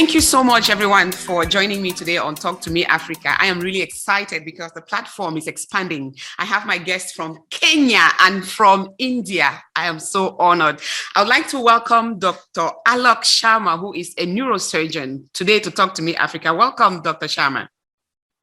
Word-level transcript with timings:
Thank 0.00 0.14
you 0.14 0.22
so 0.22 0.42
much, 0.42 0.70
everyone, 0.70 1.12
for 1.12 1.44
joining 1.44 1.82
me 1.82 1.92
today 1.92 2.16
on 2.16 2.34
Talk 2.34 2.62
to 2.62 2.70
Me 2.70 2.86
Africa. 2.86 3.36
I 3.38 3.44
am 3.48 3.60
really 3.60 3.82
excited 3.82 4.46
because 4.46 4.72
the 4.72 4.80
platform 4.80 5.36
is 5.36 5.46
expanding. 5.46 6.16
I 6.38 6.46
have 6.46 6.64
my 6.64 6.78
guests 6.78 7.12
from 7.12 7.40
Kenya 7.50 8.08
and 8.20 8.42
from 8.42 8.94
India. 8.96 9.62
I 9.76 9.88
am 9.88 10.00
so 10.00 10.38
honored. 10.38 10.80
I 11.14 11.20
would 11.20 11.28
like 11.28 11.48
to 11.48 11.60
welcome 11.60 12.18
Dr. 12.18 12.70
Alok 12.88 13.24
Sharma, 13.24 13.78
who 13.78 13.92
is 13.92 14.14
a 14.16 14.26
neurosurgeon, 14.26 15.30
today 15.34 15.60
to 15.60 15.70
Talk 15.70 15.92
to 15.96 16.02
Me 16.02 16.16
Africa. 16.16 16.54
Welcome, 16.54 17.02
Dr. 17.02 17.26
Sharma. 17.26 17.68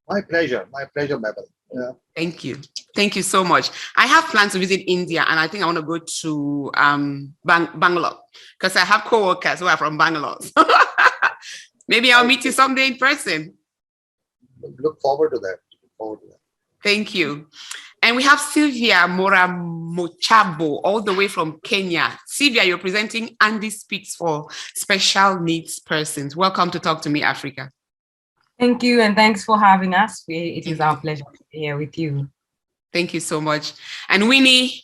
My 0.08 0.20
pleasure. 0.20 0.68
My 0.70 0.84
pleasure, 0.84 1.18
Mabel. 1.18 1.42
Yeah. 1.74 1.90
Thank 2.14 2.44
you. 2.44 2.58
Thank 2.94 3.16
you 3.16 3.22
so 3.22 3.42
much. 3.42 3.72
I 3.96 4.06
have 4.06 4.26
plans 4.26 4.52
to 4.52 4.60
visit 4.60 4.84
India 4.86 5.24
and 5.26 5.40
I 5.40 5.48
think 5.48 5.64
I 5.64 5.66
want 5.66 5.78
to 5.78 5.82
go 5.82 5.98
to 5.98 6.70
um, 6.74 7.34
Bang- 7.44 7.70
Bangalore 7.74 8.16
because 8.56 8.76
I 8.76 8.84
have 8.84 9.02
co-workers 9.02 9.58
who 9.58 9.66
are 9.66 9.76
from 9.76 9.98
Bangalore. 9.98 10.38
Maybe 11.88 12.12
I'll 12.12 12.26
meet 12.26 12.44
you 12.44 12.52
someday 12.52 12.88
in 12.88 12.96
person. 12.98 13.54
Look 14.78 15.00
forward 15.00 15.30
to 15.30 15.38
that. 15.38 15.58
Look 15.82 15.92
forward 15.96 16.20
to 16.20 16.26
that. 16.28 16.38
Thank 16.84 17.14
you. 17.14 17.48
And 18.02 18.14
we 18.14 18.22
have 18.22 18.38
Sylvia 18.38 19.08
Mora 19.08 19.48
Mochabo, 19.48 20.80
all 20.84 21.00
the 21.00 21.14
way 21.14 21.26
from 21.26 21.58
Kenya. 21.64 22.16
Sylvia, 22.26 22.62
you're 22.62 22.78
presenting 22.78 23.36
Andy 23.40 23.70
Speaks 23.70 24.14
for 24.14 24.46
Special 24.74 25.40
Needs 25.40 25.80
Persons. 25.80 26.36
Welcome 26.36 26.70
to 26.72 26.78
Talk 26.78 27.02
to 27.02 27.10
Me 27.10 27.22
Africa. 27.22 27.70
Thank 28.60 28.82
you, 28.82 29.00
and 29.00 29.16
thanks 29.16 29.44
for 29.44 29.58
having 29.58 29.94
us. 29.94 30.24
It 30.28 30.66
is 30.66 30.80
our 30.80 30.96
pleasure 30.96 31.24
to 31.24 31.44
be 31.50 31.58
here 31.58 31.76
with 31.76 31.98
you. 31.98 32.28
Thank 32.92 33.14
you 33.14 33.20
so 33.20 33.40
much. 33.40 33.72
And 34.08 34.28
Winnie, 34.28 34.82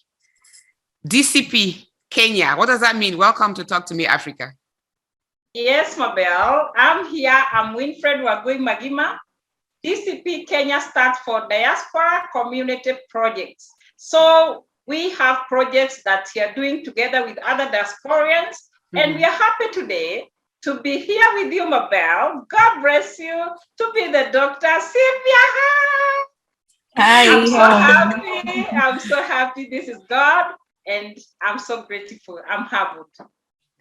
DCP 1.06 1.86
Kenya, 2.10 2.54
what 2.56 2.66
does 2.66 2.80
that 2.80 2.96
mean? 2.96 3.16
Welcome 3.18 3.54
to 3.54 3.64
Talk 3.64 3.86
to 3.86 3.94
Me 3.94 4.06
Africa. 4.06 4.52
Yes, 5.54 5.96
Mabel. 5.96 6.70
I'm 6.76 7.06
here. 7.06 7.40
I'm 7.52 7.76
Winfred 7.76 8.26
Wagui 8.26 8.58
Magima. 8.58 9.16
DCP 9.86 10.48
Kenya 10.48 10.80
stands 10.80 11.18
for 11.24 11.46
Diaspora 11.48 12.28
Community 12.32 12.90
Projects. 13.08 13.70
So 13.94 14.64
we 14.88 15.10
have 15.10 15.44
projects 15.46 16.02
that 16.02 16.26
we 16.34 16.42
are 16.42 16.52
doing 16.54 16.84
together 16.84 17.24
with 17.24 17.38
other 17.38 17.66
diasporians. 17.66 18.56
Mm-hmm. 18.56 18.98
And 18.98 19.14
we 19.14 19.22
are 19.22 19.30
happy 19.30 19.70
today 19.70 20.28
to 20.62 20.80
be 20.80 20.98
here 20.98 21.28
with 21.34 21.52
you, 21.52 21.70
Mabel. 21.70 22.46
God 22.50 22.82
bless 22.82 23.16
you. 23.20 23.48
To 23.78 23.92
be 23.94 24.10
the 24.10 24.30
doctor, 24.32 24.74
Sylvia. 24.80 25.44
Hi. 26.96 27.28
I'm 27.32 27.46
so 27.46 27.58
happy. 27.58 28.66
I'm 28.72 28.98
so 28.98 29.22
happy. 29.22 29.68
This 29.68 29.86
is 29.86 29.98
God. 30.08 30.56
And 30.84 31.16
I'm 31.40 31.60
so 31.60 31.82
grateful. 31.82 32.40
I'm 32.50 32.64
humbled. 32.64 33.06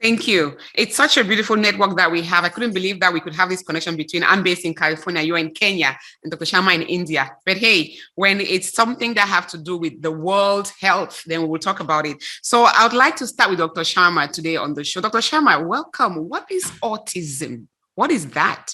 Thank 0.03 0.27
you. 0.27 0.57
It's 0.75 0.97
such 0.97 1.15
a 1.15 1.23
beautiful 1.23 1.55
network 1.55 1.95
that 1.95 2.11
we 2.11 2.21
have. 2.23 2.43
I 2.43 2.49
couldn't 2.49 2.73
believe 2.73 2.99
that 2.99 3.13
we 3.13 3.21
could 3.21 3.33
have 3.35 3.47
this 3.47 3.63
connection 3.63 3.95
between 3.95 4.21
I'm 4.21 4.43
based 4.43 4.65
in 4.65 4.73
California, 4.73 5.21
you're 5.21 5.37
in 5.37 5.51
Kenya, 5.51 5.97
and 6.21 6.29
Dr. 6.29 6.43
Sharma 6.43 6.75
in 6.75 6.81
India. 6.81 7.31
But 7.45 7.55
hey, 7.55 7.95
when 8.15 8.41
it's 8.41 8.73
something 8.73 9.13
that 9.13 9.29
have 9.29 9.47
to 9.47 9.57
do 9.57 9.77
with 9.77 10.01
the 10.01 10.11
world 10.11 10.69
health, 10.81 11.23
then 11.25 11.41
we 11.41 11.47
will 11.47 11.57
talk 11.57 11.79
about 11.79 12.05
it. 12.05 12.21
So 12.41 12.65
I 12.65 12.83
would 12.83 12.91
like 12.91 13.15
to 13.15 13.27
start 13.27 13.51
with 13.51 13.59
Dr. 13.59 13.79
Sharma 13.79 14.29
today 14.29 14.57
on 14.57 14.73
the 14.73 14.83
show. 14.83 14.99
Dr. 14.99 15.19
Sharma, 15.19 15.65
welcome. 15.65 16.27
What 16.27 16.51
is 16.51 16.65
autism? 16.81 17.67
What 17.95 18.11
is 18.11 18.27
that? 18.31 18.73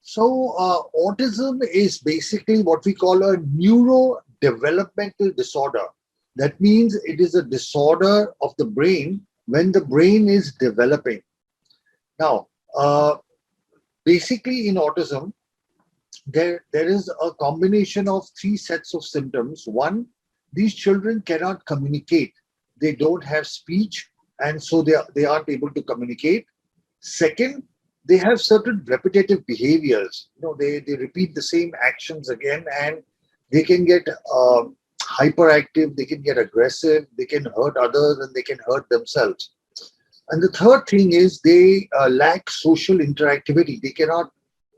So 0.00 0.56
uh, 0.58 0.82
autism 0.98 1.60
is 1.72 2.00
basically 2.00 2.64
what 2.64 2.84
we 2.84 2.92
call 2.92 3.22
a 3.22 3.36
neurodevelopmental 3.36 5.36
disorder. 5.36 5.84
That 6.34 6.60
means 6.60 6.96
it 7.04 7.20
is 7.20 7.36
a 7.36 7.42
disorder 7.44 8.34
of 8.40 8.52
the 8.58 8.64
brain 8.64 9.24
when 9.52 9.70
the 9.70 9.84
brain 9.94 10.30
is 10.30 10.54
developing. 10.66 11.20
Now, 12.18 12.48
uh, 12.74 13.16
basically 14.06 14.68
in 14.68 14.76
autism, 14.76 15.32
there, 16.26 16.64
there 16.72 16.88
is 16.88 17.12
a 17.20 17.30
combination 17.34 18.08
of 18.08 18.26
three 18.40 18.56
sets 18.56 18.94
of 18.94 19.04
symptoms. 19.04 19.64
One, 19.66 20.06
these 20.54 20.74
children 20.74 21.20
cannot 21.20 21.66
communicate. 21.66 22.32
They 22.80 22.94
don't 22.94 23.24
have 23.24 23.46
speech, 23.46 24.08
and 24.40 24.62
so 24.62 24.80
they, 24.80 24.94
they 25.14 25.26
aren't 25.26 25.50
able 25.50 25.70
to 25.74 25.82
communicate. 25.82 26.46
Second, 27.00 27.62
they 28.08 28.16
have 28.16 28.40
certain 28.40 28.82
repetitive 28.86 29.44
behaviors. 29.46 30.30
You 30.36 30.42
know, 30.42 30.56
they, 30.58 30.80
they 30.80 30.96
repeat 30.96 31.34
the 31.34 31.42
same 31.42 31.72
actions 31.90 32.30
again, 32.30 32.64
and 32.80 33.02
they 33.52 33.62
can 33.62 33.84
get 33.84 34.08
uh, 34.08 34.62
hyperactive, 35.20 35.96
they 35.96 36.04
can 36.04 36.22
get 36.22 36.38
aggressive, 36.38 37.06
they 37.18 37.26
can 37.26 37.44
hurt 37.56 37.76
others, 37.76 38.18
and 38.18 38.34
they 38.34 38.42
can 38.42 38.58
hurt 38.66 38.88
themselves. 38.88 39.50
And 40.30 40.42
the 40.42 40.48
third 40.48 40.86
thing 40.86 41.12
is 41.12 41.40
they 41.40 41.88
uh, 41.98 42.08
lack 42.08 42.48
social 42.48 42.98
interactivity. 42.98 43.80
They 43.80 43.90
cannot, 43.90 44.30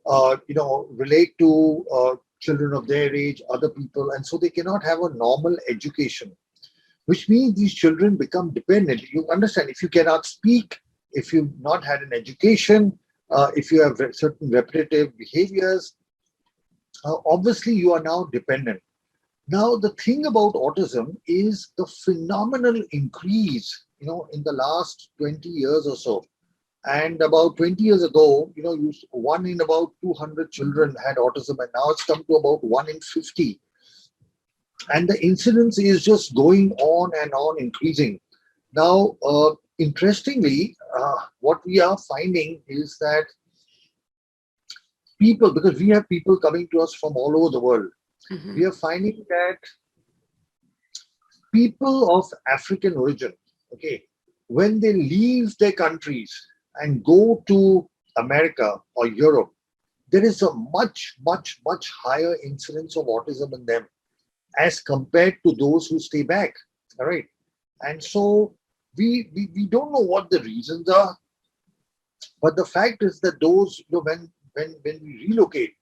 uh, 0.07 0.37
you 0.49 0.55
know, 0.55 0.89
relate 0.91 1.37
to 1.39 1.85
uh, 1.95 2.15
children 2.41 2.75
of 2.75 2.87
their 2.87 3.15
age, 3.15 3.43
other 3.51 3.71
people, 3.71 4.11
and 4.13 4.27
so 4.27 4.37
they 4.37 4.51
cannot 4.51 4.83
have 4.85 5.01
a 5.01 5.15
normal 5.15 5.57
education. 5.69 6.35
Which 7.07 7.29
means 7.29 7.55
these 7.55 7.75
children 7.75 8.17
become 8.17 8.51
dependent. 8.51 9.03
You 9.13 9.29
understand? 9.31 9.69
If 9.69 9.83
you 9.83 9.91
cannot 9.91 10.25
speak, 10.25 10.79
if 11.13 11.33
you've 11.33 11.53
not 11.61 11.85
had 11.85 12.01
an 12.01 12.13
education, 12.15 12.99
uh, 13.31 13.51
if 13.55 13.71
you 13.71 13.83
have 13.83 13.99
certain 14.15 14.51
repetitive 14.51 15.17
behaviors, 15.19 15.95
uh, 17.05 17.17
obviously 17.27 17.75
you 17.75 17.93
are 17.93 18.03
now 18.03 18.29
dependent. 18.33 18.81
Now, 19.47 19.77
the 19.77 19.91
thing 19.91 20.25
about 20.25 20.55
autism 20.55 21.17
is 21.27 21.73
the 21.77 21.87
phenomenal 21.87 22.83
increase, 22.93 23.85
you 23.99 24.07
know, 24.07 24.27
in 24.33 24.43
the 24.43 24.53
last 24.53 25.11
20 25.19 25.49
years 25.49 25.87
or 25.87 25.97
so. 25.97 26.25
And 26.87 27.21
about 27.21 27.57
20 27.57 27.83
years 27.83 28.03
ago, 28.03 28.53
you 28.57 28.63
know, 28.63 28.93
one 29.11 29.47
in 29.47 29.61
about 29.61 29.93
200 30.03 30.51
children 30.51 30.97
had 31.05 31.17
autism, 31.17 31.59
and 31.59 31.71
now 31.75 31.91
it's 31.91 32.05
come 32.05 32.25
to 32.25 32.35
about 32.35 32.65
one 32.65 32.89
in 32.89 33.01
50. 33.01 33.61
And 34.93 35.09
the 35.09 35.23
incidence 35.25 35.79
is 35.79 36.05
just 36.05 36.35
going 36.35 36.73
on 36.73 37.13
and 37.23 37.33
on 37.33 37.61
increasing. 37.61 38.21
Now, 38.75 39.17
uh, 39.23 39.55
interestingly, 39.79 40.77
uh, 40.99 41.17
what 41.41 41.65
we 41.67 41.81
are 41.81 41.97
finding 41.97 42.63
is 42.67 42.97
that 43.01 43.25
people, 45.19 45.53
because 45.53 45.79
we 45.79 45.89
have 45.91 46.09
people 46.09 46.39
coming 46.39 46.69
to 46.73 46.81
us 46.81 46.95
from 46.95 47.17
all 47.17 47.35
over 47.37 47.51
the 47.51 47.61
world, 47.61 47.91
mm-hmm. 48.31 48.55
we 48.55 48.65
are 48.65 48.73
finding 48.73 49.25
that 49.29 49.59
people 51.53 52.17
of 52.17 52.27
African 52.49 52.97
origin, 52.97 53.33
okay, 53.73 54.05
when 54.49 54.81
they 54.81 54.93
leave 54.93 55.57
their 55.59 55.73
countries 55.73 56.33
and 56.77 57.05
go 57.05 57.43
to 57.47 57.89
America 58.17 58.77
or 58.95 59.07
Europe, 59.07 59.51
there 60.11 60.25
is 60.25 60.43
a 60.43 60.53
much, 60.53 61.17
much, 61.25 61.61
much 61.67 61.91
higher 61.91 62.37
incidence 62.45 62.97
of 62.97 63.07
autism 63.07 63.53
in 63.55 63.65
them 63.67 63.87
as 64.59 64.81
compared 64.81 65.37
to 65.45 65.55
those 65.59 65.87
who 65.87 65.99
stay 65.99 66.23
back. 66.23 66.55
All 67.01 67.07
right. 67.07 67.27
And 67.83 68.03
so 68.03 68.55
we, 68.97 69.31
we, 69.35 69.49
we 69.55 69.67
don't 69.67 69.93
know 69.93 70.07
what 70.15 70.31
the 70.31 70.41
reasons 70.41 70.89
are, 70.89 71.17
but 72.41 72.57
the 72.57 72.65
fact 72.65 73.03
is 73.03 73.21
that 73.21 73.41
those, 73.41 73.79
you 73.79 73.87
know, 73.91 74.01
when, 74.01 74.31
when, 74.53 74.77
when 74.83 75.01
we 75.03 75.27
relocate, 75.29 75.75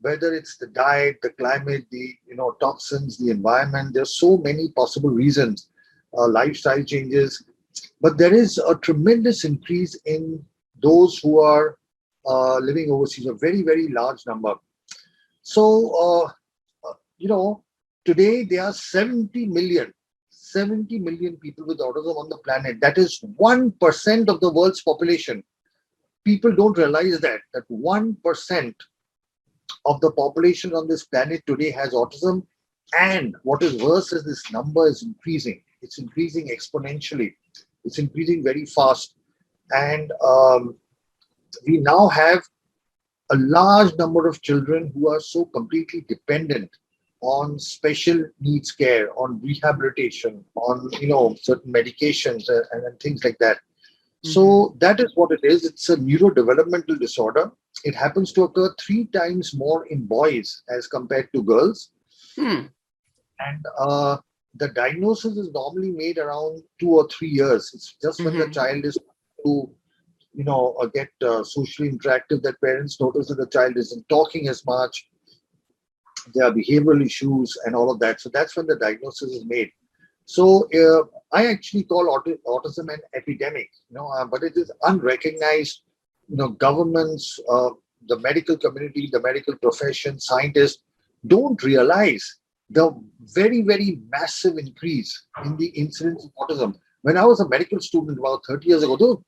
whether 0.00 0.32
it's 0.32 0.56
the 0.56 0.66
diet, 0.68 1.18
the 1.22 1.30
climate, 1.30 1.86
the 1.90 2.14
you 2.26 2.36
know 2.36 2.56
toxins, 2.60 3.18
the 3.18 3.30
environment. 3.30 3.94
There's 3.94 4.18
so 4.18 4.38
many 4.38 4.70
possible 4.70 5.10
reasons, 5.10 5.68
uh, 6.16 6.28
lifestyle 6.28 6.82
changes, 6.84 7.44
but 8.00 8.18
there 8.18 8.34
is 8.34 8.58
a 8.58 8.74
tremendous 8.76 9.44
increase 9.44 9.98
in 10.04 10.44
those 10.80 11.18
who 11.18 11.40
are 11.40 11.76
uh, 12.26 12.58
living 12.58 12.90
overseas, 12.90 13.26
a 13.26 13.34
very 13.34 13.62
very 13.62 13.88
large 13.88 14.24
number. 14.26 14.54
So 15.42 15.64
uh, 15.94 16.24
uh 16.88 16.94
you 17.16 17.28
know 17.28 17.64
today 18.04 18.44
there 18.44 18.64
are 18.64 18.72
70 18.72 19.46
million. 19.46 19.92
70 20.30 20.98
million 21.00 21.36
people 21.36 21.66
with 21.66 21.78
autism 21.78 22.16
on 22.16 22.30
the 22.30 22.38
planet. 22.38 22.80
That 22.80 22.96
is 22.96 23.22
1% 23.38 24.28
of 24.28 24.40
the 24.40 24.50
world's 24.50 24.80
population. 24.80 25.44
People 26.24 26.56
don't 26.56 26.78
realize 26.78 27.20
that, 27.20 27.40
that 27.52 27.68
1% 27.70 28.74
of 29.84 30.00
the 30.00 30.10
population 30.12 30.74
on 30.74 30.88
this 30.88 31.04
planet 31.04 31.42
today 31.46 31.70
has 31.70 31.92
autism. 31.92 32.46
And 32.98 33.36
what 33.42 33.62
is 33.62 33.82
worse 33.82 34.12
is 34.12 34.24
this 34.24 34.50
number 34.52 34.86
is 34.86 35.02
increasing. 35.02 35.62
It's 35.82 35.98
increasing 35.98 36.48
exponentially. 36.48 37.34
It's 37.84 37.98
increasing 37.98 38.42
very 38.42 38.64
fast. 38.64 39.14
And 39.70 40.10
um, 40.24 40.76
we 41.66 41.78
now 41.78 42.08
have 42.08 42.42
a 43.30 43.36
large 43.36 43.94
number 43.98 44.26
of 44.26 44.40
children 44.42 44.90
who 44.94 45.08
are 45.08 45.20
so 45.20 45.44
completely 45.46 46.04
dependent 46.08 46.70
on 47.20 47.58
special 47.58 48.24
needs 48.40 48.72
care, 48.72 49.12
on 49.18 49.40
rehabilitation, 49.42 50.44
on 50.54 50.88
you 51.00 51.08
know 51.08 51.36
certain 51.42 51.72
medications 51.72 52.48
and, 52.48 52.84
and 52.84 53.00
things 53.00 53.24
like 53.24 53.36
that. 53.38 53.58
Mm-hmm. 54.24 54.32
So 54.32 54.76
that 54.80 55.00
is 55.00 55.12
what 55.14 55.30
it 55.30 55.40
is. 55.42 55.64
It's 55.64 55.88
a 55.88 55.96
neurodevelopmental 55.96 56.98
disorder. 56.98 57.52
It 57.84 57.94
happens 57.94 58.32
to 58.32 58.44
occur 58.44 58.74
three 58.80 59.06
times 59.06 59.54
more 59.54 59.86
in 59.86 60.06
boys 60.06 60.62
as 60.68 60.88
compared 60.88 61.28
to 61.34 61.42
girls. 61.42 61.90
Hmm. 62.36 62.66
And 63.40 63.64
uh, 63.78 64.16
the 64.54 64.68
diagnosis 64.68 65.36
is 65.36 65.50
normally 65.52 65.92
made 65.92 66.18
around 66.18 66.62
two 66.80 66.90
or 66.90 67.08
three 67.08 67.28
years. 67.28 67.70
It's 67.72 67.96
just 68.02 68.18
when 68.20 68.34
mm-hmm. 68.34 68.48
the 68.48 68.54
child 68.54 68.84
is 68.84 68.98
to 69.44 69.70
you 70.38 70.44
know, 70.44 70.76
uh, 70.80 70.86
get 70.86 71.08
uh, 71.22 71.42
socially 71.42 71.90
interactive, 71.90 72.42
that 72.42 72.60
parents 72.62 73.00
notice 73.00 73.28
that 73.28 73.38
the 73.38 73.46
child 73.48 73.76
isn't 73.76 74.08
talking 74.08 74.48
as 74.48 74.64
much, 74.64 75.08
there 76.32 76.46
are 76.46 76.52
behavioral 76.52 77.04
issues 77.04 77.56
and 77.64 77.74
all 77.74 77.90
of 77.90 77.98
that. 77.98 78.20
So 78.20 78.30
that's 78.32 78.56
when 78.56 78.66
the 78.66 78.76
diagnosis 78.76 79.32
is 79.32 79.44
made. 79.46 79.70
So 80.26 80.68
uh, 80.72 81.02
I 81.32 81.46
actually 81.46 81.84
call 81.84 82.06
auti- 82.06 82.38
autism 82.46 82.92
an 82.92 83.00
epidemic, 83.14 83.70
you 83.90 83.96
know, 83.96 84.08
uh, 84.08 84.24
but 84.24 84.42
it 84.42 84.56
is 84.56 84.70
unrecognized. 84.82 85.82
You 86.28 86.36
know, 86.36 86.48
governments, 86.48 87.38
uh, 87.50 87.70
the 88.08 88.18
medical 88.18 88.56
community, 88.56 89.08
the 89.12 89.20
medical 89.20 89.56
profession, 89.56 90.18
scientists 90.18 90.82
don't 91.26 91.62
realize 91.62 92.38
the 92.70 92.90
very, 93.34 93.62
very 93.62 93.98
massive 94.10 94.56
increase 94.58 95.24
in 95.44 95.56
the 95.56 95.66
incidence 95.68 96.24
of 96.24 96.32
autism. 96.48 96.74
When 97.02 97.16
I 97.16 97.24
was 97.24 97.40
a 97.40 97.48
medical 97.48 97.80
student 97.80 98.18
about 98.18 98.44
30 98.46 98.68
years 98.68 98.82
ago, 98.82 98.96
though, 98.96 99.24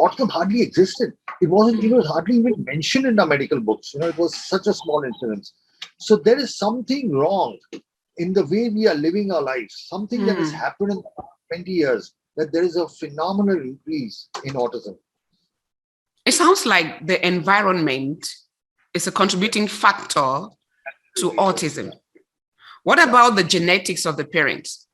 autism 0.00 0.30
hardly 0.30 0.62
existed. 0.62 1.12
It 1.40 1.48
wasn't 1.48 1.82
even 1.84 2.00
hardly 2.02 2.36
even 2.36 2.64
mentioned 2.64 3.06
in 3.06 3.16
the 3.16 3.26
medical 3.26 3.60
books. 3.60 3.92
You 3.94 4.00
know, 4.00 4.08
it 4.08 4.16
was 4.16 4.34
such 4.48 4.66
a 4.66 4.74
small 4.74 5.02
incidence. 5.04 5.52
So 5.98 6.16
there 6.16 6.38
is 6.38 6.56
something 6.56 7.12
wrong 7.12 7.58
in 8.16 8.32
the 8.32 8.44
way 8.46 8.68
we 8.70 8.86
are 8.88 8.94
living 8.94 9.30
our 9.32 9.42
lives, 9.42 9.86
something 9.88 10.24
that 10.26 10.38
has 10.38 10.50
Hmm. 10.50 10.58
happened 10.58 10.92
in 10.92 10.96
the 10.98 11.04
20 11.52 11.70
years, 11.70 12.12
that 12.36 12.52
there 12.52 12.62
is 12.62 12.76
a 12.76 12.88
phenomenal 12.88 13.60
increase 13.60 14.28
in 14.44 14.54
autism. 14.54 14.96
It 16.24 16.32
sounds 16.32 16.64
like 16.66 17.06
the 17.06 17.24
environment 17.26 18.26
is 18.94 19.06
a 19.06 19.12
contributing 19.12 19.68
factor 19.68 20.48
to 21.18 21.30
autism. 21.32 21.92
What 22.82 23.02
about 23.02 23.36
the 23.36 23.44
genetics 23.44 24.06
of 24.06 24.16
the 24.16 24.24
parents? 24.24 24.86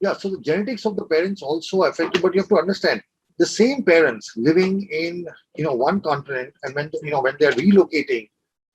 Yeah, 0.00 0.14
so 0.14 0.30
the 0.30 0.40
genetics 0.40 0.84
of 0.84 0.96
the 0.96 1.04
parents 1.04 1.42
also 1.42 1.84
affected, 1.84 2.20
but 2.20 2.34
you 2.34 2.40
have 2.40 2.48
to 2.48 2.58
understand 2.58 3.02
the 3.38 3.46
same 3.46 3.82
parents 3.82 4.32
living 4.36 4.88
in 4.92 5.26
you 5.56 5.64
know 5.64 5.72
one 5.72 6.00
continent 6.00 6.54
and 6.62 6.74
when 6.74 6.90
you 7.02 7.10
know 7.10 7.20
when 7.20 7.36
they're 7.40 7.52
relocating, 7.52 8.28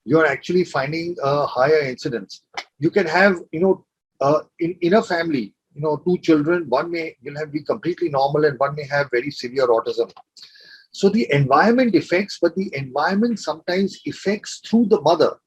you're 0.06 0.26
actually 0.26 0.64
finding 0.64 1.16
a 1.24 1.46
higher 1.46 1.82
incidence. 1.82 2.44
You 2.80 2.90
can 2.90 3.06
have, 3.06 3.36
you 3.52 3.60
know, 3.60 3.86
uh, 4.22 4.42
in, 4.60 4.76
in 4.82 4.94
a 4.96 5.04
family, 5.04 5.54
you 5.80 5.86
know, 5.86 5.98
two 6.06 6.18
children, 6.18 6.70
one 6.70 6.92
may 6.92 7.16
will 7.24 7.38
have 7.38 7.52
be 7.54 7.64
completely 7.64 8.10
normal 8.10 8.46
and 8.46 8.60
one 8.60 8.76
may 8.76 8.86
have 8.88 9.10
very 9.12 9.32
severe 9.32 9.68
autism. 9.68 10.12
So 10.92 11.10
the 11.10 11.28
environment 11.32 11.96
affects, 11.96 12.40
but 12.42 12.56
the 12.56 12.70
environment 12.76 13.40
sometimes 13.40 14.00
affects 14.08 14.62
through 14.68 14.88
the 14.88 15.02
mother. 15.02 15.38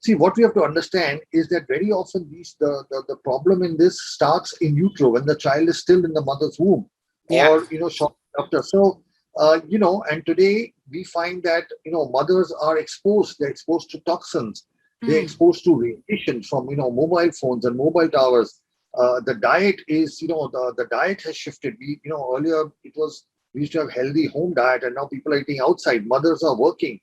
See, 0.00 0.14
what 0.14 0.36
we 0.36 0.42
have 0.44 0.54
to 0.54 0.62
understand 0.64 1.20
is 1.32 1.48
that 1.48 1.66
very 1.66 1.90
often 1.90 2.28
these 2.30 2.56
the, 2.60 2.84
the, 2.90 3.02
the 3.08 3.16
problem 3.16 3.62
in 3.62 3.76
this 3.76 4.00
starts 4.00 4.52
in 4.58 4.76
utero 4.76 5.10
when 5.10 5.26
the 5.26 5.36
child 5.36 5.68
is 5.68 5.80
still 5.80 6.04
in 6.04 6.12
the 6.12 6.22
mother's 6.22 6.58
womb 6.58 6.88
Yeah. 7.30 7.48
or 7.48 7.64
you 7.70 7.80
know 7.80 7.88
shortly 7.88 8.16
after. 8.38 8.62
So 8.62 9.02
uh, 9.36 9.60
you 9.66 9.78
know, 9.78 10.04
and 10.10 10.24
today 10.26 10.74
we 10.90 11.04
find 11.04 11.42
that 11.44 11.64
you 11.84 11.92
know 11.92 12.08
mothers 12.10 12.52
are 12.68 12.78
exposed, 12.78 13.36
they're 13.40 13.48
exposed 13.48 13.90
to 13.90 14.00
toxins, 14.00 14.66
they're 15.06 15.20
Mm. 15.20 15.24
exposed 15.28 15.64
to 15.64 15.74
radiation 15.74 16.42
from 16.42 16.68
you 16.70 16.76
know 16.76 16.90
mobile 16.90 17.32
phones 17.40 17.64
and 17.64 17.76
mobile 17.76 18.08
towers. 18.08 18.60
Uh, 18.96 19.20
the 19.20 19.34
diet 19.34 19.80
is 19.88 20.20
you 20.22 20.28
know 20.28 20.48
the, 20.52 20.74
the 20.76 20.86
diet 20.86 21.22
has 21.22 21.36
shifted. 21.36 21.76
We 21.80 22.00
you 22.04 22.10
know 22.10 22.34
earlier 22.36 22.64
it 22.84 22.92
was 22.96 23.26
we 23.52 23.62
used 23.62 23.72
to 23.72 23.80
have 23.80 23.92
healthy 23.92 24.26
home 24.26 24.54
diet 24.54 24.82
and 24.84 24.94
now 24.94 25.06
people 25.06 25.32
are 25.34 25.38
eating 25.38 25.60
outside. 25.60 26.06
Mothers 26.06 26.42
are 26.42 26.56
working. 26.56 27.00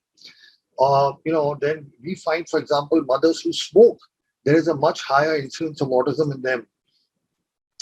Uh, 0.80 1.14
you 1.26 1.32
know, 1.32 1.56
then 1.62 1.92
we 2.04 2.16
find, 2.16 2.48
for 2.50 2.60
example, 2.60 3.04
mothers 3.06 3.42
who 3.42 3.54
smoke, 3.54 4.00
there 4.46 4.56
is 4.56 4.68
a 4.68 4.76
much 4.76 5.02
higher 5.04 5.36
incidence 5.36 5.80
of 5.82 5.90
autism 5.90 6.34
in 6.34 6.42
them. 6.42 6.66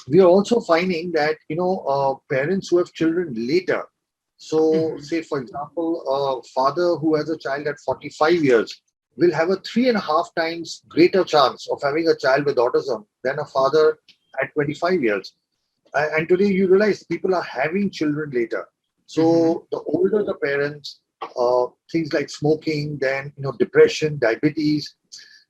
We 0.08 0.20
are 0.20 0.28
also 0.28 0.60
finding 0.60 1.12
that 1.14 1.38
you 1.48 1.56
know 1.56 1.80
uh, 1.80 2.16
parents 2.34 2.70
who 2.70 2.78
have 2.78 2.92
children 2.94 3.34
later. 3.36 3.84
So, 4.38 4.60
Mhm. 4.60 5.04
say 5.04 5.22
for 5.22 5.40
example, 5.40 5.90
a 6.18 6.44
father 6.50 6.96
who 6.96 7.16
has 7.16 7.30
a 7.30 7.38
child 7.38 7.68
at 7.68 7.80
45 7.86 8.44
years 8.44 8.82
will 9.20 9.34
have 9.34 9.50
a 9.50 9.58
three 9.58 9.88
and 9.90 9.98
a 9.98 10.06
half 10.12 10.30
times 10.36 10.82
greater 10.88 11.24
chance 11.24 11.68
of 11.70 11.82
having 11.84 12.08
a 12.08 12.16
child 12.16 12.46
with 12.46 12.58
autism 12.58 13.06
than 13.24 13.40
a 13.40 13.46
father 13.46 13.98
at 14.42 14.54
25 14.54 15.04
years. 15.04 15.34
And 15.94 16.28
today 16.30 16.48
you 16.48 16.68
realize 16.68 17.04
people 17.04 17.36
are 17.36 17.42
having 17.44 17.90
children 17.90 18.32
later. 18.32 18.66
So 19.06 19.24
Mhm. 19.24 19.70
the 19.72 19.80
older 19.96 20.24
the 20.24 20.36
parents, 20.36 21.00
uh, 21.46 21.66
things 21.92 22.14
like 22.14 22.30
smoking, 22.30 22.98
then 23.06 23.34
you 23.36 23.44
know 23.44 23.54
depression, 23.64 24.20
diabetes, 24.20 24.96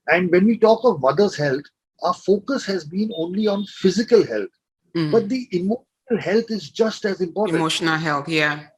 and 0.08 0.30
when 0.32 0.46
we 0.46 0.56
talk 0.58 0.80
of 0.84 1.00
mother's 1.00 1.36
health, 1.36 1.66
our 2.02 2.14
focus 2.14 2.64
has 2.64 2.84
been 2.96 3.10
only 3.24 3.46
on 3.46 3.66
physical 3.82 4.24
health, 4.32 4.54
Mm. 4.96 5.12
but 5.12 5.28
the 5.28 5.42
emotional 5.52 6.20
health 6.28 6.50
is 6.58 6.70
just 6.70 7.04
as 7.04 7.20
important. 7.20 7.56
Emotional 7.58 7.98
health, 7.98 8.28
yeah. 8.28 8.68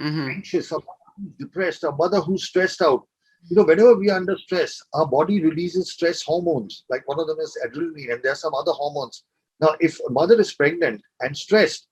Mhm. 0.00 0.28
Anxious, 0.36 0.72
a 0.72 0.78
depressed, 1.38 1.84
a 1.84 1.92
mother 1.92 2.20
who's 2.20 2.44
stressed 2.44 2.82
out. 2.82 3.06
You 3.48 3.56
know, 3.56 3.64
whenever 3.64 3.96
we 3.96 4.08
are 4.10 4.16
under 4.16 4.36
stress, 4.38 4.80
our 4.94 5.06
body 5.06 5.42
releases 5.42 5.92
stress 5.92 6.22
hormones. 6.22 6.84
Like 6.88 7.06
one 7.08 7.18
of 7.20 7.26
them 7.26 7.38
is 7.40 7.56
adrenaline, 7.66 8.12
and 8.12 8.22
there 8.22 8.32
are 8.32 8.36
some 8.36 8.54
other 8.54 8.72
hormones. 8.72 9.24
Now, 9.60 9.74
if 9.80 9.98
a 10.08 10.10
mother 10.10 10.40
is 10.40 10.54
pregnant 10.54 11.02
and 11.20 11.36
stressed, 11.36 11.88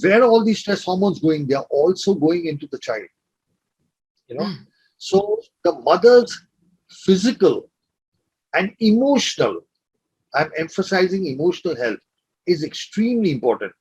where 0.00 0.22
are 0.22 0.28
all 0.28 0.44
these 0.44 0.60
stress 0.60 0.84
hormones 0.84 1.18
going? 1.20 1.46
They 1.46 1.54
are 1.54 1.66
also 1.70 2.14
going 2.14 2.46
into 2.46 2.68
the 2.70 2.78
child. 2.78 3.08
You 4.28 4.36
know, 4.36 4.44
Mm. 4.44 4.66
so 4.98 5.42
the 5.64 5.72
mother's 5.80 6.38
physical 6.90 7.70
and 8.54 8.74
emotional, 8.80 9.60
I'm 10.34 10.50
emphasizing 10.56 11.26
emotional 11.26 11.74
health, 11.76 11.98
is 12.46 12.62
extremely 12.64 13.30
important. 13.32 13.72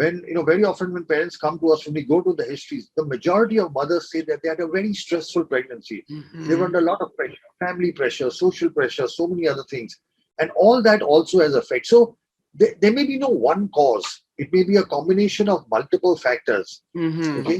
When, 0.00 0.22
you 0.28 0.34
know, 0.34 0.44
very 0.44 0.64
often 0.64 0.92
when 0.94 1.04
parents 1.04 1.36
come 1.36 1.58
to 1.58 1.72
us, 1.72 1.84
when 1.84 1.94
we 1.94 2.04
go 2.04 2.20
to 2.22 2.32
the 2.32 2.44
histories, 2.44 2.90
the 2.96 3.04
majority 3.04 3.58
of 3.58 3.72
mothers 3.72 4.10
say 4.12 4.20
that 4.28 4.40
they 4.42 4.48
had 4.50 4.60
a 4.60 4.68
very 4.68 4.92
stressful 4.94 5.44
pregnancy. 5.52 6.04
They 6.46 6.54
were 6.54 6.66
under 6.66 6.78
a 6.78 6.88
lot 6.90 7.00
of 7.00 7.14
pressure, 7.16 7.48
family 7.64 7.90
pressure, 8.00 8.30
social 8.30 8.70
pressure, 8.70 9.08
so 9.08 9.26
many 9.26 9.48
other 9.48 9.64
things. 9.68 9.98
And 10.38 10.52
all 10.52 10.82
that 10.82 11.02
also 11.02 11.40
has 11.40 11.56
effect. 11.56 11.86
So 11.86 12.16
there, 12.54 12.74
there 12.80 12.92
may 12.92 13.06
be 13.06 13.18
no 13.18 13.32
one 13.50 13.68
cause. 13.80 14.08
It 14.38 14.52
may 14.52 14.62
be 14.62 14.76
a 14.76 14.84
combination 14.84 15.48
of 15.48 15.66
multiple 15.76 16.16
factors. 16.16 16.82
Mhm. 16.96 17.40
Okay. 17.40 17.58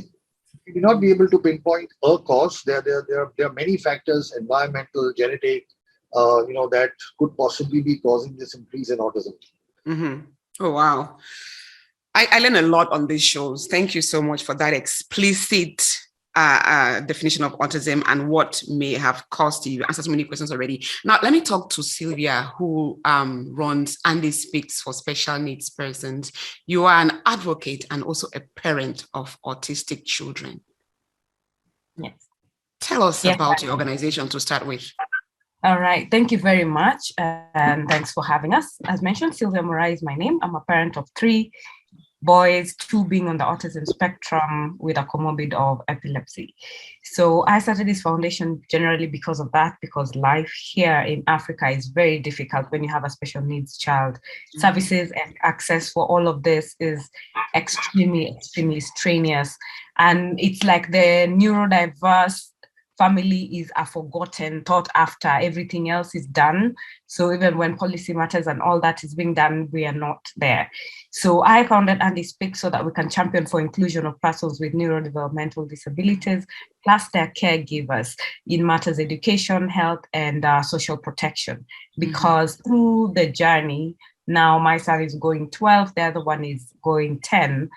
You 0.67 0.75
may 0.77 0.81
not 0.89 1.01
be 1.01 1.11
able 1.11 1.29
to 1.35 1.39
pinpoint 1.41 1.91
a 2.05 2.19
cause. 2.19 2.63
There, 2.65 2.83
there, 2.83 3.05
there, 3.09 3.21
are, 3.25 3.33
there 3.37 3.49
are 3.49 3.53
many 3.63 3.77
factors, 3.79 4.33
environmental, 4.39 5.13
genetic, 5.17 5.67
uh, 6.15 6.47
you 6.47 6.55
know, 6.55 6.69
that 6.69 6.93
could 7.19 7.37
possibly 7.37 7.83
be 7.83 7.99
causing 7.99 8.37
this 8.37 8.55
increase 8.55 8.91
in 8.91 8.99
autism. 8.99 9.35
hmm 9.85 10.17
Oh, 10.61 10.73
wow. 10.73 11.19
I, 12.19 12.27
I 12.33 12.39
learned 12.41 12.57
a 12.57 12.63
lot 12.63 12.91
on 12.91 13.07
these 13.07 13.23
shows. 13.23 13.69
Thank 13.69 13.95
you 13.95 14.03
so 14.03 14.21
much 14.21 14.43
for 14.43 14.53
that 14.57 14.75
explicit 14.75 15.87
uh, 16.35 16.61
uh, 16.65 17.01
definition 17.01 17.45
of 17.45 17.53
autism 17.61 18.03
and 18.07 18.29
what 18.29 18.61
may 18.67 18.95
have 18.95 19.25
caused 19.31 19.65
you. 19.65 19.73
You 19.75 19.85
answered 19.85 20.07
so 20.07 20.11
many 20.11 20.25
questions 20.25 20.51
already. 20.51 20.85
Now, 21.05 21.21
let 21.23 21.33
me 21.33 21.41
talk 21.41 21.71
to 21.71 21.83
Sylvia, 21.83 22.53
who 22.59 23.01
um, 23.05 23.55
runs 23.55 23.99
Andy 24.05 24.33
Speaks 24.33 24.81
for 24.81 24.93
Special 24.93 25.39
Needs 25.39 25.71
Persons. 25.71 26.33
You 26.67 26.87
are 26.87 27.01
an 27.01 27.23
advocate 27.25 27.85
and 27.89 28.03
also 28.03 28.27
a 28.35 28.41
parent 28.57 29.07
of 29.15 29.39
autistic 29.47 30.05
children. 30.05 30.61
Yes. 31.97 32.27
Tell 32.81 33.05
us 33.05 33.25
Yes, 33.25 33.37
about 33.37 33.63
your 33.63 33.71
organization 33.71 34.29
to 34.31 34.41
start 34.41 34.67
with. 34.67 34.91
All 35.63 35.81
right. 35.81 36.09
Thank 36.11 36.33
you 36.33 36.39
very 36.39 36.65
much. 36.65 37.13
And 37.17 37.89
thanks 37.89 38.11
for 38.11 38.25
having 38.25 38.55
us. 38.55 38.77
As 38.87 39.03
mentioned, 39.03 39.37
Sylvia 39.37 39.63
Morai 39.63 39.93
is 39.93 40.03
my 40.03 40.17
name. 40.17 40.41
I'm 40.43 40.57
a 40.57 40.61
parent 40.61 40.97
of 40.97 41.09
three 41.17 41.53
boys, 42.23 42.75
two 42.77 43.05
being 43.05 43.29
on 43.29 43.39
the 43.39 43.45
autism 43.45 43.87
spectrum 43.87 44.77
with 44.79 44.99
a 44.99 45.05
comorbid 45.05 45.55
of 45.55 45.81
epilepsy. 45.89 46.55
So 47.05 47.45
I 47.47 47.59
started 47.61 47.87
this 47.87 48.03
foundation 48.03 48.61
generally 48.71 49.07
because 49.07 49.41
of 49.41 49.53
that, 49.53 49.77
because 49.81 50.15
life 50.17 50.53
here 50.73 51.01
in 51.01 51.23
Africa 51.27 51.69
is 51.69 51.87
very 51.87 52.19
difficult 52.19 52.71
when 52.71 52.83
you 52.83 52.91
have 52.91 53.05
a 53.05 53.11
special 53.11 53.43
needs 53.43 53.77
child. 53.77 54.15
Mm-hmm. 54.15 54.61
Services 54.61 55.13
and 55.13 55.37
access 55.43 55.91
for 55.91 56.07
all 56.07 56.29
of 56.29 56.43
this 56.43 56.75
is 56.81 57.09
extremely, 57.55 58.35
extremely 58.37 58.81
strenuous. 58.81 59.57
And 59.99 60.39
it's 60.41 60.65
like 60.65 60.91
the 60.91 61.27
neurodiverse 61.29 62.51
family 62.99 63.45
is 63.57 63.71
a 63.77 63.87
forgotten 63.87 64.63
thought 64.65 64.89
after 64.97 65.29
everything 65.29 65.89
else 65.89 66.15
is 66.15 66.27
done 66.27 66.75
so 67.07 67.33
even 67.33 67.57
when 67.57 67.77
policy 67.77 68.13
matters 68.13 68.49
and 68.49 68.61
all 68.61 68.81
that 68.81 69.05
is 69.05 69.15
being 69.15 69.33
done 69.33 69.69
we 69.73 69.87
are 69.87 69.93
not 69.93 70.27
there 70.37 70.69
so 71.19 71.43
i 71.43 71.67
founded 71.67 71.99
andy 72.01 72.23
speak 72.23 72.55
so 72.55 72.71
that 72.71 72.85
we 72.85 72.93
can 72.93 73.11
champion 73.11 73.45
for 73.47 73.61
inclusion 73.61 74.07
of 74.07 74.21
persons 74.21 74.61
with 74.61 74.73
neurodevelopmental 74.73 75.69
disabilities 75.69 76.47
plus 76.85 77.09
their 77.11 77.33
caregivers 77.41 78.17
in 78.47 78.65
matters 78.65 78.99
education 78.99 79.69
health 79.69 80.05
and 80.13 80.45
uh, 80.45 80.63
social 80.63 80.97
protection 80.97 81.65
because 81.99 82.57
through 82.67 83.13
the 83.17 83.27
journey 83.27 83.97
now 84.27 84.59
my 84.59 84.77
son 84.77 85.03
is 85.03 85.15
going 85.17 85.51
12 85.51 85.95
the 85.95 86.03
other 86.03 86.23
one 86.23 86.45
is 86.45 86.73
going 86.83 87.19
10 87.21 87.69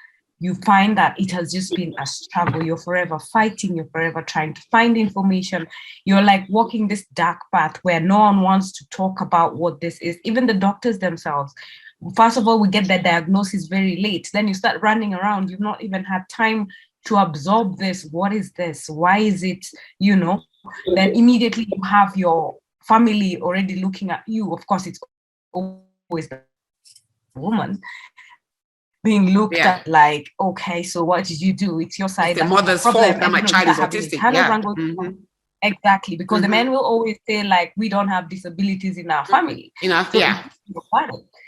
you 0.42 0.56
find 0.56 0.98
that 0.98 1.18
it 1.20 1.32
has 1.32 1.54
just 1.54 1.76
been 1.76 1.94
a 2.00 2.06
struggle. 2.08 2.64
You're 2.64 2.76
forever 2.76 3.20
fighting, 3.20 3.76
you're 3.76 3.86
forever 3.92 4.24
trying 4.24 4.56
to 4.56 4.62
find 4.72 4.98
information. 4.98 5.68
You're 6.04 6.24
like 6.24 6.50
walking 6.50 6.88
this 6.88 7.06
dark 7.14 7.38
path 7.54 7.78
where 7.84 8.00
no 8.00 8.18
one 8.18 8.42
wants 8.42 8.72
to 8.72 8.90
talk 8.90 9.22
about 9.22 9.58
what 9.58 9.82
this 9.82 10.00
is, 10.02 10.18
even 10.24 10.48
the 10.48 10.56
doctors 10.56 10.98
themselves. 10.98 11.54
First 12.16 12.38
of 12.38 12.48
all, 12.48 12.60
we 12.60 12.68
get 12.68 12.88
the 12.88 12.98
diagnosis 13.00 13.68
very 13.68 13.98
late. 14.02 14.30
Then 14.34 14.48
you 14.48 14.54
start 14.54 14.82
running 14.82 15.14
around. 15.14 15.50
You've 15.50 15.60
not 15.60 15.84
even 15.84 16.04
had 16.04 16.28
time 16.30 16.68
to 17.06 17.18
absorb 17.18 17.78
this. 17.78 18.06
What 18.06 18.34
is 18.34 18.52
this? 18.54 18.90
Why 18.90 19.20
is 19.20 19.44
it, 19.44 19.66
you 20.00 20.16
know? 20.16 20.42
Then 20.96 21.12
immediately 21.16 21.68
you 21.72 21.84
have 21.84 22.16
your 22.18 22.58
family 22.84 23.40
already 23.42 23.76
looking 23.82 24.10
at 24.10 24.24
you. 24.28 24.52
Of 24.54 24.66
course, 24.66 24.88
it's 24.88 25.00
always 25.54 26.28
the 26.30 26.42
woman 27.36 27.82
being 29.04 29.30
looked 29.32 29.56
Yeah. 29.58 29.78
at 29.80 29.88
like, 29.88 30.30
okay, 30.40 30.84
so 30.84 31.04
what 31.04 31.26
did 31.26 31.40
you 31.42 31.54
do? 31.54 31.80
It's 31.80 31.98
your 31.98 32.08
side. 32.08 32.32
It's 32.32 32.40
the 32.42 32.46
mother's 32.46 32.82
problem. 32.84 33.04
fault 33.06 33.20
that 33.22 33.32
my 33.32 33.42
child 33.42 33.68
is 33.70 33.78
autistic. 33.78 34.14
internal 34.14 34.42
Yeah. 34.42 34.50
wrangles. 34.50 34.78
Mhm. 34.78 35.18
Exactly, 35.64 36.18
because 36.18 36.42
the 36.42 36.48
Mhm. 36.48 36.52
men 36.52 36.72
will 36.72 36.84
always 36.84 37.18
say 37.28 37.44
like, 37.44 37.74
we 37.78 37.88
don't 37.90 38.08
have 38.08 38.28
disabilities 38.30 38.98
in 38.98 39.12
our 39.12 39.26
family. 39.26 39.72
You 39.82 39.90
know, 39.90 40.04
So 40.12 40.18
yeah. 40.18 40.44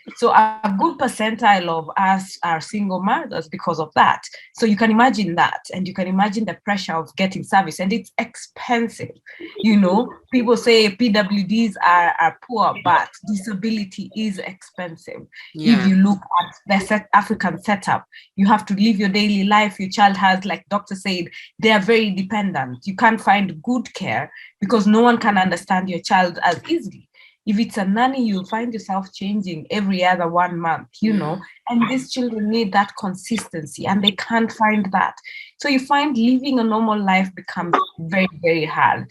It's 0.06 0.22
your 0.22 0.32
father. 0.32 0.60
So 0.64 0.70
a 0.70 0.78
good 0.78 0.98
percentile 0.98 1.70
of 1.70 1.90
us 1.98 2.38
are 2.44 2.62
single 2.62 3.02
mothers 3.02 3.48
because 3.48 3.80
of 3.80 3.92
that. 3.96 4.24
So 4.56 4.66
you 4.66 4.76
can 4.76 4.92
imagine 4.92 5.36
that, 5.36 5.62
and 5.74 5.88
you 5.88 5.94
can 5.94 6.08
imagine 6.08 6.46
the 6.46 6.58
pressure 6.66 6.94
of 6.94 7.16
getting 7.16 7.44
service, 7.44 7.80
and 7.80 7.92
it's 7.94 8.12
expensive. 8.18 9.12
You 9.60 9.78
know, 9.78 10.12
people 10.32 10.58
say 10.58 10.90
PWDs 10.90 11.76
are, 11.84 12.16
are 12.20 12.38
poor, 12.48 12.76
but 12.84 13.10
disability 13.28 14.10
is 14.16 14.40
expensive. 14.40 15.22
If 15.56 15.88
you 15.88 15.96
look 15.96 16.20
at 16.20 16.56
the 16.68 16.86
set 16.86 17.08
African 17.14 17.62
setup, 17.62 18.06
you 18.36 18.48
have 18.48 18.66
to 18.68 18.74
live 18.74 18.98
your 18.98 19.10
daily 19.10 19.44
life. 19.44 19.80
Your 19.80 19.90
child 19.90 20.18
has, 20.18 20.46
like 20.46 20.68
doctor 20.70 20.96
said, 20.96 21.26
they 21.60 21.72
are 21.72 21.80
very 21.80 22.12
dependent. 22.12 22.80
You 22.86 22.96
can't 22.96 23.22
find 23.22 23.62
good 23.62 23.94
care 23.94 24.32
because 24.60 24.88
no 24.88 25.02
one 25.02 25.18
can 25.18 25.38
understand 25.38 25.90
your 25.90 26.00
child 26.02 26.40
as 26.44 26.62
easily. 26.68 27.10
If 27.46 27.60
it's 27.60 27.78
a 27.78 27.84
nanny, 27.86 28.26
you'll 28.26 28.46
find 28.46 28.74
yourself 28.74 29.12
changing 29.14 29.68
every 29.70 30.04
other 30.06 30.28
one 30.30 30.58
month, 30.60 30.88
you 31.02 31.14
know, 31.14 31.42
and 31.70 31.90
these 31.90 32.12
children 32.12 32.50
need 32.50 32.72
that 32.74 32.94
consistency 32.98 33.86
and 33.86 34.04
they 34.04 34.12
can't 34.12 34.52
find 34.52 34.90
that. 34.94 35.16
So 35.60 35.68
you 35.68 35.80
find 35.80 36.18
living 36.18 36.60
a 36.60 36.64
normal 36.64 37.00
life 37.04 37.34
becomes 37.36 37.76
very, 38.00 38.30
very 38.42 38.66
hard. 38.66 39.08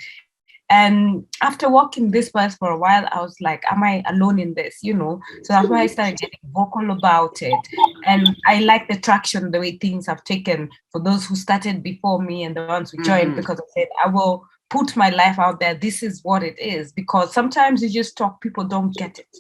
And 0.71 1.27
after 1.43 1.69
walking 1.69 2.11
this 2.11 2.31
path 2.31 2.57
for 2.59 2.71
a 2.71 2.79
while, 2.79 3.07
I 3.13 3.21
was 3.21 3.37
like, 3.43 3.63
Am 3.71 3.83
I 3.83 4.03
alone 4.07 4.39
in 4.39 4.55
this? 4.55 4.79
You 4.83 4.95
know? 4.95 5.21
So 5.43 5.53
that's 5.53 5.69
why 5.69 5.81
I 5.83 5.87
started 5.87 6.19
getting 6.19 6.39
vocal 6.55 6.91
about 6.91 7.43
it. 7.43 7.59
And 8.07 8.35
I 8.47 8.61
like 8.61 8.89
the 8.89 8.97
traction, 8.99 9.51
the 9.51 9.61
way 9.61 9.77
things 9.77 10.07
have 10.07 10.25
taken 10.25 10.71
for 10.91 11.03
those 11.03 11.27
who 11.27 11.37
started 11.37 11.83
before 11.83 12.23
me 12.23 12.45
and 12.45 12.57
the 12.57 12.65
ones 12.67 12.91
who 12.91 13.03
joined, 13.05 13.33
Mhm. 13.33 13.37
because 13.37 13.61
I 13.61 13.65
said, 13.81 13.89
I 14.03 14.09
will 14.09 14.47
put 14.73 14.97
my 14.97 15.11
life 15.11 15.39
out 15.39 15.61
there. 15.61 15.75
This 15.75 16.03
is 16.03 16.25
what 16.25 16.43
it 16.43 16.59
is. 16.59 16.93
Because 16.93 17.33
sometimes 17.33 17.83
you 17.83 17.91
just 17.91 18.17
talk, 18.17 18.41
people 18.41 18.65
don't 18.65 18.95
get 18.97 19.19
it. 19.19 19.37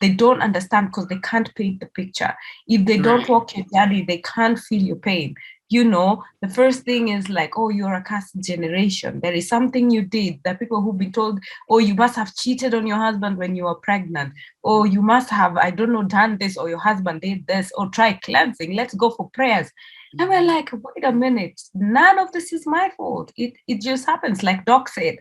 They 0.00 0.08
don't 0.08 0.40
understand 0.40 0.88
because 0.88 1.08
they 1.08 1.18
can't 1.18 1.54
paint 1.54 1.80
the 1.80 1.86
picture. 1.86 2.34
If 2.66 2.86
they 2.86 2.96
don't 2.96 3.28
walk 3.28 3.54
your 3.54 3.66
journey, 3.74 4.02
they 4.02 4.22
can't 4.34 4.58
feel 4.58 4.82
your 4.82 4.96
pain. 4.96 5.34
You 5.68 5.84
know, 5.84 6.24
the 6.40 6.48
first 6.48 6.84
thing 6.84 7.08
is 7.08 7.28
like, 7.28 7.58
oh, 7.58 7.68
you're 7.68 7.94
a 7.94 8.02
cast 8.02 8.34
generation. 8.40 9.20
There 9.20 9.34
is 9.34 9.46
something 9.46 9.90
you 9.90 10.02
did. 10.02 10.40
that 10.44 10.58
people 10.58 10.80
who've 10.80 10.98
been 10.98 11.12
told, 11.12 11.38
oh, 11.68 11.78
you 11.78 11.94
must 11.94 12.16
have 12.16 12.34
cheated 12.34 12.72
on 12.74 12.86
your 12.86 12.96
husband 12.96 13.36
when 13.36 13.54
you 13.54 13.64
were 13.64 13.74
pregnant. 13.74 14.32
Or 14.62 14.86
you 14.86 15.02
must 15.02 15.28
have, 15.28 15.58
I 15.58 15.70
don't 15.70 15.92
know, 15.92 16.02
done 16.02 16.38
this, 16.38 16.56
or 16.56 16.70
your 16.70 16.78
husband 16.78 17.20
did 17.20 17.46
this, 17.46 17.70
or 17.76 17.88
try 17.90 18.14
cleansing. 18.14 18.74
Let's 18.74 18.94
go 18.94 19.10
for 19.10 19.28
prayers. 19.34 19.70
And 20.18 20.28
we're 20.28 20.42
like, 20.42 20.70
wait 20.72 21.04
a 21.04 21.12
minute, 21.12 21.60
none 21.74 22.18
of 22.18 22.32
this 22.32 22.52
is 22.52 22.66
my 22.66 22.90
fault. 22.96 23.32
It 23.36 23.54
it 23.68 23.80
just 23.80 24.06
happens, 24.06 24.42
like 24.42 24.64
Doc 24.64 24.88
said. 24.88 25.16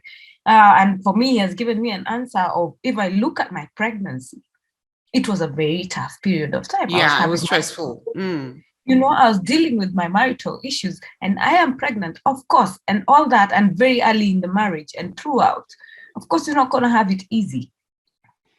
Uh, 0.46 0.74
and 0.80 1.04
for 1.04 1.16
me, 1.16 1.32
he 1.32 1.38
has 1.38 1.54
given 1.54 1.82
me 1.82 1.92
an 1.92 2.06
answer 2.08 2.40
of 2.40 2.76
if 2.84 2.98
I 2.98 3.10
look 3.10 3.40
at 3.40 3.52
my 3.52 3.68
pregnancy, 3.76 4.42
it 5.14 5.28
was 5.28 5.42
a 5.42 5.48
very 5.48 5.84
tough 5.84 6.18
period 6.24 6.56
of 6.56 6.68
time. 6.68 6.94
I 6.94 6.98
Yeah, 6.98 7.24
it 7.24 7.30
was 7.30 7.42
stressful. 7.42 8.04
Mm. 8.16 8.64
you 8.86 8.96
know, 8.96 9.08
I 9.08 9.28
was 9.28 9.40
dealing 9.40 9.78
with 9.78 9.94
my 9.94 10.08
marital 10.08 10.60
issues 10.64 11.00
and 11.22 11.38
I 11.40 11.54
am 11.54 11.78
pregnant, 11.78 12.20
of 12.26 12.48
course, 12.48 12.80
and 12.88 13.04
all 13.08 13.30
that, 13.30 13.52
and 13.52 13.78
very 13.78 14.02
early 14.02 14.32
in 14.32 14.42
the 14.42 14.48
marriage 14.48 14.94
and 14.98 15.16
throughout. 15.16 15.68
Of 16.16 16.28
course, 16.28 16.48
you're 16.48 16.56
not 16.56 16.72
going 16.72 16.84
to 16.84 16.90
have 16.90 17.12
it 17.12 17.24
easy, 17.30 17.72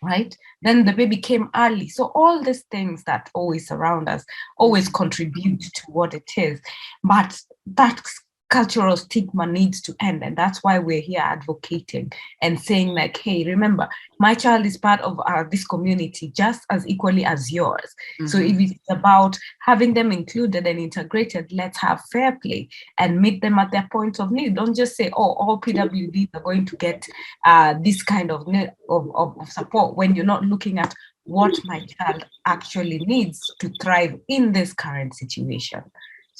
right? 0.03 0.37
Then 0.63 0.85
the 0.85 0.93
baby 0.93 1.17
came 1.17 1.51
early. 1.55 1.89
So, 1.89 2.13
all 2.15 2.43
these 2.43 2.63
things 2.71 3.05
that 3.05 3.31
always 3.35 3.69
surround 3.69 4.09
us 4.09 4.25
always 4.59 4.89
contribute 4.89 5.61
to 5.61 5.83
what 5.89 6.15
it 6.15 6.31
is. 6.37 6.61
But 7.05 7.41
that 7.67 8.03
cultural 8.51 8.97
stigma 8.97 9.47
needs 9.47 9.81
to 9.81 9.95
end. 10.01 10.23
And 10.25 10.37
that's 10.37 10.63
why 10.63 10.79
we're 10.79 11.01
here 11.01 11.21
advocating 11.23 12.13
and 12.43 12.61
saying, 12.61 12.89
like, 12.89 13.17
hey, 13.17 13.45
remember, 13.45 13.89
my 14.19 14.35
child 14.35 14.67
is 14.67 14.77
part 14.77 15.01
of 15.01 15.21
uh, 15.27 15.45
this 15.51 15.65
community 15.67 16.33
just 16.37 16.67
as 16.69 16.87
equally 16.87 17.25
as 17.25 17.53
yours. 17.53 17.95
So 18.27 18.39
Mhm. 18.39 18.51
if 18.51 18.61
it's 18.71 18.91
about 18.91 19.39
having 19.63 19.95
them 19.95 20.11
included 20.13 20.67
and 20.67 20.79
integrated, 20.79 21.53
let's 21.53 21.79
have 21.81 22.03
fair 22.13 22.39
play 22.43 22.69
and 22.99 23.21
meet 23.21 23.41
them 23.41 23.59
at 23.59 23.71
their 23.71 23.89
point 23.91 24.19
of 24.21 24.31
need. 24.31 24.57
Don't 24.57 24.77
just 24.77 24.97
say, 24.97 25.11
oh, 25.17 25.33
all 25.35 25.61
PWDs 25.61 26.31
are 26.35 26.43
going 26.43 26.67
to 26.67 26.77
get 26.77 27.07
uh, 27.47 27.75
this 27.81 28.03
kind 28.03 28.31
of, 28.31 28.47
of, 28.89 29.11
of 29.15 29.49
support 29.49 29.97
when 29.97 30.15
you're 30.15 30.25
not 30.25 30.45
looking 30.45 30.79
at 30.79 30.93
what 31.25 31.55
my 31.65 31.81
child 31.87 32.25
actually 32.47 32.99
needs 33.07 33.41
to 33.61 33.71
thrive 33.81 34.19
in 34.29 34.53
this 34.53 34.73
current 34.73 35.15
situation. 35.15 35.83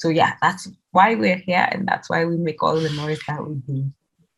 So 0.01 0.09
yeah, 0.09 0.33
that's 0.41 0.67
why 0.89 1.13
we're 1.13 1.35
here 1.35 1.67
and 1.71 1.87
that's 1.87 2.09
why 2.09 2.25
we 2.25 2.35
make 2.35 2.63
all 2.63 2.75
the 2.75 2.89
noise 2.89 3.19
that 3.27 3.47
we 3.47 3.53
do. 3.67 3.91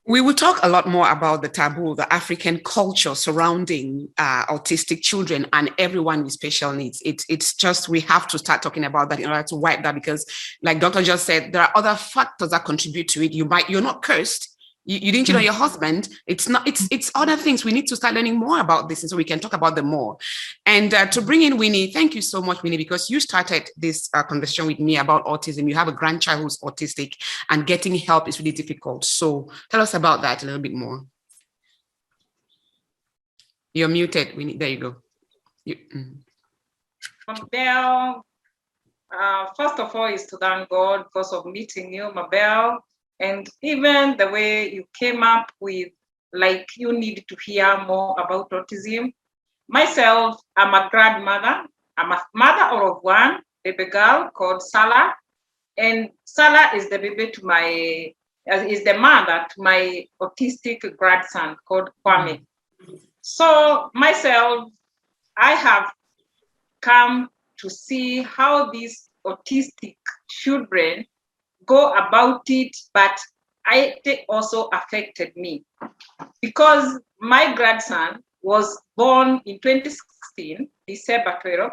We 0.06 0.20
will 0.20 0.34
talk 0.34 0.60
a 0.62 0.68
lot 0.68 0.90
more 0.90 1.10
about 1.10 1.42
the 1.42 1.48
taboo, 1.48 1.96
the 1.96 2.12
African 2.12 2.60
culture 2.66 3.16
surrounding 3.16 4.10
uh, 4.18 4.46
autistic 4.48 5.02
children 5.02 5.48
and 5.54 5.72
everyone 5.78 6.26
with 6.26 6.34
special 6.34 6.74
needs. 6.74 7.02
It's 7.06 7.24
it's 7.30 7.54
just 7.56 7.88
we 7.88 8.02
have 8.02 8.28
to 8.28 8.38
start 8.38 8.62
talking 8.62 8.84
about 8.84 9.10
that 9.10 9.22
in 9.22 9.30
order 9.30 9.44
to 9.44 9.56
wipe 9.56 9.84
that 9.84 9.96
because, 9.96 10.26
like 10.62 10.82
Doctor 10.82 11.02
just 11.02 11.24
said, 11.24 11.54
there 11.54 11.62
are 11.62 11.72
other 11.76 11.96
factors 11.96 12.50
that 12.50 12.66
contribute 12.66 13.08
to 13.10 13.24
it. 13.24 13.32
You 13.32 13.46
might 13.46 13.70
you're 13.70 13.80
not 13.80 14.02
cursed. 14.02 14.53
You, 14.86 15.00
you 15.00 15.12
didn't 15.12 15.28
cheat 15.28 15.36
on 15.36 15.44
your 15.44 15.54
husband. 15.54 16.10
It's 16.28 16.50
not. 16.50 16.68
It's 16.68 16.88
it's 16.92 17.12
other 17.16 17.38
things. 17.38 17.64
We 17.64 17.72
need 17.72 17.88
to 17.88 17.96
start 17.96 18.14
learning 18.14 18.38
more 18.38 18.60
about 18.60 18.90
this, 18.90 19.04
and 19.04 19.10
so 19.10 19.16
we 19.16 19.24
can 19.24 19.40
talk 19.40 19.54
about 19.54 19.76
them 19.76 19.88
more. 19.88 20.18
And 20.66 20.94
uh, 20.94 21.08
to 21.08 21.22
bring 21.22 21.44
in 21.44 21.58
Winnie, 21.58 21.92
thank 21.92 22.16
you 22.16 22.22
so 22.22 22.42
much, 22.42 22.64
Winnie, 22.64 22.78
because 22.78 23.10
you 23.10 23.20
started 23.20 23.70
this 23.78 24.10
uh, 24.14 24.24
conversation 24.24 24.68
with 24.68 24.80
me 24.80 24.98
about 24.98 25.26
autism. 25.26 25.70
You 25.70 25.76
have 25.76 25.88
a 25.88 25.94
grandchild 25.94 26.42
who's 26.42 26.58
autistic, 26.60 27.14
and 27.50 27.66
getting 27.66 27.96
help 27.96 28.28
is 28.28 28.40
really 28.40 28.52
difficult. 28.52 29.06
So 29.06 29.50
tell 29.70 29.82
us 29.82 29.94
about 29.94 30.22
that 30.22 30.44
a 30.44 30.46
little 30.46 30.62
bit 30.62 30.74
more. 30.74 31.06
You're 33.74 33.88
muted, 33.88 34.36
Winnie. 34.36 34.58
There 34.58 34.70
you 34.70 34.78
go. 34.78 34.96
You, 35.66 35.78
mm. 35.96 36.18
Mabel, 37.28 38.26
uh, 39.18 39.48
first 39.56 39.80
of 39.80 39.96
all, 39.96 40.14
is 40.14 40.26
to 40.28 40.38
thank 40.38 40.70
God 40.70 41.06
because 41.06 41.32
of 41.32 41.46
meeting 41.46 41.94
you, 41.94 42.12
Mabel, 42.14 42.80
and 43.24 43.48
even 43.62 44.18
the 44.18 44.28
way 44.28 44.70
you 44.74 44.84
came 45.00 45.24
up 45.24 45.50
with 45.62 45.90
like 46.34 46.68
you 46.76 46.92
need 46.92 47.24
to 47.30 47.38
hear 47.46 47.72
more 47.86 48.20
about 48.20 48.50
autism. 48.50 49.14
Myself, 49.70 50.42
I'm 50.58 50.74
a 50.74 50.90
grandmother. 50.92 51.66
I'm 51.96 52.12
a 52.12 52.22
mother 52.34 52.84
of 52.84 52.98
one 53.02 53.40
baby 53.64 53.86
girl 53.86 54.30
called 54.34 54.62
Salah, 54.62 55.14
and 55.78 56.10
Salah 56.26 56.72
is 56.76 56.90
the 56.90 57.00
baby 57.00 57.32
to 57.32 57.46
my 57.46 58.12
uh, 58.52 58.66
is 58.76 58.84
the 58.84 58.96
mother 58.96 59.46
to 59.52 59.62
my 59.62 60.06
autistic 60.22 60.80
grandson 60.98 61.56
called 61.66 61.92
Kwame. 62.06 62.42
So 63.22 63.90
myself, 63.94 64.70
I 65.38 65.52
have 65.52 65.90
come 66.82 67.30
to 67.60 67.70
see 67.70 68.22
how 68.22 68.70
these 68.72 69.10
autistic 69.26 69.96
children 70.30 71.06
go 71.66 71.94
about 71.94 72.42
it, 72.48 72.76
but 72.94 73.18
it 73.72 74.26
also 74.30 74.70
affected 74.74 75.36
me 75.36 75.64
because 76.42 77.00
my 77.20 77.54
grandson 77.56 78.22
was 78.42 78.80
born 78.98 79.42
in 79.46 79.60
2016, 79.60 80.68
December 80.88 81.38
12. 81.42 81.72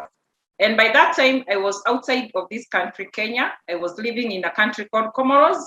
And 0.59 0.77
by 0.77 0.89
that 0.93 1.15
time, 1.15 1.43
I 1.49 1.57
was 1.57 1.81
outside 1.87 2.31
of 2.35 2.47
this 2.49 2.67
country, 2.67 3.09
Kenya. 3.11 3.51
I 3.69 3.75
was 3.75 3.97
living 3.97 4.31
in 4.31 4.45
a 4.45 4.51
country 4.51 4.85
called 4.85 5.11
Comoros. 5.13 5.61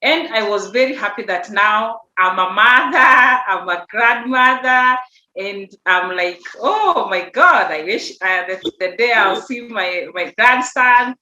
And 0.00 0.32
I 0.32 0.48
was 0.48 0.70
very 0.70 0.94
happy 0.94 1.24
that 1.24 1.50
now 1.50 2.00
I'm 2.18 2.38
a 2.38 2.50
mother, 2.50 2.98
I'm 2.98 3.68
a 3.68 3.84
grandmother, 3.90 4.98
and 5.38 5.70
I'm 5.86 6.16
like, 6.16 6.40
oh 6.60 7.06
my 7.08 7.30
God, 7.30 7.70
I 7.70 7.84
wish 7.84 8.12
uh, 8.20 8.46
that 8.48 8.60
the 8.80 8.96
day 8.96 9.12
I'll 9.12 9.40
see 9.40 9.60
my, 9.60 10.08
my 10.12 10.34
grandson 10.36 11.14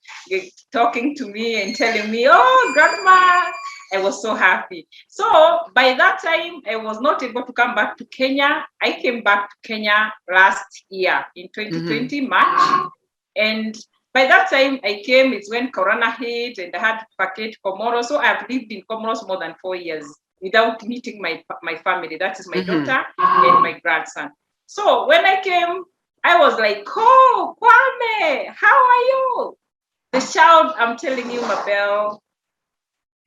talking 0.73 1.15
to 1.17 1.29
me 1.29 1.63
and 1.63 1.77
telling 1.77 2.11
me, 2.11 2.27
oh, 2.29 2.71
grandma, 2.73 3.53
I 3.93 4.03
was 4.03 4.23
so 4.23 4.35
happy. 4.35 4.89
So 5.09 5.61
by 5.75 5.95
that 5.95 6.23
time, 6.23 6.63
I 6.69 6.77
was 6.77 6.99
not 7.01 7.23
able 7.23 7.43
to 7.45 7.53
come 7.53 7.75
back 7.75 7.99
to 7.99 8.07
Kenya. 8.07 8.65
I 8.83 8.93
came 8.93 9.23
back 9.23 9.51
to 9.51 9.57
Kenya 9.69 10.13
last 10.33 10.85
year 10.89 11.25
in 11.37 11.49
2020, 11.55 12.23
March. 12.23 12.91
And 13.37 13.77
by 14.15 14.25
that 14.25 14.49
time 14.49 14.81
I 14.83 15.03
came, 15.05 15.35
it's 15.35 15.51
when 15.51 15.71
Corona 15.71 16.11
hit 16.13 16.57
and 16.57 16.75
I 16.75 16.79
had 16.79 17.01
to 17.01 17.07
vacate 17.21 17.59
Comoros. 17.63 18.07
So 18.07 18.17
I've 18.17 18.49
lived 18.49 18.73
in 18.73 18.83
Comoros 18.91 19.29
more 19.29 19.39
than 19.39 19.55
four 19.61 19.77
years 19.77 20.07
without 20.41 20.83
meeting 20.87 21.21
my, 21.21 21.43
my 21.63 21.77
family. 21.77 22.17
That 22.17 22.39
is 22.41 22.49
my 22.49 22.59
Mhm. 22.59 22.85
daughter 22.87 23.05
and 23.19 23.63
my 23.63 23.79
grandson. 23.81 24.31
So 24.67 25.07
when 25.07 25.25
I 25.25 25.41
came, 25.43 25.85
I 26.25 26.39
was 26.39 26.59
like, 26.59 26.85
oh, 26.97 27.57
Kwame, 27.61 28.47
how 28.55 28.77
are 28.77 29.03
you? 29.13 29.59
The 30.13 30.21
child, 30.21 30.75
I'm 30.77 30.97
telling 30.97 31.31
you, 31.31 31.41
Mabel, 31.43 32.23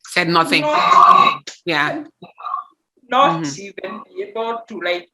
Said 0.07 0.27
nothing. 0.29 0.61
Not, 0.61 1.49
Yeah. 1.65 2.03
not 3.07 3.43
Mhm. 3.43 3.59
even 3.59 4.03
able 4.19 4.61
to 4.67 4.79
like, 4.81 5.11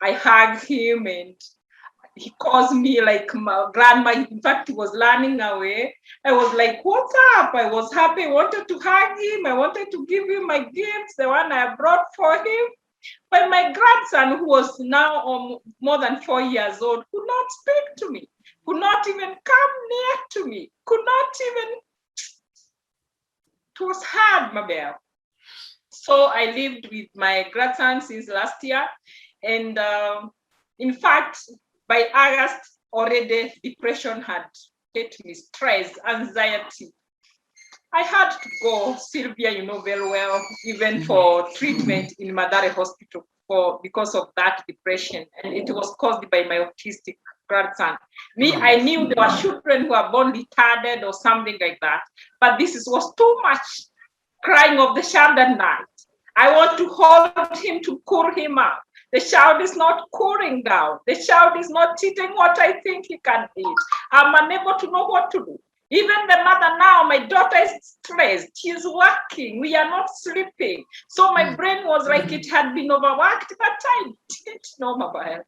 I 0.00 0.12
hug 0.12 0.60
him 0.62 1.06
and 1.06 1.34
he 2.16 2.32
calls 2.38 2.72
me 2.72 3.00
like 3.02 3.32
my 3.34 3.66
grandma. 3.74 4.12
In 4.12 4.40
fact, 4.40 4.68
he 4.68 4.74
was 4.74 4.96
running 4.98 5.38
away. 5.40 5.94
I 6.24 6.32
was 6.32 6.52
like, 6.54 6.82
what's 6.82 7.14
up? 7.36 7.54
I 7.54 7.70
was 7.70 7.92
happy. 7.92 8.24
I 8.24 8.32
wanted 8.32 8.66
to 8.68 8.78
hug 8.78 9.18
him. 9.18 9.46
I 9.46 9.52
wanted 9.52 9.90
to 9.92 10.06
give 10.06 10.24
him 10.28 10.46
my 10.46 10.60
gifts, 10.60 11.16
the 11.18 11.28
one 11.28 11.52
I 11.52 11.74
brought 11.76 12.06
for 12.16 12.34
him. 12.34 12.66
But 13.30 13.50
my 13.50 13.70
grandson, 13.72 14.38
who 14.38 14.46
was 14.48 14.80
now 14.80 15.26
um, 15.26 15.58
more 15.80 15.98
than 15.98 16.22
four 16.22 16.40
years 16.40 16.80
old, 16.80 17.04
could 17.12 17.26
not 17.26 17.46
speak 17.50 17.96
to 17.98 18.10
me, 18.10 18.28
could 18.66 18.80
not 18.80 19.06
even 19.06 19.34
come 19.44 19.72
near 19.90 20.16
to 20.32 20.46
me, 20.46 20.70
could 20.86 21.04
not 21.04 21.28
even. 21.50 21.74
It 23.78 23.84
was 23.84 24.02
hard, 24.02 24.54
Mabel. 24.54 24.94
So 25.90 26.30
I 26.32 26.46
lived 26.46 26.88
with 26.90 27.08
my 27.14 27.46
grandson 27.52 28.00
since 28.00 28.28
last 28.28 28.64
year. 28.64 28.86
And 29.42 29.78
um, 29.78 30.30
in 30.78 30.94
fact, 30.94 31.38
by 31.88 32.08
August, 32.14 32.78
already 32.92 33.52
depression 33.62 34.22
had 34.22 34.46
hit 34.94 35.16
me, 35.24 35.34
stress, 35.34 35.92
anxiety. 36.08 36.92
I 37.92 38.02
had 38.02 38.30
to 38.30 38.48
go, 38.62 38.96
Sylvia, 38.98 39.50
you 39.50 39.64
know 39.64 39.80
very 39.80 40.08
well, 40.08 40.40
even 40.64 40.96
mm-hmm. 40.96 41.04
for 41.04 41.48
treatment 41.54 42.12
in 42.18 42.34
Mathare 42.34 42.70
Hospital 42.70 43.26
for 43.46 43.80
because 43.82 44.14
of 44.14 44.28
that 44.36 44.64
depression. 44.68 45.24
And 45.42 45.54
it 45.54 45.72
was 45.72 45.94
caused 46.00 46.28
by 46.30 46.44
my 46.44 46.66
autistic 46.66 47.16
grandson. 47.48 47.96
Me, 48.36 48.52
I 48.54 48.76
knew 48.76 49.06
there 49.06 49.24
were 49.24 49.36
children 49.36 49.86
who 49.86 49.94
are 49.94 50.10
born 50.10 50.32
retarded 50.32 51.04
or 51.04 51.12
something 51.12 51.56
like 51.60 51.78
that, 51.80 52.00
but 52.40 52.58
this 52.58 52.74
is, 52.74 52.86
was 52.86 53.14
too 53.14 53.38
much 53.42 53.66
crying 54.42 54.78
of 54.78 54.94
the 54.94 55.02
child 55.02 55.38
at 55.38 55.56
night. 55.56 55.84
I 56.36 56.54
want 56.54 56.76
to 56.78 56.88
hold 56.88 57.56
him 57.64 57.82
to 57.84 58.02
cool 58.04 58.30
him 58.34 58.58
up. 58.58 58.82
The 59.12 59.20
child 59.20 59.62
is 59.62 59.76
not 59.76 60.08
cooling 60.12 60.62
down. 60.62 60.98
The 61.06 61.16
child 61.16 61.58
is 61.58 61.70
not 61.70 62.02
eating 62.02 62.32
what 62.34 62.58
I 62.58 62.80
think 62.80 63.06
he 63.08 63.18
can 63.18 63.48
eat. 63.56 63.76
I'm 64.12 64.34
unable 64.34 64.78
to 64.78 64.90
know 64.90 65.06
what 65.06 65.30
to 65.30 65.38
do. 65.38 65.58
Even 65.90 66.26
the 66.28 66.42
mother 66.42 66.76
now, 66.78 67.04
my 67.04 67.26
daughter 67.26 67.58
is 67.58 67.96
stressed. 68.04 68.48
She's 68.56 68.84
working. 68.84 69.60
We 69.60 69.76
are 69.76 69.88
not 69.88 70.08
sleeping. 70.12 70.84
So 71.08 71.32
my 71.32 71.44
mm. 71.44 71.56
brain 71.56 71.86
was 71.86 72.08
like 72.08 72.32
it 72.32 72.50
had 72.50 72.74
been 72.74 72.90
overworked, 72.90 73.54
but 73.56 73.78
I 73.84 74.10
didn't 74.28 74.66
know 74.80 74.94
about 74.94 75.28
it. 75.28 75.46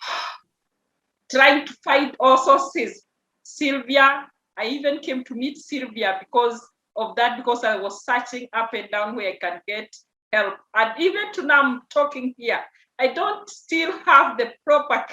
Trying 1.32 1.66
to 1.66 1.74
find 1.84 2.16
all 2.20 2.38
sources. 2.38 3.02
Sylvia, 3.42 4.28
I 4.56 4.66
even 4.66 5.00
came 5.00 5.24
to 5.24 5.34
meet 5.34 5.58
Sylvia 5.58 6.18
because 6.20 6.64
of 6.94 7.16
that, 7.16 7.36
because 7.36 7.64
I 7.64 7.76
was 7.76 8.04
searching 8.04 8.46
up 8.52 8.70
and 8.74 8.88
down 8.92 9.16
where 9.16 9.30
I 9.30 9.38
can 9.40 9.60
get 9.66 9.92
help. 10.32 10.54
And 10.74 10.92
even 11.00 11.32
to 11.34 11.42
now, 11.42 11.62
I'm 11.62 11.80
talking 11.90 12.34
here. 12.36 12.60
I 12.98 13.08
don't 13.08 13.48
still 13.48 13.92
have 14.04 14.38
the 14.38 14.52
proper 14.64 15.04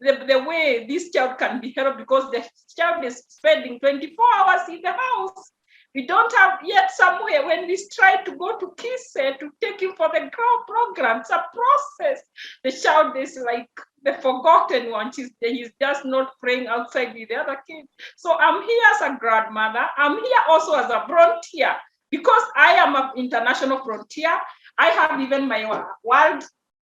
the, 0.00 0.24
the 0.28 0.42
way 0.42 0.86
this 0.86 1.10
child 1.10 1.38
can 1.38 1.60
be 1.60 1.72
helped 1.76 1.98
because 1.98 2.30
the 2.30 2.44
child 2.76 3.04
is 3.04 3.22
spending 3.28 3.78
24 3.80 4.24
hours 4.36 4.68
in 4.68 4.80
the 4.82 4.92
house. 4.92 5.52
We 5.94 6.06
don't 6.06 6.30
have 6.36 6.58
yet 6.62 6.90
somewhere 6.90 7.46
when 7.46 7.66
we 7.66 7.82
try 7.90 8.22
to 8.22 8.36
go 8.36 8.58
to 8.58 8.74
KISE 8.76 9.38
to 9.40 9.50
take 9.62 9.80
him 9.80 9.94
for 9.96 10.10
the 10.12 10.30
grow 10.30 10.64
program. 10.68 11.20
It's 11.20 11.30
a 11.30 11.42
process. 11.54 12.20
The 12.64 12.72
child 12.72 13.16
is 13.16 13.38
like 13.42 13.70
the 14.02 14.12
forgotten 14.20 14.90
one. 14.90 15.10
He's, 15.16 15.30
he's 15.40 15.70
just 15.80 16.04
not 16.04 16.32
playing 16.44 16.66
outside 16.66 17.14
with 17.14 17.30
the 17.30 17.36
other 17.36 17.56
kids. 17.66 17.88
So 18.18 18.36
I'm 18.38 18.62
here 18.62 18.82
as 18.94 19.00
a 19.00 19.16
grandmother. 19.18 19.86
I'm 19.96 20.18
here 20.18 20.42
also 20.50 20.74
as 20.74 20.90
a 20.90 21.06
volunteer 21.08 21.74
because 22.16 22.42
I 22.56 22.72
am 22.72 22.96
an 22.96 23.10
international 23.16 23.82
frontier. 23.84 24.38
I 24.78 24.86
have 24.86 25.20
even 25.20 25.48
my 25.48 25.64
world 26.04 26.44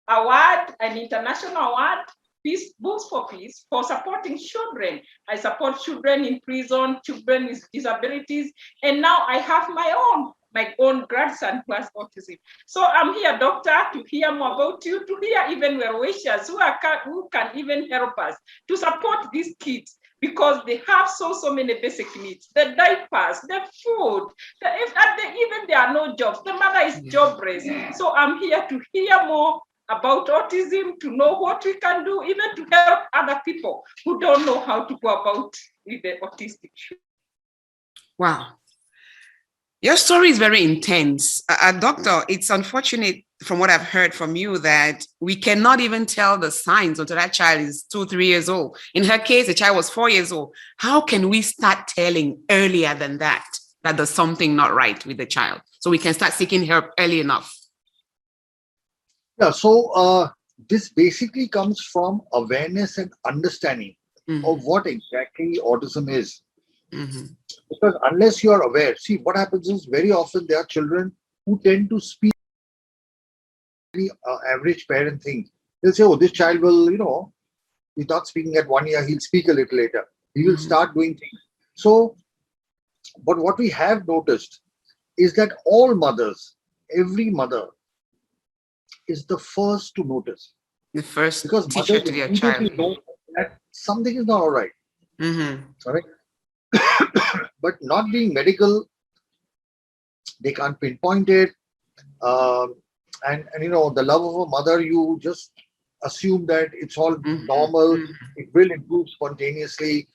award, 0.09 0.75
an 0.81 0.97
international 0.99 1.57
award 1.57 2.07
Peace 2.45 2.75
Books 2.79 3.07
for 3.09 3.27
Peace 3.27 3.67
for 3.69 3.83
supporting 3.83 4.39
children. 4.39 5.01
I 5.29 5.35
support 5.35 5.81
children 5.81 6.25
in 6.25 6.39
prison, 6.41 6.99
children 7.05 7.47
with 7.47 7.67
disabilities, 7.73 8.53
and 8.85 9.03
now 9.03 9.25
I 9.27 9.39
have 9.39 9.69
my 9.71 9.93
own, 9.99 10.33
my 10.55 10.73
own 10.79 11.07
grandson 11.09 11.65
who 11.67 11.75
has 11.75 11.89
autism. 11.97 12.39
So 12.67 12.85
I'm 12.85 13.15
here, 13.15 13.37
doctor, 13.37 13.77
to 13.95 14.05
hear 14.07 14.31
more 14.33 14.55
about 14.55 14.85
you, 14.85 15.05
to 15.05 15.19
hear 15.21 15.47
even 15.51 15.79
well 15.79 15.99
wishers 15.99 16.47
who 16.47 16.61
are 16.61 16.79
who 17.05 17.29
can 17.33 17.51
even 17.59 17.91
help 17.91 18.17
us 18.17 18.37
to 18.69 18.77
support 18.77 19.27
these 19.33 19.57
kids 19.59 19.99
because 20.20 20.61
they 20.66 20.81
have 20.87 21.09
so 21.09 21.33
so 21.33 21.52
many 21.52 21.74
basic 21.81 22.07
needs 22.20 22.48
the 22.55 22.74
diapers 22.76 23.40
the 23.42 23.61
food 23.85 24.29
the, 24.62 24.68
if 24.72 24.94
the, 24.94 25.26
even 25.42 25.66
there 25.68 25.79
are 25.79 25.92
no 25.92 26.16
jobs 26.16 26.40
the 26.44 26.52
mother 26.52 26.81
is 26.81 26.96
mm. 26.96 27.11
jobless 27.11 27.64
so 27.96 28.14
i'm 28.14 28.38
here 28.38 28.64
to 28.68 28.81
hear 28.92 29.26
more 29.26 29.61
about 29.88 30.26
autism, 30.29 30.98
to 31.00 31.16
know 31.16 31.38
what 31.38 31.64
we 31.64 31.74
can 31.74 32.05
do, 32.05 32.22
even 32.24 32.57
to 32.57 32.66
help 32.72 33.00
other 33.12 33.40
people 33.44 33.85
who 34.05 34.18
don't 34.18 34.44
know 34.44 34.61
how 34.61 34.85
to 34.85 34.96
go 35.02 35.20
about 35.20 35.55
with 35.87 36.02
the 36.02 36.14
autistic. 36.22 36.72
Wow. 38.18 38.55
Your 39.87 39.96
story 39.96 40.31
is 40.31 40.38
very 40.38 40.64
intense. 40.64 41.44
Uh, 41.49 41.70
doctor, 41.70 42.25
it's 42.29 42.51
unfortunate 42.51 43.22
from 43.44 43.61
what 43.61 43.70
I've 43.70 43.83
heard 43.83 44.12
from 44.12 44.35
you 44.35 44.59
that 44.59 45.07
we 45.20 45.37
cannot 45.37 45.79
even 45.79 46.07
tell 46.07 46.37
the 46.37 46.51
signs 46.51 46.99
until 46.99 47.14
that 47.14 47.33
child 47.33 47.61
is 47.61 47.85
two, 47.85 48.05
three 48.05 48.27
years 48.27 48.49
old. 48.49 48.77
In 48.94 49.05
her 49.05 49.16
case, 49.16 49.46
the 49.46 49.55
child 49.55 49.77
was 49.77 49.88
four 49.88 50.11
years 50.11 50.33
old. 50.33 50.53
How 50.79 51.01
can 51.01 51.29
we 51.29 51.40
start 51.40 51.87
telling 51.87 52.42
earlier 52.51 52.96
than 52.96 53.18
that 53.18 53.46
that 53.85 53.96
there's 53.96 54.11
something 54.11 54.57
not 54.57 54.75
right 54.75 55.07
with 55.07 55.18
the 55.18 55.27
child? 55.27 55.61
So 55.79 55.88
we 55.88 55.99
can 55.99 56.14
start 56.14 56.33
seeking 56.33 56.64
help 56.64 56.87
early 56.99 57.20
enough. 57.20 57.57
Yeah, 59.40 59.53
so 59.53 59.92
uh, 59.92 60.31
this 60.68 60.88
basically 60.88 61.46
comes 61.46 61.81
from 61.81 62.22
awareness 62.33 62.99
and 62.99 63.12
understanding 63.25 63.94
Mhm, 64.29 64.44
of 64.44 64.64
what 64.64 64.88
exactly 64.88 65.61
autism 65.62 66.11
is. 66.11 66.42
Mhm, 66.92 67.37
Because 67.70 67.94
unless 68.11 68.42
you 68.44 68.51
are 68.53 68.62
aware, 68.62 68.96
see 68.96 69.16
what 69.18 69.37
happens 69.37 69.68
is 69.68 69.85
very 69.87 70.12
often 70.12 70.46
there 70.46 70.59
are 70.59 70.66
children 70.66 71.14
who 71.44 71.61
tend 71.62 71.90
to 71.90 72.01
speak. 72.01 72.33
The 73.94 74.11
uh, 74.29 74.38
average 74.55 74.87
parent 74.88 75.22
think 75.22 75.49
they'll 75.83 75.92
say, 75.92 76.03
"Oh, 76.05 76.16
this 76.16 76.33
child 76.33 76.61
will, 76.61 76.90
you 76.90 76.99
know, 76.99 77.33
he's 77.94 78.09
not 78.09 78.27
speaking 78.27 78.57
at 78.57 78.68
one 78.68 78.87
year. 78.87 79.05
He'll 79.05 79.20
speak 79.20 79.49
a 79.49 79.53
little 79.53 79.79
later. 79.79 80.05
He 80.35 80.44
will 80.46 80.55
Mhm. 80.57 80.61
start 80.68 80.94
doing 80.94 81.16
things." 81.16 81.40
So, 81.75 82.16
but 83.25 83.38
what 83.38 83.59
we 83.59 83.70
have 83.70 84.07
noticed 84.07 84.61
is 85.16 85.33
that 85.35 85.57
all 85.64 85.94
mothers, 85.94 86.57
every 86.90 87.31
mother, 87.31 87.68
is 89.09 89.25
the 89.27 89.38
first 89.38 89.94
to 89.94 90.05
notice 90.05 90.53
The 90.92 91.03
first 91.03 91.42
because 91.44 91.66
teacher 91.66 92.01
to 92.01 92.11
their 92.12 92.29
child. 92.35 92.77
know 92.77 92.96
that 93.35 93.59
something 93.72 94.16
is 94.16 94.27
not 94.27 94.40
all 94.40 94.51
right. 94.51 94.72
Mhm, 95.18 95.75
but 97.66 97.83
not 97.92 98.12
being 98.12 98.35
medical, 98.35 98.88
they 100.42 100.52
can't 100.52 100.81
pinpoint 100.81 101.29
it. 101.31 101.50
Um, 102.22 102.76
and, 103.26 103.44
and 103.55 103.62
you 103.64 103.70
know, 103.70 103.90
the 103.90 104.02
love 104.02 104.22
of 104.22 104.35
a 104.46 104.46
mother, 104.50 104.81
you 104.81 105.18
just 105.22 105.52
assume 106.05 106.46
that 106.46 106.70
it's 106.72 106.98
all 106.98 107.16
mhm, 107.24 107.46
normal, 107.46 107.96
mhm. 107.96 108.14
it 108.37 108.48
will 108.55 108.70
improve 108.70 109.09
spontaneously. 109.11 110.09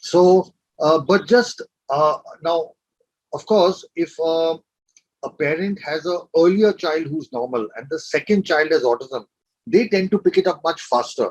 So, 0.00 0.54
uh, 0.80 0.98
but 1.00 1.26
just 1.28 1.62
uh, 1.90 2.18
now, 2.42 2.72
of 3.32 3.46
course, 3.46 3.84
if 3.96 4.14
uh, 4.20 4.58
a 5.24 5.30
parent 5.30 5.80
has 5.84 6.06
a 6.06 6.20
earlier 6.36 6.72
child 6.72 7.06
who's 7.06 7.32
normal 7.32 7.68
and 7.76 7.86
the 7.90 7.98
second 8.00 8.44
child 8.44 8.70
has 8.72 8.84
autism, 8.84 9.26
they 9.66 9.88
tend 9.88 10.10
to 10.12 10.18
pick 10.18 10.38
it 10.38 10.46
up 10.48 10.60
much 10.64 10.82
faster 10.82 11.30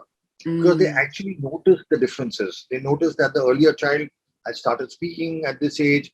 because 0.58 0.78
they 0.78 0.88
Mm, 0.88 0.96
actually 1.04 1.38
notice 1.42 1.84
the 1.92 1.98
differences. 1.98 2.68
They 2.72 2.80
notice 2.80 3.16
that 3.18 3.34
the 3.34 3.44
earlier 3.46 3.74
child 3.74 4.10
had 4.46 4.56
started 4.56 4.92
speaking 4.92 5.46
at 5.46 5.60
this 5.60 5.80
age, 5.80 6.12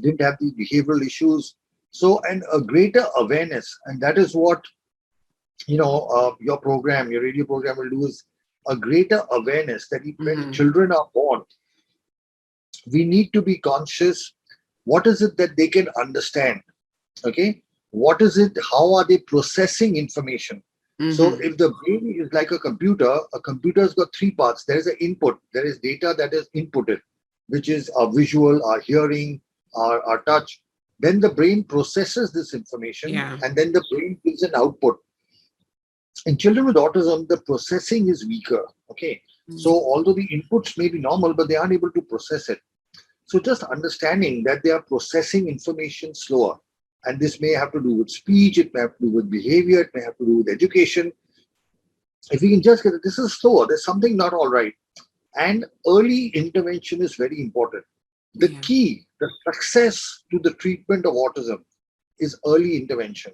didn't 0.00 0.20
have 0.20 0.36
the 0.40 0.52
behavioral 0.52 1.04
issues. 1.04 1.54
So, 1.90 2.20
and 2.28 2.44
a 2.52 2.60
greater 2.60 3.04
awareness, 3.16 3.66
and 3.86 4.00
that 4.02 4.18
is 4.18 4.34
what 4.34 4.62
you 5.66 5.78
know 5.78 6.06
uh, 6.08 6.34
your 6.40 6.58
program, 6.58 7.10
your 7.10 7.22
radio 7.22 7.44
program 7.46 7.78
will 7.78 7.88
do 7.90 8.06
is 8.06 8.24
a 8.68 8.76
greater 8.76 9.22
awareness 9.30 9.88
that 9.90 10.02
when 10.18 10.36
Mhm. 10.36 10.52
children 10.52 10.92
are 10.92 11.08
born, 11.14 11.42
we 12.92 13.04
need 13.04 13.32
to 13.32 13.42
be 13.42 13.58
conscious. 13.58 14.34
What 14.84 15.06
is 15.06 15.22
it 15.22 15.36
that 15.38 15.56
they 15.56 15.68
can 15.68 15.88
understand? 15.98 16.60
Okay, 17.24 17.62
what 17.90 18.20
is 18.20 18.36
it? 18.36 18.56
How 18.70 18.94
are 18.94 19.04
they 19.04 19.18
processing 19.18 19.96
information? 19.96 20.62
So 20.98 21.30
mhm, 21.30 21.40
if 21.42 21.58
the 21.58 21.74
brain 21.84 22.16
is 22.18 22.32
like 22.32 22.52
a 22.52 22.58
computer, 22.58 23.18
a 23.34 23.40
computer's 23.40 23.92
got 23.92 24.14
three 24.14 24.30
parts. 24.30 24.64
There 24.64 24.78
is 24.78 24.86
an 24.86 24.96
input. 24.98 25.38
There 25.52 25.66
is 25.66 25.78
data 25.78 26.14
that 26.16 26.32
is 26.32 26.48
inputted, 26.56 27.00
which 27.48 27.68
is 27.68 27.90
our 27.90 28.10
visual, 28.10 28.64
our 28.64 28.80
hearing, 28.80 29.42
our, 29.74 30.02
our 30.04 30.22
touch. 30.22 30.62
Then 30.98 31.20
the 31.20 31.28
brain 31.28 31.64
processes 31.64 32.32
this 32.32 32.54
information 32.54 33.10
Yeah. 33.10 33.36
and 33.42 33.54
then 33.54 33.72
the 33.72 33.84
brain 33.92 34.18
gives 34.24 34.42
an 34.42 34.52
output. 34.54 34.98
In 36.24 36.38
children 36.38 36.64
with 36.64 36.76
autism, 36.76 37.28
the 37.28 37.42
processing 37.42 38.08
is 38.08 38.26
weaker. 38.26 38.64
Okay. 38.90 39.20
Mm. 39.50 39.60
So 39.60 39.70
although 39.70 40.14
the 40.14 40.26
inputs 40.28 40.78
may 40.78 40.88
be 40.88 40.98
normal, 40.98 41.34
but 41.34 41.48
they 41.48 41.56
aren't 41.56 41.74
able 41.74 41.92
to 41.92 42.00
process 42.00 42.48
it. 42.48 42.60
So 43.26 43.38
just 43.38 43.64
understanding 43.64 44.44
that 44.44 44.62
they 44.62 44.70
are 44.70 44.80
processing 44.80 45.48
information 45.48 46.14
slower. 46.14 46.58
And 47.04 47.20
this 47.20 47.40
may 47.40 47.52
have 47.52 47.72
to 47.72 47.80
do 47.80 47.94
with 47.94 48.10
speech, 48.10 48.58
it 48.58 48.74
may 48.74 48.80
have 48.80 48.96
to 48.98 49.04
do 49.04 49.10
with 49.10 49.30
behavior, 49.30 49.80
it 49.80 49.90
may 49.94 50.02
have 50.02 50.16
to 50.18 50.26
do 50.26 50.38
with 50.38 50.48
education. 50.48 51.12
If 52.30 52.40
we 52.40 52.50
can 52.50 52.62
just 52.62 52.82
get 52.82 52.94
it, 52.94 53.02
this 53.04 53.18
is 53.18 53.38
slower, 53.38 53.66
there's 53.66 53.84
something 53.84 54.16
not 54.16 54.32
all 54.32 54.48
right. 54.48 54.74
And 55.36 55.64
early 55.86 56.28
intervention 56.28 57.02
is 57.02 57.14
very 57.14 57.40
important. 57.40 57.84
The 58.34 58.50
Yeah. 58.50 58.60
key, 58.60 59.06
the 59.20 59.30
success 59.44 60.24
to 60.30 60.38
the 60.40 60.54
treatment 60.54 61.06
of 61.06 61.14
autism 61.14 61.62
is 62.18 62.38
early 62.46 62.76
intervention. 62.76 63.32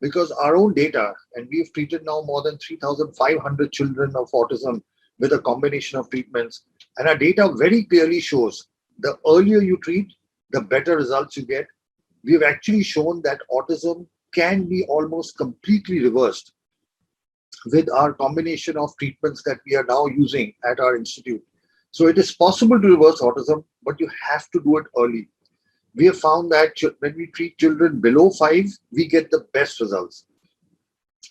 Because 0.00 0.32
our 0.32 0.56
own 0.56 0.74
data, 0.74 1.14
and 1.34 1.48
we've 1.48 1.72
treated 1.72 2.04
now 2.04 2.22
more 2.22 2.42
than 2.42 2.58
3,500 2.58 3.70
children 3.70 4.16
of 4.16 4.28
autism 4.32 4.82
with 5.20 5.32
a 5.32 5.38
combination 5.38 5.98
of 5.98 6.10
treatments, 6.10 6.64
and 6.98 7.08
our 7.08 7.16
data 7.16 7.52
very 7.56 7.84
clearly 7.84 8.18
shows 8.20 8.66
the 8.98 9.16
earlier 9.26 9.60
you 9.62 9.76
treat, 9.78 10.08
the 10.50 10.60
better 10.60 10.96
results 10.96 11.36
you 11.36 11.44
get. 11.44 11.66
We've 12.24 12.42
actually 12.42 12.84
shown 12.84 13.22
that 13.22 13.40
autism 13.50 14.06
can 14.34 14.68
be 14.68 14.84
almost 14.84 15.36
completely 15.36 16.00
reversed 16.00 16.52
with 17.66 17.90
our 17.92 18.12
combination 18.12 18.76
of 18.76 18.96
treatments 18.98 19.42
that 19.44 19.58
we 19.66 19.76
are 19.76 19.84
now 19.84 20.06
using 20.06 20.52
at 20.68 20.80
our 20.80 20.96
institute. 20.96 21.42
So 21.90 22.06
it 22.06 22.18
is 22.18 22.34
possible 22.34 22.80
to 22.80 22.88
reverse 22.88 23.20
autism, 23.20 23.64
but 23.82 24.00
you 24.00 24.08
have 24.30 24.50
to 24.50 24.60
do 24.62 24.78
it 24.78 24.86
early. 24.98 25.28
We 25.94 26.06
have 26.06 26.18
found 26.18 26.50
that 26.52 26.72
when 27.00 27.14
we 27.16 27.26
treat 27.26 27.58
children 27.58 28.00
below 28.00 28.30
five, 28.30 28.64
we 28.90 29.06
get 29.06 29.30
the 29.30 29.46
best 29.52 29.78
results. 29.80 30.24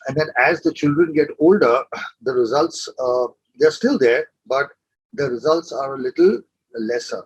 And 0.07 0.15
then 0.15 0.27
as 0.39 0.61
the 0.61 0.71
children 0.71 1.13
get 1.13 1.29
older, 1.39 1.83
the 2.21 2.33
results, 2.33 2.87
uh, 2.99 3.27
they're 3.57 3.71
still 3.71 3.97
there, 3.97 4.27
but 4.45 4.67
the 5.13 5.29
results 5.29 5.71
are 5.71 5.95
a 5.95 5.99
little 5.99 6.41
lesser. 6.75 7.23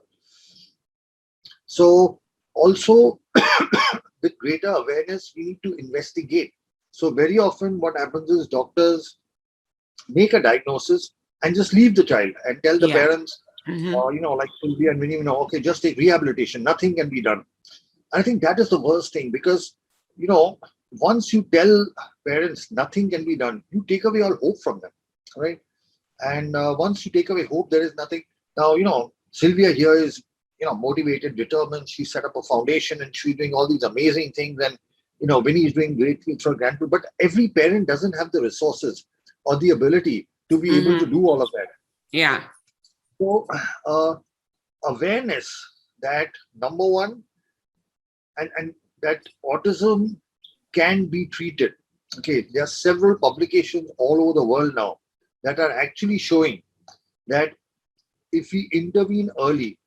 So 1.65 2.21
also 2.53 3.19
with 4.21 4.37
greater 4.39 4.69
awareness, 4.69 5.33
we 5.35 5.43
need 5.45 5.59
to 5.63 5.73
investigate. 5.75 6.53
So 6.91 7.11
very 7.11 7.37
often 7.39 7.79
what 7.79 7.97
happens 7.97 8.29
is 8.29 8.47
doctors 8.47 9.17
make 10.09 10.33
a 10.33 10.41
diagnosis 10.41 11.11
and 11.43 11.55
just 11.55 11.73
leave 11.73 11.95
the 11.95 12.03
child 12.03 12.31
and 12.45 12.61
tell 12.63 12.79
the 12.79 12.87
Yeah. 12.87 12.95
parents, 13.01 13.41
Mhm. 13.67 13.93
or 13.95 14.13
you 14.13 14.21
know, 14.21 14.33
like 14.33 14.49
Sylvia 14.61 14.91
and 14.91 14.99
Vinny, 15.01 15.15
you 15.15 15.23
know, 15.23 15.37
okay, 15.43 15.59
just 15.59 15.81
take 15.81 15.97
rehabilitation, 15.97 16.63
nothing 16.63 16.95
can 16.95 17.09
be 17.09 17.21
done. 17.21 17.43
I 18.13 18.21
think 18.21 18.41
that 18.41 18.59
is 18.59 18.69
the 18.69 18.79
worst 18.79 19.13
thing 19.13 19.31
because 19.31 19.75
you 20.17 20.27
know, 20.27 20.59
once 20.99 21.33
you 21.33 21.43
tell 21.51 21.87
parents 22.27 22.71
nothing 22.71 23.09
can 23.09 23.25
be 23.25 23.35
done, 23.35 23.63
you 23.71 23.83
take 23.87 24.05
away 24.05 24.21
all 24.21 24.35
hope 24.37 24.59
from 24.63 24.79
them, 24.79 24.91
right? 25.35 25.59
And 26.21 26.55
uh, 26.55 26.75
once 26.77 27.05
you 27.05 27.11
take 27.11 27.29
away 27.29 27.45
hope, 27.45 27.69
there 27.69 27.81
is 27.81 27.95
nothing. 27.95 28.23
Now, 28.57 28.75
you 28.75 28.85
know, 28.85 29.13
Sylvia 29.31 29.71
here 29.71 29.93
is, 29.95 30.23
you 30.59 30.65
know, 30.65 30.75
motivated, 30.75 31.35
determined. 31.35 31.89
She 31.89 32.05
set 32.05 32.25
up 32.25 32.35
a 32.35 32.41
foundation 32.41 33.01
and 33.01 33.15
she's 33.15 33.35
doing 33.35 33.53
all 33.53 33.67
these 33.67 33.83
amazing 33.83 34.31
things. 34.31 34.63
And, 34.63 34.77
you 35.19 35.27
know, 35.27 35.39
Winnie 35.39 35.65
is 35.65 35.73
doing 35.73 35.97
great 35.97 36.23
things 36.23 36.43
for 36.43 36.55
grandchildren. 36.55 36.89
But 36.89 37.11
every 37.19 37.47
parent 37.49 37.87
doesn't 37.87 38.17
have 38.17 38.31
the 38.31 38.41
resources 38.41 39.05
or 39.43 39.57
the 39.57 39.71
ability 39.71 40.27
to 40.49 40.59
be 40.59 40.77
able 40.77 40.99
to 40.99 41.05
do 41.05 41.27
all 41.27 41.41
of 41.41 41.49
that. 41.51 41.67
Yeah. 42.11 42.43
So, 43.19 43.47
uh, 43.85 44.15
awareness 44.83 45.47
that 46.01 46.29
number 46.55 46.85
one, 46.85 47.23
and, 48.37 48.49
and 48.57 48.73
that 49.01 49.21
autism 49.43 50.17
can 50.73 51.05
be 51.05 51.25
treated. 51.27 51.73
Okay, 52.17 52.45
there 52.53 52.63
are 52.63 52.67
several 52.67 53.17
publications 53.17 53.89
all 53.97 54.21
over 54.21 54.33
the 54.33 54.45
world 54.45 54.75
now 54.75 54.99
that 55.43 55.59
are 55.59 55.71
actually 55.71 56.17
showing 56.17 56.61
that 57.27 57.53
if 58.31 58.51
we 58.51 58.69
intervene 58.71 59.29
early 59.39 59.77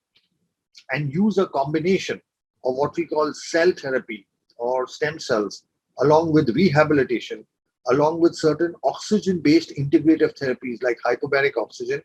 and 0.90 1.12
use 1.12 1.38
a 1.38 1.46
combination 1.46 2.20
of 2.64 2.74
what 2.74 2.96
we 2.96 3.06
call 3.06 3.32
cell 3.34 3.72
therapy 3.72 4.26
or 4.56 4.86
stem 4.86 5.18
cells, 5.18 5.64
along 6.00 6.32
with 6.32 6.54
rehabilitation, 6.54 7.46
along 7.90 8.20
with 8.20 8.34
certain 8.34 8.74
oxygen 8.84 9.40
based 9.40 9.72
integrative 9.76 10.36
therapies 10.38 10.82
like 10.82 10.98
hyperbaric 11.04 11.52
oxygen, 11.56 12.02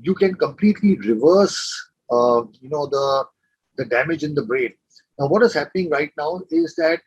you 0.00 0.14
can 0.14 0.34
completely 0.34 0.96
reverse 0.98 1.58
uh, 2.10 2.42
you 2.60 2.68
know 2.68 2.86
the 2.86 3.24
the 3.76 3.84
damage 3.86 4.24
in 4.24 4.34
the 4.34 4.44
brain. 4.44 4.72
Now 5.18 5.28
what 5.28 5.42
is 5.42 5.54
happening 5.54 5.90
right 5.90 6.12
now 6.18 6.42
is 6.50 6.74
that 6.76 7.00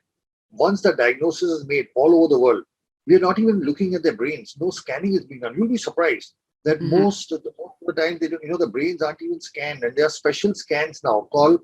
once 0.52 0.82
the 0.82 0.93
diagnosis 0.93 1.50
is 1.50 1.67
made 1.67 1.88
all 1.96 2.15
over 2.15 2.34
the 2.34 2.39
world 2.39 2.63
we 3.08 3.15
are 3.15 3.20
not 3.20 3.39
even 3.39 3.62
looking 3.62 3.96
at 3.96 4.04
their 4.04 4.15
brains. 4.15 4.56
No 4.60 4.70
scanning 4.70 5.15
is 5.15 5.26
being 5.26 5.39
done. 5.39 5.56
You'll 5.58 5.70
be 5.70 5.78
surprised 5.78 6.34
that 6.67 6.80
Mhm. 6.82 6.89
most 6.99 7.32
of 7.36 7.43
the, 7.43 7.51
the 7.89 7.93
time 8.01 8.17
they 8.19 8.30
don't 8.32 8.43
you 8.43 8.51
know 8.51 8.62
the 8.65 8.73
brains 8.75 9.01
aren't 9.01 9.21
even 9.27 9.41
scanned 9.49 9.84
and 9.84 9.95
there 9.95 10.08
are 10.10 10.15
special 10.21 10.53
scans 10.63 11.01
now 11.10 11.17
called 11.36 11.60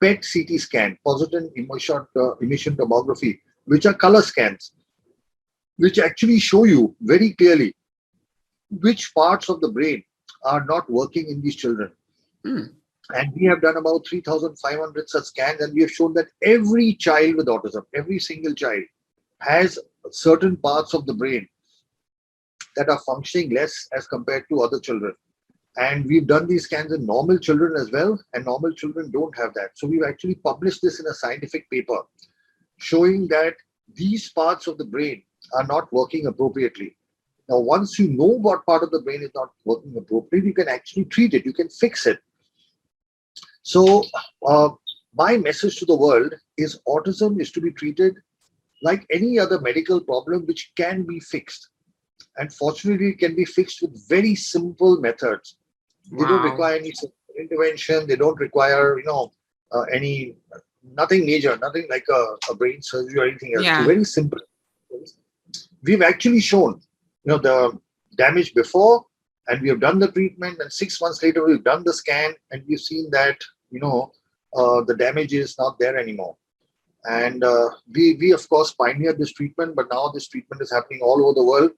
PET 0.00 0.18
CT 0.30 0.58
scan 0.66 0.98
positron 1.06 1.46
emission, 1.60 2.00
uh, 2.22 2.34
emission 2.46 2.76
tomography 2.76 3.32
which 3.72 3.86
are 3.90 3.94
color 4.06 4.22
scans 4.32 4.72
which 5.84 5.98
actually 6.08 6.38
show 6.50 6.64
you 6.64 6.82
very 7.12 7.30
clearly 7.40 7.70
which 8.86 9.14
parts 9.14 9.48
of 9.48 9.60
the 9.60 9.68
brain 9.78 10.02
are 10.44 10.64
not 10.64 10.90
working 10.90 11.28
in 11.28 11.40
these 11.42 11.56
children. 11.56 11.92
Hmm. 12.44 12.64
And 13.14 13.32
we 13.36 13.44
have 13.46 13.62
done 13.62 13.76
about 13.76 14.06
3,500 14.08 15.08
such 15.08 15.24
scans, 15.26 15.60
and 15.60 15.72
we 15.74 15.82
have 15.82 15.90
shown 15.92 16.12
that 16.14 16.26
every 16.42 16.94
child 16.94 17.36
with 17.36 17.46
autism, 17.46 17.82
every 17.94 18.18
single 18.18 18.54
child, 18.54 18.82
has 19.40 19.78
certain 20.10 20.56
parts 20.56 20.92
of 20.94 21.06
the 21.06 21.14
brain 21.14 21.46
that 22.76 22.88
are 22.88 23.00
functioning 23.06 23.54
less 23.54 23.88
as 23.96 24.06
compared 24.06 24.44
to 24.48 24.62
other 24.62 24.80
children. 24.80 25.14
And 25.76 26.06
we've 26.06 26.26
done 26.26 26.46
these 26.46 26.64
scans 26.64 26.92
in 26.92 27.04
normal 27.04 27.38
children 27.38 27.74
as 27.78 27.90
well, 27.90 28.18
and 28.32 28.44
normal 28.44 28.72
children 28.72 29.10
don't 29.10 29.36
have 29.36 29.52
that. 29.54 29.70
So 29.74 29.86
we've 29.86 30.04
actually 30.08 30.36
published 30.36 30.80
this 30.82 31.00
in 31.00 31.06
a 31.06 31.14
scientific 31.14 31.68
paper 31.70 31.98
showing 32.78 33.28
that 33.28 33.54
these 33.94 34.30
parts 34.30 34.66
of 34.66 34.78
the 34.78 34.84
brain 34.84 35.22
are 35.54 35.66
not 35.66 35.92
working 35.92 36.26
appropriately. 36.26 36.96
Now, 37.48 37.58
once 37.58 37.98
you 37.98 38.08
know 38.08 38.24
what 38.24 38.66
part 38.66 38.82
of 38.82 38.90
the 38.90 39.00
brain 39.02 39.22
is 39.22 39.30
not 39.34 39.50
working 39.64 39.94
appropriately, 39.96 40.48
you 40.48 40.54
can 40.54 40.68
actually 40.68 41.04
treat 41.04 41.34
it, 41.34 41.44
you 41.44 41.52
can 41.52 41.68
fix 41.68 42.06
it. 42.06 42.18
So, 43.62 44.04
uh, 44.46 44.70
my 45.14 45.36
message 45.36 45.76
to 45.76 45.86
the 45.86 45.96
world 45.96 46.34
is 46.56 46.80
autism 46.88 47.40
is 47.40 47.50
to 47.52 47.60
be 47.60 47.70
treated 47.70 48.16
like 48.82 49.06
any 49.10 49.38
other 49.38 49.60
medical 49.60 50.00
problem 50.00 50.46
which 50.46 50.72
can 50.76 51.02
be 51.02 51.20
fixed. 51.20 51.68
And 52.38 52.52
fortunately, 52.52 53.10
it 53.10 53.18
can 53.18 53.34
be 53.34 53.44
fixed 53.44 53.82
with 53.82 54.08
very 54.08 54.34
simple 54.34 55.00
methods. 55.00 55.56
They 56.10 56.24
don't 56.24 56.42
require 56.42 56.76
any 56.76 56.92
intervention, 57.38 58.06
they 58.06 58.16
don't 58.16 58.38
require, 58.38 58.98
you 58.98 59.04
know, 59.04 59.32
uh, 59.72 59.82
any 59.92 60.36
nothing 60.94 61.26
major, 61.26 61.56
nothing 61.56 61.86
like 61.90 62.04
a, 62.08 62.36
a 62.50 62.54
brain 62.54 62.80
surgery 62.80 63.18
or 63.18 63.28
anything 63.28 63.54
else. 63.56 63.64
Yeah. 63.64 63.80
So 63.80 63.86
very 63.86 64.04
simple. 64.04 64.38
We've 65.82 66.02
actually 66.02 66.40
shown, 66.40 66.80
you 67.24 67.32
know, 67.32 67.38
the 67.38 67.78
damage 68.16 68.54
before, 68.54 69.04
and 69.48 69.60
we 69.60 69.68
have 69.68 69.80
done 69.80 69.98
the 69.98 70.10
treatment, 70.10 70.58
and 70.60 70.72
six 70.72 71.00
months 71.00 71.22
later 71.22 71.44
we've 71.44 71.64
done 71.64 71.82
the 71.84 71.92
scan, 71.92 72.34
and 72.50 72.62
we've 72.68 72.80
seen 72.80 73.10
that, 73.10 73.38
you 73.70 73.80
know, 73.80 74.12
uh, 74.56 74.82
the 74.82 74.96
damage 74.96 75.32
is 75.32 75.56
not 75.58 75.78
there 75.78 75.98
anymore. 75.98 76.36
And 77.04 77.44
uh, 77.44 77.70
we, 77.92 78.14
we 78.14 78.32
of 78.32 78.48
course 78.48 78.72
pioneered 78.72 79.18
this 79.18 79.32
treatment, 79.32 79.76
but 79.76 79.86
now 79.90 80.08
this 80.08 80.28
treatment 80.28 80.62
is 80.62 80.72
happening 80.72 81.00
all 81.02 81.24
over 81.24 81.34
the 81.34 81.44
world, 81.44 81.70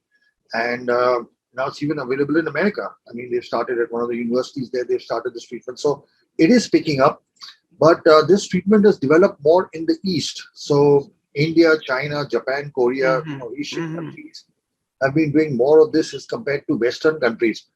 and 0.54 0.90
uh, 0.90 1.22
now 1.54 1.66
it's 1.66 1.82
even 1.82 1.98
available 1.98 2.37
in 2.37 2.48
America. 2.48 2.88
I 3.08 3.12
mean, 3.12 3.30
they've 3.30 3.44
started 3.44 3.78
at 3.78 3.90
one 3.92 4.02
of 4.02 4.08
the 4.08 4.16
universities 4.16 4.70
there. 4.70 4.84
They've 4.84 5.02
started 5.02 5.34
this 5.34 5.46
treatment, 5.46 5.78
so 5.80 6.04
it 6.38 6.50
is 6.50 6.68
picking 6.68 7.00
up. 7.00 7.22
But 7.80 8.04
uh, 8.06 8.22
this 8.26 8.48
treatment 8.48 8.84
has 8.87 8.98
developed 8.98 9.42
more 9.42 9.68
in 9.72 9.87
the 9.87 9.96
East. 10.04 10.42
So 10.54 11.12
India, 11.34 11.74
China, 11.87 12.26
Japan, 12.28 12.72
Korea, 12.74 13.18
you 13.18 13.24
Mhm, 13.24 13.38
know, 13.38 13.52
Asian 13.58 13.82
mhm. 13.88 13.94
countries 13.96 14.44
have 15.02 15.14
been 15.14 15.30
doing 15.30 15.56
more 15.56 15.78
of 15.80 15.92
this 15.92 16.12
as 16.14 16.26
compared 16.26 16.66
to 16.66 16.74
Western 16.76 17.20
countries. 17.20 17.66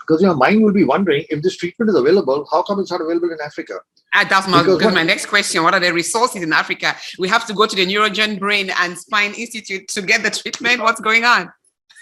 Because 0.00 0.22
your 0.22 0.34
mind 0.34 0.64
will 0.64 0.72
be 0.72 0.84
wondering 0.84 1.24
if 1.28 1.42
this 1.42 1.56
treatment 1.56 1.90
is 1.90 1.94
available, 1.94 2.48
how 2.50 2.62
come 2.62 2.80
it's 2.80 2.90
not 2.90 3.00
available 3.02 3.30
in 3.30 3.38
Africa? 3.44 3.74
Ah, 4.14 4.24
that's 4.28 4.48
my, 4.48 4.62
what- 4.66 4.94
my 4.94 5.02
next 5.02 5.26
question. 5.26 5.62
What 5.62 5.74
are 5.74 5.80
the 5.80 5.92
resources 5.92 6.42
in 6.42 6.52
Africa? 6.52 6.96
We 7.18 7.28
have 7.28 7.46
to 7.46 7.54
go 7.54 7.66
to 7.66 7.76
the 7.76 7.86
Neurogen 7.86 8.38
Brain 8.38 8.70
and 8.80 8.98
Spine 8.98 9.32
Institute 9.34 9.88
to 9.88 10.02
get 10.02 10.22
the 10.22 10.30
treatment. 10.30 10.80
What's 10.82 11.00
going 11.00 11.24
on? 11.24 11.52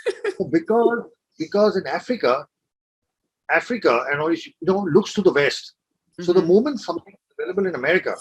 because 0.50 0.98
because 1.38 1.76
in 1.76 1.86
Africa, 1.86 2.46
Africa 3.50 4.04
and 4.10 4.20
all 4.20 4.32
you 4.32 4.52
know 4.62 4.80
looks 4.96 5.12
to 5.14 5.22
the 5.22 5.32
west. 5.32 5.74
So 6.20 6.32
the 6.32 6.42
Mhm. 6.42 6.48
moment 6.54 6.80
something 6.80 7.14
is 7.14 7.34
available 7.38 7.66
in 7.66 7.74
America, 7.74 8.14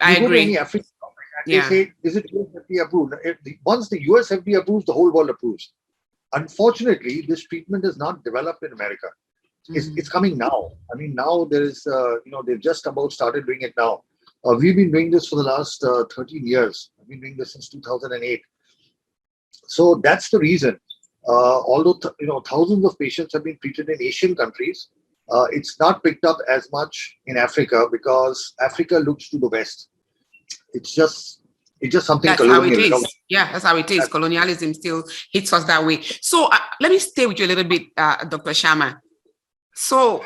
I 0.00 0.12
you 0.12 0.20
go 0.20 0.20
to 0.20 0.26
agree. 0.26 0.42
any 0.42 0.58
African 0.58 0.88
Yeah. 1.46 1.68
they 1.68 1.74
say, 1.74 1.92
is 2.02 2.16
it 2.16 2.24
US 2.32 2.48
FDA 2.62 2.82
approved? 2.84 3.14
Once 3.64 3.88
the 3.88 4.00
US 4.10 4.30
FDA 4.30 4.56
approves, 4.58 4.84
the 4.86 4.92
whole 4.92 5.12
world 5.12 5.30
approves. 5.30 5.72
Unfortunately, 6.32 7.22
this 7.22 7.42
treatment 7.44 7.84
is 7.84 7.96
not 7.96 8.24
developed 8.24 8.62
in 8.64 8.72
America. 8.72 9.08
It's, 9.68 9.88
Mhm. 9.88 9.98
it's 9.98 10.08
coming 10.08 10.34
now. 10.38 10.58
I 10.92 10.96
mean, 11.00 11.14
now 11.14 11.44
there 11.44 11.62
is, 11.62 11.86
uh, 11.86 12.14
you 12.24 12.32
know, 12.32 12.42
they've 12.42 12.60
just 12.70 12.86
about 12.86 13.12
started 13.12 13.46
doing 13.46 13.62
it 13.62 13.74
now. 13.76 13.92
Uh, 14.44 14.54
we've 14.60 14.76
been 14.76 14.92
doing 14.96 15.10
this 15.10 15.26
for 15.28 15.36
the 15.36 15.42
last 15.54 15.82
uh, 15.84 16.04
13 16.14 16.46
years. 16.46 16.90
I've 17.00 17.08
been 17.08 17.20
doing 17.20 17.36
this 17.36 17.52
since 17.54 17.68
2008. 17.68 18.42
So 19.76 20.00
that's 20.06 20.30
the 20.30 20.38
reason. 20.38 20.78
Uh, 21.28 21.58
although 21.72 21.94
th- 22.02 22.14
you 22.20 22.26
know 22.26 22.40
thousands 22.40 22.84
of 22.84 22.98
patients 22.98 23.32
have 23.34 23.44
been 23.44 23.58
treated 23.62 23.88
in 23.88 23.98
Asian 24.10 24.34
countries, 24.42 24.88
Uh, 25.28 25.46
it's 25.58 25.72
not 25.84 25.94
picked 26.04 26.24
up 26.24 26.38
as 26.56 26.62
much 26.78 26.94
in 27.30 27.36
Africa 27.36 27.78
because 27.90 28.38
Africa 28.68 28.96
looks 29.08 29.24
to 29.30 29.36
the 29.44 29.48
West. 29.56 29.78
It's 30.76 30.92
just 30.94 31.40
it's 31.82 31.92
just 31.96 32.06
something 32.06 32.30
That's 32.30 32.40
how 32.42 32.62
it 32.62 32.70
colonial. 32.70 32.80
you 32.80 32.90
know. 32.90 32.98
is. 32.98 33.14
Yeah, 33.28 33.46
that's 33.52 33.64
how 33.68 33.76
it 33.76 33.90
is. 33.90 34.06
Colonialism 34.16 34.70
still 34.82 35.02
hits 35.34 35.52
us 35.52 35.64
that 35.64 35.82
way. 35.84 35.98
So 36.30 36.38
uh, 36.46 36.58
let 36.80 36.90
me 36.94 36.98
stay 37.00 37.26
with 37.26 37.38
you 37.40 37.46
a 37.48 37.50
little 37.52 37.64
bit, 37.74 37.82
uh, 37.96 38.18
Dr. 38.24 38.54
Sharma. 38.60 38.88
So, 39.74 40.22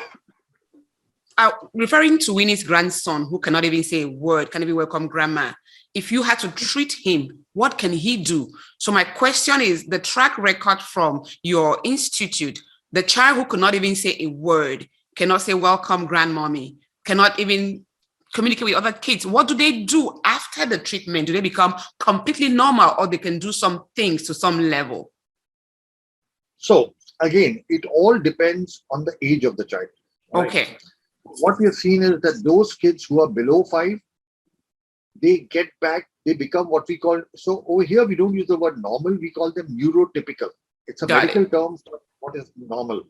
uh, 1.37 1.51
referring 1.73 2.19
to 2.19 2.33
Winnie's 2.33 2.63
grandson, 2.63 3.25
who 3.29 3.39
cannot 3.39 3.65
even 3.65 3.83
say 3.83 4.03
a 4.03 4.07
word, 4.07 4.51
can't 4.51 4.63
even 4.63 4.75
welcome 4.75 5.07
grandma. 5.07 5.51
If 5.93 6.11
you 6.11 6.23
had 6.23 6.39
to 6.39 6.49
treat 6.49 6.95
him, 7.03 7.45
what 7.53 7.77
can 7.77 7.91
he 7.91 8.17
do? 8.17 8.49
So 8.77 8.91
my 8.91 9.03
question 9.03 9.61
is: 9.61 9.85
the 9.85 9.99
track 9.99 10.37
record 10.37 10.79
from 10.79 11.23
your 11.43 11.79
institute, 11.83 12.59
the 12.91 13.03
child 13.03 13.37
who 13.37 13.45
could 13.45 13.59
not 13.59 13.75
even 13.75 13.95
say 13.95 14.15
a 14.19 14.27
word, 14.27 14.87
cannot 15.15 15.41
say 15.41 15.53
welcome 15.53 16.07
grandmommy, 16.07 16.77
cannot 17.05 17.39
even 17.39 17.85
communicate 18.33 18.65
with 18.65 18.75
other 18.75 18.93
kids 18.93 19.25
what 19.25 19.47
do 19.47 19.53
they 19.53 19.83
do 19.83 20.19
after 20.23 20.65
the 20.65 20.77
treatment 20.77 21.27
do 21.27 21.33
they 21.33 21.41
become 21.41 21.73
completely 21.99 22.47
normal 22.47 22.95
or 22.97 23.07
they 23.07 23.17
can 23.17 23.39
do 23.39 23.51
some 23.51 23.83
things 23.95 24.23
to 24.23 24.33
some 24.33 24.69
level 24.69 25.11
So 26.57 26.93
again, 27.19 27.63
it 27.69 27.85
all 27.85 28.19
depends 28.19 28.83
on 28.91 29.03
the 29.05 29.15
age 29.21 29.43
of 29.45 29.57
the 29.57 29.65
child. 29.65 29.87
right? 30.33 30.47
okay 30.47 30.77
What 31.23 31.59
we 31.59 31.65
have 31.65 31.75
seen 31.75 32.03
is 32.03 32.21
that 32.21 32.41
those 32.43 32.73
kids 32.75 33.05
who 33.05 33.21
are 33.21 33.29
below 33.29 33.63
five, 33.63 33.99
they 35.21 35.39
get 35.39 35.69
back, 35.79 36.07
they 36.25 36.33
become 36.33 36.67
what 36.69 36.87
we 36.87 36.97
call. 36.97 37.21
So 37.35 37.63
over 37.67 37.83
here, 37.83 38.05
we 38.05 38.15
don't 38.15 38.33
use 38.33 38.47
the 38.47 38.57
word 38.57 38.81
normal; 38.81 39.13
we 39.13 39.31
call 39.31 39.51
them 39.51 39.67
neurotypical. 39.67 40.49
It's 40.87 41.01
a 41.01 41.07
Got 41.07 41.23
medical 41.23 41.45
term 41.45 41.77
for 41.77 41.99
what 42.19 42.35
is 42.35 42.51
normal. 42.55 43.03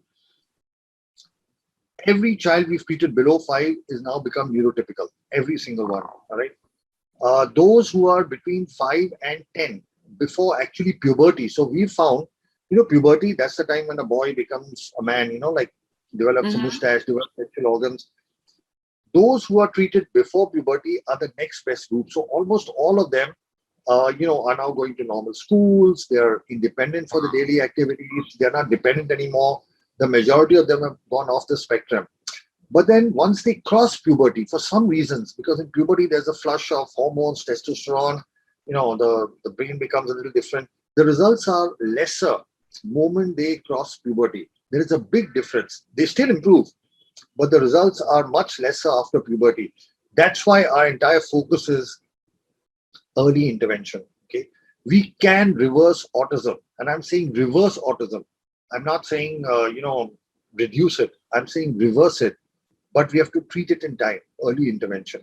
Every 2.08 2.36
child 2.36 2.68
we've 2.68 2.86
treated 2.86 3.14
below 3.14 3.40
five 3.40 3.76
is 3.90 4.02
now 4.02 4.20
become 4.20 4.52
neurotypical. 4.54 5.08
Every 5.32 5.58
single 5.58 5.88
one. 5.88 6.04
All 6.04 6.38
right. 6.38 6.52
Uh, 7.22 7.46
those 7.56 7.90
who 7.92 8.08
are 8.08 8.24
between 8.24 8.66
five 8.66 9.14
and 9.22 9.44
ten, 9.56 9.84
before 10.18 10.60
actually 10.62 10.94
puberty. 10.94 11.48
So 11.48 11.64
we 11.66 11.86
found, 11.88 12.28
you 12.70 12.78
know, 12.78 12.86
puberty. 12.86 13.34
That's 13.34 13.56
the 13.56 13.66
time 13.66 13.88
when 13.88 14.00
a 14.00 14.04
boy 14.04 14.34
becomes 14.34 14.92
a 15.00 15.04
man. 15.04 15.32
You 15.32 15.40
know, 15.40 15.52
like 15.52 15.72
develops 16.16 16.56
a 16.56 16.58
Mhm. 16.58 16.64
mustache, 16.64 17.06
develops 17.06 17.36
sexual 17.36 17.68
organs. 17.68 18.10
Those 19.14 19.46
who 19.46 19.60
are 19.60 19.72
treated 19.72 20.08
before 20.14 20.50
puberty 20.50 21.00
are 21.08 21.18
the 21.20 21.32
next 21.38 21.66
best 21.66 21.90
group. 21.90 22.12
So 22.12 22.22
almost 22.32 22.72
all 22.78 23.02
of 23.02 23.12
them, 23.12 23.34
uh, 23.88 24.14
you 24.18 24.28
know, 24.28 24.48
are 24.48 24.56
now 24.56 24.72
going 24.72 24.96
to 24.96 25.04
normal 25.04 25.34
schools. 25.34 26.08
They're 26.10 26.44
independent 26.50 27.10
for 27.10 27.22
the 27.22 27.30
daily 27.34 27.62
activities. 27.62 28.38
They're 28.40 28.52
not 28.52 28.70
dependent 28.70 29.12
anymore. 29.12 29.62
The 30.00 30.08
majority 30.08 30.56
of 30.56 30.68
them 30.68 30.82
have 30.84 30.98
gone 31.10 31.30
off 31.30 31.48
the 31.48 31.58
spectrum. 31.58 32.08
But 32.70 32.88
then 32.88 33.12
once 33.14 33.44
they 33.44 33.56
cross 33.56 34.00
puberty, 34.00 34.46
for 34.46 34.60
some 34.60 34.88
reasons, 34.88 35.34
because 35.34 35.60
in 35.60 35.68
puberty 35.72 36.06
there's 36.06 36.30
a 36.30 36.34
flush 36.34 36.72
of 36.72 36.88
hormones, 36.96 37.44
testosterone, 37.44 38.24
you 38.66 38.74
know, 38.74 38.96
the, 38.96 39.28
the 39.44 39.50
brain 39.50 39.78
becomes 39.78 40.10
a 40.10 40.14
little 40.14 40.32
different. 40.32 40.70
The 40.96 41.04
results 41.04 41.48
are 41.50 41.76
lesser 41.82 42.38
moment 42.84 43.38
they 43.38 43.58
cross 43.58 43.98
puberty. 43.98 44.50
There 44.72 44.82
is 44.82 44.92
a 44.92 45.00
big 45.00 45.34
difference. 45.34 45.84
They 45.96 46.06
still 46.06 46.30
improve, 46.30 46.68
but 47.38 47.52
the 47.52 47.60
results 47.60 48.02
are 48.02 48.28
much 48.28 48.60
lesser 48.60 48.90
after 48.90 49.20
puberty. 49.20 49.74
That's 50.16 50.46
why 50.46 50.66
our 50.66 50.88
entire 50.88 51.22
focus 51.22 51.70
is 51.70 52.02
early 53.18 53.50
intervention. 53.50 54.04
Okay, 54.26 54.48
we 54.86 55.16
can 55.22 55.54
reverse 55.54 56.06
autism, 56.16 56.58
and 56.80 56.90
I'm 56.90 57.02
saying 57.02 57.34
reverse 57.34 57.78
autism. 57.78 58.24
I'm 58.74 58.84
not 58.84 59.06
saying 59.06 59.44
uh, 59.50 59.68
you 59.68 59.82
know 59.82 60.14
reduce 60.54 61.00
it. 61.00 61.12
I'm 61.34 61.48
saying 61.48 61.78
reverse 61.78 62.22
it, 62.22 62.36
but 62.94 63.12
we 63.12 63.20
have 63.20 63.32
to 63.34 63.42
treat 63.42 63.72
it 63.72 63.84
in 63.84 63.98
time. 63.98 64.20
Early 64.44 64.70
intervention, 64.70 65.22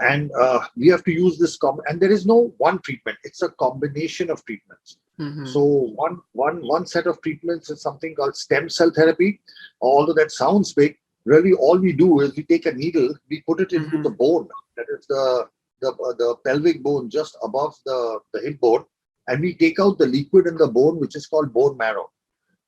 and 0.00 0.30
uh, 0.40 0.60
we 0.76 0.88
have 0.88 1.04
to 1.04 1.12
use 1.12 1.38
this. 1.38 1.56
Com- 1.56 1.80
and 1.86 2.00
there 2.00 2.12
is 2.12 2.26
no 2.26 2.54
one 2.58 2.80
treatment. 2.80 3.18
It's 3.24 3.42
a 3.42 3.50
combination 3.50 4.30
of 4.30 4.44
treatments. 4.44 4.98
Mhm. 5.20 5.46
So 5.52 5.62
one 5.62 6.20
one 6.32 6.66
one 6.66 6.86
set 6.86 7.06
of 7.06 7.20
treatments 7.20 7.70
is 7.70 7.82
something 7.82 8.14
called 8.14 8.36
stem 8.36 8.68
cell 8.68 8.90
therapy. 8.90 9.40
Although 9.80 10.14
that 10.14 10.32
sounds 10.32 10.72
big, 10.72 10.96
really 11.24 11.52
all 11.52 11.78
we 11.78 11.92
do 11.92 12.20
is 12.20 12.34
we 12.36 12.44
take 12.44 12.66
a 12.66 12.72
needle, 12.72 13.14
we 13.30 13.42
put 13.42 13.60
it 13.60 13.72
into 13.72 13.98
Mhm. 13.98 14.02
the 14.04 14.10
bone, 14.10 14.48
that 14.76 14.86
is 14.96 15.06
the 15.06 15.48
the, 15.80 15.92
the 16.18 16.36
pelvic 16.46 16.80
bone 16.80 17.10
just 17.10 17.36
above 17.42 17.74
the, 17.84 18.20
the 18.32 18.40
hip 18.40 18.60
bone, 18.60 18.84
and 19.26 19.40
we 19.40 19.52
take 19.52 19.80
out 19.80 19.98
the 19.98 20.06
liquid 20.06 20.46
in 20.46 20.56
the 20.56 20.68
bone, 20.68 21.00
which 21.00 21.16
is 21.16 21.26
called 21.26 21.52
bone 21.52 21.76
marrow. 21.76 22.08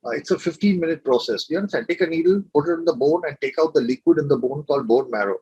Uh, 0.04 0.10
it's 0.10 0.32
a 0.32 0.38
15 0.38 0.80
minute 0.80 1.04
process. 1.04 1.48
You 1.48 1.58
understand? 1.58 1.86
Take 1.88 2.00
a 2.00 2.08
needle, 2.08 2.42
put 2.52 2.68
it 2.68 2.72
in 2.72 2.84
the 2.84 2.92
bone, 2.92 3.22
and 3.28 3.36
take 3.40 3.56
out 3.60 3.72
the 3.72 3.80
liquid 3.80 4.18
in 4.18 4.26
the 4.26 4.36
bone 4.36 4.64
called 4.64 4.88
bone 4.88 5.08
marrow. 5.12 5.38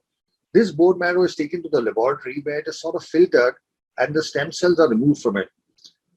This 0.52 0.70
bone 0.70 0.98
marrow 0.98 1.22
is 1.22 1.34
taken 1.34 1.62
to 1.62 1.70
the 1.70 1.80
laboratory 1.80 2.40
where 2.42 2.58
it 2.58 2.68
is 2.68 2.78
sort 2.78 2.94
of 2.94 3.04
filtered 3.04 3.54
and 3.98 4.14
the 4.14 4.22
stem 4.22 4.52
cells 4.52 4.78
are 4.78 4.88
removed 4.90 5.22
from 5.22 5.38
it. 5.38 5.48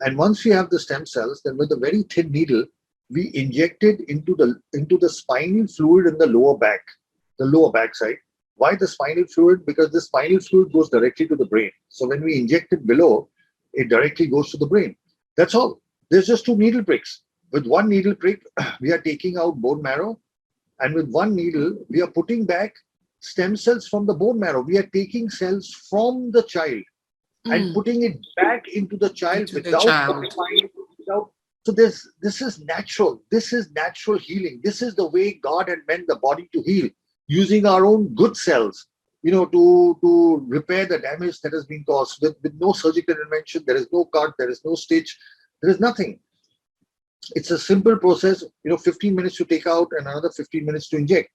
And 0.02 0.18
once 0.18 0.44
we 0.44 0.52
have 0.52 0.70
the 0.70 0.80
stem 0.80 1.06
cells, 1.06 1.42
then 1.44 1.58
with 1.58 1.72
a 1.72 1.78
very 1.78 2.04
thin 2.04 2.32
needle, 2.32 2.66
we 3.10 3.32
inject 3.34 3.84
it 3.84 4.02
into 4.10 4.36
the 4.36 4.60
into 4.74 4.98
the 4.98 5.10
spinal 5.10 5.68
fluid 5.68 6.08
in 6.08 6.18
the 6.18 6.28
lower 6.28 6.58
back, 6.58 6.82
the 7.40 7.46
lower 7.46 7.72
back 7.72 7.96
side. 7.96 8.18
Why 8.56 8.76
the 8.76 8.88
spinal 8.88 9.26
fluid? 9.28 9.66
Because 9.66 9.92
the 9.92 10.02
spinal 10.02 10.40
fluid 10.40 10.74
goes 10.74 10.90
directly 10.90 11.28
to 11.28 11.36
the 11.36 11.46
brain. 11.46 11.72
So 11.90 12.08
when 12.08 12.24
we 12.24 12.40
inject 12.40 12.74
it 12.74 12.88
below, 12.88 13.30
it 13.74 13.90
directly 13.90 14.28
goes 14.28 14.50
to 14.52 14.58
the 14.58 14.68
brain. 14.68 14.96
That's 15.38 15.56
all. 15.56 15.82
There's 16.10 16.28
just 16.28 16.46
two 16.46 16.58
needle 16.58 16.84
pricks. 16.84 17.22
With 17.52 17.68
one 17.68 17.90
needle 17.90 18.16
prick, 18.16 18.42
we 18.82 18.92
are 18.92 19.02
taking 19.02 19.38
out 19.38 19.62
bone 19.62 19.82
marrow, 19.82 20.20
and 20.80 20.94
with 20.94 21.10
one 21.10 21.36
needle, 21.36 21.78
we 21.90 22.02
are 22.02 22.12
putting 22.12 22.46
back 22.46 22.76
stem 23.20 23.56
cells 23.56 23.88
from 23.88 24.06
the 24.06 24.14
bone 24.14 24.40
marrow. 24.40 24.62
We 24.62 24.78
are 24.78 24.90
taking 24.94 25.30
cells 25.30 25.70
from 25.90 26.32
the 26.32 26.44
child 26.44 26.84
and 27.46 27.66
Mm. 27.66 27.74
putting 27.74 28.04
it 28.04 28.18
back 28.36 28.68
into 28.68 28.98
the 28.98 29.10
child 29.10 29.42
Into 29.42 29.56
the 29.56 29.62
without 29.70 29.82
child. 29.84 30.16
modifying, 30.16 30.70
without 31.00 31.32
so 31.66 31.72
this 31.72 32.08
this 32.22 32.42
is 32.42 32.60
natural. 32.60 33.24
This 33.32 33.52
is 33.54 33.72
natural 33.72 34.20
healing. 34.20 34.62
This 34.64 34.82
is 34.82 34.96
the 34.96 35.08
way 35.08 35.34
god 35.34 35.70
had 35.70 35.80
meant 35.88 36.08
the 36.08 36.16
body 36.18 36.50
to 36.54 36.62
heal 36.62 36.90
using 37.28 37.66
our 37.66 37.86
own 37.86 38.14
good 38.14 38.38
cells 38.38 38.88
you 39.24 39.32
know 39.32 39.46
to 39.46 39.98
to 40.02 40.46
repair 40.48 40.86
the 40.86 41.00
damage 41.00 41.40
that 41.42 41.54
has 41.54 41.66
been 41.66 41.84
caused 41.86 42.22
with, 42.22 42.36
with 42.44 42.54
no 42.60 42.72
surgical 42.74 43.16
intervention. 43.16 43.64
There 43.66 43.76
is 43.84 43.88
no 43.92 44.06
cut. 44.06 44.34
There 44.38 44.50
is 44.50 44.62
no 44.64 44.76
stitch. 44.76 45.18
There 45.62 45.72
is 45.72 45.80
nothing. 45.80 46.20
It's 47.36 47.50
a 47.52 47.58
simple 47.58 47.98
process 47.98 48.44
you 48.64 48.70
know 48.72 48.78
15 48.78 49.16
minutes 49.16 49.38
to 49.38 49.46
take 49.46 49.66
out 49.68 49.90
and 49.98 50.08
another 50.08 50.30
15 50.32 50.66
minutes 50.66 50.90
to 50.90 50.98
inject. 50.98 51.30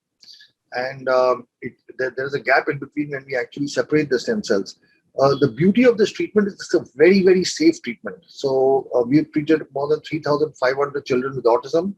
And 0.73 1.09
um, 1.09 1.49
it, 1.63 1.73
there, 1.99 2.13
there's 2.17 2.35
a 2.35 2.41
gap 2.41 2.69
in 2.69 2.79
between 2.79 3.11
when 3.11 3.25
we 3.27 3.35
actually 3.37 3.67
separate 3.67 4.09
the 4.09 4.21
stem 4.21 4.45
cells 4.45 4.77
uh, 5.19 5.35
the 5.41 5.49
beauty 5.49 5.85
of 5.85 5.99
this 5.99 6.13
treatment 6.13 6.49
is 6.49 6.55
it's 6.55 6.75
a 6.75 6.85
very, 6.97 7.23
very 7.23 7.45
safe 7.45 7.83
treatment. 7.83 8.17
So 8.27 8.89
uh, 8.95 9.03
we've 9.03 9.31
treated 9.33 9.63
more 9.75 9.89
than 9.89 10.01
3,500 10.03 11.05
children 11.05 11.35
with 11.35 11.45
autism. 11.45 11.95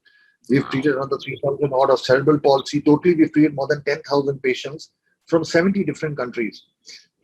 We've 0.48 0.68
treated 0.70 0.94
another 0.96 1.18
3,000 1.18 1.72
odd 1.72 1.90
of 1.90 2.00
cerebral 2.00 2.40
palsy. 2.40 2.80
Totally, 2.80 3.14
we've 3.14 3.32
treated 3.32 3.54
more 3.54 3.68
than 3.68 3.82
10,000 3.84 4.42
patients 4.42 4.90
from 5.26 5.44
70 5.44 5.84
different 5.84 6.16
countries. 6.16 6.62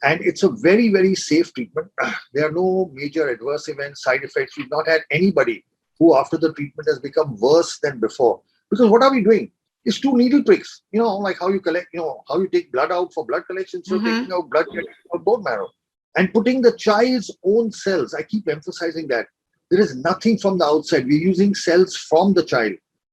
And 0.04 0.20
it's 0.20 0.44
a 0.44 0.50
very, 0.50 0.90
very 0.90 1.14
safe 1.14 1.52
treatment. 1.52 1.88
There 2.32 2.46
are 2.46 2.52
no 2.52 2.90
major 2.92 3.28
adverse 3.28 3.68
events, 3.68 4.02
side 4.02 4.22
effects. 4.22 4.56
We've 4.56 4.70
not 4.70 4.86
had 4.86 5.00
anybody 5.10 5.64
who, 5.98 6.16
after 6.16 6.36
the 6.36 6.52
treatment, 6.52 6.88
has 6.88 7.00
become 7.00 7.36
worse 7.40 7.80
than 7.82 7.98
before. 7.98 8.40
Because 8.70 8.88
what 8.88 9.02
are 9.02 9.10
we 9.10 9.22
doing? 9.22 9.50
It's 9.84 10.00
two 10.00 10.16
needle 10.16 10.44
pricks. 10.44 10.82
You 10.92 11.00
know, 11.00 11.16
like 11.16 11.40
how 11.40 11.48
you 11.48 11.60
collect, 11.60 11.88
you 11.92 12.00
know, 12.00 12.22
how 12.28 12.38
you 12.38 12.48
take 12.48 12.70
blood 12.70 12.92
out 12.92 13.12
for 13.12 13.26
blood 13.26 13.46
collection. 13.46 13.82
So 13.82 13.98
Mhm. 13.98 14.04
taking 14.04 14.32
out 14.32 14.50
blood 14.50 14.66
for 15.10 15.18
bone 15.18 15.42
marrow 15.42 15.70
and 16.18 16.32
putting 16.34 16.60
the 16.62 16.72
child's 16.76 17.30
own 17.44 17.70
cells. 17.72 18.12
I 18.12 18.22
keep 18.22 18.48
emphasizing 18.48 19.06
that 19.08 19.26
there 19.70 19.80
is 19.80 19.96
nothing 19.96 20.36
from 20.38 20.58
the 20.58 20.64
outside. 20.64 21.06
We're 21.06 21.26
using 21.32 21.54
cells 21.54 21.96
from 21.96 22.34
the 22.34 22.44
child, 22.44 22.72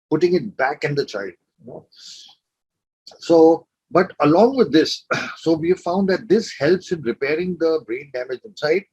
putting 0.09 0.33
it 0.33 0.57
back 0.57 0.83
in 0.83 0.95
the 0.95 1.05
child. 1.05 1.33
you 1.61 1.67
know. 1.71 1.85
So, 3.19 3.67
but 3.91 4.11
along 4.21 4.57
with 4.57 4.71
this, 4.73 5.05
so 5.37 5.53
we 5.53 5.69
have 5.69 5.79
found 5.81 6.09
that 6.09 6.27
this 6.27 6.53
helps 6.59 6.91
in 6.91 7.01
repairing 7.01 7.57
the 7.59 7.81
brain 7.85 8.09
damage 8.13 8.41
inside. 8.45 8.83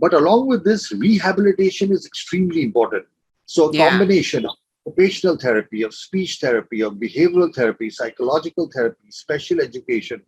But 0.00 0.14
along 0.14 0.48
with 0.48 0.64
this, 0.64 0.90
rehabilitation 0.92 1.92
is 1.92 2.04
extremely 2.06 2.62
important. 2.62 3.06
So, 3.46 3.68
a 3.68 3.72
Yeah. 3.76 3.90
combination 3.90 4.46
of 4.46 4.56
occupational 4.86 5.36
therapy, 5.36 5.82
of 5.82 5.94
speech 5.94 6.38
therapy, 6.40 6.80
of 6.80 6.94
behavioral 6.94 7.54
therapy, 7.54 7.88
psychological 7.90 8.68
therapy, 8.74 9.08
special 9.10 9.60
education, 9.60 10.22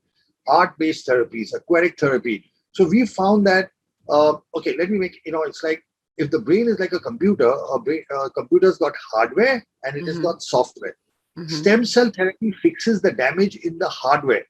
art-based 0.46 1.08
therapies, 1.08 1.54
aquatic 1.54 1.98
therapy. 1.98 2.36
So 2.74 2.84
we 2.88 3.06
found 3.06 3.46
that 3.46 3.70
uh, 4.10 4.34
okay, 4.56 4.76
let 4.76 4.90
me 4.90 4.98
make 4.98 5.18
you 5.24 5.32
know 5.32 5.42
it's 5.42 5.62
like 5.62 5.82
if 6.18 6.30
the 6.30 6.38
brain 6.38 6.68
is 6.68 6.78
like 6.78 6.92
a 6.92 7.00
computer, 7.00 7.50
a 7.74 7.78
brain, 7.80 8.04
uh, 8.14 8.28
computer's 8.36 8.76
got 8.78 8.92
hardware 9.12 9.64
and 9.84 9.96
it 9.96 10.06
has 10.06 10.18
Mhm. 10.18 10.22
got 10.22 10.42
software. 10.42 10.96
Mhm. 11.38 11.50
Stem 11.50 11.84
cell 11.84 12.10
therapy 12.10 12.52
fixes 12.64 13.00
the 13.00 13.12
damage 13.12 13.56
in 13.56 13.78
the 13.78 13.88
hardware. 13.88 14.44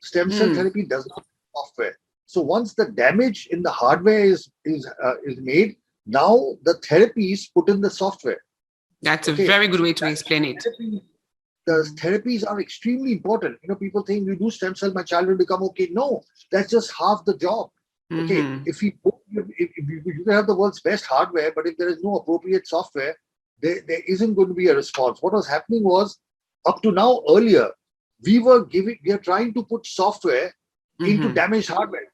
Stem 0.00 0.30
cell 0.30 0.48
Hmm. 0.48 0.54
therapy 0.54 0.84
does 0.84 1.06
not 1.08 1.24
software. 1.56 1.96
So 2.26 2.42
once 2.42 2.74
the 2.74 2.86
damage 2.86 3.48
in 3.50 3.62
the 3.62 3.70
hardware 3.70 4.24
is 4.34 4.50
is 4.64 4.86
uh, 5.04 5.14
is 5.24 5.38
made, 5.40 5.76
now 6.06 6.32
the 6.68 6.74
therapy 6.88 7.32
is 7.32 7.46
put 7.56 7.68
in 7.68 7.80
the 7.80 7.90
software. 8.02 8.42
That's 9.02 9.28
a 9.28 9.32
very 9.32 9.68
good 9.68 9.80
way 9.80 9.94
to 9.94 10.06
explain 10.06 10.44
it. 10.44 10.62
Therapy, 10.62 11.02
the 11.68 11.76
therapies 12.02 12.42
are 12.50 12.60
extremely 12.66 13.12
important. 13.18 13.58
You 13.62 13.68
know, 13.70 13.78
people 13.84 14.02
think 14.02 14.26
you 14.26 14.36
do 14.42 14.50
stem 14.50 14.74
cell, 14.74 14.92
my 14.98 15.02
child 15.12 15.26
will 15.28 15.36
become 15.44 15.62
okay. 15.70 15.88
No, 16.02 16.08
that's 16.52 16.70
just 16.76 16.92
half 17.00 17.24
the 17.30 17.36
job. 17.46 17.70
Okay, 18.20 18.42
Mhm. 18.42 18.62
if 18.70 18.80
we 18.82 18.88
if, 19.38 19.46
if 19.78 19.88
you, 19.88 19.96
you 20.18 20.24
can 20.24 20.32
have 20.38 20.46
the 20.50 20.54
world's 20.60 20.80
best 20.90 21.04
hardware, 21.14 21.50
but 21.56 21.66
if 21.70 21.76
there 21.80 21.90
is 21.94 21.98
no 22.02 22.12
appropriate 22.20 22.66
software, 22.66 23.14
there, 23.62 23.80
there 23.88 24.02
isn't 24.14 24.34
going 24.38 24.48
to 24.52 24.54
be 24.60 24.68
a 24.68 24.76
response. 24.82 25.20
What 25.24 25.34
was 25.38 25.46
happening 25.56 25.84
was 25.84 26.18
up 26.70 26.78
to 26.84 26.90
now 26.90 27.10
earlier, 27.34 27.66
we 28.28 28.38
were 28.46 28.60
giving 28.76 28.96
we 29.04 29.12
are 29.16 29.24
trying 29.30 29.50
to 29.58 29.64
put 29.72 29.84
software 29.86 30.48
into 31.12 31.28
Mhm. 31.28 31.34
damaged 31.40 31.68
hardware. 31.68 32.08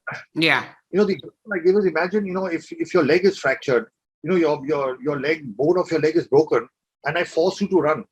Yeah. 0.48 0.62
You 0.90 0.98
know, 0.98 1.04
the 1.10 1.16
I 1.58 1.58
give 1.66 1.76
is 1.82 1.86
imagine, 1.94 2.26
you 2.30 2.34
know, 2.38 2.46
if 2.58 2.64
if 2.84 2.92
your 2.96 3.04
leg 3.12 3.24
is 3.30 3.38
fractured, 3.44 3.86
you 4.22 4.30
know, 4.30 4.36
your 4.46 4.56
your 4.72 4.86
your 5.06 5.18
leg, 5.28 5.38
bone 5.62 5.78
of 5.84 5.90
your 5.92 6.00
leg 6.06 6.16
is 6.22 6.26
broken, 6.36 6.68
and 7.04 7.16
I 7.22 7.24
force 7.36 7.60
you 7.60 7.68
to 7.74 7.80
run, 7.88 8.04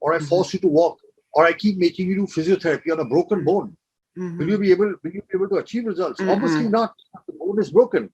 or 0.00 0.14
I 0.14 0.18
Mhm. 0.18 0.28
force 0.28 0.52
you 0.54 0.60
to 0.60 0.68
walk, 0.68 0.98
or 1.34 1.44
I 1.44 1.52
keep 1.52 1.78
making 1.78 2.08
you 2.08 2.16
do 2.16 2.26
physiotherapy 2.26 2.90
on 2.92 3.00
a 3.00 3.04
broken 3.04 3.44
bone. 3.44 3.76
Mhm. 4.18 4.38
Will 4.38 4.50
you 4.50 4.58
be 4.58 4.70
able 4.72 4.94
will 5.02 5.12
you 5.12 5.22
be 5.22 5.34
able 5.34 5.48
to 5.48 5.56
achieve 5.56 5.86
results? 5.86 6.20
Mhm. 6.20 6.32
Obviously 6.32 6.68
not. 6.68 6.94
The 7.26 7.34
bone 7.34 7.60
is 7.60 7.70
broken. 7.70 8.10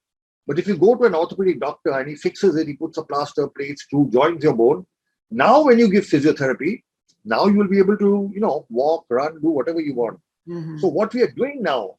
But 0.47 0.59
if 0.59 0.69
you 0.69 0.77
go 0.77 0.95
to 0.95 1.05
an 1.05 1.15
orthopedic 1.15 1.59
doctor 1.61 1.91
and 1.91 2.09
he 2.09 2.15
fixes 2.15 2.57
it, 2.57 2.69
he 2.69 2.75
puts 2.75 2.99
a 2.99 3.03
plaster, 3.03 3.49
plate, 3.49 3.79
screw, 3.79 4.09
joins 4.11 4.45
your 4.45 4.55
bone. 4.55 4.87
Now, 5.31 5.65
when 5.65 5.79
you 5.79 5.89
give 5.91 6.05
physiotherapy, 6.05 6.83
now 7.25 7.47
you 7.47 7.57
will 7.57 7.69
be 7.69 7.79
able 7.79 7.97
to, 7.99 8.31
you 8.33 8.41
know, 8.41 8.67
walk, 8.71 9.07
run, 9.11 9.41
do 9.41 9.49
whatever 9.49 9.81
you 9.81 9.95
want. 9.95 10.21
Mhm. 10.49 10.79
So 10.81 10.87
what 10.87 11.13
we 11.13 11.23
are 11.23 11.33
doing 11.33 11.63
now 11.63 11.97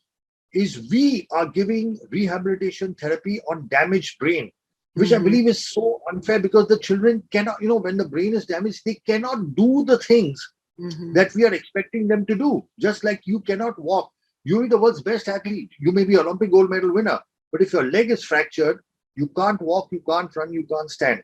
is 0.53 0.89
we 0.89 1.27
are 1.31 1.45
giving 1.45 1.99
rehabilitation 2.09 2.93
therapy 2.95 3.41
on 3.49 3.67
damaged 3.67 4.17
brain, 4.19 4.51
which 4.97 5.13
I 5.13 5.17
Mhm. 5.17 5.23
believe 5.23 5.47
is 5.47 5.67
so 5.67 6.01
unfair 6.11 6.39
because 6.39 6.67
the 6.67 6.79
children 6.87 7.23
cannot, 7.31 7.61
you 7.61 7.69
know, 7.69 7.81
when 7.85 7.97
the 7.97 8.07
brain 8.13 8.33
is 8.33 8.45
damaged, 8.45 8.81
they 8.85 8.95
cannot 9.09 9.55
do 9.55 9.85
the 9.85 9.97
things 9.99 10.39
Mhm. 10.79 11.13
that 11.13 11.33
we 11.35 11.45
are 11.45 11.53
expecting 11.53 12.07
them 12.07 12.25
to 12.25 12.35
do. 12.35 12.51
Just 12.79 13.03
like 13.03 13.21
you 13.25 13.39
cannot 13.41 13.79
walk. 13.79 14.11
You're 14.43 14.67
the 14.69 14.77
world's 14.77 15.01
best 15.01 15.27
athlete. 15.27 15.71
You 15.79 15.91
may 15.91 16.05
be 16.05 16.17
Olympic 16.17 16.51
gold 16.51 16.69
medal 16.69 16.93
winner, 16.93 17.19
but 17.51 17.61
if 17.61 17.73
your 17.73 17.85
leg 17.95 18.11
is 18.11 18.23
fractured, 18.23 18.79
you 19.15 19.27
can't 19.39 19.61
walk, 19.61 19.89
you 19.91 20.01
can't 20.09 20.35
run, 20.35 20.53
you 20.53 20.65
can't 20.73 20.89
stand. 20.89 21.21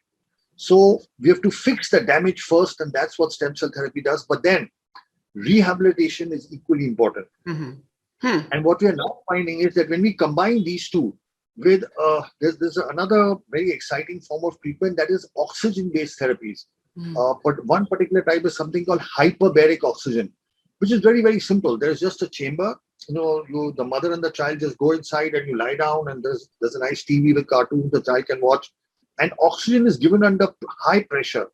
So 0.56 1.02
we 1.20 1.30
have 1.30 1.42
to 1.42 1.52
fix 1.52 1.90
the 1.90 2.02
damage 2.02 2.42
first, 2.42 2.82
and 2.82 2.92
that's 2.94 3.18
what 3.18 3.32
stem 3.32 3.56
cell 3.56 3.72
therapy 3.74 4.02
does. 4.02 4.26
But 4.26 4.44
then 4.44 4.70
rehabilitation 5.34 6.32
is 6.32 6.54
equally 6.54 6.86
important. 6.86 7.28
Mhm. 7.48 7.82
Hmm. 8.22 8.40
And 8.52 8.64
what 8.64 8.82
we 8.82 8.88
are 8.88 8.96
now 8.96 9.20
finding 9.30 9.60
is 9.60 9.74
that 9.76 9.90
when 9.90 10.02
we 10.02 10.14
combine 10.14 10.64
these 10.64 10.90
two 10.90 11.18
with 11.58 11.84
uh, 12.02 12.22
there's, 12.42 12.58
there's 12.58 12.78
another 12.78 13.36
very 13.50 13.72
exciting 13.72 14.20
form 14.22 14.44
of 14.46 14.60
treatment 14.62 14.98
that 14.98 15.10
is 15.10 15.30
oxygen-based 15.38 16.20
therapies. 16.20 16.66
Mhm. 16.98 17.16
Uh, 17.18 17.40
but 17.44 17.64
one 17.66 17.86
particular 17.88 18.22
type 18.22 18.46
is 18.46 18.56
something 18.56 18.86
called 18.86 19.02
hyperbaric 19.02 19.84
oxygen, 19.84 20.32
which 20.80 20.92
is 20.92 21.02
very 21.02 21.22
very 21.22 21.40
simple. 21.40 21.78
There's 21.78 22.00
just 22.00 22.22
a 22.22 22.30
chamber. 22.30 22.76
You 23.08 23.16
know, 23.16 23.44
you 23.50 23.74
the 23.76 23.84
mother 23.84 24.14
and 24.14 24.24
the 24.24 24.32
child 24.32 24.60
just 24.60 24.78
go 24.78 24.92
inside 24.92 25.34
and 25.34 25.48
you 25.48 25.58
lie 25.58 25.76
down, 25.76 26.10
and 26.10 26.24
there's 26.24 26.50
there's 26.62 26.76
a 26.76 26.80
nice 26.80 27.04
TV 27.04 27.34
with 27.34 27.48
cartoons 27.48 27.92
the 27.92 28.02
child 28.02 28.28
can 28.28 28.42
watch, 28.42 28.72
and 29.20 29.34
oxygen 29.42 29.88
is 29.88 29.98
given 29.98 30.24
under 30.24 30.48
high 30.80 31.04
pressure, 31.04 31.48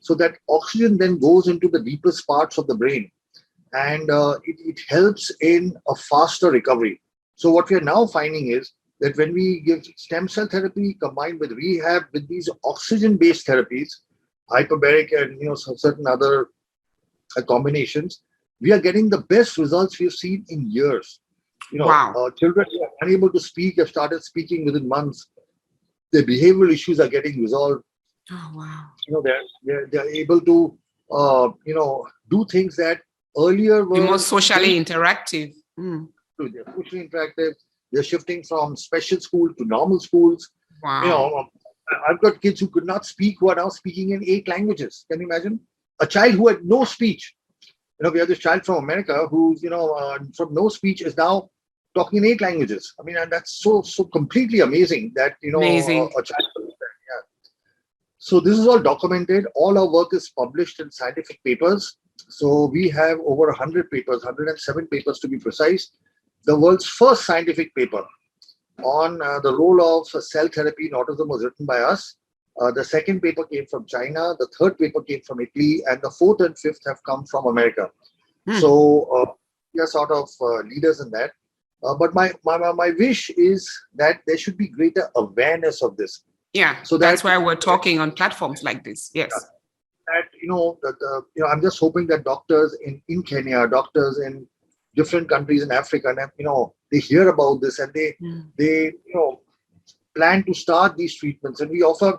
so 0.00 0.14
that 0.14 0.38
oxygen 0.48 0.96
then 0.96 1.18
goes 1.18 1.46
into 1.46 1.68
the 1.68 1.82
deepest 1.82 2.26
parts 2.26 2.58
of 2.58 2.66
the 2.66 2.74
brain, 2.74 3.10
and 3.74 4.10
uh, 4.10 4.38
it, 4.44 4.56
it 4.58 4.80
helps 4.88 5.30
in 5.40 5.76
a 5.88 5.94
faster 5.94 6.50
recovery. 6.50 7.00
So 7.34 7.50
what 7.50 7.68
we 7.68 7.76
are 7.76 7.88
now 7.92 8.06
finding 8.06 8.50
is 8.50 8.72
that 9.00 9.16
when 9.16 9.32
we 9.32 9.60
give 9.60 9.84
stem 9.96 10.28
cell 10.28 10.46
therapy 10.46 10.94
combined 10.94 11.38
with 11.40 11.52
rehab 11.52 12.04
with 12.12 12.28
these 12.28 12.48
oxygen-based 12.64 13.46
therapies, 13.46 13.88
hyperbaric 14.50 15.08
and 15.20 15.40
you 15.40 15.48
know 15.48 15.54
certain 15.54 16.06
other 16.06 16.48
uh, 17.36 17.42
combinations, 17.42 18.22
we 18.60 18.72
are 18.72 18.80
getting 18.80 19.08
the 19.10 19.22
best 19.34 19.58
results 19.58 19.98
we've 19.98 20.12
seen 20.12 20.44
in 20.48 20.70
years. 20.70 21.20
You 21.72 21.80
know, 21.80 21.86
Wow. 21.86 22.14
uh, 22.16 22.30
children 22.30 22.66
who 22.70 22.82
are 22.82 22.90
unable 23.02 23.30
to 23.30 23.40
speak 23.40 23.78
have 23.78 23.88
started 23.88 24.22
speaking 24.22 24.64
within 24.64 24.88
months. 24.88 25.26
Their 26.12 26.22
behavioral 26.22 26.72
issues 26.72 27.00
are 27.00 27.08
getting 27.08 27.40
resolved. 27.42 27.82
Oh 28.30 28.52
wow. 28.54 28.86
You 29.06 29.14
know, 29.14 29.22
they're 29.22 29.42
they're, 29.64 29.86
they're 29.90 30.08
able 30.08 30.40
to 30.40 30.78
uh, 31.10 31.48
you 31.64 31.74
know 31.74 32.06
do 32.30 32.46
things 32.50 32.76
that 32.76 33.00
earlier 33.36 33.84
were 33.84 34.00
more 34.02 34.18
socially 34.18 34.78
interactive. 34.80 35.52
Mm. 35.78 36.08
they're 36.38 36.64
socially 36.76 37.08
interactive. 37.08 37.54
They're 37.96 38.02
shifting 38.02 38.42
from 38.42 38.76
special 38.76 39.20
school 39.20 39.54
to 39.54 39.64
normal 39.64 40.00
schools. 40.00 40.50
Wow. 40.82 41.02
You 41.02 41.08
know, 41.08 41.48
I've 42.06 42.20
got 42.20 42.42
kids 42.42 42.60
who 42.60 42.68
could 42.68 42.84
not 42.84 43.06
speak 43.06 43.38
who 43.40 43.48
are 43.48 43.54
now 43.54 43.70
speaking 43.70 44.10
in 44.10 44.22
eight 44.22 44.46
languages. 44.48 45.06
Can 45.10 45.20
you 45.20 45.26
imagine? 45.26 45.60
A 46.00 46.06
child 46.06 46.34
who 46.34 46.48
had 46.48 46.62
no 46.62 46.84
speech. 46.84 47.34
You 47.98 48.04
know, 48.04 48.10
we 48.10 48.18
have 48.18 48.28
this 48.28 48.38
child 48.38 48.66
from 48.66 48.84
America 48.84 49.26
who's, 49.30 49.62
you 49.62 49.70
know, 49.70 49.92
uh, 49.92 50.18
from 50.36 50.52
no 50.52 50.68
speech 50.68 51.00
is 51.00 51.16
now 51.16 51.48
talking 51.94 52.18
in 52.18 52.26
eight 52.26 52.42
languages. 52.42 52.92
I 53.00 53.02
mean, 53.02 53.16
and 53.16 53.32
that's 53.32 53.62
so, 53.62 53.80
so 53.80 54.04
completely 54.04 54.60
amazing 54.60 55.12
that, 55.16 55.36
you 55.42 55.52
know, 55.52 55.60
Amazing. 55.60 56.00
A, 56.00 56.04
a 56.04 56.22
child. 56.22 56.48
can 56.54 56.66
do 56.66 56.74
that, 56.78 56.94
Yeah. 57.08 57.48
So 58.18 58.40
this 58.40 58.58
is 58.58 58.66
all 58.66 58.78
documented. 58.80 59.46
All 59.54 59.78
our 59.78 59.90
work 59.90 60.12
is 60.12 60.30
published 60.36 60.80
in 60.80 60.90
scientific 60.90 61.42
papers. 61.44 61.96
So 62.28 62.66
we 62.66 62.90
have 62.90 63.18
over 63.20 63.46
100 63.46 63.90
papers, 63.90 64.22
107 64.22 64.86
papers 64.88 65.18
to 65.20 65.28
be 65.28 65.38
precise. 65.38 65.92
The 66.46 66.58
world's 66.58 66.86
first 66.86 67.26
scientific 67.26 67.74
paper 67.74 68.04
on 68.82 69.20
uh, 69.20 69.40
the 69.40 69.54
role 69.54 70.00
of 70.00 70.06
cell 70.06 70.48
therapy 70.48 70.86
in 70.86 70.92
autism 70.92 71.28
was 71.28 71.44
written 71.44 71.66
by 71.66 71.80
us. 71.80 72.16
Uh, 72.60 72.70
the 72.70 72.84
second 72.84 73.20
paper 73.20 73.44
came 73.44 73.66
from 73.66 73.84
China. 73.86 74.34
The 74.38 74.48
third 74.58 74.78
paper 74.78 75.02
came 75.02 75.20
from 75.22 75.40
Italy, 75.40 75.82
and 75.86 76.00
the 76.00 76.10
fourth 76.10 76.40
and 76.40 76.58
fifth 76.58 76.80
have 76.86 77.02
come 77.04 77.24
from 77.26 77.46
America. 77.46 77.90
Hmm. 78.46 78.58
So 78.58 79.02
uh, 79.14 79.32
we 79.74 79.80
are 79.80 79.86
sort 79.86 80.10
of 80.10 80.28
uh, 80.40 80.60
leaders 80.62 81.00
in 81.00 81.10
that. 81.10 81.32
Uh, 81.84 81.94
but 81.94 82.14
my, 82.14 82.32
my 82.44 82.56
my- 82.72 82.92
wish 82.98 83.28
is 83.30 83.70
that 83.96 84.20
there 84.26 84.38
should 84.38 84.56
be 84.56 84.68
greater 84.68 85.10
awareness 85.16 85.82
of 85.82 85.96
this. 85.96 86.22
Yeah. 86.54 86.82
So 86.84 86.96
that's 86.96 87.22
why 87.22 87.36
we're 87.36 87.54
talking 87.54 88.00
on 88.00 88.12
platforms 88.12 88.62
like 88.62 88.82
this. 88.84 89.10
Yes. 89.14 89.32
That 90.06 90.24
you 90.40 90.48
know, 90.48 90.78
that 90.82 90.98
the, 90.98 91.22
you 91.34 91.42
know, 91.42 91.48
I'm 91.50 91.60
just 91.60 91.78
hoping 91.78 92.06
that 92.06 92.24
doctors 92.24 92.74
in 92.84 93.02
in 93.08 93.22
Kenya, 93.22 93.68
doctors 93.68 94.18
in 94.18 94.46
different 94.96 95.28
countries 95.28 95.62
in 95.62 95.70
Africa, 95.70 96.08
and 96.08 96.18
you 96.38 96.44
know, 96.44 96.74
they 96.90 96.98
hear 96.98 97.28
about 97.28 97.60
this 97.62 97.78
and 97.78 97.92
they 97.98 98.08
Mm. 98.22 98.42
they 98.58 98.74
you 99.10 99.14
know 99.14 99.40
plan 100.18 100.42
to 100.48 100.54
start 100.64 100.96
these 100.96 101.14
treatments 101.20 101.60
and 101.60 101.70
we 101.70 101.82
offer 101.82 102.10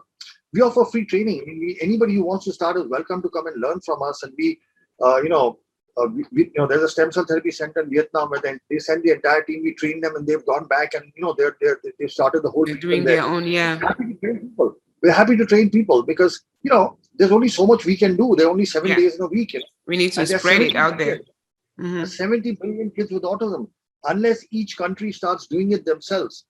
we 0.54 0.62
offer 0.66 0.84
free 0.92 1.06
training 1.12 1.38
I 1.42 1.46
mean, 1.48 1.60
we, 1.66 1.70
anybody 1.88 2.14
who 2.18 2.26
wants 2.32 2.46
to 2.48 2.54
start 2.58 2.78
is 2.82 2.88
welcome 2.98 3.22
to 3.24 3.30
come 3.36 3.48
and 3.52 3.58
learn 3.66 3.80
from 3.88 4.00
us 4.10 4.18
and 4.24 4.34
we 4.42 4.48
uh, 5.06 5.18
you 5.24 5.30
know 5.36 5.46
uh, 6.00 6.08
we, 6.16 6.22
we, 6.36 6.42
you 6.54 6.58
know 6.60 6.68
there's 6.72 6.84
a 6.90 6.90
stem 6.96 7.12
cell 7.16 7.26
therapy 7.30 7.54
center 7.60 7.80
in 7.86 7.90
vietnam 7.96 8.30
where 8.34 8.42
they, 8.46 8.54
they 8.70 8.80
send 8.88 9.04
the 9.06 9.12
entire 9.18 9.42
team 9.48 9.64
we 9.64 9.74
train 9.82 9.98
them 10.04 10.16
and 10.18 10.28
they've 10.28 10.46
gone 10.52 10.68
back 10.76 10.94
and 10.98 11.06
you 11.16 11.24
know 11.24 11.34
they're, 11.38 11.56
they're 11.62 11.80
they've 12.00 12.12
started 12.20 12.44
the 12.44 12.52
whole 12.56 12.66
They're 12.68 12.86
doing 12.88 13.04
their 13.04 13.24
own. 13.24 13.44
Yeah. 13.48 13.80
We're 13.82 13.88
happy 13.88 14.06
to 14.14 14.20
train 14.26 14.40
people 14.46 14.70
we're 15.02 15.18
happy 15.22 15.36
to 15.42 15.46
train 15.54 15.68
people 15.78 16.00
because 16.12 16.34
you 16.66 16.72
know 16.74 16.84
there's 17.18 17.32
only 17.40 17.52
so 17.60 17.66
much 17.72 17.82
we 17.92 17.98
can 18.04 18.14
do 18.22 18.28
there 18.38 18.48
are 18.48 18.54
only 18.58 18.70
seven 18.76 18.90
Yeah. 18.92 18.98
days 19.02 19.16
in 19.18 19.22
a 19.30 19.32
week 19.38 19.54
you 19.54 19.60
know? 19.62 19.66
We 19.92 19.98
need 20.02 20.12
to 20.14 20.20
And 20.22 20.30
spread 20.30 20.62
it 20.70 20.76
out 20.76 20.98
there. 21.04 21.20
Mhm. 21.80 22.08
70 22.08 22.58
million 22.62 22.92
kids 22.92 23.12
with 23.12 23.24
autism. 23.24 23.70
Unless 24.06 24.46
each 24.52 24.78
country 24.78 25.12
starts 25.12 25.48
doing 25.48 25.72
it 25.72 25.86
themselves, 25.86 26.46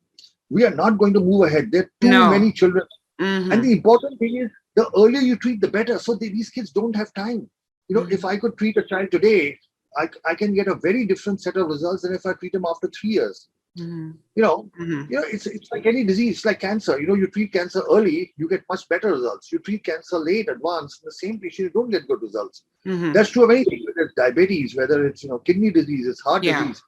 we 0.49 0.65
are 0.65 0.73
not 0.73 0.97
going 0.97 1.13
to 1.13 1.19
move 1.19 1.45
ahead. 1.47 1.71
There 1.71 1.83
are 1.83 1.91
too 2.01 2.09
No. 2.09 2.29
many 2.29 2.51
children. 2.51 2.85
Mhm. 3.19 3.51
And 3.53 3.63
the 3.63 3.71
important 3.71 4.19
thing 4.19 4.37
is 4.37 4.51
the 4.75 4.89
earlier 4.95 5.21
you 5.21 5.35
treat, 5.35 5.59
the 5.61 5.67
better. 5.67 5.97
So 5.99 6.15
they, 6.15 6.29
these 6.29 6.49
kids 6.49 6.71
don't 6.71 6.95
have 6.95 7.13
time. 7.13 7.49
You 7.87 7.95
know, 7.95 8.03
Mhm. 8.03 8.11
if 8.11 8.25
I 8.25 8.37
could 8.37 8.57
treat 8.57 8.77
a 8.77 8.83
child 8.83 9.11
today, 9.11 9.59
I, 9.97 10.09
I 10.25 10.35
can 10.35 10.53
get 10.53 10.67
a 10.67 10.75
very 10.75 11.05
different 11.05 11.41
set 11.41 11.57
of 11.57 11.67
results 11.67 12.03
than 12.03 12.13
if 12.13 12.25
I 12.25 12.33
treat 12.33 12.53
them 12.53 12.65
after 12.65 12.87
three 12.87 13.11
years. 13.11 13.49
Mhm. 13.77 14.17
You 14.35 14.43
know, 14.43 14.71
Mhm. 14.79 15.09
you 15.09 15.17
know, 15.17 15.25
it's 15.33 15.45
it's 15.45 15.69
like 15.71 15.85
any 15.85 16.03
disease, 16.03 16.43
like 16.45 16.59
cancer. 16.59 16.99
You 16.99 17.07
know, 17.07 17.13
you 17.13 17.27
treat 17.27 17.51
cancer 17.53 17.81
early, 17.95 18.33
you 18.37 18.47
get 18.49 18.63
much 18.69 18.87
better 18.89 19.11
results. 19.11 19.51
You 19.51 19.59
treat 19.59 19.83
cancer 19.83 20.17
late, 20.17 20.49
advanced, 20.49 21.03
the 21.03 21.11
same 21.11 21.39
patient, 21.39 21.65
you 21.67 21.73
don't 21.77 21.89
get 21.89 22.07
good 22.07 22.21
results. 22.21 22.63
Mhm. 22.85 23.13
That's 23.13 23.29
true 23.29 23.43
of 23.43 23.51
anything, 23.51 23.83
whether 23.87 24.01
it's 24.07 24.15
diabetes, 24.15 24.75
whether 24.75 25.05
it's 25.07 25.23
you 25.23 25.29
know 25.29 25.39
kidney 25.39 25.69
disease, 25.71 26.07
it's 26.07 26.21
heart 26.21 26.43
Yeah. 26.43 26.61
disease. 26.61 26.81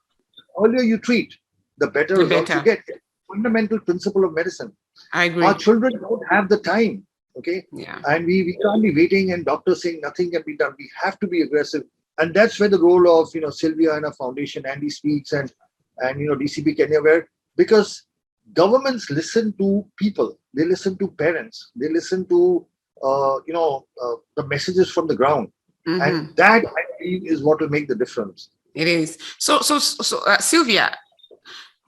Earlier 0.62 0.82
you 0.82 0.98
treat, 0.98 1.34
the 1.78 1.86
better 1.86 2.16
The 2.16 2.24
results 2.24 2.48
better. 2.50 2.58
you 2.70 2.76
get. 2.76 3.00
Fundamental 3.32 3.78
principle 3.78 4.24
of 4.24 4.34
medicine. 4.34 4.72
I 5.12 5.24
agree. 5.26 5.44
Our 5.44 5.54
children 5.56 5.92
don't 6.00 6.24
have 6.28 6.48
the 6.48 6.58
time, 6.58 7.06
okay, 7.38 7.64
Yeah. 7.72 8.02
and 8.08 8.26
we, 8.26 8.42
we 8.42 8.58
can't 8.62 8.82
be 8.82 8.92
waiting 8.92 9.32
and 9.32 9.44
doctors 9.44 9.82
saying 9.82 10.00
nothing 10.02 10.32
can 10.32 10.42
be 10.44 10.56
done. 10.56 10.74
We 10.76 10.90
have 11.02 11.16
to 11.20 11.28
be 11.28 11.42
aggressive, 11.42 11.84
and 12.18 12.34
that's 12.34 12.58
where 12.58 12.68
the 12.68 12.80
role 12.80 13.06
of 13.20 13.32
you 13.36 13.42
know 13.42 13.50
Sylvia 13.50 13.94
and 13.94 14.04
her 14.04 14.12
foundation, 14.12 14.66
Andy 14.66 14.90
Speaks, 14.90 15.32
and 15.32 15.52
and 16.00 16.20
you 16.20 16.28
know 16.28 16.36
DCP 16.36 16.76
Kenya, 16.76 17.00
where 17.00 17.28
because 17.56 18.04
governments 18.52 19.10
listen 19.10 19.52
to 19.58 19.86
people, 19.96 20.38
they 20.54 20.64
listen 20.64 20.96
to 20.98 21.08
parents, 21.08 21.70
they 21.76 21.88
listen 21.88 22.26
to 22.28 22.66
uh, 23.02 23.36
you 23.46 23.52
know 23.52 23.86
uh, 24.02 24.14
the 24.36 24.46
messages 24.46 24.90
from 24.90 25.06
the 25.06 25.16
ground. 25.16 25.50
Mhm. 25.88 26.06
And 26.06 26.36
that 26.36 26.64
I 26.66 26.82
believe 26.98 27.26
is 27.26 27.42
what 27.42 27.60
will 27.60 27.70
make 27.70 27.88
the 27.88 27.94
difference. 27.94 28.50
It 28.74 28.86
is. 28.86 29.18
So, 29.38 29.60
so, 29.60 29.78
so, 29.78 30.18
uh, 30.26 30.38
Sylvia, 30.38 30.96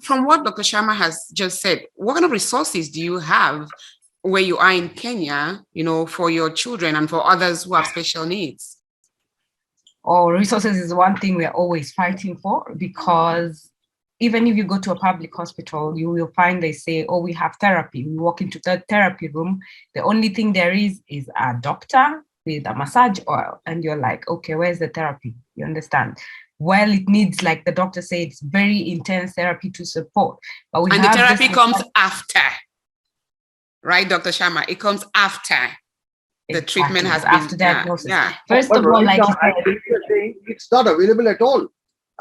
from 0.00 0.24
what 0.24 0.44
Dr. 0.44 0.62
Sharma 0.62 0.96
has 0.96 1.28
just 1.32 1.60
said, 1.60 1.86
what 1.94 2.14
kind 2.14 2.24
of 2.24 2.32
resources 2.32 2.90
do 2.90 3.00
you 3.00 3.18
have 3.18 3.68
where 4.22 4.42
you 4.42 4.56
are 4.56 4.72
in 4.72 4.88
Kenya, 4.88 5.62
you 5.74 5.84
know, 5.84 6.06
for 6.06 6.30
your 6.30 6.50
children 6.50 6.96
and 6.96 7.08
for 7.08 7.24
others 7.24 7.64
who 7.64 7.74
have 7.74 7.86
special 7.86 8.26
needs? 8.26 8.78
or 10.04 10.34
resources 10.34 10.76
is 10.76 10.92
one 10.92 11.16
thing 11.16 11.36
we're 11.36 11.50
always 11.50 11.92
fighting 11.92 12.36
for 12.36 12.74
because 12.76 13.70
even 14.22 14.46
if 14.46 14.56
you 14.56 14.62
go 14.62 14.78
to 14.78 14.92
a 14.92 14.94
public 14.94 15.34
hospital, 15.34 15.98
you 15.98 16.08
will 16.08 16.30
find 16.36 16.62
they 16.62 16.70
say, 16.70 17.04
oh, 17.08 17.18
we 17.18 17.32
have 17.32 17.56
therapy. 17.60 18.06
We 18.06 18.16
walk 18.16 18.40
into 18.40 18.60
the 18.64 18.80
therapy 18.88 19.26
room. 19.26 19.58
The 19.96 20.02
only 20.04 20.28
thing 20.28 20.52
there 20.52 20.72
is 20.72 21.02
is 21.08 21.28
a 21.36 21.54
doctor 21.60 22.24
with 22.46 22.64
a 22.68 22.74
massage 22.74 23.18
oil. 23.28 23.60
And 23.66 23.82
you're 23.82 23.96
like, 23.96 24.28
okay, 24.28 24.54
where's 24.54 24.78
the 24.78 24.90
therapy? 24.90 25.34
You 25.56 25.64
understand? 25.64 26.18
Well, 26.60 26.92
it 26.92 27.08
needs, 27.08 27.42
like 27.42 27.64
the 27.64 27.72
doctor 27.72 28.00
said, 28.00 28.28
it's 28.28 28.40
very 28.40 28.88
intense 28.92 29.32
therapy 29.32 29.70
to 29.70 29.84
support. 29.84 30.38
But 30.72 30.82
we 30.84 30.92
and 30.92 31.02
the 31.02 31.08
therapy 31.08 31.48
comes 31.48 31.82
after, 31.96 32.46
right, 33.82 34.08
Dr. 34.08 34.30
Sharma? 34.30 34.64
It 34.68 34.78
comes 34.78 35.04
after 35.16 35.58
the 36.48 36.58
exactly. 36.58 36.82
treatment 36.82 37.06
has 37.08 37.24
after 37.24 37.56
been 37.56 37.66
diagnosis. 37.66 38.08
Yeah, 38.08 38.28
yeah. 38.28 38.36
First 38.46 38.68
but 38.68 38.78
of 38.78 38.86
all, 38.86 39.02
like 39.02 39.20
it's 40.46 40.70
not 40.70 40.86
available 40.86 41.26
at 41.26 41.42
all. 41.42 41.66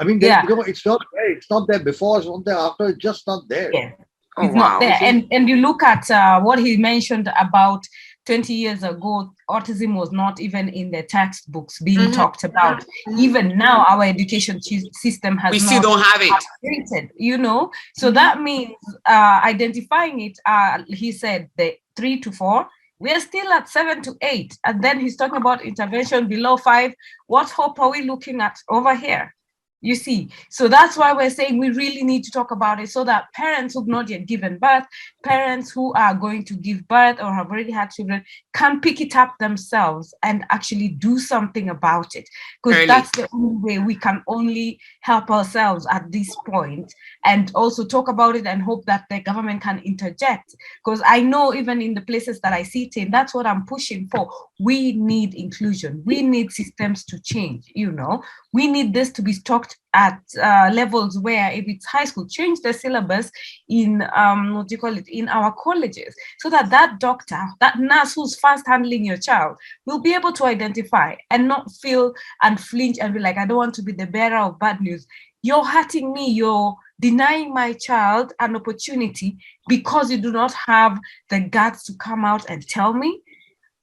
I 0.02 0.04
mean, 0.04 0.20
yeah. 0.20 0.42
you 0.42 0.56
know, 0.56 0.64
it's 0.64 0.84
not 0.84 1.00
there. 1.14 1.32
It's 1.32 1.50
not 1.50 1.68
there 1.68 1.80
before. 1.80 2.18
It's 2.18 2.28
not 2.28 2.44
there 2.44 2.56
after. 2.58 2.88
It's 2.88 2.98
just 2.98 3.28
not 3.28 3.48
there. 3.48 3.70
Yeah. 3.72 3.92
Oh, 4.38 4.46
it's 4.46 4.56
wow. 4.56 4.62
not 4.62 4.80
there. 4.80 4.98
And 5.00 5.28
and 5.32 5.48
you 5.48 5.58
look 5.58 5.84
at 5.84 6.10
uh, 6.10 6.42
what 6.42 6.58
he 6.58 6.76
mentioned 6.76 7.30
about 7.40 7.84
20 8.26 8.52
years 8.54 8.82
ago, 8.82 9.32
autism 9.48 9.96
was 9.96 10.12
not 10.12 10.40
even 10.40 10.70
in 10.70 10.90
the 10.90 11.04
textbooks 11.04 11.80
being 11.82 12.00
mm-hmm. 12.00 12.12
talked 12.14 12.44
about. 12.44 12.80
Mm-hmm. 12.82 13.20
Even 13.20 13.58
now, 13.58 13.86
our 13.90 14.04
education 14.04 14.60
system 14.62 15.38
has 15.38 15.52
we 15.52 15.60
still 15.60 15.82
don't 15.82 16.02
have 16.02 16.22
it. 16.22 16.32
Updated, 16.64 17.10
you 17.16 17.38
know, 17.38 17.72
so 17.96 18.08
mm-hmm. 18.08 18.16
that 18.16 18.42
means 18.42 18.76
uh, 19.08 19.42
identifying 19.44 20.22
it. 20.22 20.40
Uh, 20.48 20.84
he 20.88 21.12
said 21.12 21.50
the 21.58 21.76
three 21.96 22.20
to 22.22 22.32
four. 22.32 22.68
We 23.00 23.12
are 23.12 23.20
still 23.20 23.52
at 23.52 23.70
seven 23.70 24.02
to 24.04 24.16
eight, 24.22 24.58
and 24.66 24.84
then 24.84 25.00
he's 25.00 25.16
talking 25.16 25.38
about 25.38 25.64
intervention 25.64 26.28
below 26.28 26.58
five. 26.58 26.94
What 27.28 27.50
hope 27.50 27.80
are 27.80 27.92
we 27.92 28.04
looking 28.04 28.42
at 28.42 28.58
over 28.70 28.96
here? 28.96 29.34
You 29.82 29.96
see, 29.96 30.30
so 30.50 30.68
that's 30.68 30.96
why 30.96 31.12
we're 31.12 31.32
saying 31.32 31.58
we 31.58 31.72
really 31.72 32.04
need 32.04 32.24
to 32.26 32.32
talk 32.32 32.52
about 32.52 32.80
it 32.80 32.90
so 32.90 33.04
that 33.06 33.34
parents 33.34 33.74
who've 33.74 33.88
not 33.88 34.10
yet 34.10 34.28
given 34.28 34.60
birth, 34.60 34.86
parents 35.24 35.72
who 35.72 35.92
are 35.94 36.14
going 36.14 36.46
to 36.46 36.54
give 36.54 36.88
birth 36.88 37.20
or 37.20 37.34
have 37.34 37.48
already 37.48 37.72
had 37.72 37.90
children 37.90 38.24
can 38.54 38.80
pick 38.80 39.02
it 39.02 39.16
up 39.16 39.36
themselves 39.40 40.14
and 40.22 40.46
actually 40.52 40.90
do 40.90 41.18
something 41.18 41.70
about 41.70 42.16
it. 42.16 42.30
Because 42.64 42.86
that's 42.86 43.10
the 43.12 43.28
only 43.34 43.58
way 43.58 43.80
we 43.80 43.96
can 43.96 44.24
only 44.28 44.80
help 45.02 45.32
ourselves 45.32 45.88
at 45.90 46.12
this 46.12 46.36
point 46.46 46.94
and 47.26 47.52
also 47.56 47.84
talk 47.84 48.08
about 48.08 48.36
it 48.36 48.46
and 48.46 48.62
hope 48.62 48.86
that 48.86 49.06
the 49.10 49.20
government 49.20 49.64
can 49.64 49.80
interject. 49.80 50.56
Because 50.86 51.02
I 51.06 51.22
know 51.22 51.56
even 51.56 51.82
in 51.82 51.96
the 51.96 52.02
places 52.02 52.40
that 52.42 52.54
I 52.54 52.62
sit 52.62 52.98
in, 52.98 53.10
that's 53.10 53.34
what 53.34 53.48
I'm 53.48 53.66
pushing 53.66 54.08
for. 54.10 54.30
We 54.60 54.92
need 54.92 55.34
inclusion, 55.34 56.04
we 56.06 56.22
need 56.22 56.52
systems 56.52 57.04
to 57.06 57.20
change, 57.20 57.72
you 57.74 57.92
know, 57.92 58.24
we 58.54 58.68
need 58.68 58.94
this 58.94 59.12
to 59.14 59.24
be 59.24 59.34
talked 59.34 59.71
at 59.94 60.22
uh, 60.42 60.72
levels 60.74 61.20
where 61.20 61.52
if 61.52 61.66
it's 61.68 61.86
high 61.86 62.06
school 62.06 62.28
change 62.28 62.60
the 62.62 62.72
syllabus 62.72 63.30
in 63.68 64.08
um 64.16 64.54
what 64.56 64.68
do 64.68 64.76
you 64.76 64.80
call 64.80 64.98
it 64.98 65.08
in 65.10 65.28
our 65.28 65.54
colleges 65.62 66.16
so 66.40 66.50
that 66.50 66.70
that 66.70 67.00
doctor 67.00 67.42
that 67.60 67.78
nurse 67.78 68.14
who's 68.14 68.40
first 68.40 68.66
handling 68.66 69.04
your 69.04 69.18
child 69.18 69.58
will 69.86 70.00
be 70.00 70.14
able 70.14 70.32
to 70.32 70.46
identify 70.46 71.14
and 71.30 71.48
not 71.48 71.70
feel 71.82 72.14
and 72.44 72.60
flinch 72.60 72.98
and 73.02 73.14
be 73.14 73.20
like 73.20 73.38
i 73.38 73.46
don't 73.46 73.58
want 73.58 73.74
to 73.74 73.84
be 73.84 73.92
the 73.92 74.08
bearer 74.08 74.38
of 74.38 74.60
bad 74.60 74.82
news. 74.82 75.08
You're 75.44 75.66
hurting 75.66 76.14
me. 76.14 76.30
You're 76.30 76.76
denying 77.00 77.54
my 77.54 77.74
child 77.74 78.34
an 78.40 78.56
opportunity 78.56 79.38
because 79.68 80.12
you 80.12 80.20
do 80.20 80.32
not 80.32 80.54
have 80.54 81.00
the 81.30 81.40
guts 81.40 81.84
to 81.86 81.94
come 81.96 82.24
out 82.24 82.48
and 82.50 82.68
tell 82.68 82.94
me. 82.94 83.22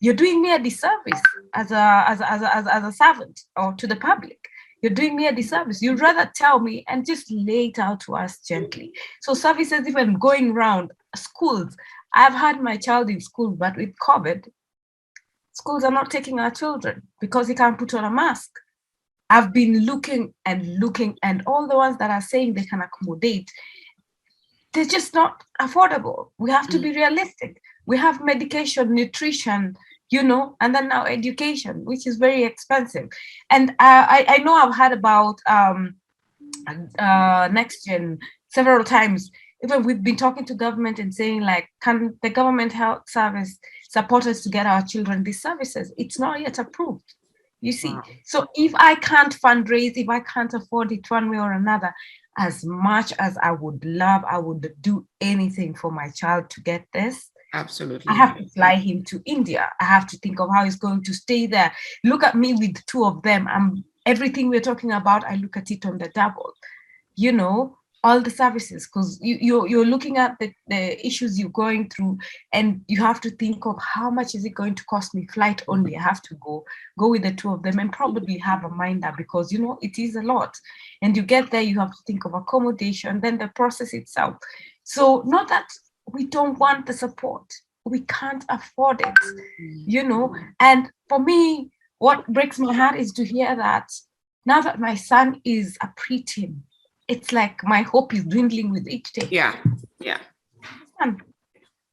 You're 0.01 0.15
doing 0.15 0.41
me 0.41 0.55
a 0.55 0.61
disservice 0.61 1.21
as 1.55 1.73
a 1.73 2.05
as 2.07 2.21
a, 2.21 2.31
as 2.31 2.43
a, 2.43 2.57
as 2.57 2.67
a, 2.67 2.75
as 2.75 2.85
a 2.85 2.93
servant 2.93 3.41
or 3.57 3.73
to 3.75 3.87
the 3.89 3.97
public 3.97 4.39
you're 4.83 4.93
doing 4.93 5.17
me 5.17 5.27
a 5.27 5.35
disservice. 5.35 5.83
You'd 5.83 6.01
rather 6.01 6.31
tell 6.35 6.61
me 6.61 6.85
and 6.89 7.07
just 7.07 7.31
lay 7.31 7.67
it 7.67 7.79
out 7.79 8.01
to 8.01 8.17
us 8.17 8.39
gently. 8.41 8.93
So 9.23 9.35
services 9.35 9.89
even 9.89 10.19
going 10.19 10.53
around 10.53 10.93
schools. 11.17 11.77
I've 12.15 12.35
had 12.35 12.63
my 12.63 12.77
child 12.77 13.11
in 13.11 13.21
school, 13.21 13.51
but 13.51 13.77
with 13.77 13.95
COVID, 14.01 14.49
schools 15.53 15.85
are 15.85 15.91
not 15.91 16.11
taking 16.11 16.39
our 16.39 16.51
children 16.51 17.03
because 17.21 17.49
he 17.49 17.55
can't 17.55 17.79
put 17.79 17.95
on 17.95 18.05
a 18.05 18.11
mask. 18.11 18.51
I've 19.31 19.53
been 19.53 19.85
looking 19.85 20.33
and 20.47 20.79
looking, 20.79 21.19
and 21.23 21.43
all 21.47 21.69
the 21.69 21.77
ones 21.77 21.99
that 21.99 22.11
are 22.11 22.23
saying 22.23 22.55
they 22.55 22.65
can 22.65 22.81
accommodate, 22.81 23.51
they're 24.73 24.87
just 24.87 25.13
not 25.13 25.45
affordable. 25.61 26.31
We 26.39 26.51
have 26.51 26.69
to 26.69 26.79
be 26.79 26.93
mm. 26.93 26.97
realistic. 26.97 27.61
We 27.85 27.99
have 27.99 28.25
medication, 28.25 28.95
nutrition, 28.95 29.77
you 30.11 30.23
know, 30.23 30.57
and 30.61 30.75
then 30.75 30.89
now 30.89 31.05
education, 31.05 31.85
which 31.85 32.07
is 32.07 32.17
very 32.17 32.45
expensive. 32.45 33.09
And 33.51 33.71
uh, 33.71 33.75
I, 34.09 34.25
I 34.29 34.39
know 34.39 34.55
I've 34.55 34.75
heard 34.75 34.93
about 34.93 35.39
um, 35.47 35.97
uh, 36.99 37.49
next 37.53 37.85
gen 37.85 38.19
several 38.49 38.85
times. 38.85 39.31
Even 39.63 39.83
we've 39.83 40.03
been 40.03 40.17
talking 40.17 40.45
to 40.47 40.55
government 40.55 40.99
and 40.99 41.13
saying 41.13 41.43
like, 41.43 41.69
can 41.83 42.17
the 42.23 42.31
government 42.31 42.73
health 42.73 43.03
service 43.09 43.59
support 43.89 44.27
us 44.27 44.43
to 44.43 44.49
get 44.49 44.67
our 44.67 44.83
children 44.83 45.25
these 45.25 45.43
services? 45.43 45.93
It's 45.99 46.19
not 46.19 46.41
yet 46.41 46.59
approved. 46.59 47.15
You 47.61 47.73
see, 47.73 47.93
wow. 47.93 48.03
so 48.25 48.47
if 48.55 48.73
I 48.77 48.95
can't 48.95 49.37
fundraise, 49.41 49.97
if 49.97 50.09
I 50.09 50.21
can't 50.21 50.55
afford 50.55 50.93
it 50.93 51.11
one 51.11 51.29
way 51.29 51.39
or 51.39 51.53
another, 51.53 51.93
as 52.39 52.65
much 52.65 53.13
as 53.19 53.37
I 53.43 53.51
would 53.51 53.85
love, 53.85 54.23
I 54.31 54.39
would 54.39 54.75
do 54.81 55.05
anything 55.21 55.75
for 55.75 55.91
my 55.91 56.09
child 56.11 56.51
to 56.51 56.61
get 56.61 56.87
this. 56.93 57.33
Absolutely. 57.55 58.07
I 58.09 58.15
have 58.15 58.37
to 58.37 58.47
fly 58.49 58.75
him 58.75 59.03
to 59.05 59.23
India. 59.25 59.71
I 59.81 59.85
have 59.85 60.07
to 60.09 60.19
think 60.19 60.39
of 60.39 60.51
how 60.55 60.65
he's 60.65 60.77
going 60.77 61.03
to 61.05 61.15
stay 61.15 61.47
there. 61.47 61.73
Look 62.05 62.23
at 62.23 62.35
me 62.35 62.53
with 62.55 62.85
two 62.87 63.05
of 63.05 63.23
them. 63.23 63.49
I'm 63.49 63.85
everything 64.09 64.49
we're 64.49 64.61
talking 64.61 64.93
about, 64.93 65.25
I 65.25 65.37
look 65.37 65.57
at 65.57 65.71
it 65.71 65.85
on 65.85 65.99
the 65.99 66.09
double. 66.15 66.55
You 67.15 67.33
know, 67.33 67.79
all 68.05 68.21
the 68.21 68.31
services, 68.31 68.87
because 68.87 69.19
you, 69.21 69.39
you're 69.41 69.69
you're 69.69 69.85
looking 69.85 70.19
at 70.19 70.39
the, 70.39 70.53
the 70.69 71.07
issues 71.07 71.39
you're 71.39 71.51
going 71.65 71.89
through, 71.91 72.19
and 72.53 72.81
you 72.87 73.03
have 73.03 73.21
to 73.23 73.31
think 73.31 73.67
of 73.67 73.77
how 73.83 74.09
much 74.11 74.35
is 74.35 74.45
it 74.45 74.55
going 74.55 74.75
to 74.77 74.85
cost 74.85 75.15
me 75.15 75.27
flight 75.27 75.63
only. 75.69 75.97
I 75.97 76.03
have 76.03 76.23
to 76.23 76.35
go, 76.37 76.65
go 76.99 77.09
with 77.09 77.23
the 77.23 77.33
two 77.33 77.53
of 77.53 77.63
them 77.63 77.79
and 77.79 77.93
probably 77.93 78.39
have 78.39 78.65
a 78.65 78.71
minder 78.71 79.13
because 79.17 79.53
you 79.53 79.59
know 79.59 79.79
it 79.83 79.99
is 79.99 80.17
a 80.17 80.23
lot. 80.23 80.55
And 81.03 81.17
you 81.17 81.23
get 81.23 81.51
there, 81.51 81.63
you 81.63 81.79
have 81.81 81.91
to 81.91 82.03
think 82.07 82.25
of 82.25 82.35
accommodation, 82.35 83.21
then 83.21 83.39
the 83.39 83.49
process 83.49 83.93
itself. 83.93 84.37
So 84.85 85.23
not 85.27 85.49
that 85.49 85.69
we 86.13 86.27
don't 86.27 86.59
want 86.59 86.87
the 86.87 86.93
support. 86.93 87.53
We 87.85 88.01
can't 88.01 88.45
afford 88.49 89.01
it, 89.01 89.15
you 89.59 90.03
know. 90.03 90.35
And 90.61 90.91
for 91.09 91.19
me, 91.19 91.71
what 91.99 92.27
breaks 92.27 92.59
my 92.59 92.75
heart 92.75 92.97
is 92.97 93.13
to 93.13 93.25
hear 93.25 93.57
that 93.57 93.91
now 94.45 94.61
that 94.61 94.79
my 94.79 94.95
son 94.95 95.41
is 95.45 95.77
a 95.83 95.89
preteen, 95.99 96.61
it's 97.09 97.33
like 97.33 97.65
my 97.65 97.83
hope 97.83 98.13
is 98.15 98.25
dwindling 98.25 98.71
with 98.71 98.87
each 98.89 99.13
day. 99.13 99.29
Yeah, 99.31 99.57
yeah. 100.01 100.19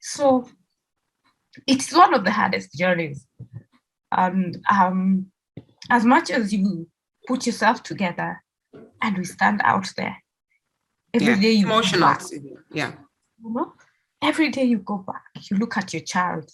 So 0.00 0.48
it's 1.66 1.92
one 1.92 2.14
of 2.14 2.24
the 2.24 2.30
hardest 2.30 2.74
journeys. 2.74 3.26
And 4.12 4.58
um, 4.70 5.26
as 5.90 6.04
much 6.04 6.30
as 6.30 6.52
you 6.52 6.88
put 7.26 7.46
yourself 7.46 7.82
together 7.82 8.42
and 9.02 9.18
we 9.18 9.24
stand 9.24 9.60
out 9.64 9.92
there, 9.96 10.16
every 11.14 11.34
yeah. 11.34 11.40
day 11.40 11.52
you 11.52 11.66
emotional. 11.66 12.16
Yeah. 12.72 12.92
You 13.42 13.52
know? 13.52 13.72
Every 14.22 14.50
day 14.50 14.64
you 14.64 14.78
go 14.78 14.98
back, 14.98 15.22
you 15.50 15.56
look 15.56 15.76
at 15.76 15.92
your 15.92 16.02
child 16.02 16.50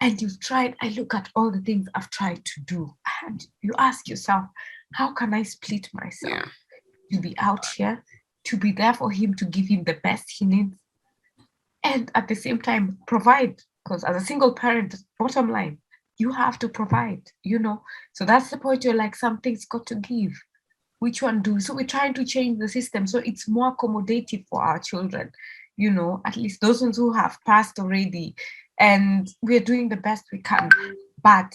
and 0.00 0.20
you've 0.20 0.40
tried, 0.40 0.74
I 0.82 0.88
look 0.90 1.14
at 1.14 1.28
all 1.34 1.50
the 1.50 1.60
things 1.60 1.88
I've 1.94 2.10
tried 2.10 2.44
to 2.44 2.60
do. 2.62 2.94
And 3.26 3.44
you 3.62 3.72
ask 3.78 4.08
yourself, 4.08 4.46
how 4.94 5.12
can 5.12 5.34
I 5.34 5.42
split 5.42 5.88
myself 5.92 6.32
yeah. 6.32 6.46
to 7.12 7.20
be 7.20 7.34
out 7.38 7.64
here, 7.76 8.04
to 8.44 8.56
be 8.56 8.72
there 8.72 8.94
for 8.94 9.10
him, 9.10 9.34
to 9.34 9.44
give 9.44 9.66
him 9.66 9.84
the 9.84 9.98
best 10.02 10.24
he 10.38 10.44
needs, 10.46 10.76
and 11.82 12.10
at 12.14 12.28
the 12.28 12.34
same 12.34 12.60
time 12.60 12.98
provide? 13.06 13.60
Because 13.84 14.04
as 14.04 14.16
a 14.16 14.26
single 14.26 14.52
parent, 14.52 14.94
bottom 15.18 15.50
line, 15.50 15.78
you 16.18 16.32
have 16.32 16.58
to 16.60 16.68
provide, 16.68 17.30
you 17.42 17.58
know. 17.58 17.82
So 18.12 18.24
that's 18.24 18.50
the 18.50 18.58
point 18.58 18.84
you're 18.84 18.94
like, 18.94 19.14
something's 19.14 19.66
got 19.66 19.86
to 19.86 19.96
give. 19.96 20.32
Which 20.98 21.20
one 21.20 21.42
do? 21.42 21.60
So 21.60 21.74
we're 21.74 21.86
trying 21.86 22.14
to 22.14 22.24
change 22.24 22.58
the 22.58 22.68
system 22.68 23.06
so 23.06 23.18
it's 23.18 23.48
more 23.48 23.76
accommodative 23.76 24.46
for 24.48 24.62
our 24.62 24.78
children 24.78 25.30
you 25.76 25.90
know, 25.90 26.20
at 26.24 26.36
least 26.36 26.60
those 26.60 26.82
ones 26.82 26.96
who 26.96 27.12
have 27.12 27.38
passed 27.46 27.78
already. 27.78 28.34
And 28.78 29.28
we're 29.42 29.60
doing 29.60 29.88
the 29.88 29.96
best 29.96 30.24
we 30.32 30.38
can. 30.38 30.70
But 31.22 31.52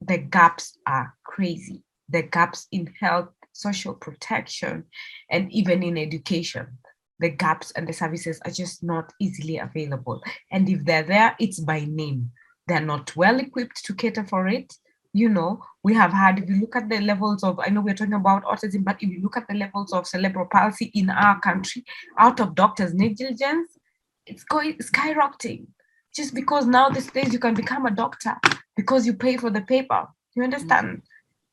the 0.00 0.18
gaps 0.18 0.76
are 0.86 1.14
crazy. 1.24 1.82
The 2.08 2.22
gaps 2.22 2.66
in 2.72 2.92
health, 3.00 3.30
social 3.52 3.94
protection, 3.94 4.84
and 5.30 5.50
even 5.52 5.82
in 5.82 5.96
education. 5.96 6.78
The 7.20 7.30
gaps 7.30 7.70
and 7.72 7.88
the 7.88 7.92
services 7.92 8.40
are 8.44 8.50
just 8.50 8.82
not 8.82 9.12
easily 9.20 9.58
available. 9.58 10.20
And 10.50 10.68
if 10.68 10.84
they're 10.84 11.04
there, 11.04 11.36
it's 11.38 11.60
by 11.60 11.86
name. 11.88 12.32
They're 12.66 12.80
not 12.80 13.14
well 13.14 13.38
equipped 13.38 13.84
to 13.84 13.94
cater 13.94 14.24
for 14.24 14.48
it 14.48 14.74
you 15.14 15.28
know, 15.28 15.62
we 15.84 15.94
have 15.94 16.12
had, 16.12 16.40
if 16.40 16.48
you 16.50 16.60
look 16.60 16.74
at 16.74 16.88
the 16.88 17.00
levels 17.00 17.44
of, 17.44 17.58
I 17.60 17.70
know 17.70 17.80
we're 17.80 17.94
talking 17.94 18.14
about 18.14 18.44
autism, 18.44 18.84
but 18.84 18.96
if 19.00 19.08
you 19.08 19.22
look 19.22 19.36
at 19.36 19.46
the 19.48 19.54
levels 19.54 19.92
of 19.92 20.06
cerebral 20.08 20.48
palsy 20.50 20.90
in 20.92 21.08
our 21.08 21.40
country, 21.40 21.84
out 22.18 22.40
of 22.40 22.56
doctors' 22.56 22.92
negligence, 22.94 23.78
it's 24.26 24.42
going 24.44 24.76
skyrocketing. 24.78 25.66
Just 26.14 26.34
because 26.34 26.66
now 26.66 26.88
these 26.88 27.10
days 27.10 27.32
you 27.32 27.38
can 27.38 27.54
become 27.54 27.86
a 27.86 27.90
doctor 27.90 28.34
because 28.76 29.06
you 29.06 29.14
pay 29.14 29.36
for 29.36 29.50
the 29.50 29.62
paper. 29.62 30.06
You 30.34 30.42
understand? 30.42 31.02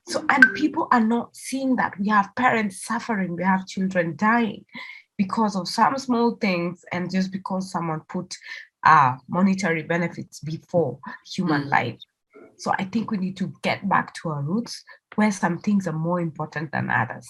So, 0.08 0.26
and 0.30 0.44
people 0.56 0.88
are 0.92 1.00
not 1.00 1.36
seeing 1.36 1.76
that. 1.76 1.94
We 2.00 2.08
have 2.10 2.30
parents 2.36 2.84
suffering, 2.84 3.36
we 3.36 3.44
have 3.44 3.68
children 3.68 4.16
dying 4.16 4.66
because 5.18 5.56
of 5.56 5.68
some 5.68 5.98
small 6.00 6.36
things 6.38 6.84
and 6.92 7.12
just 7.12 7.32
because 7.32 7.72
someone 7.72 8.02
put 8.10 8.36
uh, 8.84 9.18
monetary 9.30 9.84
benefits 9.84 10.40
before 10.40 10.98
human 11.32 11.66
Mm. 11.66 11.70
life. 11.70 12.00
So 12.62 12.72
I 12.78 12.86
think 12.86 13.10
we 13.12 13.18
need 13.18 13.38
to 13.38 13.52
get 13.64 13.88
back 13.90 14.14
to 14.22 14.30
our 14.30 14.42
roots 14.44 14.84
where 15.16 15.32
some 15.32 15.58
things 15.60 15.88
are 15.88 15.94
more 16.10 16.20
important 16.22 16.72
than 16.72 16.90
others. 16.90 17.28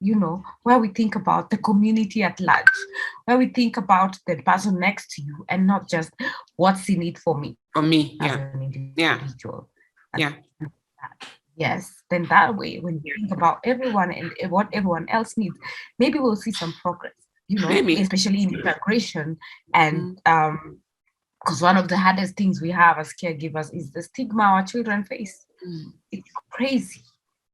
You 0.00 0.16
know, 0.16 0.42
where 0.64 0.78
we 0.78 0.88
think 0.88 1.14
about 1.14 1.48
the 1.48 1.56
community 1.56 2.22
at 2.22 2.38
large, 2.38 2.76
where 3.24 3.38
we 3.38 3.46
think 3.46 3.78
about 3.78 4.18
the 4.26 4.36
person 4.42 4.78
next 4.78 5.10
to 5.12 5.22
you 5.22 5.46
and 5.48 5.66
not 5.66 5.88
just 5.88 6.10
what's 6.56 6.86
in 6.90 7.02
it 7.02 7.18
for 7.18 7.38
me 7.38 7.56
For 7.72 7.80
me, 7.82 8.18
as 8.20 8.26
yeah. 8.26 8.38
an 8.52 8.92
Yeah. 8.96 9.14
individual. 9.14 9.70
Yeah. 10.18 10.32
Yes, 11.56 12.02
then 12.10 12.24
that 12.24 12.56
way, 12.56 12.80
when 12.80 13.00
you 13.04 13.14
think 13.16 13.32
about 13.32 13.60
everyone 13.64 14.10
and 14.12 14.32
what 14.50 14.68
everyone 14.72 15.08
else 15.08 15.38
needs, 15.38 15.56
maybe 15.98 16.18
we'll 16.18 16.36
see 16.36 16.50
some 16.52 16.74
progress. 16.82 17.12
You 17.46 17.60
know, 17.60 17.68
Maybe. 17.68 18.00
especially 18.00 18.42
in 18.42 18.54
integration, 18.54 19.36
and 19.72 20.18
um, 20.26 20.80
because 21.44 21.60
one 21.60 21.76
of 21.76 21.88
the 21.88 21.96
hardest 21.96 22.36
things 22.36 22.62
we 22.62 22.70
have 22.70 22.98
as 22.98 23.12
caregivers 23.12 23.74
is 23.74 23.90
the 23.92 24.02
stigma 24.02 24.42
our 24.42 24.64
children 24.64 25.04
face. 25.04 25.44
Mm. 25.66 25.92
It's 26.10 26.30
crazy. 26.50 27.02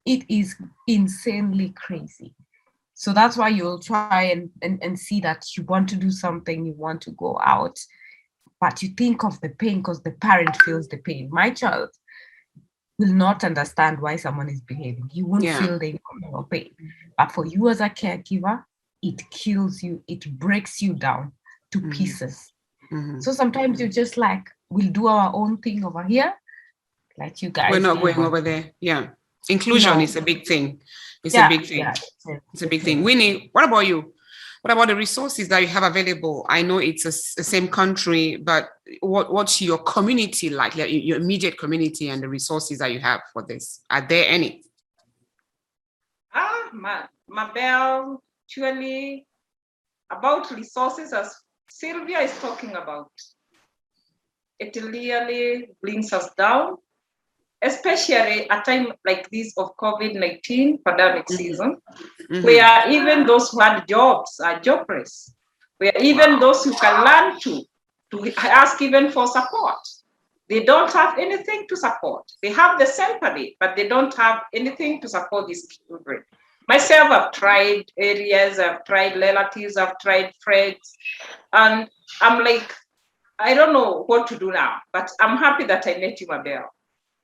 It 0.07 0.25
is 0.29 0.55
insanely 0.87 1.71
crazy. 1.77 2.35
So 2.95 3.13
that's 3.13 3.37
why 3.37 3.49
you'll 3.49 3.81
try 3.81 4.25
and, 4.25 4.51
and, 4.63 4.81
and 4.83 4.99
see 4.99 5.21
that 5.21 5.45
you 5.57 5.65
want 5.65 5.89
to 5.89 5.97
do 5.97 6.11
something, 6.11 6.67
you 6.67 6.73
want 6.75 7.01
to 7.03 7.11
go 7.13 7.39
out, 7.45 7.79
but 8.61 8.83
you 8.83 8.91
think 8.91 9.25
of 9.25 9.41
the 9.41 9.49
pain 9.49 9.79
because 9.79 10.03
the 10.03 10.13
parent 10.13 10.55
feels 10.63 10.87
the 10.89 10.99
pain. 10.99 11.29
My 11.33 11.51
child 11.51 11.89
will 12.99 13.13
not 13.15 13.43
understand 13.43 14.01
why 14.01 14.17
someone 14.17 14.49
is 14.51 14.61
behaving. 14.61 15.09
He 15.11 15.23
won't 15.23 15.45
Yeah. 15.45 15.59
feel 15.59 15.79
the 15.79 15.99
emotional 16.13 16.45
pain. 16.45 16.75
But 17.17 17.33
for 17.33 17.47
you 17.47 17.69
as 17.69 17.81
a 17.81 17.89
caregiver, 17.89 18.65
it 19.03 19.23
kills 19.31 19.83
you, 19.83 20.05
it 20.07 20.39
breaks 20.39 20.81
you 20.83 20.93
down 20.93 21.33
to 21.73 21.81
Mhm. 21.81 21.93
pieces. 21.93 22.53
Mhm. 22.93 23.23
So 23.23 23.33
sometimes 23.33 23.79
you're 23.81 23.89
just 23.89 24.17
like, 24.17 24.51
we'll 24.71 24.91
do 24.91 25.07
our 25.07 25.33
own 25.35 25.59
thing 25.59 25.85
over 25.85 26.03
here. 26.05 26.35
Like 27.19 27.43
you 27.43 27.51
guys. 27.51 27.71
We're 27.71 27.81
not 27.81 28.01
going 28.01 28.17
over- 28.17 28.27
over 28.27 28.41
there. 28.41 28.73
Yeah. 28.81 29.11
Inclusion 29.49 29.99
No. 29.99 30.03
is 30.05 30.17
a 30.17 30.23
big 30.23 30.47
thing. 30.47 30.83
It's 31.25 31.35
Yeah, 31.35 31.47
a 31.47 31.49
big 31.49 31.67
thing. 31.67 31.79
yeah, 31.81 31.95
It's 32.53 32.63
a 32.63 32.67
big 32.67 32.83
thing. 32.83 33.03
Winnie, 33.03 33.51
what 33.53 33.65
about 33.65 33.87
you? 33.87 34.15
What 34.63 34.73
about 34.73 34.89
the 34.89 34.97
resources 34.97 35.49
that 35.49 35.61
you 35.61 35.69
have 35.69 35.83
available? 35.83 36.45
I 36.49 36.61
know 36.63 36.79
it's 36.79 37.05
a 37.07 37.09
s- 37.09 37.35
the 37.35 37.45
same 37.45 37.69
country, 37.69 38.37
but 38.37 38.69
what, 39.01 39.33
what's 39.33 39.61
your 39.63 39.79
community 39.79 40.51
like, 40.51 40.77
like 40.77 40.91
your 40.93 41.17
immediate 41.19 41.59
community 41.59 42.11
and 42.11 42.23
the 42.23 42.29
resources 42.29 42.79
that 42.79 42.93
you 42.93 43.01
have 43.01 43.21
for 43.33 43.43
this? 43.47 43.81
Are 43.89 44.07
there 44.07 44.27
any? 44.29 44.63
Ah, 46.35 46.69
my, 46.73 47.09
my 47.27 47.47
Mabel, 47.47 48.23
actually, 48.47 49.27
about 50.11 50.51
resources, 50.51 51.13
as 51.13 51.35
Sylvia 51.71 52.21
is 52.21 52.37
talking 52.41 52.75
about, 52.77 53.11
it 54.59 54.77
really 54.77 55.71
brings 55.81 56.13
us 56.13 56.29
down, 56.35 56.77
especially 57.63 58.49
a 58.49 58.61
time 58.63 58.93
like 59.07 59.29
this 59.31 59.57
of 59.57 59.77
COVID-19 59.77 60.79
pandemic 60.85 61.27
Mhm. 61.27 61.37
season, 61.37 61.81
Mhm. 62.31 62.45
where 62.45 62.91
even 62.91 63.27
those 63.27 63.51
who 63.51 63.61
had 63.61 63.87
jobs 63.87 64.41
are 64.41 64.61
jobless, 64.61 65.35
where 65.79 65.97
even 65.99 66.39
those 66.41 66.65
who 66.65 66.73
can 66.75 67.05
learn 67.05 67.39
to, 67.41 67.65
to 68.11 68.33
ask 68.45 68.83
even 68.83 69.11
for 69.11 69.27
support. 69.27 69.79
They 70.49 70.65
don't 70.65 70.93
have 70.93 71.17
anything 71.17 71.69
to 71.69 71.77
support. 71.77 72.25
They 72.43 72.51
have 72.51 72.79
the 72.81 72.87
sympathy, 72.87 73.57
but 73.61 73.77
they 73.77 73.87
don't 73.87 74.13
have 74.17 74.43
anything 74.53 75.01
to 75.03 75.09
support 75.09 75.47
these 75.47 75.69
children. 75.69 76.25
Myself, 76.71 77.11
I've 77.11 77.33
tried 77.33 77.87
areas, 77.99 78.61
I've 78.61 78.85
tried 78.85 79.19
relatives, 79.19 79.77
I've 79.77 79.99
tried 79.99 80.31
friends, 80.41 80.97
and 81.53 81.91
I'm 82.21 82.45
like, 82.45 82.73
I 83.41 83.55
don't 83.55 83.73
know 83.73 84.05
what 84.07 84.29
to 84.29 84.39
do 84.39 84.53
now, 84.53 84.77
but 84.93 85.11
I'm 85.21 85.37
happy 85.37 85.65
that 85.65 85.85
I 85.89 85.99
met 85.99 86.21
you, 86.21 86.29
Mabel, 86.31 86.67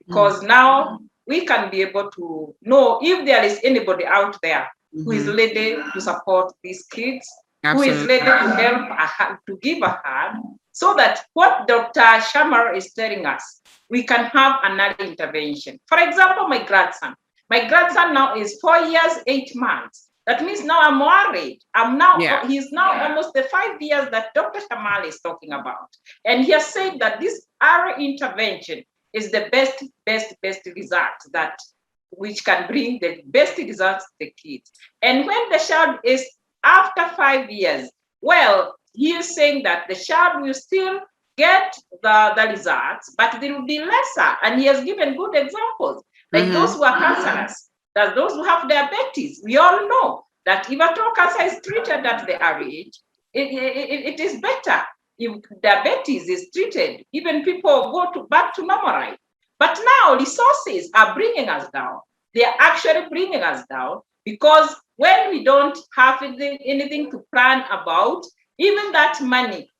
because 0.04 0.42
now 0.42 0.98
we 1.28 1.46
can 1.46 1.70
be 1.70 1.80
able 1.82 2.10
to 2.10 2.56
know 2.62 2.98
if 3.00 3.24
there 3.24 3.44
is 3.44 3.60
anybody 3.62 4.04
out 4.04 4.36
there 4.42 4.68
who 5.04 5.12
is 5.12 5.28
Mhm. 5.28 5.36
ready 5.38 5.76
to 5.92 6.00
support 6.00 6.52
these 6.64 6.84
kids, 6.90 7.24
who 7.62 7.82
is 7.82 8.04
ready 8.08 8.24
to 8.24 8.48
help, 8.62 8.90
a 8.90 9.06
hand, 9.06 9.38
to 9.46 9.56
give 9.58 9.80
a 9.82 10.00
hand, 10.04 10.42
so 10.72 10.94
that 10.94 11.24
what 11.34 11.68
Dr. 11.68 12.00
Sharma 12.30 12.74
is 12.76 12.92
telling 12.94 13.24
us, 13.26 13.62
we 13.88 14.02
can 14.02 14.24
have 14.24 14.58
another 14.64 15.04
intervention. 15.04 15.78
For 15.86 16.00
example, 16.00 16.48
my 16.48 16.64
grandson. 16.64 17.14
My 17.50 17.68
grandson 17.68 18.14
now 18.14 18.36
is 18.36 18.58
four 18.60 18.78
years, 18.78 19.12
eight 19.26 19.54
months. 19.54 20.08
That 20.26 20.44
means 20.44 20.64
now 20.64 20.80
I'm 20.80 20.98
worried. 20.98 21.60
I'm 21.72 21.96
now, 21.96 22.18
Yeah. 22.18 22.46
he's 22.46 22.72
now 22.72 23.00
almost 23.04 23.32
the 23.34 23.44
five 23.44 23.80
years 23.80 24.10
that 24.10 24.34
Dr. 24.34 24.60
Sharma 24.60 25.04
is 25.04 25.20
talking 25.20 25.52
about. 25.52 25.88
And 26.24 26.44
he 26.44 26.50
has 26.52 26.66
said 26.66 26.98
that 26.98 27.20
this 27.20 27.46
early 27.62 28.06
intervention 28.06 28.82
is 29.12 29.30
the 29.30 29.48
best, 29.52 29.84
best, 30.04 30.34
best 30.42 30.62
result 30.74 31.18
that 31.32 31.56
which 32.10 32.44
can 32.44 32.66
bring 32.66 32.98
the 33.00 33.22
best 33.26 33.56
results 33.58 34.04
to 34.04 34.10
the 34.20 34.34
kids. 34.42 34.72
And 35.02 35.26
when 35.26 35.48
the 35.50 35.58
child 35.58 36.00
is 36.04 36.28
after 36.64 37.08
five 37.16 37.48
years, 37.48 37.88
well, 38.20 38.74
he 38.94 39.12
is 39.12 39.34
saying 39.34 39.62
that 39.62 39.86
the 39.88 39.94
child 39.94 40.42
will 40.42 40.54
still 40.54 41.00
get 41.36 41.76
the, 42.02 42.32
the 42.34 42.48
results, 42.48 43.14
but 43.16 43.40
they 43.40 43.52
will 43.52 43.66
be 43.66 43.78
lesser. 43.78 44.36
And 44.42 44.58
he 44.60 44.66
has 44.66 44.82
given 44.84 45.16
good 45.16 45.36
examples, 45.36 46.02
like 46.32 46.44
Mhm. 46.44 46.52
those 46.52 46.74
who 46.74 46.84
are 46.84 46.98
cancerous, 46.98 47.70
that 47.94 48.14
those 48.14 48.32
who 48.32 48.44
have 48.44 48.68
diabetes. 48.68 49.40
We 49.44 49.56
all 49.56 49.88
know 49.88 50.24
that 50.44 50.70
if 50.70 50.80
at 50.80 50.98
all 50.98 51.12
cancer 51.12 51.42
is 51.42 51.60
treated 51.64 52.04
at 52.06 52.26
the 52.26 52.42
early 52.42 52.78
age, 52.80 53.00
it, 53.32 53.48
it, 53.52 54.14
it 54.14 54.20
is 54.20 54.40
better. 54.40 54.82
If 55.18 55.42
diabetes 55.62 56.28
is 56.28 56.50
treated, 56.52 57.04
even 57.12 57.42
people 57.44 57.90
go 57.92 58.12
to 58.12 58.26
back 58.28 58.54
to 58.54 58.66
normal. 58.66 59.16
But 59.58 59.78
now 59.84 60.16
resources 60.18 60.90
are 60.94 61.14
bringing 61.14 61.48
us 61.48 61.68
down. 61.70 62.00
They 62.34 62.44
are 62.44 62.54
actually 62.58 63.08
bringing 63.08 63.42
us 63.42 63.64
down 63.70 64.00
because 64.24 64.74
when 64.96 65.30
we 65.30 65.44
don't 65.44 65.78
have 65.94 66.22
anything, 66.22 66.58
anything 66.64 67.10
to 67.12 67.24
plan 67.32 67.64
about, 67.70 68.24
even 68.58 68.92
that 68.92 69.20
money, 69.22 69.70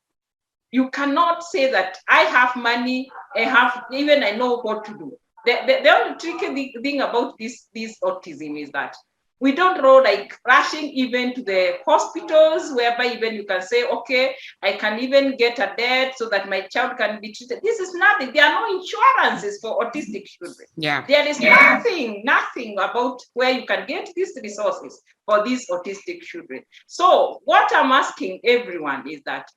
you 0.71 0.91
cannot 0.91 1.43
say 1.45 1.71
that 1.71 1.99
I 2.09 2.21
have 2.23 2.57
money, 2.57 3.11
I 3.35 3.41
have 3.41 3.85
even 3.93 4.23
I 4.23 4.31
know 4.33 4.59
what 4.59 4.85
to 4.87 4.93
do. 4.93 5.19
The, 5.47 5.59
the, 5.67 5.83
the 5.83 5.91
only 5.91 6.19
tricky 6.19 6.75
thing 6.83 7.01
about 7.01 7.39
this, 7.39 7.69
this 7.73 7.97
autism 8.03 8.61
is 8.61 8.71
that 8.73 8.97
we 9.39 9.53
don't 9.53 9.83
know 9.83 9.97
like 9.99 10.35
rushing 10.47 10.85
even 10.85 11.35
to 11.35 11.43
the 11.43 11.75
hospitals 11.85 12.73
whereby 12.75 13.13
even 13.13 13.35
you 13.35 13.45
can 13.45 13.61
say, 13.61 13.87
okay, 13.87 14.35
I 14.63 14.73
can 14.73 14.99
even 14.99 15.37
get 15.37 15.59
a 15.59 15.75
debt 15.77 16.15
so 16.17 16.29
that 16.31 16.49
my 16.49 16.63
child 16.63 16.97
can 16.97 17.21
be 17.21 17.33
treated. 17.33 17.61
This 17.63 17.79
is 17.79 17.95
nothing. 17.95 18.33
There 18.33 18.45
are 18.45 18.67
no 18.67 18.81
insurances 18.81 19.59
for 19.61 19.79
autistic 19.79 20.25
children. 20.25 20.67
Yeah. 20.77 21.05
There 21.07 21.29
is 21.29 21.39
nothing, 21.39 22.23
nothing 22.25 22.79
about 22.79 23.21
where 23.35 23.51
you 23.51 23.67
can 23.67 23.87
get 23.87 24.11
these 24.17 24.39
resources 24.43 25.03
for 25.27 25.45
these 25.45 25.69
autistic 25.69 26.23
children. 26.23 26.63
So 26.87 27.41
what 27.45 27.71
I'm 27.75 27.93
asking 27.93 28.41
everyone 28.43 29.09
is 29.09 29.21
that, 29.27 29.51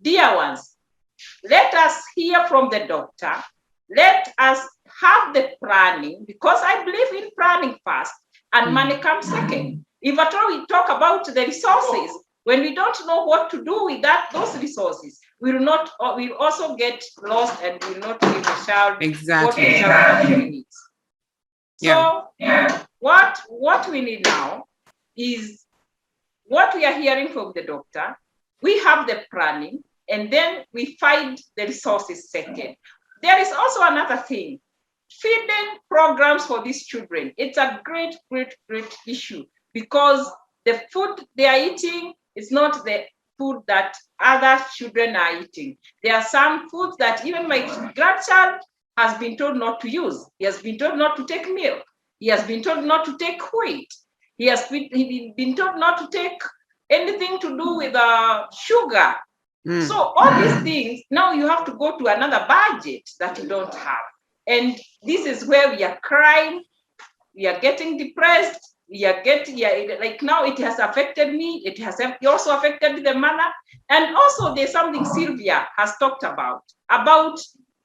dear 0.00 0.34
ones, 0.34 0.76
let 1.44 1.74
us 1.74 2.02
hear 2.14 2.46
from 2.46 2.70
the 2.70 2.86
doctor. 2.86 3.34
Let 3.96 4.32
us 4.38 4.60
have 5.00 5.34
the 5.34 5.50
planning 5.64 6.24
because 6.26 6.60
I 6.62 6.84
believe 6.84 7.24
in 7.24 7.30
planning 7.38 7.76
first 7.86 8.12
and 8.52 8.72
money 8.74 8.96
comes 8.98 9.28
second. 9.28 9.84
If 10.02 10.18
at 10.18 10.34
all 10.34 10.48
we 10.48 10.66
talk 10.66 10.88
about 10.88 11.24
the 11.24 11.44
resources, 11.46 12.10
when 12.44 12.60
we 12.60 12.74
don't 12.74 12.96
know 13.06 13.24
what 13.24 13.50
to 13.50 13.64
do 13.64 13.84
with 13.86 14.02
that 14.02 14.30
those 14.32 14.56
resources, 14.58 15.18
we 15.40 15.52
will 15.52 15.60
not. 15.60 15.90
uh, 16.00 16.14
We 16.16 16.28
will 16.28 16.36
also 16.38 16.76
get 16.76 17.02
lost 17.22 17.62
and 17.62 17.82
we 17.84 17.94
will 17.94 18.00
not 18.00 18.20
give 18.20 18.42
the 18.42 18.64
child 18.66 18.92
what 18.94 19.00
the 19.00 19.06
Exactly. 19.06 19.80
child 19.80 19.92
actually 19.92 20.50
needs. 20.50 20.76
So 21.82 22.28
what 23.00 23.40
what 23.48 23.88
we 23.90 24.00
need 24.00 24.24
now 24.24 24.64
is 25.16 25.64
what 26.44 26.74
we 26.74 26.84
are 26.84 26.98
hearing 27.00 27.28
from 27.28 27.52
the 27.54 27.62
doctor. 27.62 28.16
We 28.62 28.78
have 28.80 29.06
the 29.06 29.24
planning, 29.30 29.84
and 30.08 30.32
then 30.32 30.64
we 30.72 30.96
find 30.98 31.38
the 31.56 31.66
resources 31.66 32.30
second. 32.30 32.76
There 33.22 33.40
is 33.40 33.52
also 33.52 33.80
another 33.82 34.16
thing 34.16 34.60
feeding 35.10 35.78
programs 35.88 36.44
for 36.46 36.62
these 36.62 36.86
children. 36.86 37.32
It's 37.36 37.58
a 37.58 37.80
great, 37.84 38.14
great, 38.30 38.54
great 38.68 38.94
issue 39.06 39.44
because 39.72 40.30
the 40.64 40.80
food 40.92 41.16
they 41.34 41.46
are 41.46 41.58
eating 41.58 42.12
is 42.36 42.50
not 42.52 42.84
the 42.84 43.04
food 43.38 43.62
that 43.66 43.96
other 44.20 44.62
children 44.74 45.16
are 45.16 45.40
eating. 45.40 45.76
There 46.02 46.14
are 46.14 46.22
some 46.22 46.68
foods 46.68 46.96
that 46.98 47.24
even 47.24 47.48
my 47.48 47.60
grandchild 47.94 48.60
has 48.96 49.18
been 49.18 49.36
told 49.36 49.56
not 49.56 49.80
to 49.80 49.88
use. 49.88 50.26
He 50.38 50.44
has 50.44 50.60
been 50.60 50.76
told 50.76 50.98
not 50.98 51.16
to 51.16 51.24
take 51.24 51.48
milk. 51.52 51.84
He 52.18 52.28
has 52.28 52.42
been 52.44 52.62
told 52.62 52.84
not 52.84 53.04
to 53.06 53.16
take 53.16 53.40
wheat. 53.52 53.88
He 54.36 54.46
has 54.46 54.66
been, 54.68 55.54
told 55.56 55.76
not 55.78 55.98
to 55.98 56.08
take 56.16 56.40
anything 56.90 57.38
to 57.40 57.56
do 57.56 57.76
with 57.76 57.94
uh, 57.94 58.46
sugar. 58.56 59.14
Mm. 59.66 59.86
So 59.86 59.94
all 59.94 60.40
these 60.40 60.62
things, 60.62 61.02
now 61.10 61.32
you 61.32 61.46
have 61.48 61.64
to 61.66 61.72
go 61.72 61.98
to 61.98 62.06
another 62.06 62.44
budget 62.48 63.08
that 63.20 63.38
you 63.38 63.48
don't 63.48 63.74
have. 63.74 64.04
And 64.46 64.78
this 65.02 65.26
is 65.26 65.46
where 65.46 65.74
we 65.74 65.84
are 65.84 65.98
crying 66.02 66.62
we 67.38 67.46
are 67.46 67.58
getting 67.60 67.96
depressed. 67.96 68.60
We 68.90 69.04
are 69.04 69.22
getting, 69.22 69.56
yeah, 69.56 69.96
like 70.00 70.22
now 70.22 70.44
it 70.44 70.58
has 70.58 70.78
affected 70.78 71.34
me. 71.34 71.62
It 71.64 71.78
has 71.78 72.00
also 72.26 72.56
affected 72.56 73.04
the 73.04 73.14
mother. 73.14 73.48
And 73.88 74.16
also 74.16 74.54
there's 74.54 74.72
something 74.72 75.04
Sylvia 75.04 75.68
has 75.76 75.96
talked 75.98 76.24
about, 76.24 76.62
about 76.90 77.38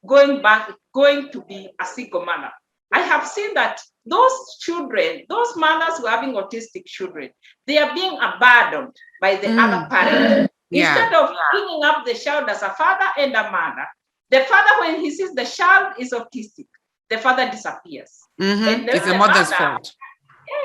going 0.06 0.42
back, 0.42 0.72
going 0.92 1.30
to 1.30 1.42
be 1.42 1.70
a 1.80 1.84
single 1.84 2.24
mother. 2.24 2.50
I 2.92 3.00
have 3.00 3.26
seen 3.26 3.54
that 3.54 3.80
those 4.06 4.56
children, 4.60 5.22
those 5.28 5.56
mothers 5.56 5.98
who 5.98 6.06
are 6.06 6.18
having 6.18 6.34
autistic 6.34 6.86
children, 6.86 7.30
they 7.66 7.78
are 7.78 7.94
being 7.94 8.18
abandoned 8.20 8.96
by 9.20 9.36
the 9.36 9.48
mm. 9.48 9.58
other 9.58 9.88
parent. 9.88 10.50
Yeah. 10.74 10.90
Instead 10.90 11.14
of 11.14 11.30
bringing 11.52 11.84
up 11.84 12.04
the 12.04 12.14
child 12.14 12.48
as 12.48 12.62
a 12.62 12.70
father 12.70 13.06
and 13.18 13.32
a 13.34 13.50
mother, 13.50 13.86
the 14.30 14.40
father, 14.40 14.80
when 14.80 15.00
he 15.00 15.10
sees 15.10 15.32
the 15.34 15.44
child 15.44 15.94
is 15.98 16.12
autistic, 16.12 16.66
the 17.08 17.18
father 17.18 17.48
disappears. 17.50 18.10
Mm-hmm. 18.40 18.88
It's 18.88 19.06
the 19.06 19.16
mother's 19.16 19.50
mother, 19.50 19.56
fault. 19.56 19.92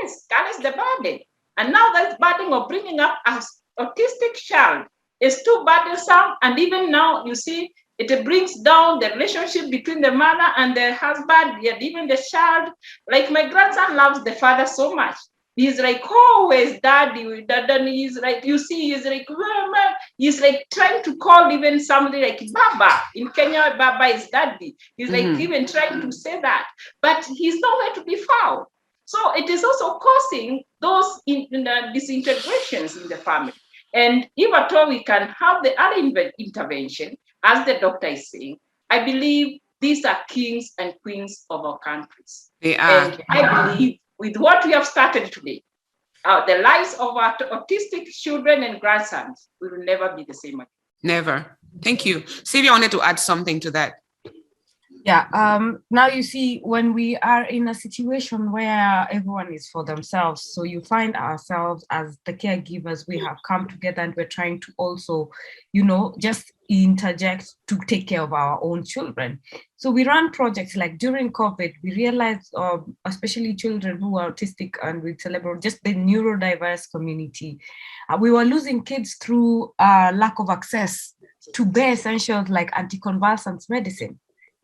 Yes, 0.01 0.25
that 0.29 0.51
is 0.51 0.57
the 0.57 0.71
burden. 0.71 1.19
And 1.57 1.71
now 1.71 1.91
that 1.93 2.19
burden 2.19 2.53
of 2.53 2.67
bringing 2.67 2.99
up 2.99 3.19
an 3.25 3.41
autistic 3.79 4.33
child 4.35 4.87
is 5.19 5.43
too 5.43 5.63
burdensome. 5.65 6.35
And 6.41 6.57
even 6.57 6.89
now, 6.89 7.25
you 7.25 7.35
see, 7.35 7.71
it 7.97 8.23
brings 8.23 8.59
down 8.61 8.99
the 8.99 9.09
relationship 9.09 9.69
between 9.69 10.01
the 10.01 10.11
mother 10.11 10.53
and 10.55 10.75
the 10.75 10.93
husband, 10.95 11.65
and 11.67 11.83
even 11.83 12.07
the 12.07 12.17
child. 12.31 12.69
Like 13.11 13.29
my 13.29 13.49
grandson 13.49 13.95
loves 13.95 14.23
the 14.23 14.31
father 14.31 14.65
so 14.65 14.95
much. 14.95 15.17
He's 15.59 15.77
like 15.77 16.01
always 16.09 16.79
daddy, 16.79 17.41
dad, 17.41 17.69
and 17.69 17.85
he's 17.89 18.17
like, 18.17 18.45
you 18.45 18.57
see, 18.57 18.93
he's 18.93 19.03
like, 19.03 19.25
Mama. 19.29 19.93
he's 20.15 20.39
like 20.39 20.65
trying 20.71 21.03
to 21.03 21.17
call 21.17 21.51
even 21.51 21.81
somebody 21.81 22.21
like 22.21 22.41
Baba. 22.53 23.01
In 23.13 23.27
Kenya, 23.31 23.75
Baba 23.77 24.05
is 24.05 24.29
daddy. 24.29 24.77
He's 24.95 25.09
like 25.09 25.25
mm-hmm. 25.25 25.41
even 25.41 25.67
trying 25.67 25.99
to 25.99 26.13
say 26.13 26.39
that, 26.39 26.65
but 27.01 27.25
he's 27.25 27.59
nowhere 27.59 27.93
to 27.95 28.05
be 28.05 28.15
found. 28.15 28.67
So 29.03 29.19
it 29.35 29.49
is 29.49 29.65
also 29.65 29.99
causing 29.99 30.63
those 30.79 31.19
in, 31.27 31.45
in 31.51 31.67
disintegrations 31.93 32.95
in 32.95 33.09
the 33.09 33.17
family. 33.17 33.51
And 33.93 34.29
if 34.37 34.53
at 34.53 34.71
all 34.71 34.87
we 34.87 35.03
can 35.03 35.27
have 35.27 35.61
the 35.61 35.73
early 35.77 36.31
intervention, 36.39 37.17
as 37.43 37.65
the 37.65 37.79
doctor 37.81 38.07
is 38.07 38.29
saying, 38.29 38.59
I 38.89 39.03
believe 39.03 39.59
these 39.81 40.05
are 40.05 40.19
kings 40.29 40.71
and 40.79 40.93
queens 41.01 41.45
of 41.49 41.65
our 41.65 41.79
countries. 41.79 42.49
They 42.61 42.77
are. 42.77 43.11
And 43.11 43.23
I 43.27 43.73
believe 43.73 43.99
with 44.19 44.35
what 44.37 44.65
we 44.65 44.73
have 44.73 44.85
started 44.85 45.31
today, 45.31 45.63
uh, 46.25 46.45
the 46.45 46.59
lives 46.59 46.93
of 46.95 47.15
our 47.15 47.35
autistic 47.37 48.05
children 48.09 48.63
and 48.63 48.79
grandsons 48.79 49.47
will 49.61 49.77
never 49.77 50.13
be 50.15 50.25
the 50.25 50.33
same 50.33 50.55
again. 50.55 50.67
Never. 51.01 51.57
Thank 51.81 52.05
you. 52.05 52.23
Sylvia 52.43 52.71
wanted 52.71 52.91
to 52.91 53.01
add 53.01 53.19
something 53.19 53.59
to 53.61 53.71
that. 53.71 53.93
Yeah. 55.05 55.27
Um, 55.33 55.81
now 55.89 56.07
you 56.07 56.21
see, 56.21 56.59
when 56.59 56.93
we 56.93 57.15
are 57.17 57.45
in 57.45 57.69
a 57.69 57.73
situation 57.73 58.51
where 58.51 59.07
everyone 59.09 59.53
is 59.53 59.69
for 59.69 59.85
themselves, 59.85 60.41
so 60.53 60.63
you 60.63 60.81
find 60.81 61.15
ourselves 61.15 61.85
as 61.89 62.17
the 62.25 62.33
caregivers, 62.33 63.07
we 63.07 63.17
have 63.19 63.37
come 63.47 63.69
together 63.69 64.01
and 64.01 64.13
we're 64.15 64.27
trying 64.27 64.59
to 64.59 64.73
also, 64.77 65.31
you 65.71 65.85
know, 65.85 66.13
just 66.19 66.51
interject 66.69 67.55
to 67.67 67.77
take 67.87 68.07
care 68.07 68.21
of 68.21 68.31
our 68.31 68.63
own 68.63 68.83
children. 68.83 69.39
So 69.77 69.89
we 69.89 70.05
run 70.05 70.31
projects 70.31 70.75
like 70.75 70.99
during 70.99 71.31
COVID, 71.31 71.73
we 71.83 71.95
realized, 71.95 72.53
uh, 72.55 72.77
especially 73.05 73.55
children 73.55 73.99
who 73.99 74.19
are 74.19 74.31
autistic 74.31 74.75
and 74.83 75.01
with 75.01 75.19
cerebral, 75.19 75.59
just 75.59 75.83
the 75.83 75.95
neurodiverse 75.95 76.91
community, 76.91 77.59
uh, 78.09 78.17
we 78.17 78.31
were 78.31 78.45
losing 78.45 78.83
kids 78.83 79.15
through 79.15 79.73
uh, 79.79 80.11
lack 80.13 80.39
of 80.39 80.49
access 80.49 81.15
to 81.53 81.65
bare 81.65 81.93
essentials 81.93 82.49
like 82.49 82.71
anticonvulsants 82.71 83.69
medicine. 83.69 84.19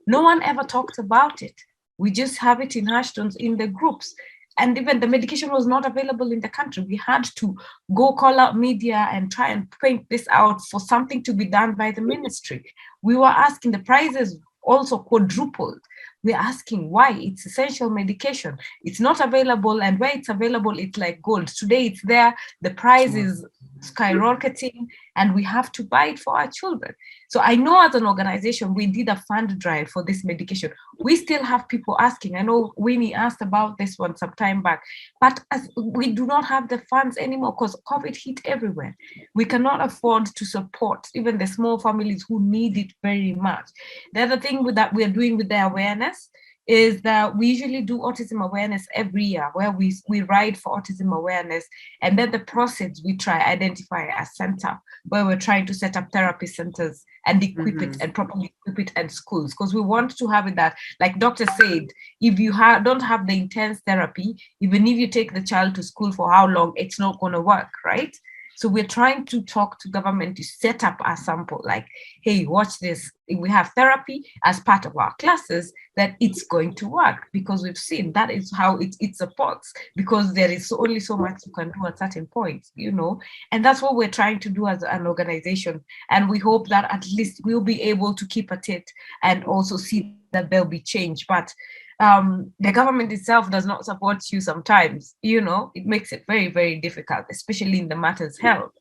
No 0.05 0.21
one 0.21 0.43
ever 0.43 0.63
talked 0.63 0.99
about 0.99 1.41
it. 1.41 1.59
We 1.97 2.11
just 2.11 2.37
have 2.37 2.61
it 2.61 2.75
in 2.75 2.85
hashtones 2.85 3.35
in 3.37 3.57
the 3.57 3.67
groups. 3.67 4.13
And 4.57 4.77
even 4.77 4.99
the 4.99 5.07
medication 5.07 5.51
was 5.51 5.67
not 5.67 5.85
available 5.85 6.31
in 6.31 6.39
the 6.39 6.49
country. 6.49 6.83
We 6.83 6.95
had 6.95 7.25
to 7.35 7.57
go 7.93 8.13
call 8.13 8.39
out 8.39 8.57
media 8.57 9.09
and 9.11 9.31
try 9.31 9.49
and 9.49 9.69
point 9.81 10.07
this 10.09 10.27
out 10.29 10.61
for 10.71 10.79
something 10.79 11.23
to 11.23 11.33
be 11.33 11.45
done 11.45 11.75
by 11.75 11.91
the 11.91 12.01
ministry. 12.01 12.63
We 13.01 13.17
were 13.17 13.25
asking 13.25 13.71
the 13.71 13.79
prices 13.79 14.39
also 14.63 14.97
quadrupled. 14.97 15.79
We're 16.23 16.37
asking 16.37 16.89
why 16.89 17.11
it's 17.19 17.45
essential 17.45 17.89
medication. 17.89 18.57
It's 18.83 18.99
not 18.99 19.19
available, 19.19 19.83
and 19.83 19.99
where 19.99 20.17
it's 20.17 20.29
available, 20.29 20.79
it's 20.79 20.97
like 20.97 21.21
gold. 21.21 21.47
Today 21.47 21.87
it's 21.87 22.01
there, 22.03 22.35
the 22.61 22.71
price 22.71 23.13
is 23.13 23.45
skyrocketing, 23.81 24.87
and 25.15 25.33
we 25.33 25.43
have 25.43 25.71
to 25.73 25.83
buy 25.83 26.07
it 26.07 26.19
for 26.19 26.37
our 26.37 26.49
children. 26.49 26.93
So 27.29 27.39
I 27.39 27.55
know 27.55 27.85
as 27.85 27.95
an 27.95 28.05
organization, 28.05 28.73
we 28.73 28.87
did 28.87 29.09
a 29.09 29.21
fund 29.27 29.57
drive 29.59 29.89
for 29.89 30.03
this 30.03 30.23
medication. 30.23 30.71
We 30.99 31.15
still 31.15 31.43
have 31.43 31.67
people 31.67 31.97
asking. 31.99 32.35
I 32.35 32.41
know 32.41 32.73
Winnie 32.77 33.13
asked 33.13 33.41
about 33.41 33.77
this 33.77 33.97
one 33.97 34.15
some 34.17 34.33
time 34.37 34.61
back, 34.61 34.83
but 35.21 35.43
as 35.51 35.69
we 35.77 36.11
do 36.11 36.25
not 36.25 36.45
have 36.45 36.69
the 36.69 36.81
funds 36.89 37.17
anymore 37.17 37.53
because 37.53 37.75
COVID 37.87 38.15
hit 38.15 38.41
everywhere. 38.45 38.95
We 39.33 39.45
cannot 39.45 39.81
afford 39.81 40.25
to 40.27 40.45
support 40.45 41.07
even 41.13 41.37
the 41.37 41.47
small 41.47 41.79
families 41.79 42.25
who 42.27 42.39
need 42.41 42.77
it 42.77 42.93
very 43.01 43.33
much. 43.33 43.69
The 44.13 44.23
other 44.23 44.39
thing 44.39 44.63
that 44.65 44.93
we're 44.93 45.09
doing 45.09 45.37
with 45.37 45.49
the 45.49 45.65
awareness 45.65 46.29
is 46.67 47.01
that 47.01 47.37
we 47.37 47.47
usually 47.47 47.81
do 47.81 47.99
autism 47.99 48.43
awareness 48.43 48.87
every 48.93 49.23
year 49.23 49.49
where 49.53 49.71
we, 49.71 49.93
we 50.07 50.21
ride 50.21 50.57
for 50.57 50.79
autism 50.79 51.15
awareness 51.15 51.65
and 52.01 52.17
then 52.17 52.31
the 52.31 52.39
process 52.39 53.01
we 53.03 53.15
try 53.15 53.39
identify 53.43 54.05
a 54.05 54.25
center 54.25 54.79
where 55.05 55.25
we're 55.25 55.37
trying 55.37 55.65
to 55.65 55.73
set 55.73 55.95
up 55.95 56.07
therapy 56.11 56.47
centers 56.47 57.03
and 57.27 57.43
equip 57.43 57.75
mm-hmm. 57.75 57.91
it 57.91 57.97
and 58.01 58.13
properly 58.13 58.53
equip 58.65 58.87
it 58.87 58.91
at 58.95 59.11
schools 59.11 59.51
because 59.51 59.73
we 59.73 59.81
want 59.81 60.15
to 60.17 60.27
have 60.27 60.47
it 60.47 60.55
that 60.55 60.75
like 60.99 61.19
doctor 61.19 61.45
said 61.59 61.87
if 62.21 62.39
you 62.39 62.51
ha- 62.51 62.79
don't 62.79 63.01
have 63.01 63.27
the 63.27 63.37
intense 63.37 63.79
therapy 63.85 64.35
even 64.61 64.87
if 64.87 64.97
you 64.97 65.07
take 65.07 65.33
the 65.33 65.43
child 65.43 65.75
to 65.75 65.83
school 65.83 66.11
for 66.11 66.31
how 66.31 66.47
long 66.47 66.73
it's 66.75 66.99
not 66.99 67.19
going 67.19 67.33
to 67.33 67.41
work 67.41 67.69
right 67.85 68.17
so 68.55 68.69
we're 68.69 68.87
trying 68.87 69.25
to 69.25 69.41
talk 69.41 69.79
to 69.79 69.89
government 69.89 70.37
to 70.37 70.43
set 70.43 70.83
up 70.83 70.99
a 71.05 71.17
sample 71.17 71.61
like, 71.63 71.87
hey, 72.23 72.45
watch 72.45 72.79
this. 72.79 73.11
We 73.27 73.49
have 73.49 73.71
therapy 73.75 74.23
as 74.43 74.59
part 74.59 74.85
of 74.85 74.95
our 74.95 75.13
classes 75.19 75.73
that 75.97 76.15
it's 76.19 76.43
going 76.43 76.75
to 76.75 76.87
work 76.87 77.27
because 77.33 77.63
we've 77.63 77.77
seen 77.77 78.13
that 78.13 78.29
is 78.29 78.53
how 78.55 78.77
it, 78.77 78.95
it 78.99 79.15
supports 79.15 79.73
because 79.95 80.33
there 80.33 80.51
is 80.51 80.71
only 80.71 80.99
so 80.99 81.17
much 81.17 81.41
you 81.45 81.51
can 81.51 81.71
do 81.71 81.87
at 81.87 81.99
certain 81.99 82.27
points, 82.27 82.71
you 82.75 82.91
know, 82.91 83.19
and 83.51 83.65
that's 83.65 83.81
what 83.81 83.95
we're 83.95 84.07
trying 84.07 84.39
to 84.39 84.49
do 84.49 84.67
as 84.67 84.83
an 84.83 85.07
organization. 85.07 85.83
And 86.09 86.29
we 86.29 86.39
hope 86.39 86.67
that 86.69 86.91
at 86.93 87.05
least 87.15 87.41
we'll 87.43 87.61
be 87.61 87.81
able 87.81 88.13
to 88.13 88.27
keep 88.27 88.51
at 88.51 88.69
it 88.69 88.89
and 89.23 89.43
also 89.45 89.77
see 89.77 90.15
that 90.31 90.49
there'll 90.49 90.65
be 90.65 90.81
change. 90.81 91.25
But 91.27 91.53
um, 91.99 92.51
the 92.59 92.71
government 92.71 93.11
itself 93.11 93.49
does 93.49 93.65
not 93.65 93.85
support 93.85 94.23
you 94.31 94.41
sometimes, 94.41 95.15
you 95.21 95.41
know, 95.41 95.71
it 95.75 95.85
makes 95.85 96.11
it 96.11 96.23
very, 96.27 96.49
very 96.49 96.79
difficult, 96.79 97.25
especially 97.29 97.79
in 97.79 97.87
the 97.87 97.95
matters 97.95 98.37
health, 98.39 98.71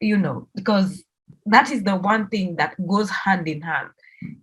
you 0.00 0.16
know, 0.16 0.48
because 0.54 1.04
that 1.46 1.70
is 1.70 1.82
the 1.84 1.96
one 1.96 2.28
thing 2.28 2.56
that 2.56 2.74
goes 2.86 3.10
hand 3.10 3.48
in 3.48 3.62
hand. 3.62 3.88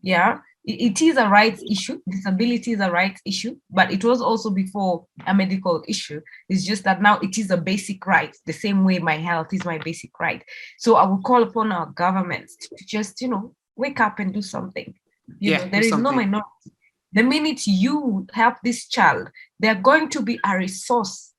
Yeah, 0.01 0.39
it, 0.65 0.81
it 0.81 1.01
is 1.01 1.17
a 1.17 1.27
rights 1.27 1.63
issue. 1.69 1.99
Disability 2.09 2.71
is 2.71 2.79
a 2.79 2.91
rights 2.91 3.21
issue, 3.25 3.57
but 3.69 3.91
it 3.91 4.03
was 4.03 4.21
also 4.21 4.49
before 4.49 5.05
a 5.27 5.33
medical 5.33 5.83
issue. 5.87 6.21
It's 6.49 6.63
just 6.63 6.83
that 6.85 7.01
now 7.01 7.19
it 7.19 7.37
is 7.37 7.51
a 7.51 7.57
basic 7.57 8.05
right, 8.07 8.35
the 8.47 8.53
same 8.53 8.83
way 8.83 8.97
my 8.99 9.17
health 9.17 9.53
is 9.53 9.63
my 9.63 9.77
basic 9.77 10.19
right. 10.19 10.43
So 10.79 10.95
I 10.95 11.05
will 11.05 11.21
call 11.21 11.43
upon 11.43 11.71
our 11.71 11.87
governments 11.87 12.55
to 12.57 12.85
just, 12.85 13.21
you 13.21 13.27
know, 13.27 13.53
wake 13.75 13.99
up 13.99 14.17
and 14.19 14.33
do 14.33 14.41
something. 14.41 14.93
You 15.39 15.51
yeah, 15.51 15.57
know, 15.59 15.69
there 15.69 15.81
is 15.81 15.89
something. 15.89 16.03
no 16.03 16.11
minority 16.11 16.71
the 17.13 17.23
minute 17.23 17.67
you 17.67 18.27
help 18.33 18.55
this 18.63 18.87
child, 18.87 19.29
they're 19.59 19.75
going 19.75 20.09
to 20.09 20.21
be 20.21 20.39
a 20.45 20.57
resource 20.57 21.33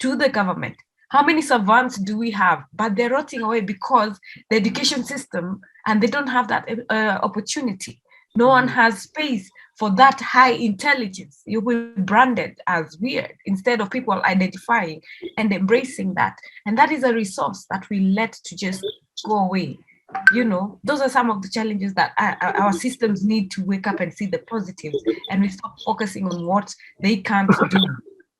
to 0.00 0.16
the 0.16 0.28
government. 0.28 0.76
How 1.10 1.24
many 1.24 1.42
savants 1.42 1.98
do 1.98 2.16
we 2.18 2.30
have? 2.32 2.64
But 2.72 2.96
they're 2.96 3.10
rotting 3.10 3.42
away 3.42 3.60
because 3.60 4.18
the 4.50 4.56
education 4.56 5.04
system 5.04 5.60
and 5.86 6.02
they 6.02 6.08
don't 6.08 6.26
have 6.26 6.48
that 6.48 6.68
uh, 6.90 7.18
opportunity. 7.22 8.02
No 8.36 8.48
one 8.48 8.68
has 8.68 9.02
space 9.02 9.50
for 9.78 9.90
that 9.96 10.20
high 10.20 10.50
intelligence. 10.50 11.42
You 11.46 11.60
will 11.60 11.92
be 11.94 12.02
branded 12.02 12.58
as 12.66 12.98
weird 13.00 13.34
instead 13.46 13.80
of 13.80 13.90
people 13.90 14.20
identifying 14.24 15.00
and 15.38 15.52
embracing 15.52 16.14
that. 16.14 16.36
And 16.66 16.76
that 16.76 16.90
is 16.90 17.02
a 17.02 17.14
resource 17.14 17.66
that 17.70 17.88
we 17.88 18.00
let 18.00 18.32
to 18.32 18.56
just 18.56 18.84
go 19.24 19.38
away 19.38 19.78
you 20.32 20.44
know 20.44 20.78
those 20.84 21.00
are 21.00 21.08
some 21.08 21.30
of 21.30 21.42
the 21.42 21.48
challenges 21.48 21.92
that 21.94 22.12
our, 22.18 22.36
our 22.56 22.72
systems 22.72 23.24
need 23.24 23.50
to 23.50 23.64
wake 23.64 23.86
up 23.86 24.00
and 24.00 24.12
see 24.12 24.26
the 24.26 24.38
positives 24.38 25.02
and 25.30 25.42
we 25.42 25.48
stop 25.48 25.74
focusing 25.84 26.26
on 26.26 26.46
what 26.46 26.72
they 27.00 27.16
can't 27.16 27.50
do 27.70 27.80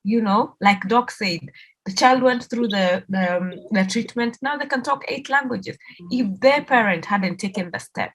you 0.03 0.21
know 0.21 0.55
like 0.61 0.87
doc 0.87 1.11
said 1.11 1.39
the 1.85 1.93
child 1.93 2.21
went 2.21 2.43
through 2.43 2.67
the 2.67 3.03
the, 3.09 3.37
um, 3.37 3.53
the 3.71 3.85
treatment 3.85 4.37
now 4.41 4.55
they 4.55 4.65
can 4.65 4.81
talk 4.81 5.03
eight 5.09 5.29
languages 5.29 5.77
if 6.09 6.39
their 6.39 6.63
parent 6.63 7.03
hadn't 7.03 7.37
taken 7.37 7.69
the 7.71 7.79
step 7.79 8.11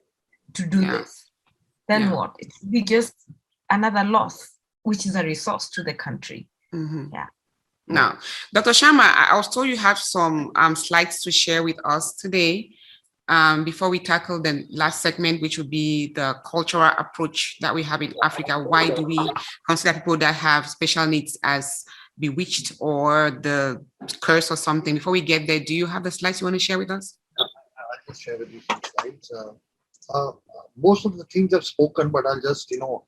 to 0.55 0.67
do 0.67 0.81
yeah. 0.81 0.93
this 0.93 1.31
then 1.89 2.03
yeah. 2.03 2.15
what 2.15 2.35
it's 2.39 2.59
be 2.65 2.83
just 2.83 3.15
another 3.69 4.05
loss 4.05 4.59
which 4.83 5.05
is 5.05 5.15
a 5.15 5.23
resource 5.23 5.69
to 5.69 5.83
the 5.83 5.95
country 5.95 6.49
mm-hmm. 6.75 7.07
yeah 7.13 7.27
now 7.87 8.17
dr 8.55 8.71
sharma 8.71 9.13
i 9.31 9.37
was 9.37 9.49
told 9.49 9.69
you 9.69 9.77
have 9.77 9.99
some 9.99 10.51
um, 10.55 10.75
slides 10.75 11.21
to 11.21 11.31
share 11.31 11.63
with 11.63 11.77
us 11.85 12.15
today 12.15 12.71
um, 13.29 13.65
before 13.65 13.89
we 13.89 13.99
tackle 13.99 14.41
the 14.41 14.65
last 14.71 15.01
segment, 15.03 15.41
which 15.43 15.59
would 15.59 15.71
be 15.71 16.13
the 16.13 16.35
cultural 16.45 16.91
approach 16.99 17.57
that 17.61 17.75
we 17.75 17.83
have 17.83 18.03
in 18.03 18.15
Africa. 18.23 18.63
Why 18.63 18.91
do 18.91 19.03
we 19.03 19.19
consider 19.67 19.95
people 19.99 20.17
that 20.19 20.35
have 20.35 20.69
special 20.69 21.07
needs 21.07 21.39
as 21.43 21.85
bewitched 22.19 22.73
or 22.81 23.31
the 23.31 23.85
curse 24.21 24.51
or 24.51 24.57
something? 24.57 24.95
Before 24.95 25.13
we 25.13 25.21
get 25.21 25.47
there, 25.47 25.61
do 25.61 25.75
you 25.75 25.87
have 25.87 26.05
the 26.05 26.11
slides 26.11 26.41
you 26.41 26.47
want 26.47 26.57
to 26.57 26.61
share 26.61 26.79
with 26.79 26.91
us? 26.91 27.19
I 27.39 27.45
can 28.07 28.15
share 28.15 28.39
with 28.39 28.53
you 28.53 28.61
some 28.69 28.81
slides. 28.99 29.31
Uh, 29.33 29.53
uh, 30.13 30.33
most 30.77 31.07
of 31.07 31.17
the 31.17 31.25
things 31.25 31.55
I've 31.55 31.65
spoken, 31.65 32.09
but 32.11 32.27
I'll 32.27 32.41
just, 32.41 32.71
you 32.71 32.79
know, 32.79 33.05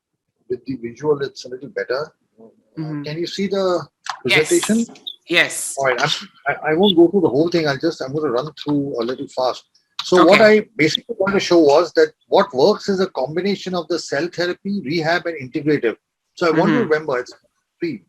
with 0.49 0.65
the 0.65 0.77
visual, 0.77 1.21
it's 1.23 1.45
a 1.45 1.49
little 1.49 1.71
better. 1.71 2.13
Uh, 2.41 2.45
Mhm. 2.79 3.05
Can 3.05 3.19
you 3.19 3.27
see 3.27 3.47
the 3.47 3.87
presentation? 4.23 4.85
Yes. 5.29 5.75
All 5.79 5.87
right, 5.87 6.01
I, 6.47 6.71
I 6.71 6.75
won't 6.75 6.97
go 6.97 7.09
through 7.09 7.23
the 7.23 7.29
whole 7.29 7.49
thing. 7.49 7.67
I'll 7.69 7.79
just, 7.79 8.03
I'm 8.03 8.13
going 8.13 8.25
to 8.25 8.31
run 8.31 8.53
through 8.63 9.01
a 9.01 9.05
little 9.05 9.29
fast. 9.29 9.65
So 10.05 10.25
what 10.25 10.41
I 10.43 10.69
basically 10.77 11.17
want 11.19 11.35
to 11.35 11.41
show 11.41 11.59
was 11.59 11.93
that 11.95 12.13
what 12.29 12.53
works 12.53 12.89
is 12.89 13.01
a 13.01 13.07
combination 13.07 13.75
of 13.75 13.89
the 13.89 13.99
cell 13.99 14.29
therapy, 14.29 14.83
rehab, 14.85 15.27
and 15.27 15.37
integrative. 15.45 15.97
So 16.35 16.47
I 16.47 16.51
want 16.51 16.73
you 16.73 16.79
to 16.81 16.85
Mhm. 16.85 16.91
remember 16.91 17.19
it's 17.19 17.33
three. 17.81 18.05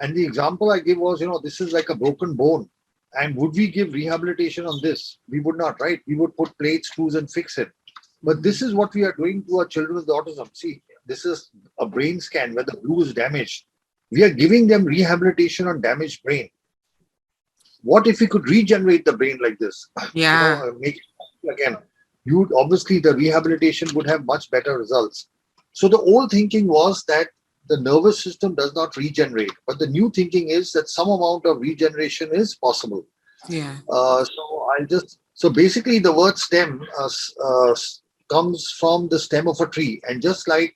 And 0.00 0.16
the 0.16 0.24
example 0.24 0.70
I 0.70 0.78
give 0.80 0.98
was, 0.98 1.20
you 1.20 1.26
know, 1.26 1.40
this 1.42 1.60
is 1.60 1.72
like 1.72 1.88
a 1.88 1.94
broken 1.94 2.34
bone. 2.34 2.70
And 3.20 3.36
would 3.36 3.52
we 3.54 3.68
give 3.68 3.92
rehabilitation 3.92 4.66
on 4.66 4.80
this? 4.82 5.18
We 5.28 5.40
would 5.40 5.56
not, 5.56 5.80
right? 5.80 6.00
We 6.06 6.16
would 6.16 6.36
put 6.36 6.56
plates, 6.58 6.88
screws, 6.88 7.14
and 7.14 7.30
fix 7.30 7.58
it. 7.58 7.70
But 8.22 8.42
this 8.42 8.62
is 8.62 8.74
what 8.74 8.94
we 8.94 9.04
are 9.04 9.12
doing 9.12 9.44
to 9.46 9.58
our 9.58 9.66
children 9.66 9.96
with 9.96 10.06
autism. 10.06 10.48
See, 10.56 10.82
this 11.06 11.24
is 11.24 11.50
a 11.78 11.86
brain 11.86 12.20
scan 12.20 12.54
where 12.54 12.64
the 12.64 12.76
blue 12.82 13.02
is 13.02 13.12
damaged. 13.12 13.66
We 14.10 14.22
are 14.22 14.30
giving 14.30 14.66
them 14.66 14.84
rehabilitation 14.84 15.66
on 15.68 15.80
damaged 15.80 16.22
brain. 16.22 16.50
What 17.82 18.06
if 18.06 18.20
we 18.20 18.26
could 18.26 18.48
regenerate 18.48 19.04
the 19.04 19.16
brain 19.16 19.38
like 19.42 19.58
this? 19.58 19.88
You 20.02 20.22
Yeah. 20.22 20.40
know, 20.40 20.68
uh, 20.68 20.72
make 20.78 20.98
again. 21.50 21.76
You 22.24 22.38
would 22.38 22.52
obviously 22.56 22.98
the 22.98 23.14
rehabilitation 23.14 23.88
would 23.94 24.08
have 24.08 24.24
much 24.24 24.50
better 24.50 24.78
results. 24.78 25.28
So 25.72 25.88
the 25.88 25.98
old 25.98 26.30
thinking 26.30 26.68
was 26.68 27.04
that 27.08 27.28
the 27.68 27.80
nervous 27.80 28.22
system 28.22 28.54
does 28.54 28.74
not 28.74 28.96
regenerate, 28.96 29.52
but 29.66 29.78
the 29.78 29.86
new 29.86 30.10
thinking 30.10 30.50
is 30.50 30.72
that 30.72 30.88
some 30.88 31.08
amount 31.08 31.46
of 31.46 31.60
regeneration 31.60 32.30
is 32.32 32.54
possible. 32.54 33.06
Yeah. 33.48 33.76
Uh, 33.90 34.24
so 34.24 34.66
I'll 34.78 34.86
just 34.86 35.18
so 35.34 35.50
basically 35.50 35.98
the 35.98 36.12
word 36.12 36.38
stem 36.38 36.80
uh, 36.98 37.08
uh, 37.44 37.74
comes 38.30 38.70
from 38.78 39.08
the 39.08 39.18
stem 39.18 39.48
of 39.48 39.60
a 39.60 39.66
tree, 39.66 40.00
and 40.08 40.22
just 40.22 40.48
like 40.48 40.74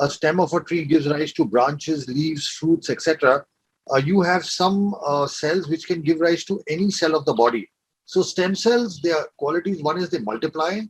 a 0.00 0.10
stem 0.10 0.40
of 0.40 0.52
a 0.52 0.60
tree 0.60 0.84
gives 0.84 1.08
rise 1.08 1.32
to 1.34 1.44
branches, 1.44 2.08
leaves, 2.08 2.48
fruits, 2.48 2.90
etc. 2.90 3.44
Uh, 3.92 3.96
you 3.96 4.22
have 4.22 4.44
some 4.44 4.94
uh, 5.04 5.26
cells 5.26 5.68
which 5.68 5.86
can 5.86 6.00
give 6.00 6.20
rise 6.20 6.44
to 6.44 6.62
any 6.68 6.90
cell 6.90 7.14
of 7.14 7.24
the 7.26 7.34
body. 7.34 7.68
So 8.06 8.22
stem 8.22 8.54
cells, 8.54 9.00
their 9.02 9.26
qualities: 9.38 9.82
one 9.82 9.98
is 9.98 10.10
they 10.10 10.18
multiply, 10.18 10.80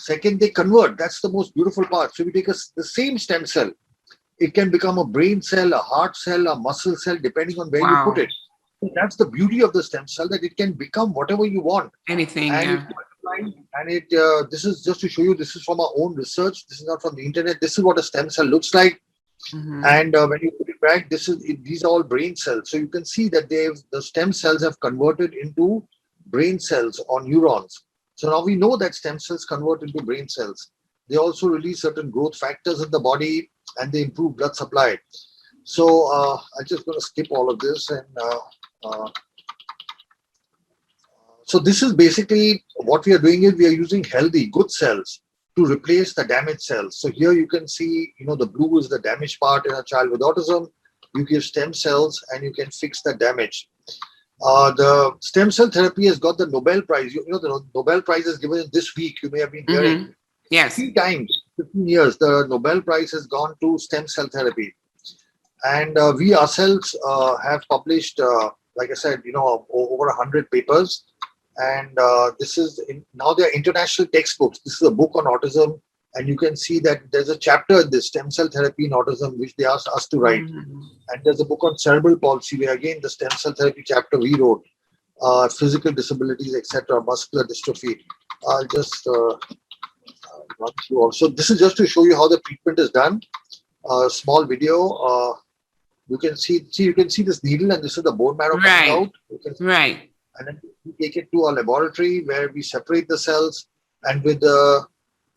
second 0.00 0.40
they 0.40 0.50
convert. 0.50 0.96
That's 0.98 1.20
the 1.20 1.28
most 1.28 1.54
beautiful 1.54 1.84
part. 1.86 2.14
So 2.14 2.24
we 2.24 2.32
take 2.32 2.48
a 2.48 2.54
the 2.76 2.84
same 2.84 3.18
stem 3.18 3.46
cell, 3.46 3.70
it 4.38 4.54
can 4.54 4.70
become 4.70 4.98
a 4.98 5.04
brain 5.04 5.42
cell, 5.42 5.72
a 5.72 5.78
heart 5.78 6.16
cell, 6.16 6.46
a 6.48 6.56
muscle 6.58 6.96
cell, 6.96 7.18
depending 7.18 7.58
on 7.60 7.70
where 7.70 7.82
Wow. 7.82 8.04
you 8.06 8.12
put 8.12 8.18
it. 8.24 8.30
So 8.80 8.90
that's 8.94 9.16
the 9.16 9.26
beauty 9.26 9.62
of 9.62 9.72
the 9.72 9.82
stem 9.82 10.06
cell 10.08 10.28
that 10.28 10.42
it 10.42 10.56
can 10.56 10.72
become 10.72 11.12
whatever 11.12 11.44
you 11.46 11.60
want 11.60 11.92
Anything. 12.08 12.50
and 12.52 12.70
Yeah. 12.70 12.88
it 12.88 13.54
and 13.78 13.90
it 13.96 14.12
uh, 14.22 14.42
this 14.50 14.64
is 14.64 14.82
just 14.84 15.00
to 15.02 15.08
show 15.08 15.22
you 15.22 15.34
this 15.34 15.54
is 15.56 15.62
from 15.62 15.78
our 15.80 15.92
own 15.96 16.14
research 16.16 16.66
this 16.66 16.80
is 16.80 16.86
not 16.88 17.00
from 17.00 17.14
the 17.18 17.24
internet 17.24 17.60
this 17.60 17.78
is 17.78 17.84
what 17.84 17.98
a 18.00 18.02
stem 18.08 18.28
cell 18.36 18.44
looks 18.54 18.70
like 18.78 18.94
Mhm. 19.54 19.84
and 19.92 20.16
uh, 20.20 20.26
when 20.30 20.40
you 20.46 20.50
put 20.58 20.68
it 20.72 20.80
back 20.86 21.08
this 21.12 21.28
is 21.30 21.36
it, 21.50 21.62
these 21.68 21.84
are 21.84 21.88
all 21.92 22.02
brain 22.14 22.34
cells 22.42 22.64
so 22.70 22.76
you 22.82 22.88
can 22.96 23.04
see 23.12 23.28
that 23.34 23.48
they've 23.52 23.78
the 23.94 24.02
stem 24.10 24.32
cells 24.40 24.62
have 24.66 24.76
converted 24.86 25.32
into 25.44 25.66
brain 26.26 26.58
cells 26.58 27.04
or 27.08 27.22
neurons 27.22 27.84
so 28.14 28.30
now 28.30 28.44
we 28.44 28.56
know 28.56 28.76
that 28.76 28.94
stem 28.94 29.18
cells 29.18 29.44
convert 29.44 29.82
into 29.82 30.02
brain 30.02 30.28
cells 30.28 30.70
they 31.08 31.16
also 31.16 31.48
release 31.48 31.82
certain 31.82 32.10
growth 32.10 32.36
factors 32.36 32.80
in 32.80 32.90
the 32.90 33.00
body 33.00 33.50
and 33.78 33.92
they 33.92 34.02
improve 34.02 34.36
blood 34.36 34.54
supply 34.54 34.96
so 35.64 36.12
uh, 36.12 36.36
i'm 36.58 36.66
just 36.66 36.84
going 36.84 36.98
to 36.98 37.04
skip 37.04 37.26
all 37.30 37.50
of 37.50 37.58
this 37.58 37.90
and 37.90 38.06
uh, 38.20 38.38
uh, 38.84 39.08
so 41.52 41.58
this 41.58 41.82
is 41.82 41.92
basically 41.92 42.64
what 42.76 43.04
we 43.04 43.12
are 43.12 43.18
doing 43.18 43.42
is 43.42 43.54
we 43.54 43.66
are 43.66 43.78
using 43.84 44.04
healthy, 44.04 44.46
good 44.46 44.70
cells 44.70 45.20
to 45.56 45.66
replace 45.66 46.14
the 46.14 46.24
damaged 46.24 46.62
cells. 46.62 46.98
So 46.98 47.10
here 47.10 47.32
you 47.32 47.46
can 47.46 47.68
see, 47.68 48.14
you 48.18 48.26
know, 48.26 48.36
the 48.36 48.46
blue 48.46 48.78
is 48.78 48.88
the 48.88 48.98
damaged 49.00 49.38
part 49.38 49.66
in 49.66 49.74
a 49.74 49.82
child 49.82 50.10
with 50.10 50.20
autism. 50.20 50.70
You 51.14 51.26
give 51.26 51.44
stem 51.44 51.74
cells 51.74 52.24
and 52.30 52.42
you 52.42 52.52
can 52.52 52.70
fix 52.70 53.02
the 53.02 53.14
damage. 53.14 53.68
Uh, 54.42 54.72
the 54.72 55.12
stem 55.20 55.50
cell 55.50 55.70
therapy 55.70 56.06
has 56.06 56.18
got 56.18 56.36
the 56.36 56.46
Nobel 56.46 56.82
Prize. 56.82 57.14
You, 57.14 57.22
you 57.26 57.32
know, 57.32 57.38
the 57.38 57.64
Nobel 57.74 58.02
Prize 58.02 58.26
is 58.26 58.38
given 58.38 58.64
this 58.72 58.96
week. 58.96 59.22
You 59.22 59.30
may 59.30 59.40
have 59.40 59.52
been 59.52 59.64
hearing 59.68 59.98
Mhm. 59.98 60.14
Yes. 60.50 60.74
three 60.74 60.92
times, 60.92 61.42
15 61.56 61.86
years, 61.88 62.18
the 62.18 62.46
Nobel 62.48 62.82
Prize 62.82 63.12
has 63.12 63.26
gone 63.26 63.54
to 63.60 63.78
stem 63.78 64.08
cell 64.08 64.28
therapy. 64.32 64.74
And 65.64 65.96
uh, 65.96 66.12
we 66.16 66.34
ourselves 66.34 66.96
uh, 67.06 67.36
have 67.38 67.62
published, 67.70 68.18
uh, 68.18 68.50
like 68.76 68.90
I 68.90 68.94
said, 68.94 69.22
you 69.24 69.32
know, 69.32 69.66
over 69.72 70.06
100 70.06 70.50
papers. 70.50 71.04
And 71.56 71.96
uh, 71.98 72.32
this 72.40 72.58
is 72.58 72.80
in, 72.88 73.04
now 73.14 73.34
they 73.34 73.44
are 73.44 73.52
international 73.52 74.08
textbooks. 74.08 74.58
This 74.64 74.80
is 74.80 74.88
a 74.88 74.90
book 74.90 75.12
on 75.14 75.24
autism. 75.24 75.80
And 76.14 76.28
you 76.28 76.36
can 76.36 76.56
see 76.56 76.78
that 76.80 77.00
there's 77.10 77.30
a 77.30 77.38
chapter 77.38 77.80
in 77.80 77.90
this 77.90 78.08
stem 78.08 78.30
cell 78.30 78.48
therapy 78.52 78.84
in 78.84 78.90
autism, 78.90 79.38
which 79.38 79.54
they 79.56 79.64
asked 79.64 79.88
us 79.88 80.06
to 80.08 80.18
write. 80.18 80.42
Mhm. 80.44 80.82
And 81.08 81.24
there's 81.24 81.40
a 81.40 81.44
book 81.44 81.64
on 81.64 81.78
cerebral 81.78 82.16
palsy, 82.18 82.58
where 82.58 82.74
again, 82.74 82.98
the 83.02 83.08
stem 83.10 83.30
cell 83.30 83.54
therapy 83.58 83.82
chapter 83.86 84.18
we 84.18 84.34
wrote, 84.34 84.62
uh, 85.22 85.48
physical 85.48 85.92
disabilities, 85.92 86.54
etc., 86.54 87.02
muscular 87.02 87.44
dystrophy. 87.44 87.98
I'll 88.46 88.66
just 88.66 89.06
uh, 89.06 89.32
uh, 89.32 90.42
run 90.58 90.72
through 90.86 91.00
also. 91.02 91.28
This 91.28 91.48
is 91.50 91.58
just 91.58 91.76
to 91.78 91.86
show 91.86 92.04
you 92.04 92.14
how 92.14 92.28
the 92.28 92.40
treatment 92.40 92.78
is 92.78 92.90
done. 92.90 93.20
A 93.90 94.10
small 94.10 94.44
video. 94.44 94.88
Uh, 94.90 95.34
you 96.08 96.18
can 96.18 96.36
see, 96.36 96.64
see, 96.70 96.84
you 96.84 96.94
can 96.94 97.08
see 97.08 97.22
this 97.22 97.42
needle, 97.42 97.72
and 97.72 97.82
this 97.82 97.96
is 97.96 98.04
the 98.04 98.12
bone 98.12 98.36
marrow 98.36 98.56
Right. 98.56 98.88
coming 98.88 99.06
out. 99.06 99.12
You 99.30 99.38
can 99.44 99.66
Right. 99.66 100.10
and 100.36 100.48
then 100.48 100.60
we 100.84 100.92
take 101.00 101.16
it 101.16 101.30
to 101.32 101.44
our 101.44 101.52
laboratory 101.52 102.24
where 102.24 102.50
we 102.52 102.62
separate 102.62 103.06
the 103.08 103.16
cells 103.18 103.66
and 104.04 104.22
with 104.24 104.42
a 104.42 104.86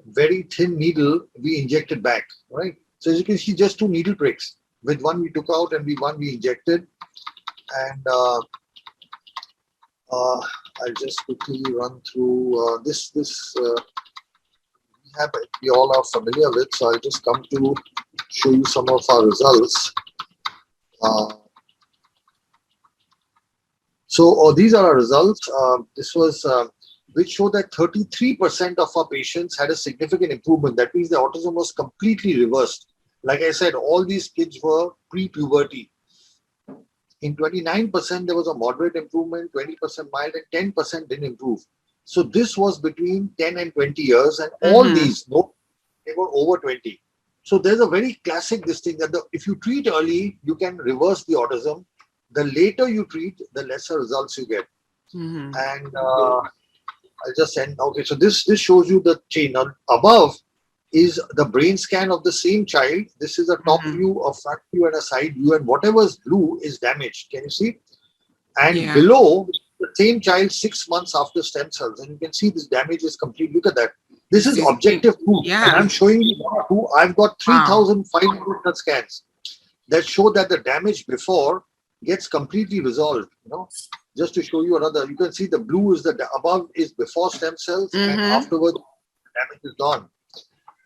very 0.05 0.43
thin 0.43 0.77
needle 0.77 1.25
we 1.41 1.59
inject 1.59 1.91
it 1.91 2.01
back 2.03 2.25
right? 2.49 2.75
So 2.99 3.11
as 3.11 3.17
you 3.19 3.25
can 3.25 3.37
see 3.37 3.53
just 3.53 3.79
two 3.79 3.87
needle 3.87 4.15
pricks. 4.15 4.57
With 4.83 5.01
one 5.01 5.21
we 5.21 5.31
took 5.31 5.47
out 5.53 5.73
and 5.73 5.85
we 5.85 5.95
one 5.95 6.17
we 6.17 6.35
injected. 6.35 6.87
And 7.75 8.07
uh, 8.07 8.39
uh, 10.11 10.41
i'll 10.81 10.93
just 10.99 11.25
quickly 11.25 11.63
run 11.73 11.99
through 12.01 12.37
uh, 12.63 12.77
this 12.83 13.09
this 13.09 13.53
uh, 13.57 13.81
we 15.03 15.09
have 15.17 15.31
we 15.63 15.69
all 15.69 15.95
are 15.97 16.03
familiar 16.13 16.51
with 16.51 16.67
so 16.75 16.91
i'll 16.91 16.99
just 16.99 17.25
come 17.25 17.43
to 17.51 17.73
show 18.29 18.51
you 18.51 18.63
some 18.65 18.87
of 18.89 19.03
our 19.09 19.25
results. 19.25 19.93
Uh, 21.01 21.33
so 24.07 24.47
uh, 24.47 24.53
these 24.53 24.73
are 24.73 24.87
our 24.87 24.95
results. 24.95 25.39
Uh, 25.49 25.77
this 25.95 26.13
was 26.15 26.45
which 27.15 27.31
showed 27.31 27.53
that 27.53 27.71
33% 27.71 28.77
of 28.77 28.89
our 28.95 29.07
patients 29.07 29.57
had 29.57 29.69
a 29.69 29.75
significant 29.75 30.33
improvement. 30.33 30.75
That 30.75 30.93
means 30.93 31.09
the 31.09 31.15
autism 31.15 31.53
was 31.53 31.71
completely 31.71 32.37
reversed. 32.43 32.87
Like 33.23 33.41
I 33.41 33.51
said, 33.51 33.73
all 33.73 34.05
these 34.05 34.27
kids 34.27 34.59
were 34.61 34.89
pre-puberty. 35.09 35.89
In 37.21 37.35
29%, 37.37 38.27
there 38.27 38.35
was 38.35 38.47
a 38.47 38.53
moderate 38.53 38.97
improvement, 38.97 39.51
20% 39.53 40.09
mild, 40.11 40.33
and 40.35 40.73
10% 40.75 41.07
didn't 41.07 41.23
improve. 41.23 41.61
So 42.03 42.21
this 42.21 42.57
was 42.57 42.79
between 42.79 43.29
10 43.39 43.57
and 43.59 43.73
20 43.73 44.01
years, 44.01 44.39
and 44.39 44.51
all 44.61 44.83
Mhm. 44.83 44.95
these, 44.95 45.27
no, 45.29 45.55
they 46.05 46.13
were 46.17 46.29
over 46.33 46.57
20. 46.57 47.01
So 47.43 47.57
there's 47.57 47.79
a 47.79 47.87
very 47.87 48.15
classic 48.25 48.65
this 48.65 48.81
thing 48.81 48.97
that 48.97 49.13
the, 49.13 49.23
if 49.31 49.47
you 49.47 49.55
treat 49.55 49.87
early, 49.87 50.37
you 50.43 50.55
can 50.55 50.77
reverse 50.77 51.23
the 51.23 51.35
autism 51.35 51.85
the 52.31 52.43
later 52.43 52.89
you 52.89 53.05
treat, 53.05 53.41
the 53.53 53.63
lesser 53.63 53.97
results 53.99 54.37
you 54.37 54.45
get. 54.47 54.67
Mhm. 55.13 55.55
And 55.55 55.95
uh, 55.95 56.41
I'll 57.23 57.33
just 57.37 57.53
send. 57.53 57.79
Okay, 57.79 58.03
so 58.03 58.15
this 58.15 58.43
this 58.45 58.59
shows 58.59 58.89
you 58.89 58.99
the 59.01 59.21
chain. 59.29 59.53
Now, 59.53 59.67
above 59.89 60.35
is 60.91 61.19
the 61.31 61.45
brain 61.45 61.77
scan 61.77 62.11
of 62.11 62.23
the 62.23 62.31
same 62.31 62.65
child. 62.65 63.05
This 63.19 63.37
is 63.39 63.49
a 63.49 63.57
top 63.57 63.81
Mhm. 63.81 63.97
view, 63.97 64.19
a 64.21 64.33
front 64.33 64.61
view, 64.73 64.85
and 64.85 64.95
a 64.95 65.01
side 65.01 65.33
view. 65.35 65.53
And 65.53 65.65
whatever 65.65 66.03
is 66.03 66.17
blue 66.17 66.59
is 66.61 66.79
damaged. 66.79 67.31
Can 67.31 67.43
you 67.43 67.49
see? 67.49 67.79
And 68.57 68.77
Yeah. 68.77 68.93
below 68.93 69.49
the 69.79 69.89
same 69.95 70.21
child 70.21 70.51
six 70.51 70.87
months 70.87 71.13
after 71.15 71.41
stem 71.43 71.71
cells, 71.71 71.99
and 71.99 72.11
you 72.11 72.17
can 72.17 72.33
see 72.33 72.49
this 72.49 72.67
damage 72.67 73.03
is 73.03 73.17
complete. 73.17 73.53
Look 73.53 73.67
at 73.67 73.75
that. 73.75 73.93
This 74.31 74.45
is 74.47 74.57
objective 74.65 75.15
proof. 75.23 75.45
Yeah. 75.45 75.67
And 75.67 75.75
I'm 75.75 75.89
showing 75.89 76.21
you 76.21 76.35
one 76.37 76.55
or 76.57 76.65
two. 76.69 76.87
I've 76.99 77.15
got 77.15 77.41
3,500 77.41 78.61
such 78.65 78.75
scans 78.77 79.23
that 79.89 80.05
show 80.05 80.29
that 80.31 80.49
the 80.49 80.57
damage 80.59 81.05
before 81.05 81.65
gets 82.03 82.27
completely 82.27 82.79
resolved. 82.79 83.29
You 83.43 83.51
know, 83.51 83.69
just 84.17 84.33
to 84.35 84.43
show 84.43 84.61
you 84.63 84.77
another, 84.77 85.05
you 85.05 85.15
can 85.15 85.31
see 85.31 85.45
the 85.47 85.59
blue 85.59 85.93
is 85.93 86.03
the 86.03 86.27
above 86.35 86.69
is 86.75 86.93
before 86.93 87.29
stem 87.31 87.55
cells, 87.57 87.93
and 87.93 88.19
Mhm. 88.19 88.29
afterwards 88.39 88.77
damage 89.35 89.63
is 89.63 89.75
gone. 89.77 90.09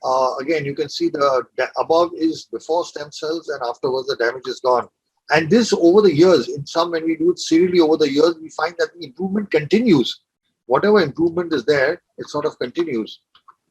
Uh, 0.04 0.36
again, 0.40 0.66
you 0.66 0.74
can 0.74 0.90
see 0.90 1.10
the 1.10 1.46
above 1.78 2.12
is 2.16 2.46
before 2.46 2.86
stem 2.86 3.12
cells, 3.12 3.50
and 3.50 3.62
afterwards 3.64 4.08
the 4.08 4.16
damage 4.16 4.48
is 4.48 4.60
gone. 4.60 4.88
And 5.30 5.50
this 5.50 5.72
over 5.74 6.02
the 6.02 6.14
years, 6.14 6.48
in 6.48 6.66
some 6.66 6.90
when 6.92 7.06
we 7.06 7.16
do 7.16 7.30
it 7.32 7.40
serially 7.40 7.80
over 7.80 7.98
the 7.98 8.10
years, 8.12 8.36
we 8.42 8.50
find 8.50 8.74
that 8.80 8.90
the 8.96 9.06
improvement 9.06 9.52
continues. 9.52 10.22
Whatever 10.66 11.02
improvement 11.02 11.54
is 11.54 11.66
there, 11.66 12.02
it 12.18 12.28
sort 12.30 12.46
of 12.46 12.58
continues. 12.58 13.20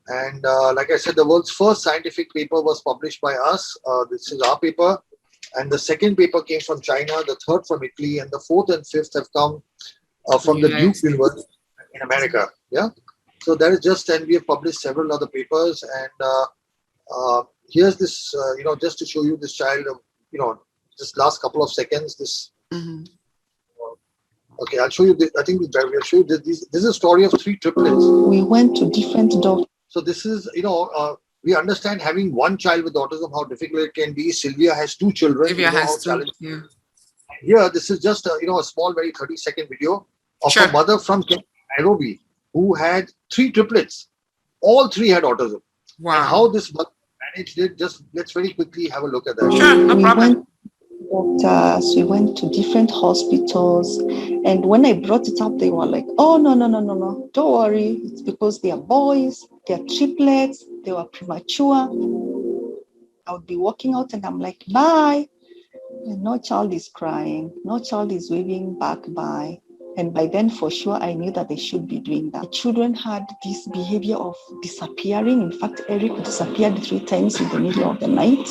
And 0.06 0.44
uh, 0.46 0.72
like 0.74 0.90
I 0.92 0.96
said, 0.96 1.16
the 1.16 1.26
world's 1.26 1.50
first 1.50 1.82
scientific 1.82 2.32
paper 2.32 2.60
was 2.62 2.80
published 2.82 3.20
by 3.20 3.34
us. 3.34 3.76
Uh, 3.84 4.04
this 4.10 4.30
is 4.32 4.40
our 4.42 4.58
paper. 4.58 4.98
And 5.56 5.70
the 5.72 5.78
second 5.78 6.16
paper 6.16 6.42
came 6.42 6.60
from 6.60 6.80
China, 6.80 7.14
the 7.26 7.36
third 7.46 7.66
from 7.66 7.82
Italy, 7.82 8.18
and 8.18 8.30
the 8.30 8.40
fourth 8.46 8.70
and 8.70 8.86
fifth 8.86 9.14
have 9.14 9.30
come 9.32 9.62
uh, 10.28 10.38
from 10.38 10.60
the 10.60 10.68
Duke 10.80 11.02
University 11.02 11.48
in 11.94 12.02
America. 12.02 12.48
Yeah. 12.70 12.88
So 13.42 13.54
that 13.54 13.72
is 13.72 13.80
just, 13.80 14.08
and 14.10 14.26
we 14.26 14.34
have 14.34 14.46
published 14.46 14.80
several 14.80 15.12
other 15.12 15.26
papers. 15.26 15.82
And 15.82 16.10
uh, 16.20 16.44
uh, 17.16 17.42
here's 17.70 17.96
this, 17.96 18.34
uh, 18.34 18.56
you 18.56 18.64
know, 18.64 18.76
just 18.76 18.98
to 18.98 19.06
show 19.06 19.22
you 19.22 19.36
this 19.36 19.54
child, 19.54 19.86
you 20.32 20.38
know, 20.38 20.60
just 20.98 21.16
last 21.16 21.40
couple 21.40 21.62
of 21.62 21.72
seconds, 21.72 22.16
this. 22.16 22.50
Mhm. 22.72 23.08
Okay, 24.60 24.78
I'll 24.78 24.90
show 24.90 25.04
you. 25.04 25.14
This, 25.14 25.30
I 25.38 25.44
think 25.44 25.60
we- 25.60 25.68
we'll 25.72 26.00
show 26.02 26.16
you 26.18 26.24
this. 26.24 26.40
This 26.40 26.66
this 26.72 26.82
is 26.82 26.88
a 26.88 26.92
story 26.92 27.24
of 27.24 27.32
three 27.40 27.56
triplets. 27.56 28.04
We 28.34 28.42
went 28.42 28.76
to 28.78 28.90
different 28.90 29.30
doctors. 29.40 29.66
So 29.86 30.00
this 30.00 30.26
is, 30.26 30.50
you 30.52 30.62
know, 30.62 30.78
uh, 31.00 31.14
we 31.44 31.54
understand 31.54 32.00
having 32.02 32.34
one 32.34 32.56
child 32.58 32.84
with 32.84 32.94
autism 32.94 33.30
how 33.32 33.44
difficult 33.44 33.82
it 33.82 33.94
can 33.94 34.12
be. 34.12 34.30
Sylvia 34.32 34.74
has 34.74 34.96
two 34.96 35.12
children. 35.12 35.48
Sylvia 35.48 35.66
you 35.66 35.72
know 35.72 35.78
how 35.78 35.86
has 35.86 35.96
to. 36.02 36.08
challenging- 36.10 36.34
Yeah. 36.40 36.60
Here, 37.40 37.70
this 37.70 37.88
is 37.90 38.00
just 38.00 38.26
a, 38.26 38.36
you 38.40 38.48
know 38.48 38.58
a 38.58 38.64
small, 38.64 38.92
very 38.92 39.12
thirty 39.12 39.36
second 39.36 39.68
video 39.68 40.06
of 40.42 40.50
Sure. 40.52 40.64
a 40.64 40.72
mother 40.72 40.98
from 40.98 41.22
Nairobi 41.78 42.20
who 42.52 42.74
had 42.74 43.10
three 43.32 43.50
triplets. 43.52 44.08
All 44.60 44.88
three 44.88 45.08
had 45.08 45.22
autism. 45.22 45.60
And 45.98 46.06
Wow. 46.06 46.22
how 46.22 46.48
this 46.48 46.72
mother 46.74 46.90
managed 47.24 47.58
it? 47.58 47.78
Just 47.78 48.02
let's 48.12 48.32
very 48.32 48.52
quickly 48.54 48.88
have 48.88 49.04
a 49.04 49.06
look 49.06 49.28
at 49.28 49.36
that. 49.36 49.52
Sure, 49.52 49.74
no 49.76 49.94
we 49.94 50.02
problem. 50.02 50.28
went 50.34 50.48
doctors, 51.12 51.94
we 51.96 52.02
went 52.04 52.36
to 52.38 52.48
different 52.50 52.90
hospitals. 52.90 53.98
And 54.48 54.64
when 54.66 54.84
I 54.84 54.94
brought 54.94 55.28
it 55.28 55.40
up, 55.40 55.56
they 55.58 55.70
were 55.70 55.86
like, 55.86 56.06
oh, 56.18 56.36
no, 56.36 56.54
no, 56.54 56.66
no, 56.66 56.80
no, 56.80 56.94
no, 56.94 57.30
don't 57.32 57.52
worry. 57.52 58.00
It's 58.04 58.22
because 58.22 58.60
they 58.60 58.70
are 58.72 58.76
boys, 58.98 59.46
they 59.66 59.74
are 59.74 59.84
triplets, 59.96 60.64
they 60.84 60.92
were 60.92 61.04
premature. 61.04 61.88
I 63.26 63.32
would 63.32 63.46
be 63.46 63.56
walking 63.56 63.94
out 63.94 64.12
and 64.12 64.24
I'm 64.24 64.38
like, 64.38 64.64
bye. 64.72 65.28
And 66.06 66.22
no 66.22 66.38
child 66.38 66.72
is 66.72 66.88
crying, 66.88 67.52
no 67.64 67.78
child 67.78 68.12
is 68.12 68.30
waving 68.30 68.78
back 68.78 68.98
bye. 69.08 69.60
And 69.96 70.14
by 70.14 70.26
then, 70.26 70.48
for 70.48 70.70
sure, 70.70 70.94
I 70.94 71.12
knew 71.12 71.32
that 71.32 71.48
they 71.48 71.56
should 71.56 71.88
be 71.88 71.98
doing 71.98 72.30
that. 72.30 72.52
Children 72.52 72.94
had 72.94 73.26
this 73.44 73.66
behavior 73.66 74.16
of 74.16 74.36
disappearing. 74.62 75.42
In 75.42 75.52
fact, 75.52 75.80
Eric 75.88 76.16
disappeared 76.22 76.78
three 76.84 77.00
times 77.00 77.40
in 77.40 77.48
the 77.48 77.58
middle 77.58 77.90
of 77.90 77.98
the 77.98 78.06
night 78.06 78.46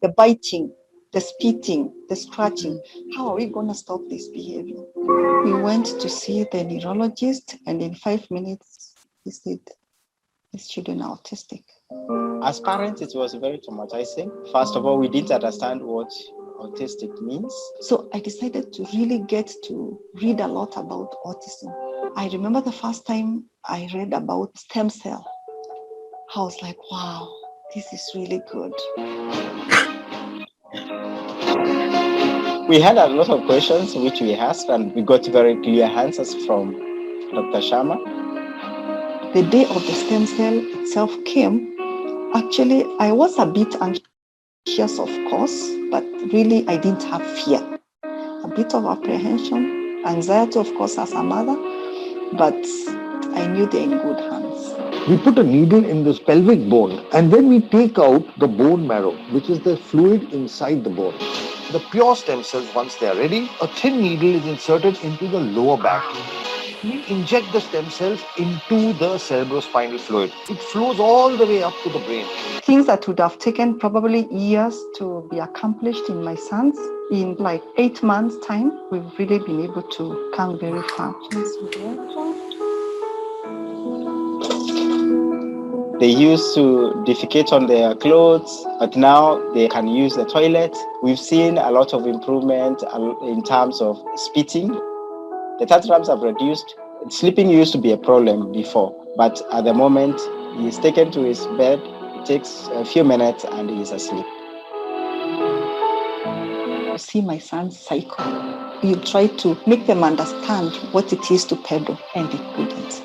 the 0.00 0.08
biting, 0.10 0.72
the 1.12 1.20
spitting, 1.20 1.92
the 2.08 2.16
scratching. 2.16 2.80
How 3.16 3.28
are 3.28 3.36
we 3.36 3.46
going 3.46 3.68
to 3.68 3.74
stop 3.74 4.00
this 4.08 4.28
behavior? 4.28 4.82
We 5.44 5.52
went 5.60 5.86
to 6.00 6.08
see 6.08 6.46
the 6.50 6.64
neurologist, 6.64 7.56
and 7.66 7.82
in 7.82 7.94
five 7.94 8.30
minutes, 8.30 8.77
said, 9.30 9.60
These 10.52 10.68
children 10.68 11.02
are 11.02 11.18
autistic. 11.18 11.64
As 12.42 12.60
parents, 12.60 13.00
it 13.00 13.12
was 13.14 13.34
very 13.34 13.58
traumatizing. 13.58 14.30
First 14.52 14.76
of 14.76 14.86
all, 14.86 14.98
we 14.98 15.08
didn't 15.08 15.32
understand 15.32 15.82
what 15.82 16.10
autistic 16.60 17.20
means. 17.22 17.54
So 17.80 18.08
I 18.12 18.20
decided 18.20 18.72
to 18.74 18.86
really 18.94 19.20
get 19.20 19.52
to 19.64 19.98
read 20.14 20.40
a 20.40 20.46
lot 20.46 20.76
about 20.76 21.14
autism. 21.24 21.72
I 22.16 22.28
remember 22.32 22.60
the 22.60 22.72
first 22.72 23.06
time 23.06 23.44
I 23.64 23.88
read 23.94 24.12
about 24.12 24.56
stem 24.58 24.90
cell. 24.90 25.24
I 26.34 26.40
was 26.40 26.60
like, 26.62 26.78
wow, 26.90 27.32
this 27.74 27.92
is 27.92 28.10
really 28.14 28.40
good. 28.50 28.72
We 32.68 32.80
had 32.80 32.98
a 32.98 33.06
lot 33.06 33.30
of 33.30 33.46
questions 33.46 33.94
which 33.94 34.20
we 34.20 34.34
asked, 34.34 34.68
and 34.68 34.94
we 34.94 35.02
got 35.02 35.24
very 35.26 35.56
clear 35.62 35.86
answers 35.86 36.34
from 36.44 36.72
Dr. 37.32 37.60
Sharma. 37.60 37.96
The 39.34 39.42
day 39.50 39.64
of 39.66 39.86
the 39.86 39.92
stem 39.92 40.26
cell 40.26 40.54
itself 40.80 41.12
came, 41.24 41.76
actually, 42.34 42.84
I 42.98 43.12
was 43.12 43.38
a 43.38 43.46
bit 43.46 43.74
anxious, 44.52 44.98
of 44.98 45.08
course, 45.30 45.68
but 45.90 46.04
really, 46.32 46.66
I 46.68 46.78
didn't 46.78 47.04
have 47.04 47.24
fear. 47.40 47.60
A 48.28 48.48
bit 48.48 48.74
of 48.74 48.86
apprehension, 48.86 50.02
anxiety, 50.06 50.58
of 50.58 50.74
course, 50.76 50.98
as 50.98 51.12
a 51.12 51.22
mother, 51.22 51.56
but 52.38 52.56
I 53.36 53.46
knew 53.48 53.66
they're 53.66 53.82
in 53.82 53.98
good 53.98 54.18
hands. 54.20 55.08
We 55.08 55.18
put 55.18 55.38
a 55.38 55.44
needle 55.44 55.84
in 55.84 56.04
this 56.04 56.18
pelvic 56.18 56.68
bone 56.68 57.04
and 57.14 57.32
then 57.32 57.48
we 57.48 57.60
take 57.60 57.98
out 57.98 58.26
the 58.38 58.48
bone 58.48 58.86
marrow, 58.86 59.12
which 59.32 59.50
is 59.50 59.60
the 59.60 59.76
fluid 59.76 60.32
inside 60.32 60.84
the 60.84 60.90
bone. 60.90 61.14
The 61.72 61.82
pure 61.90 62.16
stem 62.16 62.42
cells, 62.42 62.72
once 62.74 62.96
they 62.96 63.08
are 63.08 63.16
ready, 63.16 63.50
a 63.60 63.68
thin 63.68 64.00
needle 64.02 64.34
is 64.36 64.46
inserted 64.46 64.98
into 65.04 65.28
the 65.28 65.40
lower 65.40 65.76
back. 65.82 66.04
We 66.84 67.04
inject 67.08 67.52
the 67.52 67.60
stem 67.60 67.90
cells 67.90 68.22
into 68.36 68.92
the 68.92 69.16
cerebrospinal 69.16 69.98
fluid. 69.98 70.32
It 70.48 70.58
flows 70.62 71.00
all 71.00 71.36
the 71.36 71.44
way 71.44 71.60
up 71.60 71.74
to 71.82 71.90
the 71.90 71.98
brain. 71.98 72.24
Things 72.60 72.86
that 72.86 73.08
would 73.08 73.18
have 73.18 73.36
taken 73.38 73.78
probably 73.80 74.32
years 74.32 74.80
to 74.96 75.26
be 75.28 75.40
accomplished 75.40 76.08
in 76.08 76.22
my 76.22 76.36
sons, 76.36 76.78
in 77.10 77.34
like 77.38 77.64
eight 77.78 78.00
months' 78.04 78.38
time, 78.46 78.70
we've 78.92 79.18
really 79.18 79.40
been 79.40 79.60
able 79.60 79.82
to 79.82 80.32
come 80.36 80.60
very 80.60 80.82
far. 80.90 81.16
They 85.98 86.06
used 86.06 86.54
to 86.54 86.92
defecate 87.08 87.52
on 87.52 87.66
their 87.66 87.96
clothes, 87.96 88.64
but 88.78 88.94
now 88.94 89.52
they 89.52 89.66
can 89.66 89.88
use 89.88 90.14
the 90.14 90.24
toilet. 90.26 90.76
We've 91.02 91.18
seen 91.18 91.58
a 91.58 91.72
lot 91.72 91.92
of 91.92 92.06
improvement 92.06 92.84
uh, 92.84 93.16
in 93.22 93.42
terms 93.42 93.80
of 93.80 94.00
spitting. 94.14 94.80
The 95.58 95.66
tantrums 95.66 96.08
have 96.08 96.20
reduced. 96.22 96.74
Sleeping 97.10 97.50
used 97.50 97.72
to 97.72 97.78
be 97.78 97.92
a 97.92 97.98
problem 97.98 98.52
before, 98.52 98.94
but 99.16 99.40
at 99.52 99.64
the 99.64 99.74
moment, 99.74 100.20
he's 100.58 100.78
taken 100.78 101.10
to 101.12 101.22
his 101.22 101.46
bed. 101.58 101.80
It 101.84 102.26
takes 102.26 102.68
a 102.72 102.84
few 102.84 103.04
minutes 103.04 103.44
and 103.44 103.70
he's 103.70 103.90
asleep. 103.92 104.26
to 106.98 107.04
see 107.04 107.20
my 107.20 107.38
sons 107.38 107.78
cycle. 107.78 108.26
You 108.82 108.96
try 108.96 109.28
to 109.28 109.56
make 109.66 109.86
them 109.86 110.02
understand 110.04 110.74
what 110.92 111.12
it 111.12 111.30
is 111.30 111.44
to 111.46 111.56
pedal, 111.56 111.98
and 112.14 112.30
they 112.30 112.38
couldn't. 112.56 113.02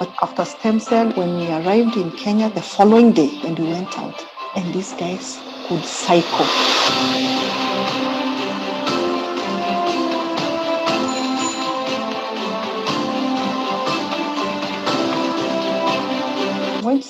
But 0.00 0.10
after 0.22 0.44
stem 0.44 0.80
cell, 0.80 1.10
when 1.12 1.36
we 1.38 1.48
arrived 1.48 1.96
in 1.96 2.10
Kenya 2.12 2.50
the 2.50 2.62
following 2.62 3.12
day, 3.12 3.30
and 3.44 3.58
we 3.58 3.66
went 3.66 3.98
out, 3.98 4.26
and 4.56 4.74
these 4.74 4.92
guys 4.94 5.38
could 5.68 5.84
cycle. 5.84 6.46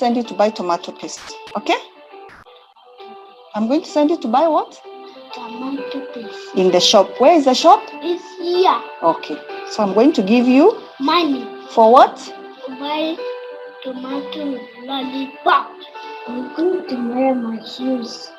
Send 0.00 0.16
you 0.16 0.22
to 0.22 0.32
buy 0.32 0.48
tomato 0.48 0.92
paste, 0.92 1.20
okay? 1.54 1.76
I'm 3.54 3.68
going 3.68 3.82
to 3.82 3.86
send 3.86 4.08
you 4.08 4.16
to 4.22 4.28
buy 4.28 4.48
what? 4.48 4.80
Tomato 5.34 6.00
paste 6.14 6.54
In 6.54 6.72
the 6.72 6.80
shop. 6.80 7.20
Where 7.20 7.36
is 7.36 7.44
the 7.44 7.52
shop? 7.52 7.82
It's 8.00 8.24
here. 8.38 8.80
Okay. 9.02 9.36
So 9.70 9.82
I'm 9.82 9.92
going 9.92 10.14
to 10.14 10.22
give 10.22 10.46
you 10.48 10.80
Money 11.00 11.44
for 11.74 11.92
what? 11.92 12.16
to 12.16 12.70
buy 12.80 13.14
tomato 13.82 14.58
lollipop. 14.86 15.70
I'm 16.28 16.54
going 16.56 16.88
to 16.88 17.14
wear 17.14 17.34
my 17.34 17.62
shoes. 17.62 18.30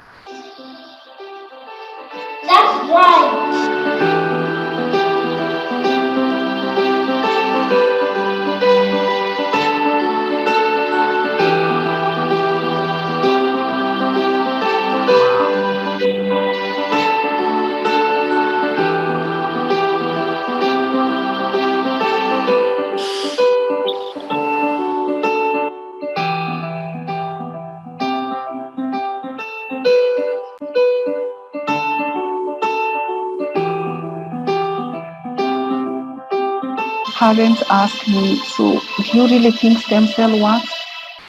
That's 2.48 2.90
right. 2.90 3.91
Parents 37.22 37.62
ask 37.70 38.08
me, 38.08 38.36
so 38.38 38.82
do 38.98 39.16
you 39.16 39.28
really 39.28 39.52
think 39.52 39.78
stem 39.78 40.08
cell 40.08 40.42
works? 40.42 40.74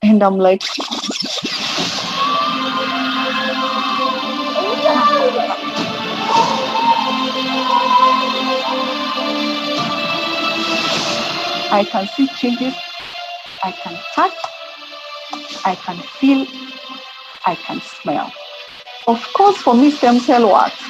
And 0.02 0.22
I'm 0.22 0.38
like, 0.38 0.62
I 11.70 11.86
can 11.86 12.06
see 12.08 12.26
changes. 12.28 12.74
I 13.62 13.72
can 13.72 13.98
touch. 14.14 14.32
I 15.66 15.74
can 15.74 15.98
feel. 15.98 16.46
I 17.44 17.54
can 17.54 17.82
smell. 17.82 18.32
Of 19.06 19.30
course, 19.34 19.58
for 19.58 19.74
me, 19.74 19.90
stem 19.90 20.20
cell 20.20 20.50
works. 20.50 20.82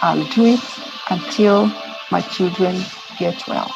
I'll 0.00 0.24
do 0.28 0.46
it 0.46 0.64
until 1.10 1.70
my 2.10 2.22
children 2.22 2.82
get 3.18 3.46
well. 3.46 3.70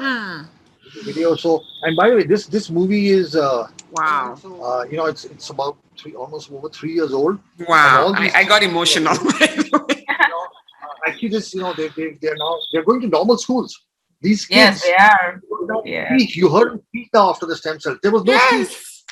Uh, 0.00 0.02
Hmm. 0.02 0.42
video. 1.04 1.34
So, 1.36 1.62
and 1.82 1.96
by 1.96 2.10
the 2.10 2.16
way, 2.16 2.24
this 2.24 2.46
this 2.46 2.70
movie 2.70 3.08
is 3.10 3.36
uh, 3.36 3.68
Wow. 3.92 4.36
uh, 4.44 4.82
you 4.90 4.96
know 4.96 5.06
it's 5.06 5.24
it's 5.24 5.50
about 5.50 5.76
three 5.98 6.14
almost 6.14 6.50
over 6.52 6.68
three 6.68 6.92
years 6.98 7.12
old. 7.12 7.38
Wow. 7.68 8.12
I, 8.16 8.30
I 8.40 8.44
got 8.44 8.62
emotional. 8.62 9.16
You 10.18 10.32
know, 10.32 10.46
actually, 11.06 11.28
this 11.28 11.54
you 11.54 11.60
know 11.60 11.72
they 11.74 11.88
they 11.96 12.08
they're 12.20 12.36
now 12.36 12.52
they're 12.72 12.84
going 12.84 13.00
to 13.02 13.08
normal 13.08 13.36
schools. 13.38 13.70
These 14.20 14.46
kids. 14.46 14.56
Yes, 14.56 14.82
they 14.82 14.94
are. 14.94 15.40
Yeah. 15.84 16.16
You 16.16 16.48
heard 16.48 16.72
him 16.72 16.80
speak 16.88 17.08
now 17.12 17.30
after 17.30 17.46
the 17.46 17.56
stem 17.56 17.78
cell. 17.80 17.96
There 18.02 18.10
was 18.12 18.24
no 18.24 18.36
speech. 18.38 18.68
yes. 18.70 19.04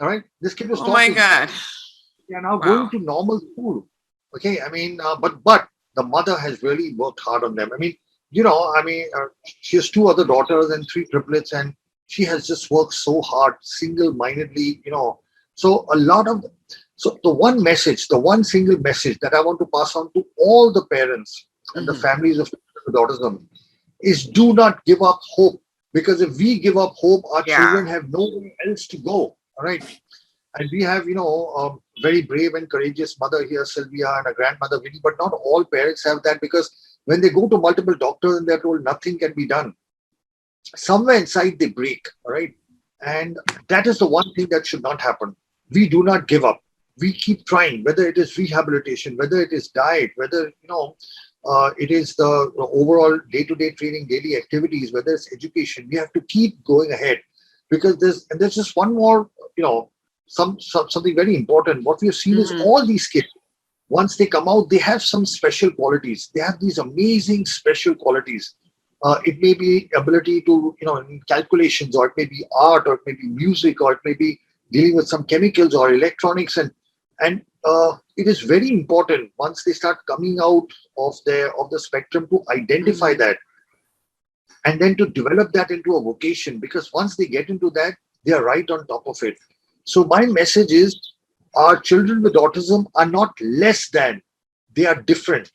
All 0.00 0.08
right, 0.08 0.22
this 0.40 0.54
kid 0.54 0.70
was 0.70 0.78
Talking. 0.78 0.92
Oh 0.92 0.96
my. 0.96 1.08
God. 1.10 1.50
They 2.28 2.34
are 2.36 2.42
now 2.42 2.54
Wow. 2.58 2.60
going 2.68 2.90
to 2.90 2.98
normal 3.00 3.40
school. 3.52 3.86
Okay, 4.36 4.60
I 4.60 4.68
mean, 4.70 5.00
uh, 5.00 5.16
but 5.16 5.42
but 5.44 5.68
the 5.96 6.02
mother 6.02 6.36
has 6.38 6.62
really 6.62 6.94
worked 6.94 7.20
hard 7.20 7.44
on 7.44 7.54
them. 7.54 7.70
I 7.74 7.76
mean, 7.76 7.94
you 8.30 8.42
know, 8.42 8.72
I 8.76 8.82
mean, 8.82 9.06
uh, 9.16 9.26
she 9.60 9.76
has 9.76 9.90
two 9.90 10.08
other 10.08 10.24
daughters 10.24 10.70
and 10.70 10.86
three 10.90 11.06
triplets, 11.06 11.52
and 11.52 11.74
she 12.06 12.24
has 12.24 12.46
just 12.46 12.70
worked 12.70 12.94
so 12.94 13.20
hard, 13.22 13.54
single-mindedly. 13.62 14.82
You 14.84 14.92
know, 14.92 15.20
so 15.54 15.86
a 15.92 15.96
lot 15.96 16.28
of 16.28 16.44
so 16.96 17.18
the 17.24 17.30
one 17.30 17.62
message, 17.62 18.08
the 18.08 18.18
one 18.18 18.44
single 18.44 18.78
message 18.78 19.18
that 19.22 19.34
I 19.34 19.40
want 19.40 19.58
to 19.60 19.68
pass 19.74 19.96
on 19.96 20.12
to 20.12 20.24
all 20.36 20.72
the 20.72 20.84
parents 20.86 21.46
and 21.74 21.88
the 21.88 21.94
Mhm. 21.94 22.02
families 22.02 22.38
of 22.38 22.50
autism 22.88 23.46
is 24.00 24.26
do 24.26 24.52
not 24.54 24.84
give 24.84 25.02
up 25.02 25.20
hope 25.36 25.62
because 25.92 26.20
if 26.20 26.36
we 26.36 26.58
give 26.58 26.76
up 26.76 26.92
hope, 26.96 27.24
our 27.32 27.44
Yeah. 27.46 27.56
children 27.58 27.86
have 27.86 28.10
nowhere 28.10 28.52
else 28.66 28.86
to 28.88 28.98
go. 28.98 29.36
All 29.56 29.64
right. 29.64 29.84
And 30.58 30.68
we 30.72 30.82
have, 30.82 31.08
you 31.08 31.14
know, 31.14 31.32
a 31.62 31.64
very 32.02 32.22
brave 32.22 32.54
and 32.54 32.68
courageous 32.68 33.18
mother 33.20 33.44
here, 33.46 33.64
Sylvia, 33.64 34.08
and 34.18 34.26
a 34.26 34.34
grandmother, 34.34 34.80
Winnie, 34.80 35.00
but 35.02 35.14
not 35.18 35.32
all 35.32 35.64
parents 35.64 36.04
have 36.04 36.22
that 36.24 36.40
because 36.40 36.70
when 37.06 37.20
they 37.20 37.30
go 37.30 37.48
to 37.48 37.58
multiple 37.58 37.94
doctors 37.94 38.36
and 38.38 38.46
they're 38.48 38.60
told 38.60 38.84
nothing 38.84 39.18
can 39.18 39.32
be 39.34 39.46
done, 39.46 39.74
somewhere 40.76 41.16
inside 41.16 41.58
they 41.58 41.68
break. 41.68 42.06
All 42.24 42.32
right. 42.32 42.54
And 43.02 43.38
that 43.68 43.86
is 43.86 43.98
the 43.98 44.06
one 44.06 44.32
thing 44.34 44.48
that 44.50 44.66
should 44.66 44.82
not 44.82 45.00
happen. 45.00 45.34
We 45.70 45.88
do 45.88 46.02
not 46.02 46.28
give 46.28 46.44
up. 46.44 46.60
We 46.98 47.12
keep 47.12 47.46
trying, 47.46 47.82
whether 47.84 48.06
it 48.06 48.18
is 48.18 48.36
rehabilitation, 48.36 49.16
whether 49.16 49.40
it 49.40 49.52
is 49.52 49.68
diet, 49.68 50.10
whether, 50.16 50.52
you 50.62 50.68
know, 50.68 50.96
uh, 51.46 51.70
it 51.78 51.90
is 51.90 52.14
the, 52.16 52.52
overall 52.58 53.18
day-to-day 53.32 53.70
training, 53.70 54.06
daily 54.06 54.36
activities, 54.36 54.92
whether 54.92 55.12
it's 55.12 55.32
education. 55.32 55.88
We 55.90 55.96
have 55.96 56.12
to 56.12 56.20
keep 56.22 56.62
going 56.64 56.92
ahead 56.92 57.20
because 57.70 57.96
there's 57.96 58.26
and 58.30 58.38
there's 58.38 58.56
just 58.56 58.76
one 58.76 58.94
more, 58.94 59.30
you 59.56 59.62
know, 59.62 59.90
some, 60.26 60.60
some 60.60 60.90
something 60.90 61.14
very 61.14 61.34
important. 61.34 61.84
What 61.84 62.00
we 62.02 62.08
have 62.08 62.16
seen 62.16 62.36
is 62.38 62.52
Mhm. 62.52 62.66
all 62.66 62.84
these 62.84 63.06
kids, 63.06 63.28
once 63.90 64.16
they 64.16 64.26
come 64.26 64.48
out, 64.48 64.70
they 64.70 64.78
have 64.78 65.02
some 65.02 65.26
special 65.26 65.70
qualities. 65.70 66.30
They 66.32 66.40
have 66.40 66.60
these 66.60 66.78
amazing 66.78 67.44
special 67.44 67.94
qualities. 67.94 68.54
Uh, 69.02 69.18
it 69.24 69.40
may 69.40 69.52
be 69.52 69.90
ability 69.96 70.42
to, 70.42 70.76
you 70.80 70.86
know, 70.86 70.96
in 70.98 71.20
calculations, 71.28 71.96
or 71.96 72.06
it 72.06 72.12
may 72.16 72.26
be 72.26 72.44
art, 72.56 72.86
or 72.86 72.94
it 72.94 73.00
may 73.04 73.14
be 73.14 73.26
music, 73.26 73.80
or 73.80 73.92
it 73.94 73.98
may 74.04 74.14
be 74.14 74.38
dealing 74.70 74.94
with 74.94 75.08
some 75.08 75.24
chemicals 75.24 75.74
or 75.74 75.92
electronics, 75.92 76.56
and 76.56 76.70
and 77.20 77.42
uh, 77.64 77.96
it 78.16 78.28
is 78.28 78.40
very 78.40 78.70
important 78.70 79.32
once 79.38 79.64
they 79.64 79.72
start 79.72 79.98
coming 80.06 80.38
out 80.40 80.68
of 80.96 81.14
their 81.26 81.54
of 81.58 81.68
the 81.70 81.78
spectrum 81.78 82.28
to 82.28 82.42
identify 82.50 83.12
that 83.14 83.38
and 84.64 84.80
then 84.80 84.94
to 84.96 85.06
develop 85.06 85.52
that 85.52 85.70
into 85.70 85.96
a 85.96 86.02
vocation 86.02 86.58
because 86.58 86.92
once 86.92 87.16
they 87.16 87.26
get 87.26 87.48
into 87.48 87.70
that 87.70 87.94
they 88.24 88.32
are 88.32 88.44
right 88.44 88.70
on 88.70 88.86
top 88.86 89.06
of 89.06 89.16
it 89.22 89.38
so 89.84 90.04
my 90.04 90.24
message 90.26 90.72
is 90.72 91.09
our 91.54 91.78
children 91.78 92.22
with 92.22 92.34
autism 92.34 92.86
are 92.94 93.06
not 93.06 93.32
less 93.40 93.88
than. 93.90 94.22
They 94.74 94.86
are 94.86 95.00
different. 95.02 95.50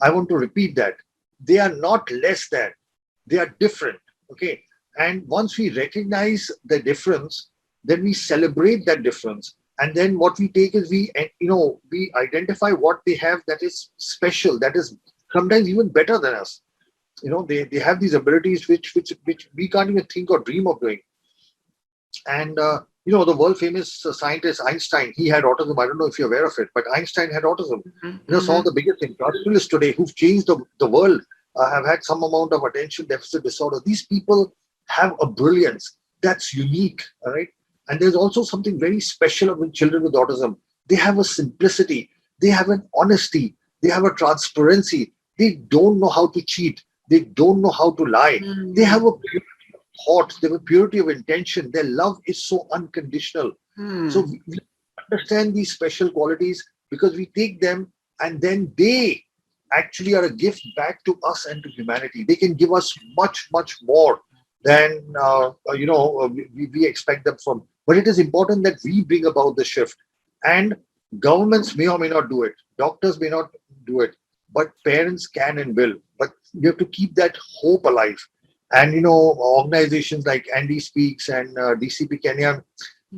I 0.00 0.10
want 0.10 0.28
to 0.28 0.36
repeat 0.36 0.76
that. 0.76 0.96
They 1.40 1.58
are 1.58 1.74
not 1.74 2.10
less 2.10 2.48
than. 2.48 2.70
They 3.26 3.38
are 3.38 3.54
different 3.58 4.00
okay? 4.30 4.62
And 4.98 5.26
once 5.28 5.58
we 5.58 5.70
recognize 5.70 6.50
the 6.64 6.80
difference 6.80 7.48
then 7.84 8.02
we 8.02 8.12
celebrate 8.12 8.84
that 8.84 9.02
difference. 9.02 9.54
And 9.78 9.94
then 9.94 10.18
what 10.18 10.38
we 10.38 10.48
take 10.48 10.74
is 10.74 10.90
we 10.90 11.10
eh, 11.14 11.28
you 11.40 11.48
know 11.48 11.80
we 11.90 12.12
identify 12.16 12.72
what 12.72 13.00
they 13.06 13.14
have 13.14 13.40
that 13.46 13.62
is 13.62 13.90
special 13.96 14.58
that 14.58 14.76
is 14.76 14.96
sometimes 15.32 15.68
even 15.68 15.88
better 15.88 16.18
than 16.18 16.34
us. 16.34 16.62
You 17.22 17.30
know 17.30 17.42
they, 17.42 17.64
they 17.64 17.78
have 17.78 18.00
these 18.00 18.14
abilities 18.14 18.68
which 18.68 18.94
which 18.94 19.12
which 19.24 19.48
we 19.54 19.68
can't 19.68 19.90
even 19.90 20.04
think 20.04 20.30
or 20.30 20.40
dream 20.40 20.66
of 20.66 20.80
doing. 20.80 21.00
And 22.26 22.58
uh, 22.58 22.80
you 23.08 23.14
know 23.14 23.24
the 23.28 23.36
world 23.40 23.56
famous 23.58 23.90
uh, 24.04 24.12
scientist 24.20 24.60
einstein 24.70 25.12
he 25.16 25.26
had 25.34 25.44
autism. 25.50 25.76
I 25.82 25.86
don't 25.86 25.98
know 26.00 26.10
if 26.12 26.18
you're 26.18 26.28
aware 26.32 26.46
of 26.50 26.56
it 26.62 26.68
but 26.76 26.84
einstein 26.96 27.30
had 27.36 27.44
autism. 27.50 27.78
Mhm. 28.04 28.16
you 28.26 28.32
know 28.34 28.40
some 28.48 28.56
of 28.60 28.64
the 28.68 28.74
biggest 28.78 29.02
industrialists 29.08 29.70
today 29.74 29.92
who've 29.96 30.14
changed 30.22 30.46
the, 30.50 30.56
the 30.82 30.90
world 30.96 31.22
uh, 31.58 31.68
have 31.74 31.86
had 31.92 32.04
some 32.10 32.22
amount 32.28 32.52
of 32.56 32.62
attention 32.68 33.06
deficit 33.12 33.42
disorder. 33.48 33.78
These 33.90 34.04
people 34.14 34.40
have 34.98 35.14
a 35.26 35.26
brilliance 35.40 35.84
that's 36.26 36.52
unique 36.64 37.02
all 37.24 37.32
right? 37.38 37.48
And 37.88 37.98
there's 38.00 38.18
also 38.22 38.42
something 38.52 38.76
very 38.86 39.00
special 39.00 39.48
about 39.54 39.72
children 39.80 40.02
with 40.06 40.14
autism. 40.22 40.50
They 40.90 40.98
have 41.06 41.18
a 41.18 41.24
simplicity. 41.24 42.00
They 42.42 42.50
have 42.58 42.68
an 42.76 42.82
honesty. 43.00 43.46
They 43.82 43.90
have 43.96 44.04
a 44.10 44.14
transparency. 44.22 45.02
They 45.40 45.50
don't 45.76 45.96
know 46.02 46.12
how 46.18 46.26
to 46.34 46.42
cheat. 46.54 46.82
They 47.12 47.20
don't 47.40 47.62
know 47.64 47.74
how 47.80 47.88
to 47.98 48.04
lie. 48.18 48.38
Mhm. 48.42 48.74
they 48.76 48.86
have 48.94 49.04
a 49.10 49.12
thought 50.04 50.34
they 50.40 50.48
have 50.48 50.64
purity 50.64 50.98
of 50.98 51.08
intention 51.08 51.70
their 51.70 51.84
love 51.84 52.18
is 52.26 52.44
so 52.44 52.66
unconditional 52.72 53.52
Hmm. 53.78 54.08
so 54.08 54.22
we, 54.22 54.40
we 54.48 54.58
understand 55.12 55.54
these 55.54 55.72
special 55.72 56.10
qualities 56.10 56.64
because 56.90 57.14
we 57.14 57.26
take 57.26 57.60
them 57.60 57.92
and 58.20 58.40
then 58.40 58.72
they 58.76 59.22
actually 59.72 60.14
are 60.14 60.24
a 60.24 60.32
gift 60.32 60.66
back 60.76 61.04
to 61.04 61.18
us 61.24 61.46
and 61.46 61.62
to 61.62 61.68
humanity. 61.68 62.24
They 62.24 62.36
can 62.36 62.54
give 62.54 62.72
us 62.72 62.92
much, 63.16 63.48
much 63.52 63.76
more 63.82 64.20
than 64.64 65.14
uh, 65.20 65.50
uh, 65.68 65.72
you 65.74 65.86
know 65.86 66.20
uh, 66.22 66.26
we, 66.26 66.66
we 66.72 66.86
expect 66.86 67.24
them 67.24 67.36
from. 67.42 67.62
But 67.86 67.96
it 67.98 68.08
is 68.08 68.18
important 68.18 68.64
that 68.64 68.78
we 68.84 69.04
bring 69.04 69.26
about 69.26 69.56
the 69.56 69.64
shift. 69.64 69.96
And 70.44 70.76
governments 71.20 71.76
may 71.76 71.88
or 71.88 71.98
may 71.98 72.08
not 72.08 72.28
do 72.28 72.42
it. 72.42 72.54
Doctors 72.76 73.20
may 73.20 73.28
not 73.28 73.50
do 73.86 74.00
it. 74.00 74.16
But 74.52 74.72
parents 74.84 75.26
can 75.26 75.58
and 75.58 75.76
will. 75.76 75.94
But 76.18 76.30
you 76.52 76.68
have 76.68 76.78
to 76.78 76.86
keep 76.86 77.14
that 77.14 77.36
hope 77.60 77.84
alive. 77.84 78.18
And 78.72 78.92
you 78.92 79.00
know 79.00 79.36
organizations 79.38 80.26
like 80.26 80.46
Andy 80.54 80.80
Speaks 80.80 81.28
and 81.28 81.56
uh, 81.58 81.74
DCP 81.74 82.22
Kenya 82.22 82.62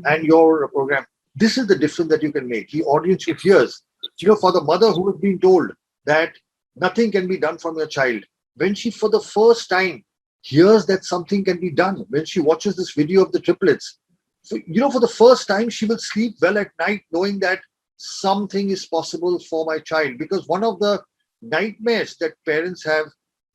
and 0.05 0.25
your 0.25 0.69
program. 0.69 1.05
This 1.35 1.59
is 1.59 1.67
the 1.67 1.77
difference 1.77 2.11
that 2.11 2.23
you 2.23 2.33
can 2.33 2.49
make. 2.49 2.71
The 2.71 2.85
audience 2.85 3.25
hears, 3.25 3.83
you 4.19 4.29
know, 4.29 4.37
for 4.37 4.53
the 4.53 4.61
mother 4.61 4.91
who 4.93 5.11
has 5.11 5.21
been 5.21 5.39
told 5.39 5.73
that 6.07 6.33
nothing 6.77 7.11
can 7.11 7.27
be 7.27 7.39
done 7.39 7.59
from 7.59 7.77
your 7.77 7.87
child, 7.87 8.25
when 8.57 8.75
she 8.75 8.91
for 8.91 9.09
the 9.09 9.21
first 9.21 9.69
time 9.69 10.05
hears 10.43 10.87
that 10.87 11.05
something 11.05 11.45
can 11.45 11.61
be 11.61 11.71
done, 11.71 12.05
when 12.11 12.25
she 12.25 12.41
watches 12.41 12.77
this 12.77 12.93
video 12.93 13.23
of 13.23 13.33
the 13.33 13.41
triplets, 13.41 13.99
so, 14.43 14.57
you 14.67 14.81
know, 14.81 14.91
for 14.91 15.01
the 15.01 15.09
first 15.09 15.47
time, 15.47 15.69
she 15.69 15.87
will 15.87 15.99
sleep 15.99 16.37
well 16.41 16.59
at 16.59 16.71
night 16.79 17.03
knowing 17.13 17.39
that 17.41 17.61
something 17.97 18.71
is 18.71 18.87
possible 18.87 19.39
for 19.39 19.65
my 19.67 19.79
child. 19.79 20.19
Because 20.19 20.49
one 20.49 20.65
of 20.65 20.81
the 20.81 21.03
nightmares 21.43 22.17
that 22.21 22.33
parents 22.47 22.85
have 22.85 23.07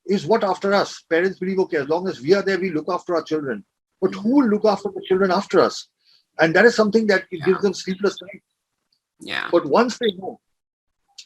is 0.06 0.26
what 0.26 0.44
after 0.44 0.74
us? 0.74 1.02
Parents 1.10 1.40
believe, 1.40 1.60
okay, 1.60 1.78
as 1.78 1.88
long 1.88 2.08
as 2.08 2.22
we 2.22 2.34
are 2.34 2.42
there, 2.42 2.60
we 2.60 2.72
look 2.72 2.86
after 2.90 3.16
our 3.16 3.24
children. 3.24 3.66
But 4.02 4.14
who 4.14 4.36
will 4.36 4.48
look 4.48 4.66
after 4.66 4.90
the 4.90 5.02
children 5.08 5.32
after 5.32 5.60
us? 5.60 5.88
And 6.40 6.56
that 6.56 6.66
is 6.66 6.76
something 6.76 7.08
that 7.08 7.26
it 7.32 7.44
gives 7.46 7.62
them 7.62 7.74
sleepless 7.74 8.18
nights. 8.22 8.46
yeah. 9.20 9.50
But 9.52 9.66
once 9.66 9.98
they 9.98 10.12
know 10.14 10.40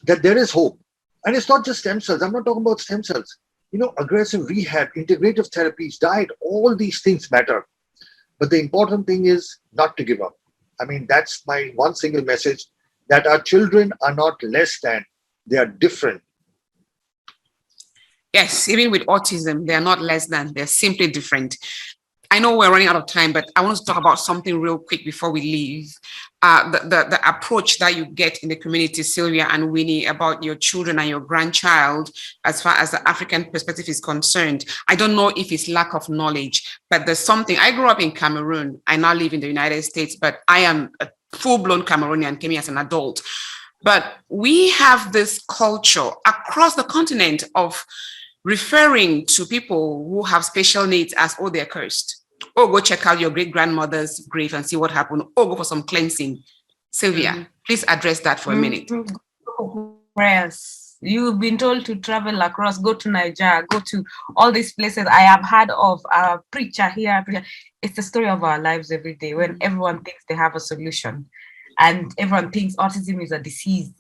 that 0.04 0.22
there 0.22 0.38
is 0.38 0.52
hope, 0.52 0.80
and 1.26 1.36
it's 1.36 1.50
not 1.50 1.66
just 1.66 1.80
stem 1.80 2.00
cells, 2.00 2.22
I'm 2.22 2.32
not 2.32 2.46
talking 2.46 2.62
about 2.62 2.80
stem 2.80 3.04
cells. 3.04 3.38
You 3.72 3.80
know, 3.80 3.94
aggressive 3.98 4.48
rehab, 4.48 4.90
integrative 4.96 5.50
therapies, 5.50 6.00
diet, 6.00 6.30
all 6.40 6.76
these 6.76 7.02
things 7.02 7.30
matter. 7.30 7.68
But 8.40 8.50
the 8.50 8.60
important 8.60 9.06
thing 9.06 9.26
is 9.26 9.60
not 9.74 9.98
to 9.98 10.04
give 10.04 10.22
up. 10.22 10.36
I 10.80 10.86
mean, 10.86 11.06
that's 11.10 11.46
my 11.46 11.72
one 11.76 11.96
single 11.96 12.24
message 12.24 12.64
that 13.10 13.28
our 13.28 13.42
children 13.42 13.92
are 14.02 14.16
not 14.16 14.42
less 14.42 14.80
than, 14.82 15.04
they 15.46 15.58
are 15.58 15.66
different. 15.66 16.22
Yes, 18.34 18.70
even 18.70 18.92
with 18.92 19.06
autism, 19.08 19.66
they 19.66 19.74
are 19.74 19.82
not 19.82 20.02
less 20.02 20.28
than, 20.28 20.54
they're 20.54 20.68
simply 20.68 21.08
different. 21.08 21.58
I 22.32 22.38
know 22.38 22.56
we're 22.56 22.70
running 22.70 22.88
out 22.88 22.96
of 22.96 23.08
time, 23.08 23.34
but 23.34 23.50
I 23.56 23.62
want 23.62 23.78
to 23.78 23.84
talk 23.84 23.98
about 23.98 24.20
something 24.20 24.62
real 24.62 24.78
quick 24.78 25.04
before 25.04 25.32
we 25.32 25.42
leave. 25.42 25.92
Uh, 26.44 26.70
the, 26.70 26.80
the, 26.82 27.08
the 27.10 27.28
approach 27.28 27.80
that 27.80 27.96
you 27.96 28.06
get 28.06 28.44
in 28.44 28.50
the 28.50 28.56
community, 28.56 29.02
Sylvia 29.02 29.48
and 29.50 29.72
Winnie, 29.72 30.06
about 30.06 30.44
your 30.44 30.54
children 30.54 31.00
and 31.00 31.10
your 31.10 31.22
grandchild, 31.22 32.12
as 32.46 32.62
far 32.62 32.76
as 32.76 32.92
the 32.92 33.10
African 33.10 33.46
perspective 33.46 33.90
is 33.90 34.00
concerned. 34.00 34.66
I 34.88 34.96
don't 34.96 35.16
know 35.16 35.30
if 35.30 35.52
it's 35.52 35.68
lack 35.68 35.96
of 35.96 36.08
knowledge, 36.08 36.80
but 36.92 37.08
there's 37.08 37.18
something. 37.18 37.58
I 37.58 37.72
grew 37.72 37.88
up 37.88 38.00
in 38.00 38.12
Cameroon. 38.12 38.80
I 38.86 38.96
now 38.98 39.16
live 39.16 39.34
in 39.34 39.40
the 39.40 39.48
United 39.48 39.82
States, 39.82 40.16
but 40.16 40.42
I 40.48 40.60
am 40.60 40.92
a 41.00 41.10
full 41.34 41.58
blown 41.58 41.82
Cameroonian, 41.82 42.40
came 42.40 42.52
here 42.52 42.60
as 42.60 42.70
an 42.70 42.78
adult. 42.78 43.24
But 43.82 44.18
we 44.30 44.70
have 44.72 45.14
this 45.14 45.42
culture 45.50 46.12
across 46.28 46.76
the 46.76 46.84
continent 46.84 47.44
of 47.56 47.84
referring 48.44 49.26
to 49.26 49.46
people 49.46 50.08
who 50.10 50.24
have 50.24 50.46
special 50.46 50.88
needs 50.88 51.14
as, 51.18 51.36
oh, 51.40 51.50
they're 51.50 51.66
cursed. 51.66 52.24
Oh, 52.56 52.68
go 52.68 52.80
check 52.80 53.06
out 53.06 53.20
your 53.20 53.30
great 53.30 53.52
grandmother's 53.52 54.26
grave 54.30 54.54
and 54.54 54.66
see 54.66 54.76
what 54.76 54.92
happened. 54.92 55.24
Oh, 55.36 55.46
go 55.48 55.56
for 55.56 55.64
some 55.66 55.84
cleansing. 55.84 56.42
Sylvia, 56.92 57.32
Mhm. 57.34 57.48
please 57.68 57.84
address 57.88 58.20
that 58.22 58.40
for 58.40 58.54
a 58.54 58.56
minute. 58.56 58.88
Mm, 58.88 59.98
Prayers. 60.16 60.98
You've 61.02 61.40
been 61.40 61.58
told 61.58 61.86
to 61.86 61.96
travel 61.96 62.42
across, 62.42 62.78
go 62.78 62.94
to 62.94 63.10
Nigeria, 63.10 63.64
go 63.70 63.80
to 63.80 64.04
all 64.36 64.52
these 64.52 64.74
places. 64.74 65.06
I 65.08 65.22
have 65.22 65.46
heard 65.46 65.70
of 65.72 66.02
a 66.12 66.40
preacher 66.52 66.90
here. 66.90 67.24
It's 67.82 67.96
the 67.96 68.02
story 68.02 68.28
of 68.28 68.44
our 68.44 68.60
lives 68.60 68.92
every 68.92 69.14
day 69.16 69.34
when 69.34 69.58
everyone 69.62 70.02
thinks 70.04 70.26
they 70.28 70.36
have 70.36 70.56
a 70.56 70.60
solution 70.60 71.30
and 71.80 72.12
everyone 72.18 72.52
thinks 72.52 72.76
autism 72.76 73.24
is 73.24 73.32
a 73.32 73.40
disease, 73.40 73.92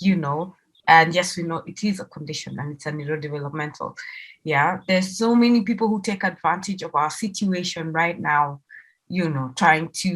you 0.00 0.16
know. 0.16 0.56
And 0.90 1.14
yes, 1.14 1.36
we 1.36 1.44
know 1.44 1.62
it 1.66 1.84
is 1.84 2.00
a 2.00 2.04
condition 2.04 2.58
and 2.58 2.72
it's 2.74 2.86
a 2.86 2.90
neurodevelopmental. 2.92 3.96
Yeah, 4.42 4.80
there's 4.88 5.16
so 5.16 5.36
many 5.36 5.60
people 5.62 5.86
who 5.88 6.02
take 6.02 6.24
advantage 6.24 6.82
of 6.82 6.94
our 6.96 7.10
situation 7.10 7.92
right 7.92 8.18
now, 8.18 8.60
you 9.08 9.28
know, 9.30 9.52
trying 9.56 9.90
to 10.02 10.12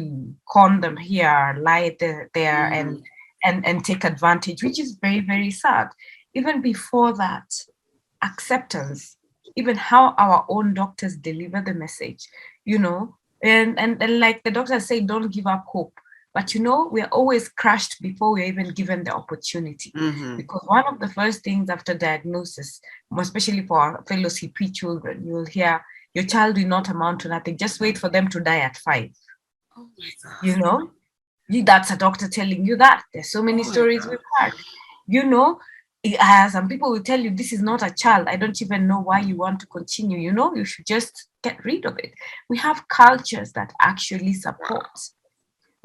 con 0.53 0.81
them 0.81 0.97
here, 0.97 1.55
lie 1.67 1.95
there, 1.99 2.29
there 2.33 2.69
Mm. 2.69 2.79
and 2.79 2.89
and 3.45 3.65
and 3.67 3.85
take 3.85 4.03
advantage, 4.03 4.63
which 4.63 4.79
is 4.79 4.97
very 5.01 5.21
very 5.21 5.51
sad. 5.51 5.87
Even 6.33 6.61
before 6.61 7.13
that, 7.23 7.47
acceptance, 8.21 9.17
even 9.55 9.75
how 9.77 10.13
our 10.17 10.45
own 10.49 10.73
doctors 10.73 11.15
deliver 11.15 11.61
the 11.61 11.73
message, 11.73 12.27
you 12.65 12.79
know, 12.79 13.15
and 13.43 13.79
and, 13.79 14.01
and 14.03 14.19
like 14.19 14.43
the 14.43 14.51
doctors 14.51 14.85
say, 14.87 14.99
don't 14.99 15.31
give 15.31 15.47
up 15.47 15.63
hope. 15.67 15.93
But 16.35 16.53
you 16.53 16.61
know, 16.67 16.79
we 16.93 16.99
are 17.01 17.13
always 17.19 17.47
crushed 17.61 17.93
before 18.01 18.29
we're 18.33 18.45
even 18.53 18.69
given 18.79 18.99
the 19.05 19.13
opportunity. 19.21 19.91
Mhm. 19.95 20.35
Because 20.41 20.63
one 20.77 20.85
of 20.91 20.99
the 20.99 21.07
first 21.17 21.43
things 21.47 21.69
after 21.75 21.93
diagnosis, 22.07 22.81
especially 23.17 23.63
for 23.69 23.77
our 23.79 24.03
fellow 24.09 24.29
CP 24.37 24.57
children, 24.79 25.15
you'll 25.25 25.45
hear 25.57 25.73
your 26.13 26.25
child 26.33 26.57
will 26.57 26.67
not 26.67 26.89
amount 26.89 27.17
to 27.21 27.29
nothing. 27.29 27.55
Just 27.65 27.79
wait 27.79 27.97
for 27.97 28.09
them 28.15 28.27
to 28.33 28.39
die 28.49 28.59
at 28.69 28.75
five. 28.77 29.11
Oh 29.77 29.89
my 29.97 30.11
God. 30.23 30.43
You 30.47 30.57
know, 30.63 30.77
You- 31.47 31.63
that's 31.63 31.91
a 31.91 31.97
doctor 32.05 32.27
telling 32.27 32.65
you 32.65 32.75
that. 32.77 32.99
There's 33.13 33.31
so 33.31 33.41
many 33.49 33.61
Oh 33.65 33.71
stories 33.71 34.03
we've 34.07 34.29
heard. 34.37 34.53
You 35.07 35.23
know, 35.33 35.59
uh, 36.19 36.49
some 36.49 36.67
people 36.67 36.89
will 36.91 37.03
tell 37.11 37.19
you 37.25 37.29
this 37.31 37.53
is 37.53 37.61
not 37.61 37.81
a 37.83 37.91
child. 38.03 38.27
I 38.27 38.35
don't 38.35 38.59
even 38.65 38.87
know 38.87 38.99
why 39.09 39.19
you 39.29 39.35
want 39.37 39.59
to 39.61 39.67
continue. 39.67 40.17
You 40.27 40.33
know, 40.33 40.55
you 40.55 40.65
should 40.65 40.87
just 40.95 41.13
get 41.43 41.63
rid 41.63 41.85
of 41.85 41.97
it. 41.99 42.13
We 42.49 42.57
have 42.57 42.87
cultures 42.87 43.51
that 43.53 43.73
actually 43.79 44.33
support. 44.33 44.89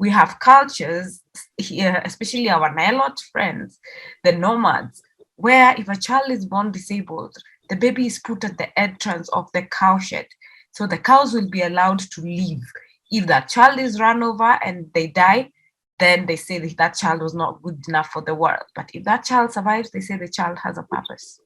We 0.01 0.09
have 0.09 0.39
cultures 0.39 1.21
here, 1.57 2.01
especially 2.03 2.49
our 2.49 2.73
Nilot 2.73 3.19
friends, 3.31 3.79
the 4.23 4.31
nomads, 4.31 5.03
where 5.35 5.75
if 5.77 5.87
a 5.89 5.95
child 5.95 6.31
is 6.31 6.47
born 6.47 6.71
disabled, 6.71 7.37
the 7.69 7.75
baby 7.75 8.07
is 8.07 8.17
put 8.17 8.43
at 8.43 8.57
the 8.57 8.79
entrance 8.79 9.29
of 9.29 9.51
the 9.53 9.61
cow 9.61 9.99
shed. 9.99 10.25
So 10.71 10.87
the 10.87 10.97
cows 10.97 11.33
will 11.33 11.51
be 11.51 11.61
allowed 11.61 11.99
to 11.99 12.21
leave. 12.21 12.63
If 13.11 13.27
that 13.27 13.47
child 13.47 13.77
is 13.79 13.99
run 13.99 14.23
over 14.23 14.57
and 14.65 14.89
they 14.95 15.05
die, 15.05 15.51
then 15.99 16.25
they 16.25 16.35
say 16.35 16.57
that 16.57 16.77
that 16.77 16.95
child 16.95 17.21
was 17.21 17.35
not 17.35 17.61
good 17.61 17.83
enough 17.87 18.07
for 18.07 18.23
the 18.23 18.33
world. 18.33 18.65
But 18.73 18.89
if 18.95 19.03
that 19.03 19.23
child 19.23 19.53
survives, 19.53 19.91
they 19.91 19.99
say 19.99 20.17
the 20.17 20.27
child 20.27 20.57
has 20.63 20.79
a 20.79 20.83
purpose. 20.83 21.39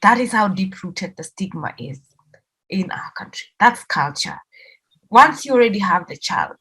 That 0.00 0.18
is 0.18 0.32
how 0.32 0.48
deep 0.48 0.82
rooted 0.82 1.18
the 1.18 1.24
stigma 1.24 1.74
is 1.78 2.00
in 2.70 2.90
our 2.90 3.12
country. 3.18 3.48
That's 3.60 3.84
culture. 3.84 4.38
Once 5.10 5.44
you 5.44 5.52
already 5.52 5.80
have 5.80 6.06
the 6.06 6.16
child 6.16 6.56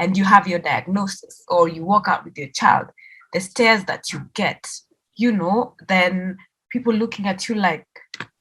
and 0.00 0.16
you 0.16 0.24
have 0.24 0.48
your 0.48 0.58
diagnosis, 0.58 1.44
or 1.48 1.68
you 1.68 1.84
walk 1.84 2.08
out 2.08 2.24
with 2.24 2.36
your 2.36 2.48
child, 2.48 2.86
the 3.34 3.40
stares 3.40 3.84
that 3.84 4.12
you 4.12 4.22
get, 4.34 4.66
you 5.14 5.30
know, 5.30 5.76
then 5.88 6.36
people 6.72 6.92
looking 6.92 7.26
at 7.26 7.48
you 7.48 7.54
like, 7.54 7.86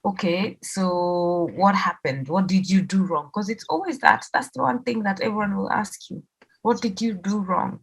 okay, 0.05 0.57
so 0.63 1.49
what 1.55 1.75
happened? 1.75 2.29
What 2.29 2.47
did 2.47 2.69
you 2.69 2.81
do 2.81 3.03
wrong? 3.03 3.25
Because 3.25 3.49
it's 3.49 3.65
always 3.69 3.99
that. 3.99 4.25
That's 4.33 4.49
the 4.55 4.63
one 4.63 4.83
thing 4.83 5.03
that 5.03 5.19
everyone 5.19 5.57
will 5.57 5.69
ask 5.71 6.09
you. 6.09 6.23
What 6.61 6.81
did 6.81 7.01
you 7.01 7.13
do 7.13 7.39
wrong? 7.39 7.81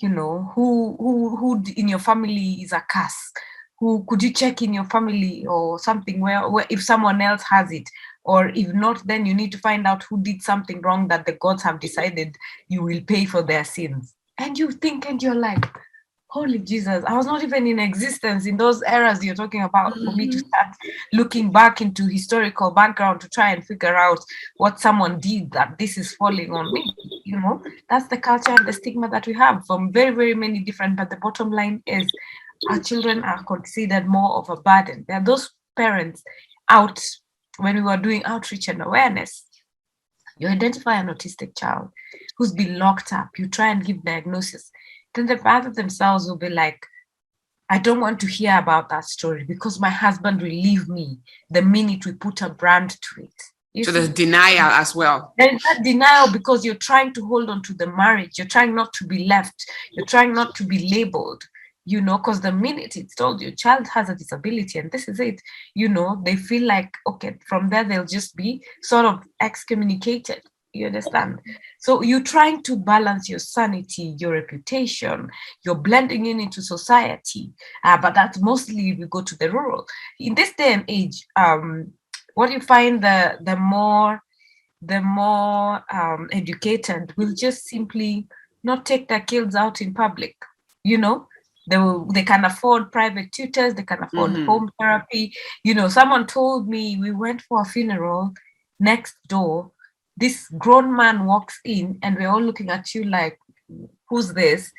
You 0.00 0.10
know, 0.10 0.52
who 0.54 0.96
who 0.98 1.36
who 1.36 1.64
in 1.76 1.88
your 1.88 1.98
family 1.98 2.60
is 2.62 2.72
a 2.72 2.84
curse? 2.90 3.32
Who 3.80 4.04
could 4.06 4.22
you 4.22 4.32
check 4.32 4.60
in 4.60 4.74
your 4.74 4.84
family 4.84 5.46
or 5.46 5.78
something 5.78 6.20
where, 6.20 6.48
where 6.48 6.66
if 6.68 6.82
someone 6.82 7.20
else 7.20 7.42
has 7.48 7.72
it? 7.72 7.88
Or 8.24 8.48
if 8.48 8.72
not, 8.72 9.06
then 9.06 9.26
you 9.26 9.34
need 9.34 9.52
to 9.52 9.58
find 9.58 9.86
out 9.86 10.02
who 10.04 10.22
did 10.22 10.42
something 10.42 10.80
wrong 10.80 11.08
that 11.08 11.26
the 11.26 11.32
gods 11.32 11.62
have 11.62 11.80
decided 11.80 12.36
you 12.68 12.82
will 12.82 13.02
pay 13.02 13.26
for 13.26 13.42
their 13.42 13.64
sins. 13.64 14.14
And 14.38 14.58
you 14.58 14.70
think 14.72 15.08
and 15.08 15.22
you're 15.22 15.34
like, 15.34 15.64
holy 16.34 16.58
Jesus, 16.58 17.04
I 17.06 17.16
was 17.16 17.26
not 17.26 17.44
even 17.44 17.66
in 17.68 17.78
existence 17.78 18.44
in 18.44 18.56
those 18.56 18.82
eras 18.82 19.24
you're 19.24 19.36
talking 19.36 19.62
about 19.62 19.94
for 19.94 20.10
me 20.16 20.26
to 20.28 20.38
mm-hmm. 20.38 20.48
start 20.48 20.76
looking 21.12 21.52
back 21.52 21.80
into 21.80 22.08
historical 22.08 22.72
background 22.72 23.20
to 23.20 23.28
try 23.28 23.52
and 23.52 23.64
figure 23.64 23.94
out 23.94 24.18
what 24.56 24.80
someone 24.80 25.20
did 25.20 25.52
that 25.52 25.78
this 25.78 25.96
is 25.96 26.12
falling 26.16 26.50
on 26.52 26.72
me. 26.72 26.92
You 27.24 27.38
know, 27.38 27.62
that's 27.88 28.08
the 28.08 28.18
culture 28.18 28.50
and 28.50 28.66
the 28.66 28.72
stigma 28.72 29.08
that 29.10 29.28
we 29.28 29.34
have 29.34 29.64
from 29.64 29.92
very, 29.92 30.12
very 30.12 30.34
many 30.34 30.58
different. 30.58 30.96
But 30.96 31.10
the 31.10 31.18
bottom 31.18 31.52
line 31.52 31.84
is 31.86 32.10
our 32.68 32.80
children 32.80 33.22
are 33.22 33.44
considered 33.44 34.06
more 34.08 34.36
of 34.36 34.50
a 34.50 34.56
burden. 34.56 35.04
There 35.06 35.18
are 35.18 35.24
those 35.24 35.52
parents 35.76 36.24
out 36.68 37.00
when 37.58 37.76
we 37.76 37.82
were 37.82 37.96
doing 37.96 38.24
outreach 38.24 38.68
and 38.68 38.82
awareness. 38.82 39.44
You 40.38 40.48
identify 40.48 40.94
an 40.96 41.06
autistic 41.06 41.56
child 41.56 41.90
who's 42.36 42.52
been 42.52 42.78
locked 42.78 43.12
up, 43.12 43.38
you 43.38 43.48
try 43.48 43.68
and 43.68 43.84
give 43.84 44.02
diagnosis. 44.02 44.70
Then 45.14 45.26
the 45.26 45.38
father 45.38 45.70
themselves 45.70 46.26
will 46.26 46.36
be 46.36 46.48
like, 46.48 46.84
I 47.70 47.78
don't 47.78 48.00
want 48.00 48.20
to 48.20 48.26
hear 48.26 48.58
about 48.58 48.88
that 48.90 49.04
story 49.04 49.44
because 49.44 49.80
my 49.80 49.88
husband 49.90 50.42
will 50.42 50.48
leave 50.48 50.88
me 50.88 51.18
the 51.50 51.62
minute 51.62 52.04
we 52.04 52.12
put 52.12 52.42
a 52.42 52.50
brand 52.50 52.90
to 52.90 53.22
it. 53.22 53.42
You 53.72 53.84
So 53.84 53.90
see? 53.90 53.98
there's 53.98 54.08
denial 54.10 54.70
as 54.70 54.94
well. 54.94 55.34
There 55.38 55.54
is 55.54 55.62
that 55.62 55.82
denial 55.82 56.30
because 56.32 56.64
you're 56.64 56.74
trying 56.74 57.12
to 57.14 57.26
hold 57.26 57.48
on 57.48 57.62
to 57.62 57.74
the 57.74 57.86
marriage. 57.86 58.38
You're 58.38 58.46
trying 58.46 58.74
not 58.74 58.92
to 58.94 59.06
be 59.06 59.24
left. 59.24 59.54
You're 59.92 60.06
trying 60.06 60.32
not 60.32 60.54
to 60.56 60.64
be 60.64 60.88
labeled, 60.88 61.42
you 61.84 62.00
know, 62.00 62.18
because 62.18 62.40
the 62.40 62.52
minute 62.52 62.96
it's 62.96 63.14
told 63.14 63.40
your 63.40 63.50
child 63.52 63.86
has 63.88 64.08
a 64.08 64.14
disability 64.14 64.78
and 64.78 64.90
this 64.90 65.08
is 65.08 65.20
it, 65.20 65.40
you 65.74 65.88
know, 65.88 66.20
they 66.24 66.36
feel 66.36 66.66
like, 66.66 66.94
okay, 67.06 67.36
from 67.46 67.68
there 67.68 67.84
they'll 67.84 68.06
just 68.06 68.34
be 68.36 68.64
sort 68.82 69.04
of 69.04 69.22
excommunicated. 69.40 70.42
You 70.72 70.86
understand? 70.86 71.38
So 71.78 72.02
you're 72.02 72.22
trying 72.22 72.64
to 72.64 72.76
balance 72.76 73.28
your 73.28 73.38
sanity, 73.38 74.16
your 74.18 74.32
reputation, 74.32 75.30
you're 75.64 75.76
blending 75.76 76.26
in 76.26 76.40
into 76.40 76.62
society. 76.62 77.52
Uh, 77.84 77.96
but 77.96 78.14
that's 78.14 78.40
mostly 78.40 78.90
if 78.90 78.98
you 78.98 79.06
go 79.06 79.22
to 79.22 79.38
the 79.38 79.52
rural. 79.52 79.86
In 80.18 80.34
this 80.34 80.52
day 80.54 80.72
and 80.72 80.84
age, 80.88 81.26
um, 81.36 81.92
what 82.34 82.50
you 82.50 82.58
find 82.58 83.00
the 83.00 83.38
the 83.40 83.54
more 83.54 84.20
the 84.82 85.00
more 85.00 85.84
um, 85.92 86.28
educated 86.32 87.14
will 87.16 87.32
just 87.34 87.68
simply 87.68 88.26
not 88.64 88.84
take 88.84 89.06
their 89.06 89.20
kids 89.20 89.54
out 89.54 89.80
in 89.80 89.94
public. 89.94 90.34
You 90.82 90.98
know, 90.98 91.28
they 91.66 91.78
will, 91.78 92.06
they 92.06 92.22
can 92.22 92.44
afford 92.44 92.92
private 92.92 93.32
tutors, 93.32 93.74
they 93.74 93.82
can 93.82 94.02
afford 94.02 94.32
Mhm. 94.32 94.46
home 94.46 94.70
therapy. 94.80 95.34
You 95.62 95.74
know, 95.74 95.88
someone 95.88 96.26
told 96.26 96.68
me 96.68 96.96
we 96.98 97.10
went 97.10 97.42
for 97.42 97.62
a 97.62 97.64
funeral 97.64 98.34
next 98.78 99.16
door. 99.28 99.70
This 100.16 100.48
grown 100.58 100.94
man 100.94 101.24
walks 101.24 101.58
in, 101.64 101.98
and 102.02 102.16
we're 102.16 102.28
all 102.28 102.42
looking 102.42 102.70
at 102.70 102.94
you 102.94 103.04
like, 103.04 103.38
"Who's 104.08 104.32
this?" 104.34 104.72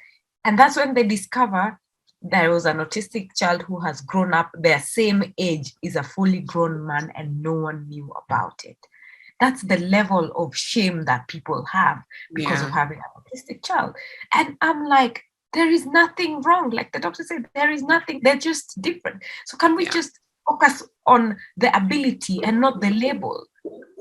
And 0.44 0.58
that's 0.60 0.78
when 0.78 0.94
they 0.94 1.04
discover 1.04 1.80
there 2.22 2.50
was 2.50 2.66
an 2.66 2.78
autistic 2.78 3.36
child 3.36 3.62
who 3.64 3.80
has 3.80 4.02
grown 4.02 4.34
up 4.34 4.50
their 4.54 4.80
same 4.80 5.34
age 5.38 5.74
is 5.84 5.96
a 5.96 6.04
fully 6.04 6.40
grown 6.40 6.86
man 6.86 7.12
and 7.16 7.42
no 7.42 7.54
one 7.54 7.88
knew 7.88 8.12
about 8.28 8.64
it 8.64 8.78
that's 9.40 9.62
the 9.64 9.78
level 9.78 10.32
of 10.36 10.56
shame 10.56 11.04
that 11.06 11.28
people 11.28 11.64
have 11.66 12.02
because 12.34 12.62
of 12.64 12.72
having 12.72 12.98
an 12.98 13.04
autistic 13.18 13.64
child 13.64 13.94
and 14.34 14.58
i'm 14.62 14.86
like 14.86 15.24
there 15.56 15.72
is 15.72 15.86
nothing 15.86 16.42
wrong. 16.42 16.70
Like 16.70 16.92
the 16.92 17.00
doctor 17.00 17.24
said 17.24 17.46
there 17.56 17.72
is 17.72 17.82
nothing 17.82 18.20
they're 18.24 18.46
just 18.52 18.80
different. 18.82 19.24
So 19.48 19.58
can 19.58 19.76
we 19.76 19.86
Yeah. 19.86 19.92
just 20.00 20.20
focus 20.48 20.84
on 21.08 21.38
the 21.58 21.76
ability 21.76 22.44
and 22.44 22.62
not 22.62 22.82
the 22.82 22.92
label? 22.92 23.38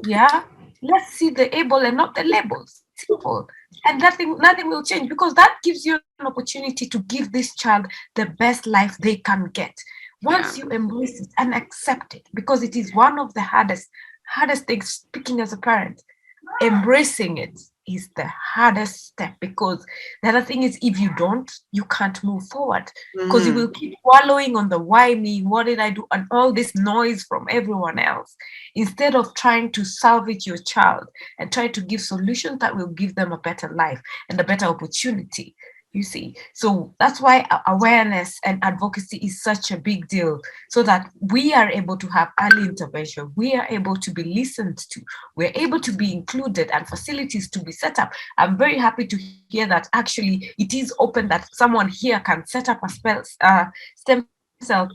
Yeah? 0.05 0.45
Let's 0.83 1.11
see 1.19 1.31
the 1.31 1.47
able 1.57 1.79
and 1.89 1.97
not 1.97 2.15
the 2.15 2.25
labels. 2.25 2.83
Simple. 2.97 3.49
And 3.87 3.99
nothing 4.01 4.37
nothing 4.39 4.69
will 4.69 4.85
change 4.85 5.09
because 5.09 5.35
that 5.35 5.57
gives 5.63 5.85
you 5.87 5.95
an 6.19 6.27
opportunity 6.27 6.87
to 6.95 6.99
give 7.15 7.33
this 7.33 7.55
child 7.57 7.87
the 8.15 8.27
best 8.27 8.67
life 8.67 8.97
they 8.99 9.17
can 9.17 9.47
get. 9.61 9.75
Once 10.23 10.57
you 10.59 10.69
embrace 10.69 11.21
it 11.21 11.29
and 11.39 11.55
accept 11.55 12.15
it 12.15 12.29
because 12.35 12.63
it 12.63 12.77
is 12.77 12.95
one 12.95 13.19
of 13.19 13.35
the 13.35 13.43
hardest 13.43 13.89
hardest 14.29 14.67
things 14.67 14.89
speaking 14.89 15.41
as 15.41 15.53
a 15.53 15.57
parent 15.59 16.03
ah. 16.49 16.67
embracing 16.67 17.37
it 17.39 17.57
is 17.87 18.09
the 18.17 18.27
hardest 18.27 19.07
step 19.07 19.35
because 19.41 19.85
the 20.23 20.29
other 20.31 20.43
thing 20.43 20.63
is 20.63 20.79
if 20.83 20.99
you 20.99 21.15
don't 21.17 21.51
you 21.73 21.85
can't 21.85 22.23
move 22.25 22.43
forward 22.49 22.91
because 23.15 23.47
you 23.47 23.53
Mhm. 23.53 23.57
will 23.57 23.69
keep 23.69 23.95
wallowing 24.05 24.57
on 24.57 24.69
the 24.69 24.79
why 24.79 25.15
me, 25.15 25.43
what 25.43 25.67
did 25.67 25.79
I 25.79 25.91
do, 25.91 26.07
and 26.13 26.27
all 26.31 26.53
this 26.53 26.75
noise 26.75 27.25
from 27.25 27.47
everyone 27.51 27.99
else, 27.99 28.37
instead 28.75 29.15
of 29.15 29.35
trying 29.35 29.73
to 29.73 29.85
salvage 29.85 30.47
your 30.47 30.59
child 30.59 31.05
and 31.39 31.53
try 31.53 31.69
to 31.69 31.81
give 31.81 32.01
solutions 32.01 32.59
that 32.61 32.77
will 32.77 32.89
give 32.89 33.15
them 33.15 33.33
a 33.33 33.39
better 33.39 33.69
life 33.75 34.01
and 34.29 34.41
a 34.41 34.45
better 34.45 34.67
opportunity. 34.67 35.55
You 35.95 36.03
see, 36.03 36.35
so 36.55 36.93
that's 36.99 37.21
why 37.21 37.47
awareness 37.69 38.41
and 38.45 38.59
advocacy 38.65 39.19
is 39.19 39.41
such 39.41 39.71
a 39.71 39.77
big 39.77 40.09
deal, 40.09 40.41
so 40.69 40.83
that 40.83 41.09
we 41.21 41.55
are 41.55 41.71
able 41.71 41.97
to 41.97 42.09
have 42.09 42.33
early 42.41 42.65
intervention, 42.65 43.31
we 43.37 43.55
are 43.55 43.69
able 43.71 43.95
to 43.95 44.11
be 44.11 44.25
listened 44.25 44.79
to, 44.91 45.01
we're 45.37 45.53
able 45.55 45.79
to 45.79 45.93
be 45.93 46.13
included, 46.13 46.69
and 46.73 46.89
facilities 46.89 47.49
to 47.51 47.61
be 47.63 47.71
set 47.71 48.01
up. 48.01 48.13
I'm 48.39 48.59
very 48.59 48.77
happy 48.77 49.07
to 49.07 49.17
hear 49.49 49.69
that 49.69 49.89
actually 49.93 50.53
it 50.59 50.75
is 50.75 50.93
open 50.99 51.29
that 51.29 51.49
someone 51.55 51.89
here 51.89 52.19
can 52.19 52.45
set 52.45 52.69
up 52.69 52.81
a 52.83 52.89
spell, 52.89 53.23
uh, 53.41 53.67
stem 53.95 54.27
cell 54.61 54.89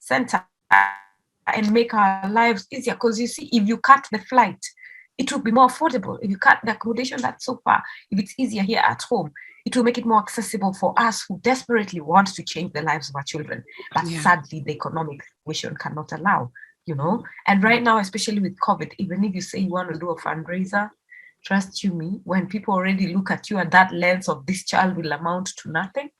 center 0.00 0.44
and 1.46 1.72
make 1.72 1.94
our 1.94 2.28
lives 2.28 2.66
easier. 2.70 2.92
Because 2.92 3.18
you 3.18 3.26
see, 3.26 3.48
if 3.52 3.66
you 3.66 3.78
cut 3.78 4.06
the 4.12 4.18
flight, 4.18 4.62
it 5.16 5.32
will 5.32 5.40
be 5.40 5.50
more 5.50 5.68
affordable. 5.68 6.18
If 6.20 6.30
you 6.30 6.36
cut 6.36 6.58
the 6.62 6.72
accommodation 6.72 7.22
that's 7.22 7.46
so 7.46 7.60
far, 7.64 7.82
if 8.10 8.18
it's 8.18 8.34
easier 8.38 8.62
here 8.62 8.82
at 8.86 9.00
home, 9.02 9.32
it 9.66 9.76
will 9.76 9.84
make 9.84 9.98
it 9.98 10.06
more 10.06 10.18
accessible 10.18 10.72
for 10.72 10.94
us 10.96 11.24
who 11.28 11.38
desperately 11.40 12.00
want 12.00 12.28
to 12.34 12.42
change 12.42 12.72
the 12.72 12.82
lives 12.82 13.08
of 13.08 13.16
our 13.16 13.22
children. 13.22 13.62
But 13.94 14.06
Yeah. 14.06 14.20
sadly, 14.20 14.62
the 14.64 14.72
economic 14.72 15.22
situation 15.24 15.76
cannot 15.76 16.12
allow, 16.12 16.52
you 16.86 16.94
know. 16.94 17.24
And 17.46 17.62
right 17.62 17.82
now, 17.82 17.98
especially 17.98 18.40
with 18.40 18.58
COVID, 18.60 18.92
even 18.98 19.24
if 19.24 19.34
you 19.34 19.40
say 19.42 19.58
you 19.60 19.70
want 19.70 19.92
to 19.92 19.98
do 19.98 20.10
a 20.10 20.20
fundraiser, 20.20 20.90
trust 21.44 21.82
you 21.84 21.92
me, 21.92 22.20
when 22.24 22.46
people 22.46 22.74
already 22.74 23.14
look 23.14 23.30
at 23.30 23.50
you 23.50 23.58
at 23.58 23.70
that 23.70 23.92
lens 23.92 24.28
of 24.28 24.46
this 24.46 24.64
child 24.64 24.96
will 24.96 25.12
amount 25.12 25.46
to 25.58 25.70
nothing, 25.70 26.10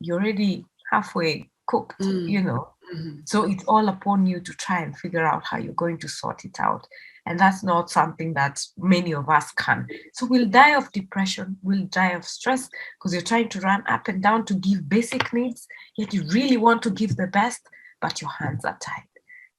you're 0.00 0.20
already 0.20 0.64
halfway 0.92 1.50
cooked, 1.66 2.00
Mm. 2.00 2.28
you 2.30 2.42
know. 2.42 2.74
Mhm. 2.94 3.28
So 3.28 3.44
it's 3.44 3.64
all 3.64 3.88
upon 3.88 4.26
you 4.26 4.40
to 4.40 4.52
try 4.54 4.78
and 4.80 4.96
figure 4.96 5.26
out 5.26 5.44
how 5.44 5.58
you're 5.58 5.74
going 5.74 5.98
to 5.98 6.08
sort 6.08 6.44
it 6.44 6.58
out. 6.60 6.86
And 7.28 7.38
that's 7.38 7.62
not 7.62 7.90
something 7.90 8.32
that 8.34 8.58
many 8.78 9.12
of 9.12 9.28
us 9.28 9.52
can. 9.52 9.86
So 10.14 10.24
we'll 10.24 10.46
die 10.48 10.74
of 10.74 10.90
depression, 10.92 11.58
we'll 11.62 11.84
die 11.84 12.12
of 12.12 12.24
stress 12.24 12.70
because 12.96 13.12
you're 13.12 13.20
trying 13.32 13.50
to 13.50 13.60
run 13.60 13.82
up 13.86 14.08
and 14.08 14.22
down 14.22 14.46
to 14.46 14.54
give 14.54 14.88
basic 14.88 15.30
needs, 15.34 15.68
yet 15.98 16.14
you 16.14 16.22
really 16.32 16.56
want 16.56 16.80
to 16.84 16.90
give 16.90 17.16
the 17.16 17.26
best, 17.26 17.60
but 18.00 18.22
your 18.22 18.30
hands 18.30 18.64
are 18.64 18.78
tied. 18.80 19.04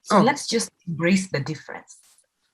So 0.02 0.18
Oh. 0.18 0.22
let's 0.24 0.48
just 0.48 0.70
embrace 0.88 1.30
the 1.30 1.42
difference. 1.42 2.00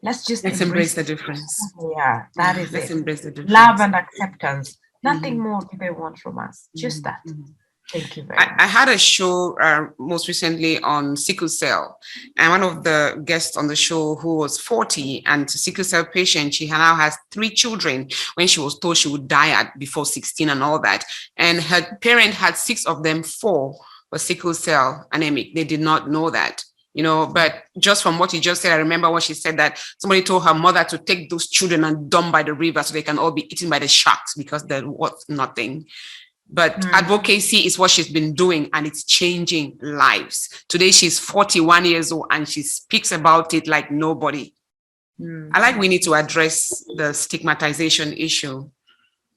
Let's 0.03 0.25
just 0.25 0.43
Let's 0.43 0.59
embrace 0.59 0.93
the 0.95 1.03
difference. 1.03 1.71
Yeah, 1.97 2.25
that 2.35 2.57
is 2.57 2.73
Let's 2.73 2.89
it. 2.89 2.97
embrace 2.97 3.21
the 3.21 3.31
difference. 3.31 3.51
Love 3.53 3.79
and 3.79 3.95
acceptance. 3.95 4.77
Nothing 5.01 5.37
Mhm. 5.37 5.43
more 5.43 5.61
do 5.61 5.77
they 5.77 5.91
want 5.91 6.17
from 6.19 6.37
us. 6.39 6.67
Just 6.75 7.03
Mhm, 7.03 7.03
that. 7.03 7.21
Thank 7.91 8.17
you 8.17 8.23
very 8.23 8.39
I, 8.39 8.45
much. 8.45 8.55
I 8.59 8.67
had 8.67 8.89
a 8.89 8.97
show 8.97 9.57
uh, 9.59 9.87
most 9.99 10.27
recently 10.27 10.79
on 10.79 11.15
sickle 11.15 11.47
cell, 11.47 11.99
and 12.35 12.49
one 12.49 12.63
of 12.63 12.83
the 12.83 13.21
guests 13.25 13.57
on 13.57 13.67
the 13.67 13.75
show 13.75 14.15
who 14.15 14.37
was 14.37 14.59
40 14.59 15.23
and 15.25 15.49
sickle 15.49 15.83
cell 15.83 16.05
patient, 16.05 16.55
she 16.55 16.67
now 16.67 16.95
has 16.95 17.17
three 17.31 17.49
children 17.49 18.09
when 18.35 18.47
she 18.47 18.59
was 18.59 18.79
told 18.79 18.97
she 18.97 19.07
would 19.07 19.27
die 19.27 19.49
at 19.49 19.77
before 19.77 20.05
16 20.05 20.49
and 20.49 20.63
all 20.63 20.79
that. 20.79 21.03
And 21.37 21.61
her 21.61 21.97
parent 22.01 22.33
had 22.33 22.57
six 22.57 22.85
of 22.85 23.03
them, 23.03 23.21
four 23.21 23.77
were 24.11 24.19
sickle 24.19 24.53
cell 24.53 25.07
anemic. 25.11 25.53
They 25.53 25.63
did 25.63 25.81
not 25.81 26.09
know 26.09 26.29
that. 26.29 26.63
You 26.93 27.03
know, 27.03 27.27
but 27.27 27.65
just 27.77 28.01
from 28.01 28.17
what 28.17 28.31
you 28.31 28.39
just 28.39 28.61
said, 28.61 28.71
I 28.71 28.77
remember 28.77 29.11
when 29.11 29.21
she 29.21 29.33
said 29.33 29.57
that 29.57 29.77
somebody 29.97 30.21
told 30.23 30.45
her 30.45 30.53
mother 30.53 30.85
to 30.85 30.97
take 30.97 31.29
those 31.29 31.49
children 31.49 31.83
and 31.83 32.09
dump 32.09 32.31
by 32.31 32.41
the 32.41 32.53
river 32.53 32.81
so 32.83 32.93
they 32.93 33.01
can 33.01 33.19
all 33.19 33.31
be 33.31 33.51
eaten 33.51 33.69
by 33.69 33.79
the 33.79 33.87
sharks 33.87 34.33
because 34.33 34.63
they're 34.63 34.87
worth 34.87 35.25
nothing 35.27 35.85
but 36.49 36.75
Mm. 36.79 36.91
advocacy 36.93 37.65
is 37.65 37.77
what 37.79 37.89
she's 37.91 38.09
been 38.09 38.33
doing 38.33 38.69
and 38.73 38.85
it's 38.85 39.03
changing 39.03 39.77
lives 39.81 40.49
today 40.67 40.91
she's 40.91 41.19
41 41.19 41.85
years 41.85 42.11
old 42.11 42.27
and 42.31 42.47
she 42.47 42.61
speaks 42.61 43.11
about 43.11 43.53
it 43.53 43.67
like 43.67 43.89
nobody 43.91 44.53
Mm. 45.19 45.49
i 45.53 45.59
like 45.59 45.77
we 45.77 45.87
need 45.87 46.03
to 46.03 46.13
address 46.13 46.83
the 46.97 47.13
stigmatization 47.13 48.13
issue 48.13 48.69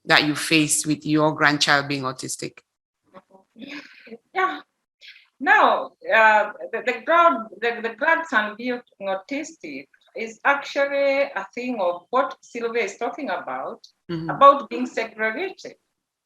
that 0.05 0.25
you 0.27 0.35
face 0.35 0.85
with 0.85 1.05
your 1.05 1.33
grandchild 1.33 1.87
being 1.87 2.03
autistic 2.03 2.59
Yeah. 4.33 4.61
Now, 5.41 5.91
uh, 6.13 6.51
the, 6.71 6.83
the, 6.85 7.01
grad, 7.05 7.33
the, 7.61 7.81
the 7.81 7.95
grandson 7.95 8.55
being 8.57 8.81
autistic 9.01 9.87
is 10.15 10.39
actually 10.43 11.21
a 11.23 11.47
thing 11.55 11.79
of 11.79 12.03
what 12.09 12.35
Sylvia 12.41 12.83
is 12.83 12.97
talking 12.97 13.29
about, 13.29 13.79
Mhm. 14.11 14.35
about 14.35 14.69
being 14.69 14.85
segregated, 14.85 15.75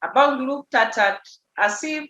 about 0.03 0.39
looked 0.39 0.75
at, 0.75 0.97
at 0.97 1.19
as 1.57 1.83
if 1.83 2.09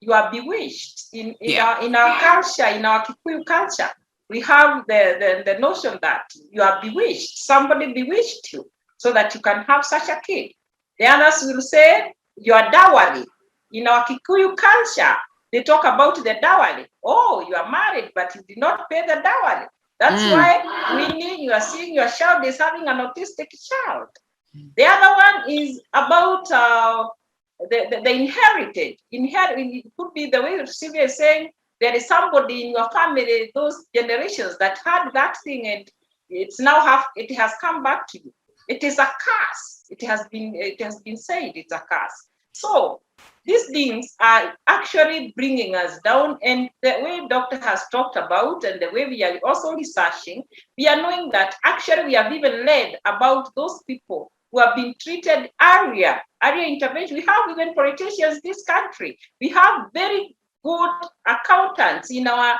you 0.00 0.12
are 0.12 0.30
bewitched. 0.30 1.06
In, 1.12 1.28
in, 1.40 1.50
Yeah. 1.52 1.66
our, 1.66 1.82
in 1.82 1.94
our 1.96 2.18
culture, 2.20 2.66
in 2.66 2.84
our 2.84 3.04
Kikuyu 3.04 3.44
culture, 3.44 3.90
we 4.28 4.40
have 4.40 4.84
the, 4.88 5.42
the, 5.44 5.52
the 5.52 5.58
notion 5.58 5.98
that 6.02 6.24
you 6.50 6.62
are 6.62 6.80
bewitched, 6.82 7.38
somebody 7.38 7.92
bewitched 7.92 8.52
you 8.52 8.68
so 8.98 9.12
that 9.12 9.34
you 9.34 9.40
can 9.40 9.62
have 9.64 9.84
such 9.84 10.08
a 10.08 10.20
kid. 10.26 10.50
The 10.98 11.06
others 11.06 11.42
will 11.46 11.60
say 11.62 12.12
you 12.36 12.52
are 12.54 12.70
dowry. 12.70 13.24
In 13.72 13.86
our 13.88 14.04
Kikuyu 14.04 14.56
culture, 14.56 15.16
they 15.52 15.62
talk 15.62 15.84
about 15.84 16.16
the 16.16 16.36
dowry. 16.42 16.86
Oh, 17.04 17.44
you 17.48 17.54
are 17.54 17.70
married, 17.70 18.10
but 18.14 18.34
you 18.34 18.42
did 18.48 18.58
not 18.58 18.88
pay 18.90 19.02
the 19.06 19.22
dowry. 19.22 19.66
That's 19.98 20.22
Mm. 20.22 20.32
why 20.32 20.96
Winnie, 20.96 21.42
you 21.44 21.52
are 21.52 21.60
seeing 21.60 21.94
your 21.94 22.08
child 22.08 22.44
is 22.44 22.58
having 22.58 22.86
an 22.86 22.98
autistic 22.98 23.48
child. 23.70 24.08
The 24.76 24.84
other 24.84 25.12
one 25.16 25.50
is 25.50 25.80
about 25.92 26.50
uh, 26.50 27.08
the, 27.60 27.86
the, 27.90 28.00
the 28.02 28.10
inherited. 28.10 28.96
Inherit 29.12 29.58
it 29.58 29.92
could 29.98 30.12
be 30.14 30.30
the 30.30 30.42
way 30.42 30.64
Sylvia 30.66 31.04
is 31.04 31.16
saying 31.16 31.50
there 31.80 31.94
is 31.94 32.06
somebody 32.06 32.66
in 32.66 32.70
your 32.70 32.90
family, 32.90 33.50
those 33.54 33.86
generations 33.94 34.56
that 34.58 34.78
had 34.84 35.10
that 35.12 35.36
thing, 35.44 35.66
and 35.66 35.90
it's 36.28 36.58
now 36.58 36.80
have 36.80 37.04
it 37.16 37.34
has 37.36 37.52
come 37.60 37.82
back 37.82 38.06
to 38.08 38.18
you. 38.18 38.32
It 38.68 38.82
is 38.82 38.98
a 38.98 39.04
curse. 39.04 39.84
It 39.90 40.02
has 40.02 40.26
been 40.28 40.54
it 40.54 40.80
has 40.80 41.00
been 41.00 41.16
said 41.16 41.52
it's 41.54 41.72
a 41.72 41.82
curse. 41.90 42.28
So 42.52 43.02
these 43.44 43.66
things 43.66 44.14
are 44.20 44.54
actually 44.66 45.32
bringing 45.36 45.76
us 45.76 46.00
down. 46.02 46.38
And 46.42 46.70
the 46.82 46.98
way 47.02 47.26
doctor 47.28 47.58
has 47.58 47.82
talked 47.92 48.16
about, 48.16 48.64
and 48.64 48.80
the 48.80 48.90
way 48.90 49.06
we 49.06 49.22
are 49.22 49.38
also 49.44 49.72
researching, 49.72 50.42
we 50.76 50.88
are 50.88 50.96
knowing 50.96 51.30
that 51.30 51.54
actually 51.64 52.06
we 52.06 52.14
have 52.14 52.32
even 52.32 52.66
learned 52.66 52.96
about 53.04 53.54
those 53.54 53.82
people 53.86 54.32
who 54.50 54.60
have 54.60 54.76
been 54.76 54.94
treated 55.00 55.50
earlier, 55.60 56.20
earlier 56.42 56.66
intervention. 56.66 57.16
We 57.16 57.24
have 57.26 57.50
even 57.50 57.74
politicians 57.74 58.36
in 58.36 58.40
this 58.44 58.64
country. 58.64 59.18
We 59.40 59.48
have 59.50 59.86
very 59.92 60.36
good 60.64 60.90
accountants 61.26 62.10
in 62.10 62.26
our 62.26 62.58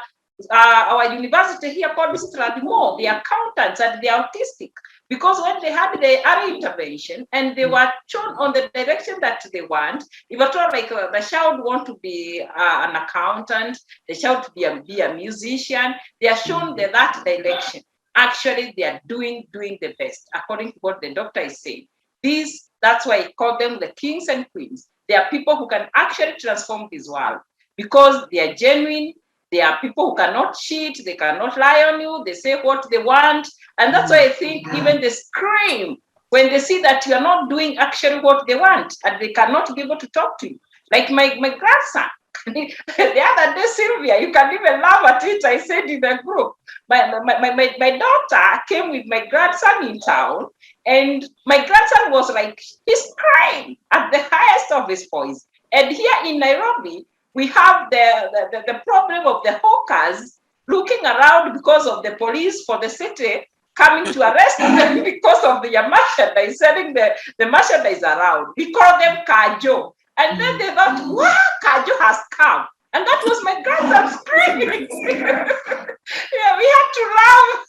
uh, 0.50 0.84
our 0.88 1.14
university 1.14 1.70
here 1.70 1.92
called 1.94 2.14
Mr. 2.14 2.28
Strathmore, 2.28 2.98
the 2.98 3.06
accountants 3.06 3.80
and 3.80 4.02
the 4.02 4.08
autistic, 4.08 4.70
because 5.08 5.40
when 5.40 5.60
they 5.62 5.72
had 5.72 5.94
the 5.96 6.20
early 6.28 6.56
intervention 6.56 7.26
and 7.32 7.56
they 7.56 7.64
were 7.64 7.90
shown 8.06 8.34
on 8.36 8.52
the 8.52 8.70
direction 8.74 9.14
that 9.20 9.42
they 9.52 9.62
want, 9.62 10.04
if 10.28 10.40
at 10.40 10.54
all 10.54 10.68
like 10.72 10.92
uh, 10.92 11.10
the 11.10 11.20
child 11.20 11.60
want 11.64 11.86
to 11.86 11.96
be 12.02 12.42
uh, 12.42 12.86
an 12.88 12.96
accountant, 12.96 13.78
the 14.08 14.14
child 14.14 14.44
to 14.44 14.50
be 14.52 14.64
a, 14.64 14.82
be 14.82 15.00
a 15.00 15.14
musician, 15.14 15.94
they 16.20 16.28
are 16.28 16.36
shown 16.36 16.76
the, 16.76 16.88
that 16.92 17.22
direction. 17.24 17.82
Actually, 18.16 18.74
they 18.76 18.84
are 18.84 19.00
doing 19.06 19.46
doing 19.52 19.78
the 19.80 19.94
best 19.98 20.28
according 20.34 20.72
to 20.72 20.78
what 20.80 21.00
the 21.00 21.14
doctor 21.14 21.40
is 21.40 21.60
saying. 21.60 21.86
These 22.22 22.70
that's 22.82 23.06
why 23.06 23.16
I 23.18 23.32
call 23.38 23.58
them 23.58 23.78
the 23.80 23.92
kings 23.96 24.28
and 24.28 24.50
queens. 24.52 24.88
They 25.08 25.14
are 25.14 25.30
people 25.30 25.56
who 25.56 25.68
can 25.68 25.88
actually 25.94 26.34
transform 26.40 26.88
this 26.90 27.08
world 27.08 27.38
because 27.76 28.26
they 28.32 28.40
are 28.48 28.54
genuine. 28.54 29.12
They 29.52 29.60
are 29.60 29.78
people 29.80 30.10
who 30.10 30.16
cannot 30.16 30.56
cheat, 30.56 31.00
they 31.04 31.14
cannot 31.14 31.56
lie 31.56 31.84
on 31.92 32.00
you, 32.00 32.22
they 32.26 32.32
say 32.32 32.60
what 32.60 32.84
they 32.90 32.98
want. 32.98 33.46
And 33.78 33.94
that's 33.94 34.10
why 34.10 34.24
I 34.24 34.30
think 34.30 34.66
mm-hmm. 34.66 34.76
even 34.76 35.00
they 35.00 35.10
scream 35.10 35.98
when 36.30 36.50
they 36.50 36.58
see 36.58 36.82
that 36.82 37.06
you 37.06 37.14
are 37.14 37.20
not 37.20 37.48
doing 37.48 37.78
actually 37.78 38.20
what 38.20 38.46
they 38.46 38.56
want 38.56 38.92
and 39.04 39.20
they 39.20 39.32
cannot 39.32 39.74
be 39.74 39.82
able 39.82 39.98
to 39.98 40.08
talk 40.08 40.38
to 40.40 40.48
you. 40.48 40.58
Like 40.92 41.10
my, 41.10 41.36
my 41.38 41.50
grandson, 41.50 42.10
the 42.54 42.72
other 42.96 43.54
day, 43.56 43.64
Sylvia, 43.74 44.20
you 44.20 44.32
can 44.32 44.54
even 44.54 44.80
laugh 44.80 45.04
at 45.04 45.24
it. 45.24 45.44
I 45.44 45.58
said 45.58 45.90
in 45.90 46.00
the 46.00 46.20
group, 46.24 46.52
my, 46.88 47.10
my, 47.24 47.40
my, 47.40 47.54
my, 47.54 47.74
my 47.78 47.98
daughter 47.98 48.62
came 48.68 48.90
with 48.90 49.04
my 49.06 49.26
grandson 49.26 49.88
in 49.88 49.98
town, 49.98 50.46
and 50.86 51.28
my 51.44 51.66
grandson 51.66 52.12
was 52.12 52.30
like, 52.32 52.62
he's 52.84 53.12
crying 53.18 53.76
at 53.90 54.12
the 54.12 54.24
highest 54.30 54.70
of 54.70 54.88
his 54.88 55.08
voice. 55.10 55.44
And 55.72 55.90
here 55.90 56.12
in 56.24 56.38
Nairobi, 56.38 57.04
we 57.34 57.48
have 57.48 57.90
the, 57.90 58.48
the, 58.52 58.62
the, 58.66 58.80
problem 58.86 59.26
of 59.26 59.42
the 59.42 59.60
hawkers 59.62 60.38
looking 60.68 61.04
around 61.04 61.52
because 61.52 61.86
of 61.88 62.04
the 62.04 62.12
police 62.12 62.64
for 62.64 62.78
the 62.78 62.88
city 62.88 63.42
coming 63.74 64.10
to 64.12 64.20
arrest 64.20 64.58
them 64.58 65.02
because 65.04 65.44
of 65.44 65.62
the 65.62 65.70
merchandise, 65.70 66.58
selling 66.58 66.94
the, 66.94 67.14
the 67.38 67.46
merchandise 67.46 68.04
around. 68.04 68.54
We 68.56 68.72
call 68.72 69.00
them 69.00 69.18
Kanjo. 69.28 69.95
And 70.18 70.40
then 70.40 70.58
they 70.58 70.74
thought, 70.74 71.02
wow, 71.06 71.36
Kanjo 71.62 71.98
has 72.00 72.18
come. 72.30 72.66
And 72.92 73.06
that 73.06 73.22
was 73.26 73.44
my 73.44 73.60
grandson 73.62 74.18
screaming. 74.18 74.88
yeah, 75.08 76.56
we 76.56 76.66
had 76.76 76.88
to 76.96 77.04
laugh. 77.16 77.66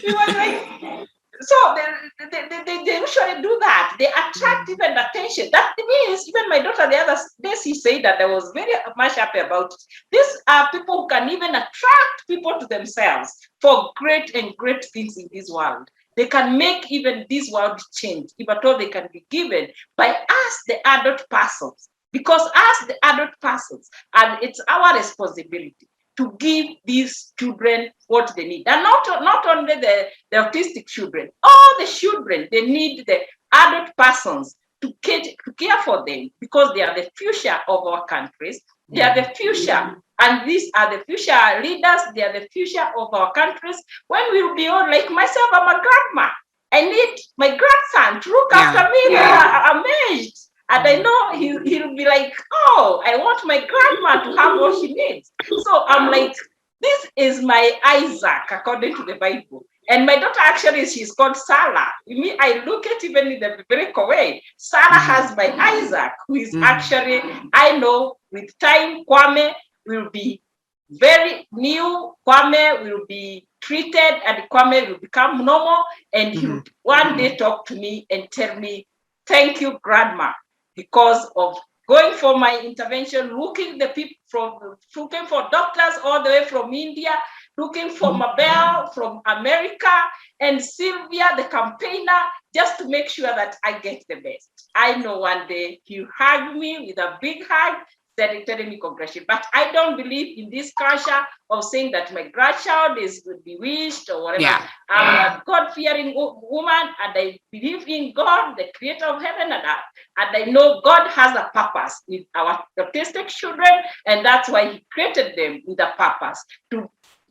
he 0.00 0.12
was 0.12 0.34
like, 0.36 1.08
so 1.40 1.74
they, 1.74 2.26
they, 2.30 2.48
they, 2.48 2.84
they 2.84 3.00
usually 3.00 3.42
do 3.42 3.58
that. 3.60 3.96
They 3.98 4.06
attract 4.06 4.70
even 4.70 4.96
attention. 4.96 5.48
That 5.52 5.74
means 5.76 6.28
even 6.28 6.48
my 6.48 6.60
daughter 6.60 6.88
the 6.88 6.96
other 6.96 7.20
day 7.42 7.54
she 7.62 7.74
said 7.74 8.04
that 8.04 8.20
I 8.20 8.26
was 8.26 8.50
very 8.54 8.72
much 8.96 9.16
happy 9.16 9.40
about 9.40 9.72
it. 9.72 9.82
These 10.12 10.42
are 10.46 10.70
people 10.70 11.02
who 11.02 11.08
can 11.08 11.28
even 11.30 11.50
attract 11.50 12.26
people 12.28 12.58
to 12.60 12.66
themselves 12.66 13.30
for 13.60 13.90
great 13.96 14.34
and 14.34 14.56
great 14.56 14.84
things 14.92 15.16
in 15.16 15.28
this 15.32 15.50
world. 15.50 15.88
They 16.16 16.26
can 16.26 16.56
make 16.58 16.90
even 16.90 17.26
this 17.28 17.50
world 17.50 17.80
change, 17.94 18.30
if 18.38 18.48
at 18.48 18.64
all 18.64 18.78
they 18.78 18.88
can 18.88 19.08
be 19.12 19.24
given 19.30 19.68
by 19.96 20.08
us, 20.08 20.62
the 20.66 20.86
adult 20.86 21.24
persons. 21.30 21.88
Because 22.12 22.42
us, 22.42 22.86
the 22.86 22.96
adult 23.04 23.30
persons, 23.40 23.90
and 24.14 24.38
it's 24.40 24.60
our 24.68 24.96
responsibility 24.96 25.88
to 26.16 26.32
give 26.38 26.66
these 26.84 27.32
children 27.38 27.90
what 28.06 28.32
they 28.36 28.46
need. 28.46 28.68
And 28.68 28.84
not, 28.84 29.04
not 29.24 29.46
only 29.46 29.74
the, 29.74 30.06
the 30.30 30.36
autistic 30.36 30.86
children, 30.86 31.28
all 31.42 31.74
the 31.80 31.86
children, 31.86 32.48
they 32.52 32.62
need 32.66 33.04
the 33.06 33.18
adult 33.52 33.90
persons 33.96 34.54
to 34.82 34.92
care, 35.02 35.22
to 35.22 35.52
care 35.58 35.82
for 35.82 36.04
them 36.06 36.30
because 36.40 36.72
they 36.74 36.82
are 36.82 36.94
the 36.94 37.10
future 37.16 37.58
of 37.68 37.84
our 37.86 38.04
countries. 38.06 38.60
They 38.88 39.02
are 39.02 39.14
the 39.14 39.22
mm-hmm. 39.22 39.34
future 39.34 39.96
And 40.20 40.48
these 40.48 40.70
are 40.76 40.96
the 40.96 41.02
future 41.04 41.60
leaders, 41.62 42.00
they 42.14 42.22
are 42.22 42.32
the 42.32 42.46
future 42.52 42.86
of 42.98 43.12
our 43.12 43.32
countries. 43.32 43.76
When 44.08 44.22
we'll 44.32 44.54
be 44.54 44.68
old, 44.68 44.88
like 44.90 45.10
myself, 45.10 45.48
I'm 45.52 45.68
a 45.68 45.82
grandma. 45.82 46.30
I 46.72 46.82
need 46.82 47.18
my 47.36 47.48
grandson 47.56 48.20
to 48.22 48.30
look 48.30 48.48
Yeah. 48.52 48.60
after 48.60 48.90
me. 48.90 49.02
Yeah. 49.14 49.62
I'm 49.72 49.84
amazed. 49.84 50.50
And 50.70 50.86
I 50.88 50.96
know 50.96 51.38
he, 51.38 51.48
he'll 51.68 51.94
be 51.96 52.06
like, 52.06 52.32
oh, 52.52 53.02
I 53.04 53.16
want 53.16 53.40
my 53.44 53.58
grandma 53.66 54.24
to 54.24 54.36
have 54.40 54.58
what 54.60 54.80
she 54.80 54.92
needs. 54.94 55.30
So 55.46 55.84
I'm 55.86 56.10
like, 56.10 56.34
this 56.80 57.06
is 57.16 57.42
my 57.42 57.72
Isaac, 57.84 58.50
according 58.50 58.96
to 58.96 59.04
the 59.04 59.14
Bible. 59.16 59.64
And 59.90 60.06
my 60.06 60.16
daughter 60.16 60.40
actually, 60.40 60.86
she's 60.86 61.12
called 61.12 61.36
Sarah. 61.36 61.88
mean 62.06 62.36
I 62.40 62.64
look 62.64 62.86
at 62.86 63.04
even 63.04 63.28
in 63.32 63.40
the 63.40 63.62
biblical 63.68 64.08
way. 64.08 64.42
Sarah 64.56 64.84
Mhm. 65.00 65.06
has 65.12 65.36
my 65.36 65.52
Isaac, 65.74 66.12
who 66.26 66.36
is 66.36 66.54
Mhm. 66.54 66.62
actually, 66.62 67.22
I 67.52 67.76
know 67.78 68.16
with 68.32 68.58
time, 68.58 69.04
Kwame 69.04 69.54
will 69.86 70.10
be 70.10 70.42
very 70.90 71.46
new. 71.52 72.14
Kwame 72.26 72.84
will 72.84 73.06
be 73.08 73.46
treated 73.60 74.20
and 74.26 74.48
Kwame 74.50 74.88
will 74.88 74.98
become 74.98 75.44
normal. 75.44 75.84
And 76.12 76.34
he 76.38 76.46
will 76.46 76.62
one 76.82 77.16
day 77.16 77.36
talk 77.36 77.66
to 77.66 77.74
me 77.74 78.06
and 78.10 78.30
tell 78.30 78.58
me, 78.58 78.86
thank 79.26 79.60
you, 79.60 79.78
grandma, 79.82 80.32
because 80.76 81.30
of 81.36 81.58
going 81.88 82.14
for 82.14 82.38
my 82.38 82.60
intervention, 82.60 83.38
looking 83.38 83.78
the 83.78 83.88
people 83.88 84.16
from 84.28 84.58
looking 84.96 85.26
for 85.26 85.48
doctors 85.50 86.00
all 86.02 86.22
the 86.22 86.30
way 86.30 86.44
from 86.46 86.72
India, 86.72 87.10
looking 87.56 87.90
for 87.90 88.10
mm-hmm. 88.10 88.36
Mabel 88.36 88.90
from 88.92 89.20
America, 89.26 89.92
and 90.40 90.62
Sylvia, 90.62 91.28
the 91.36 91.44
campaigner, 91.44 92.20
just 92.54 92.78
to 92.78 92.88
make 92.88 93.08
sure 93.08 93.26
that 93.26 93.56
I 93.64 93.78
get 93.78 94.02
the 94.08 94.16
best. 94.16 94.70
I 94.74 94.96
know 94.96 95.18
one 95.18 95.46
day 95.46 95.80
he 95.84 96.04
hugged 96.16 96.56
me 96.56 96.86
with 96.86 96.98
a 96.98 97.18
big 97.20 97.44
hug, 97.48 97.76
me 98.18 98.78
congratulations. 98.80 99.26
But 99.26 99.46
I 99.52 99.72
don't 99.72 99.96
believe 99.96 100.38
in 100.38 100.50
this 100.50 100.72
culture 100.72 101.26
of 101.50 101.64
saying 101.64 101.92
that 101.92 102.12
my 102.12 102.28
grandchild 102.28 102.98
is 102.98 103.26
bewitched 103.44 104.10
or 104.10 104.22
whatever. 104.22 104.42
Yeah. 104.42 104.66
I'm 104.88 105.38
a 105.38 105.42
God-fearing 105.46 106.14
woman, 106.14 106.94
and 107.02 107.12
I 107.14 107.38
believe 107.50 107.88
in 107.88 108.12
God, 108.14 108.56
the 108.56 108.66
creator 108.76 109.06
of 109.06 109.22
heaven 109.22 109.52
and 109.52 109.64
earth. 109.64 109.84
And 110.16 110.36
I 110.36 110.50
know 110.50 110.80
God 110.84 111.08
has 111.08 111.36
a 111.36 111.50
purpose 111.52 112.02
with 112.06 112.22
our 112.34 112.64
autistic 112.78 113.28
children, 113.28 113.70
and 114.06 114.24
that's 114.24 114.48
why 114.48 114.72
He 114.72 114.86
created 114.92 115.36
them 115.36 115.62
with 115.66 115.80
a 115.80 115.92
purpose 115.98 116.44
to 116.70 116.88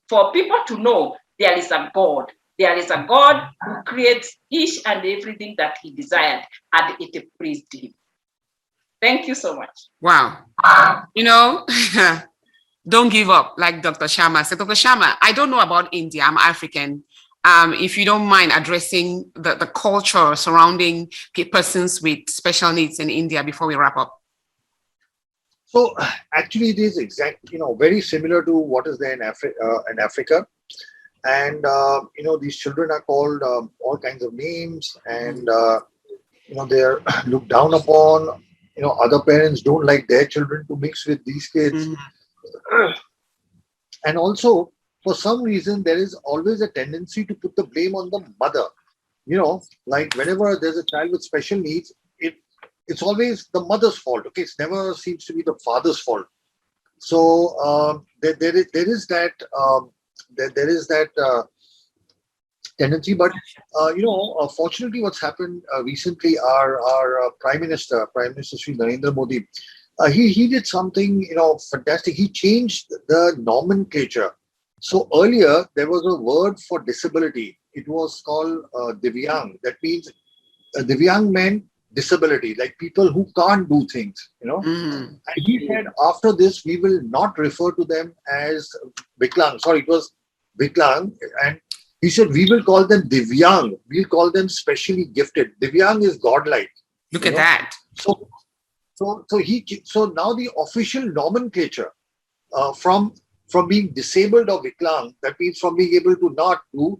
for 0.09 0.31
people 0.31 0.59
to 0.67 0.77
know 0.77 1.15
there 1.39 1.57
is 1.57 1.71
a 1.71 1.89
God. 1.93 2.31
There 2.59 2.77
is 2.77 2.91
a 2.91 3.05
God 3.07 3.49
who 3.65 3.81
creates 3.83 4.37
each 4.51 4.81
and 4.85 5.03
everything 5.03 5.55
that 5.57 5.77
He 5.81 5.91
desired, 5.91 6.43
and 6.73 6.95
it 6.99 7.27
pleased 7.39 7.73
Him. 7.73 7.93
Thank 9.03 9.27
you 9.27 9.35
so 9.35 9.57
much. 9.57 9.89
Wow. 9.99 10.45
You 11.13 11.25
know, 11.25 11.65
don't 12.87 13.09
give 13.09 13.29
up, 13.29 13.55
like 13.57 13.81
Dr. 13.81 14.05
Sharma 14.05 14.45
said. 14.45 14.59
Dr. 14.59 14.71
Sharma, 14.71 15.17
I 15.21 15.33
don't 15.33 15.51
know 15.51 15.59
about 15.59 15.89
India. 15.91 16.23
I'm 16.23 16.37
African. 16.37 17.03
Um, 17.43 17.73
if 17.73 17.97
you 17.97 18.05
don't 18.05 18.25
mind 18.25 18.53
addressing 18.55 19.29
the, 19.35 19.55
the 19.55 19.67
culture 19.67 20.37
surrounding 20.37 21.11
persons 21.51 22.01
with 22.01 22.29
special 22.29 22.71
needs 22.71 23.01
in 23.01 23.09
India 23.09 23.43
before 23.43 23.67
we 23.67 23.75
wrap 23.75 23.97
up. 23.97 24.21
So 25.65 25.93
actually, 26.33 26.69
it 26.69 26.79
is 26.79 26.97
exact, 26.97 27.51
you 27.51 27.59
know, 27.59 27.75
very 27.75 27.99
similar 27.99 28.41
to 28.45 28.53
what 28.55 28.87
is 28.87 28.99
there 28.99 29.11
in, 29.11 29.19
Afri- 29.19 29.59
uh, 29.61 29.83
in 29.91 29.99
Africa. 29.99 30.47
And, 31.25 31.65
uh, 31.65 32.03
you 32.17 32.23
know, 32.23 32.37
these 32.37 32.55
children 32.55 32.89
are 32.89 33.01
called 33.01 33.43
um, 33.43 33.69
all 33.81 33.97
kinds 33.97 34.23
of 34.23 34.33
names 34.33 34.97
and, 35.05 35.49
uh, 35.49 35.81
you 36.47 36.55
know, 36.55 36.65
they're 36.65 37.01
looked 37.27 37.49
down 37.49 37.73
upon. 37.73 38.41
You 38.75 38.83
know, 38.83 38.91
other 38.91 39.21
parents 39.21 39.61
don't 39.61 39.85
like 39.85 40.07
their 40.07 40.25
children 40.25 40.65
to 40.67 40.75
mix 40.75 41.05
with 41.05 41.23
these 41.25 41.47
kids. 41.47 41.87
Mhm. 41.87 42.93
And 44.05 44.17
also, 44.17 44.71
for 45.03 45.13
some 45.15 45.43
reason, 45.43 45.83
there 45.83 45.97
is 45.97 46.13
always 46.23 46.61
a 46.61 46.67
tendency 46.67 47.25
to 47.25 47.35
put 47.35 47.55
the 47.55 47.63
blame 47.63 47.95
on 47.95 48.09
the 48.09 48.21
mother. 48.39 48.65
You 49.25 49.37
know, 49.37 49.63
like 49.85 50.15
whenever 50.15 50.57
there's 50.59 50.77
a 50.77 50.85
child 50.85 51.11
with 51.11 51.23
special 51.23 51.59
needs, 51.59 51.93
it 52.19 52.35
it's 52.87 53.01
always 53.01 53.47
the 53.53 53.61
mother's 53.61 53.97
fault. 53.97 54.25
Okay, 54.27 54.41
it 54.41 54.51
never 54.59 54.93
seems 54.93 55.25
to 55.25 55.33
be 55.33 55.43
the 55.43 55.57
father's 55.63 55.99
fault. 56.01 56.25
So 56.99 57.57
um, 57.59 58.05
there, 58.21 58.33
there 58.33 58.55
is 58.55 58.67
there 58.73 58.89
is 58.89 59.07
that 59.07 59.33
um, 59.57 59.91
there, 60.35 60.49
there 60.49 60.69
is 60.69 60.87
that 60.87 61.09
uh, 61.17 61.43
tendency. 62.79 63.13
But 63.13 63.31
uh, 63.79 63.93
you 63.95 64.03
know, 64.03 64.35
uh, 64.39 64.47
fortunately, 64.47 65.01
what's 65.01 65.21
happened 65.21 65.63
uh, 65.75 65.83
recently, 65.83 66.37
our 66.39 66.81
our 66.81 67.25
uh, 67.25 67.29
prime 67.39 67.61
minister, 67.61 68.05
Prime 68.13 68.31
Minister 68.31 68.57
Sri 68.57 68.75
Narendra 68.75 69.13
Modi, 69.15 69.47
uh, 69.99 70.09
he 70.09 70.29
he 70.29 70.47
did 70.47 70.67
something 70.67 71.21
you 71.23 71.35
know 71.35 71.57
fantastic. 71.71 72.15
He 72.15 72.27
changed 72.29 72.93
the 73.07 73.35
nomenclature. 73.39 74.31
So 74.79 75.07
earlier 75.13 75.65
there 75.75 75.89
was 75.89 76.05
a 76.05 76.21
word 76.21 76.59
for 76.59 76.79
disability. 76.79 77.59
It 77.73 77.87
was 77.87 78.21
called 78.25 78.65
uh, 78.75 78.93
Divyang. 78.93 79.59
That 79.63 79.77
means 79.81 80.11
uh, 80.77 80.81
Divyang 80.83 81.31
meant 81.31 81.63
disability, 81.93 82.55
like 82.55 82.75
people 82.79 83.11
who 83.11 83.27
can't 83.37 83.69
do 83.69 83.85
things. 83.91 84.29
You 84.41 84.47
know. 84.47 84.59
Mhm. 84.59 85.19
And 85.27 85.45
he 85.45 85.67
said, 85.67 85.85
after 86.09 86.33
this, 86.33 86.65
we 86.65 86.77
will 86.77 87.01
not 87.03 87.37
refer 87.37 87.71
to 87.71 87.85
them 87.85 88.13
as 88.31 88.69
Viklang. 89.21 89.59
Sorry, 89.61 89.79
it 89.79 89.87
was 89.87 90.11
Viklang. 90.59 91.15
And 91.45 91.59
he 92.03 92.09
said, 92.09 92.31
we 92.31 92.45
will 92.49 92.63
call 92.63 92.85
them 92.85 93.03
Divyang. 93.07 93.79
We'll 93.89 94.11
call 94.15 94.29
them 94.29 94.49
specially 94.49 95.05
gifted. 95.05 95.51
Divyang 95.61 96.03
is 96.03 96.17
godlike. 96.17 96.69
Look 97.13 97.25
at 97.25 97.31
know? 97.31 97.37
that. 97.37 97.73
So, 97.97 98.27
so, 98.95 99.25
so 99.29 99.37
he, 99.37 99.65
so 99.85 100.07
now 100.07 100.33
the 100.33 100.49
official 100.57 101.05
nomenclature 101.05 101.91
uh, 102.51 102.73
from 102.73 103.13
from 103.49 103.67
being 103.67 103.93
disabled 103.93 104.49
or 104.49 104.61
Viklang, 104.63 105.15
that 105.21 105.39
means 105.39 105.59
from 105.59 105.77
being 105.77 105.93
able 105.93 106.15
to 106.15 106.29
not 106.31 106.61
do, 106.73 106.99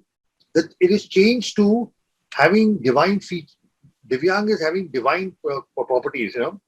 that 0.54 0.74
it 0.80 0.92
is 0.92 1.08
changed 1.08 1.56
to 1.58 1.92
having 2.34 2.78
divine 2.78 3.20
feet. 3.20 3.52
Divyang 4.08 4.50
is 4.52 4.62
having 4.62 4.88
divine 4.90 5.36
uh, 5.52 5.62
properties, 5.76 6.36
you 6.36 6.42
know. 6.42 6.62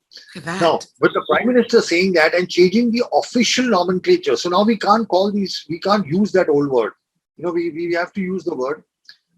Now, 0.45 0.79
with 0.99 1.13
the 1.13 1.23
prime 1.29 1.47
minister 1.47 1.81
saying 1.81 2.13
that 2.13 2.33
and 2.33 2.49
changing 2.49 2.91
the 2.91 3.03
official 3.13 3.65
nomenclature, 3.65 4.35
so 4.35 4.49
now 4.49 4.63
we 4.63 4.77
can't 4.77 5.07
call 5.07 5.31
these, 5.31 5.65
we 5.69 5.79
can't 5.79 6.05
use 6.07 6.31
that 6.33 6.49
old 6.49 6.69
word. 6.69 6.93
You 7.37 7.45
know, 7.45 7.51
we, 7.51 7.69
we 7.71 7.93
have 7.93 8.13
to 8.13 8.21
use 8.21 8.43
the 8.43 8.55
word. 8.55 8.83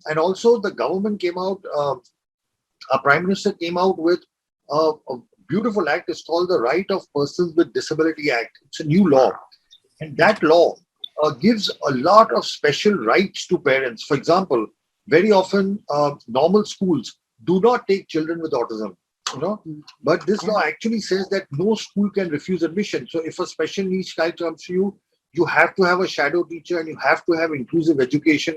And 0.06 0.20
also, 0.20 0.60
the 0.60 0.72
government 0.72 1.20
came 1.20 1.38
out, 1.38 1.62
uh, 1.76 1.96
our 2.92 3.02
prime 3.02 3.24
minister 3.24 3.54
came 3.54 3.78
out 3.78 3.98
with 3.98 4.20
a, 4.70 4.92
a 5.10 5.18
beautiful 5.50 5.90
act. 5.90 6.10
It's 6.10 6.24
called 6.24 6.50
the 6.50 6.60
Right 6.60 6.86
of 6.90 7.12
Persons 7.14 7.56
with 7.56 7.74
Disability 7.74 8.32
Act. 8.32 8.52
It's 8.66 8.80
a 8.80 8.86
new 8.86 9.10
law. 9.10 9.32
And 10.00 10.16
that 10.18 10.44
law 10.44 10.76
uh, 11.24 11.32
gives 11.32 11.70
a 11.88 11.92
lot 11.92 12.32
of 12.34 12.46
special 12.46 12.94
rights 12.94 13.48
to 13.48 13.58
parents. 13.58 14.04
For 14.04 14.16
example, 14.16 14.68
very 15.08 15.32
often, 15.32 15.84
uh, 15.90 16.12
normal 16.28 16.66
schools 16.66 17.18
do 17.46 17.60
not 17.62 17.88
take 17.88 18.08
children 18.08 18.42
with 18.42 18.52
autism. 18.52 18.96
You 19.34 19.42
know, 19.42 19.62
but 20.02 20.26
this 20.26 20.42
law 20.44 20.62
actually 20.62 21.02
says 21.02 21.28
that 21.30 21.48
no 21.52 21.76
school 21.76 22.10
can 22.10 22.30
refuse 22.30 22.64
admission. 22.64 23.08
So 23.10 23.20
if 23.20 23.40
a 23.40 23.46
special 23.46 23.84
needs 23.84 24.14
child 24.14 24.38
comes 24.38 24.64
to 24.64 24.74
you, 24.74 25.00
you 25.34 25.46
have 25.46 25.76
to 25.76 25.84
have 25.84 26.00
a 26.02 26.08
shadow 26.08 26.44
teacher 26.44 26.80
and 26.80 26.88
you 26.88 26.98
have 26.98 27.26
to 27.26 27.34
have 27.34 27.52
inclusive 27.52 28.00
education. 28.00 28.56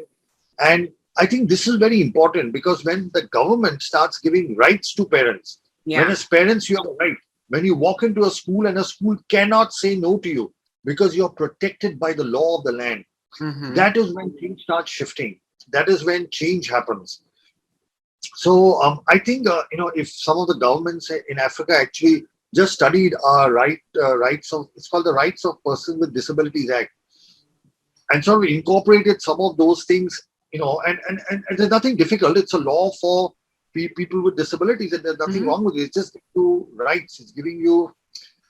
And 0.59 0.91
I 1.17 1.27
think 1.27 1.49
this 1.49 1.67
is 1.67 1.77
very 1.77 2.01
important 2.01 2.53
because 2.53 2.85
when 2.85 3.11
the 3.15 3.23
government 3.29 3.83
starts 3.83 4.19
giving 4.19 4.57
rights 4.57 4.95
to 4.95 5.05
parents, 5.05 5.61
when 6.01 6.11
as 6.13 6.25
parents 6.27 6.69
you 6.71 6.77
have 6.77 6.87
a 6.87 6.95
right, 7.01 7.17
when 7.49 7.65
you 7.65 7.75
walk 7.75 8.03
into 8.03 8.25
a 8.25 8.31
school 8.31 8.67
and 8.67 8.79
a 8.79 8.85
school 8.85 9.17
cannot 9.29 9.73
say 9.73 9.97
no 9.97 10.19
to 10.19 10.29
you 10.29 10.55
because 10.85 11.17
you're 11.17 11.31
protected 11.31 11.99
by 11.99 12.13
the 12.13 12.25
law 12.25 12.59
of 12.59 12.65
the 12.65 12.73
land, 12.73 13.05
Mhm. 13.41 13.75
that 13.75 13.97
is 13.97 14.13
when 14.15 14.31
things 14.39 14.63
start 14.63 14.89
shifting. 14.89 15.41
That 15.73 15.89
is 15.89 16.05
when 16.05 16.29
change 16.31 16.69
happens. 16.69 17.23
So 18.37 18.81
um, 18.83 19.01
I 19.09 19.19
think 19.19 19.49
uh, 19.49 19.63
you 19.73 19.79
know 19.79 19.89
if 19.95 20.11
some 20.11 20.39
of 20.39 20.47
the 20.49 20.55
governments 20.55 21.11
in 21.11 21.39
Africa 21.39 21.77
actually 21.77 22.27
just 22.55 22.73
studied 22.73 23.15
our 23.25 23.53
right 23.53 23.79
uh, 24.03 24.17
rights 24.19 24.53
of 24.53 24.69
it's 24.77 24.89
called 24.89 25.07
the 25.07 25.13
Rights 25.13 25.45
of 25.45 25.57
Persons 25.65 25.99
with 26.01 26.15
Disabilities 26.15 26.71
Act, 26.71 26.91
and 28.11 28.25
sort 28.25 28.45
of 28.45 28.51
incorporated 28.51 29.23
some 29.23 29.41
of 29.41 29.57
those 29.57 29.85
things, 29.85 30.21
you 30.53 30.61
know, 30.61 30.81
and 30.87 30.99
and, 31.09 31.21
and, 31.31 31.45
and 31.49 31.59
there's 31.59 31.71
nothing 31.71 31.97
difficult. 31.97 32.37
It's 32.37 32.55
a 32.55 32.59
law 32.59 32.91
for 33.01 33.33
pe- 33.75 33.89
people 33.89 34.23
with 34.23 34.37
disabilities, 34.37 34.93
and 34.93 35.05
there's 35.05 35.19
nothing 35.19 35.43
Mhm. 35.43 35.47
wrong 35.47 35.65
with 35.65 35.77
it. 35.77 35.83
It's 35.83 35.95
just 35.97 36.17
you 36.35 36.69
rights. 36.75 37.21
It's 37.21 37.33
giving 37.33 37.61
you 37.61 37.95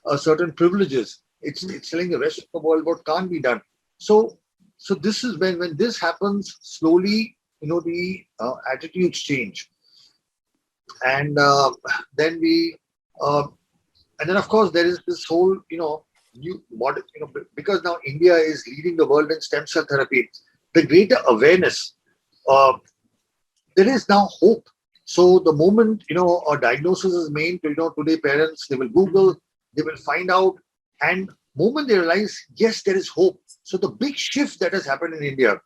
uh, 0.06 0.16
certain 0.16 0.52
privileges. 0.52 1.20
It's 1.42 1.62
it's 1.64 1.90
telling 1.90 2.10
the 2.10 2.18
rest 2.18 2.38
of 2.38 2.46
the 2.54 2.60
world 2.60 2.84
what 2.84 3.04
can't 3.04 3.30
be 3.30 3.40
done. 3.40 3.60
So 3.98 4.38
so 4.78 4.94
this 4.94 5.24
is 5.24 5.38
when 5.38 5.58
when 5.58 5.76
this 5.76 5.98
happens 6.00 6.56
slowly 6.62 7.36
you 7.60 7.68
know 7.68 7.80
the 7.80 8.24
uh, 8.38 8.54
attitudes 8.72 9.20
change 9.20 9.70
and 11.04 11.38
uh, 11.38 11.70
then 12.16 12.40
we 12.40 12.76
uh, 13.20 13.46
and 14.20 14.28
then 14.28 14.36
of 14.36 14.48
course 14.48 14.70
there 14.70 14.86
is 14.86 15.00
this 15.06 15.24
whole 15.24 15.56
you 15.70 15.78
know 15.78 16.04
new 16.34 16.62
model 16.70 17.02
you 17.14 17.20
know 17.20 17.30
because 17.54 17.82
now 17.82 17.96
india 18.06 18.34
is 18.34 18.64
leading 18.66 18.96
the 18.96 19.06
world 19.12 19.30
in 19.32 19.40
stem 19.40 19.66
cell 19.66 19.86
therapy 19.88 20.28
the 20.74 20.86
greater 20.86 21.16
awareness 21.26 21.94
uh, 22.48 22.72
there 23.76 23.88
is 23.88 24.08
now 24.08 24.28
hope 24.40 24.64
so 25.04 25.40
the 25.40 25.52
moment 25.52 26.04
you 26.08 26.16
know 26.16 26.42
a 26.52 26.60
diagnosis 26.66 27.12
is 27.12 27.30
made 27.30 27.58
you 27.64 27.74
know 27.76 27.90
today 27.98 28.16
parents 28.28 28.66
they 28.68 28.76
will 28.76 28.94
google 29.00 29.34
they 29.74 29.82
will 29.82 30.00
find 30.10 30.30
out 30.30 30.54
and 31.02 31.30
moment 31.56 31.88
they 31.88 31.98
realize, 31.98 32.38
yes, 32.56 32.82
there 32.82 32.96
is 32.96 33.08
hope. 33.08 33.40
So 33.62 33.76
the 33.76 33.90
big 33.90 34.16
shift 34.16 34.60
that 34.60 34.72
has 34.72 34.86
happened 34.86 35.14
in 35.14 35.22
India 35.22 35.60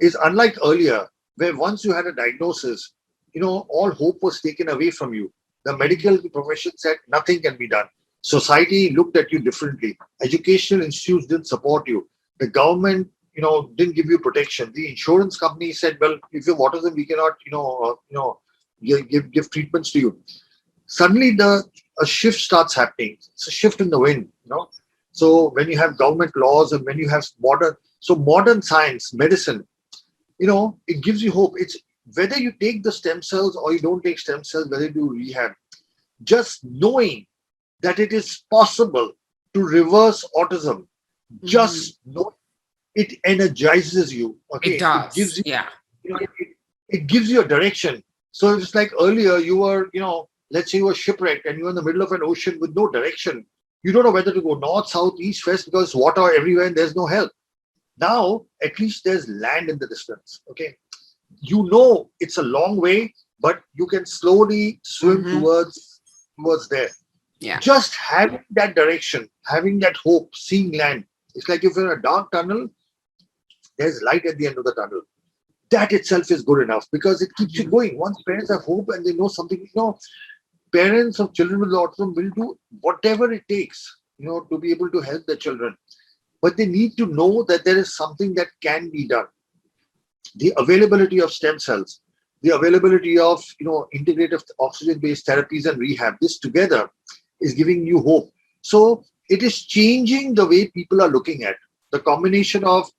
is 0.00 0.16
unlike 0.22 0.56
earlier, 0.64 1.06
where 1.36 1.56
once 1.56 1.84
you 1.84 1.92
had 1.92 2.06
a 2.06 2.12
diagnosis, 2.12 2.92
you 3.32 3.40
know, 3.40 3.66
all 3.68 3.90
hope 3.90 4.18
was 4.22 4.40
taken 4.40 4.68
away 4.68 4.90
from 4.90 5.14
you. 5.14 5.32
The 5.64 5.76
medical 5.76 6.18
profession 6.28 6.72
said 6.76 6.96
nothing 7.08 7.40
can 7.42 7.56
be 7.56 7.68
done. 7.68 7.86
Society 8.22 8.90
looked 8.90 9.16
at 9.16 9.32
you 9.32 9.38
differently. 9.38 9.98
Educational 10.22 10.82
institutes 10.82 11.26
didn't 11.26 11.46
support 11.46 11.86
you. 11.86 12.08
The 12.38 12.48
government, 12.48 13.10
you 13.34 13.42
know, 13.42 13.70
didn't 13.74 13.96
give 13.96 14.06
you 14.06 14.18
protection. 14.18 14.72
The 14.74 14.88
insurance 14.88 15.38
company 15.38 15.72
said, 15.72 15.98
"Well, 16.00 16.18
if 16.32 16.46
you 16.46 16.54
have 16.54 16.60
autism, 16.60 16.94
we 16.94 17.06
cannot, 17.06 17.34
you 17.46 17.52
know, 17.52 17.66
uh, 17.84 17.94
you 18.08 18.16
know, 18.16 18.40
give, 18.82 19.08
give 19.08 19.30
give 19.30 19.50
treatments 19.50 19.92
to 19.92 20.00
you." 20.00 20.18
Suddenly, 20.86 21.32
the 21.32 21.64
a 22.00 22.06
shift 22.06 22.40
starts 22.40 22.74
happening. 22.74 23.16
It's 23.32 23.46
a 23.46 23.50
shift 23.50 23.80
in 23.80 23.90
the 23.90 23.98
wind, 23.98 24.28
you 24.44 24.50
know. 24.50 24.68
So 25.12 25.50
when 25.50 25.68
you 25.70 25.78
have 25.78 25.96
government 25.96 26.34
laws 26.36 26.72
and 26.72 26.84
when 26.84 26.98
you 26.98 27.08
have 27.08 27.24
modern, 27.40 27.74
so 28.00 28.16
modern 28.16 28.62
science, 28.62 29.14
medicine, 29.14 29.66
you 30.38 30.46
know, 30.46 30.78
it 30.88 31.02
gives 31.02 31.22
you 31.22 31.30
hope. 31.30 31.54
It's 31.56 31.76
whether 32.12 32.38
you 32.38 32.52
take 32.52 32.82
the 32.82 32.92
stem 32.92 33.22
cells 33.22 33.56
or 33.56 33.72
you 33.72 33.80
don't 33.80 34.02
take 34.02 34.18
stem 34.18 34.44
cells, 34.44 34.68
whether 34.68 34.84
you 34.84 34.90
do 34.90 35.10
rehab, 35.10 35.52
just 36.22 36.64
knowing 36.64 37.26
that 37.80 37.98
it 37.98 38.12
is 38.12 38.44
possible 38.50 39.12
to 39.54 39.62
reverse 39.62 40.24
autism, 40.36 40.86
mm-hmm. 41.32 41.46
just 41.46 41.98
know 42.04 42.34
it 42.94 43.18
energizes 43.24 44.14
you. 44.14 44.38
Okay, 44.54 44.74
it 44.74 44.80
does. 44.80 45.12
It 45.12 45.14
gives 45.16 45.38
you, 45.38 45.42
yeah. 45.46 45.68
You 46.02 46.12
know, 46.12 46.18
it, 46.18 46.48
it 46.88 47.06
gives 47.06 47.30
you 47.30 47.40
a 47.40 47.48
direction. 47.48 48.02
So 48.32 48.54
it's 48.54 48.74
like 48.74 48.92
earlier 49.00 49.38
you 49.38 49.58
were, 49.58 49.88
you 49.92 50.00
know, 50.00 50.28
let's 50.50 50.70
say 50.70 50.78
you 50.78 50.86
were 50.86 50.94
shipwrecked 50.94 51.46
and 51.46 51.58
you're 51.58 51.70
in 51.70 51.74
the 51.74 51.82
middle 51.82 52.02
of 52.02 52.12
an 52.12 52.22
ocean 52.22 52.58
with 52.60 52.74
no 52.74 52.88
direction. 52.88 53.46
You 53.82 53.92
don't 53.92 54.04
know 54.04 54.10
whether 54.10 54.32
to 54.32 54.40
go 54.40 54.54
north, 54.54 54.88
south, 54.88 55.14
east, 55.20 55.46
west 55.46 55.66
because 55.66 55.94
water 55.94 56.34
everywhere 56.34 56.66
and 56.66 56.76
there's 56.76 56.96
no 56.96 57.06
help. 57.06 57.32
Now, 57.98 58.46
at 58.62 58.78
least 58.80 59.04
there's 59.04 59.28
land 59.28 59.70
in 59.70 59.78
the 59.78 59.86
distance. 59.86 60.40
Okay. 60.50 60.76
You 61.44 61.68
know 61.70 62.10
it's 62.20 62.38
a 62.38 62.42
long 62.42 62.80
way, 62.80 63.14
but 63.40 63.62
you 63.74 63.86
can 63.86 64.06
slowly 64.06 64.80
swim 64.84 65.18
mm-hmm. 65.18 65.40
towards 65.40 66.00
towards 66.38 66.68
there. 66.68 66.90
Yeah. 67.40 67.60
Just 67.60 67.94
having 67.94 68.44
that 68.50 68.74
direction, 68.74 69.28
having 69.46 69.78
that 69.80 69.96
hope, 69.96 70.34
seeing 70.34 70.72
land. 70.72 71.04
It's 71.34 71.48
like 71.48 71.64
if 71.64 71.76
you're 71.76 71.92
in 71.92 71.98
a 71.98 72.02
dark 72.02 72.30
tunnel, 72.30 72.68
there's 73.78 74.02
light 74.02 74.24
at 74.26 74.38
the 74.38 74.46
end 74.46 74.58
of 74.58 74.64
the 74.64 74.74
tunnel. 74.74 75.02
That 75.70 75.92
itself 75.92 76.30
is 76.30 76.42
good 76.42 76.62
enough 76.62 76.86
because 76.92 77.20
it 77.20 77.30
keeps 77.36 77.54
you 77.54 77.64
mm-hmm. 77.64 77.70
going. 77.70 77.98
Once 77.98 78.22
parents 78.26 78.50
have 78.50 78.62
hope 78.62 78.88
and 78.90 79.04
they 79.04 79.12
know 79.12 79.28
something, 79.28 79.58
you 79.58 79.68
know, 79.74 79.98
parents 80.72 81.18
of 81.18 81.34
children 81.34 81.60
with 81.60 81.70
autism 81.70 82.14
will 82.14 82.30
do 82.30 82.58
whatever 82.80 83.32
it 83.32 83.44
takes, 83.48 84.00
you 84.18 84.26
know, 84.26 84.40
to 84.50 84.58
be 84.58 84.70
able 84.70 84.90
to 84.90 85.00
help 85.00 85.26
their 85.26 85.36
children 85.36 85.76
but 86.44 86.58
they 86.58 86.66
need 86.66 86.94
to 86.94 87.06
know 87.06 87.42
that 87.44 87.64
there 87.64 87.78
is 87.78 87.96
something 87.96 88.34
that 88.34 88.48
can 88.60 88.90
be 88.90 89.08
done. 89.08 89.24
The 90.36 90.52
availability 90.56 91.20
of 91.20 91.32
stem 91.32 91.58
cells, 91.58 92.00
the 92.42 92.50
availability 92.50 93.18
of 93.18 93.42
you 93.58 93.66
know 93.66 93.88
integrative 93.94 94.42
oxygen-based 94.58 95.26
therapies 95.26 95.66
and 95.66 95.78
rehab, 95.78 96.14
this 96.20 96.38
together 96.38 96.90
is 97.40 97.54
giving 97.54 97.82
new 97.82 98.00
hope. 98.00 98.32
So 98.62 99.04
it 99.28 99.42
is 99.42 99.64
changing 99.64 100.34
the 100.34 100.46
way 100.46 100.68
people 100.68 101.02
are 101.02 101.08
looking 101.08 101.44
at 101.44 101.56
the 101.90 102.00
combination 102.00 102.64
of 102.64 102.90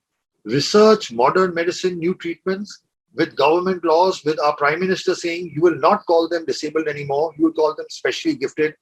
research, 0.43 1.11
modern 1.11 1.53
medicine, 1.53 1.97
new 1.97 2.13
treatments, 2.15 2.81
with 3.15 3.35
government 3.35 3.83
laws, 3.83 4.23
with 4.23 4.39
our 4.39 4.55
prime 4.55 4.79
minister 4.79 5.15
saying 5.15 5.51
you 5.55 5.61
will 5.61 5.79
not 5.79 6.05
call 6.05 6.27
them 6.27 6.45
disabled 6.45 6.87
anymore, 6.87 7.33
you 7.37 7.45
will 7.45 7.53
call 7.53 7.75
them 7.75 7.85
specially 7.89 8.35
gifted. 8.35 8.75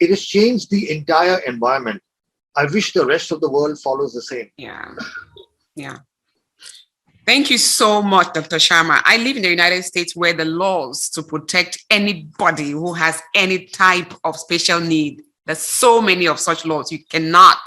It 0.00 0.10
has 0.10 0.24
changed 0.24 0.70
the 0.70 0.90
entire 0.90 1.38
environment. 1.38 2.02
I 2.56 2.66
wish 2.66 2.92
the 2.92 3.04
rest 3.04 3.32
of 3.32 3.40
the 3.40 3.50
world 3.50 3.78
follows 3.80 4.14
the 4.14 4.22
same. 4.22 4.50
Yeah. 4.56 4.94
Yeah. 5.74 5.98
Thank 7.28 7.50
you 7.50 7.58
so 7.58 8.00
much, 8.00 8.32
Dr. 8.32 8.56
Sharma. 8.56 9.02
I 9.04 9.18
live 9.18 9.36
in 9.36 9.42
the 9.42 9.50
United 9.50 9.82
States 9.84 10.16
where 10.16 10.32
the 10.32 10.46
laws 10.46 11.10
to 11.10 11.22
protect 11.22 11.84
anybody 11.90 12.70
who 12.70 12.94
has 12.94 13.20
any 13.34 13.66
type 13.66 14.14
of 14.24 14.34
special 14.34 14.80
need, 14.80 15.20
there's 15.44 15.58
so 15.58 16.00
many 16.00 16.26
of 16.26 16.40
such 16.40 16.64
laws. 16.64 16.90
You 16.90 17.04
cannot 17.04 17.58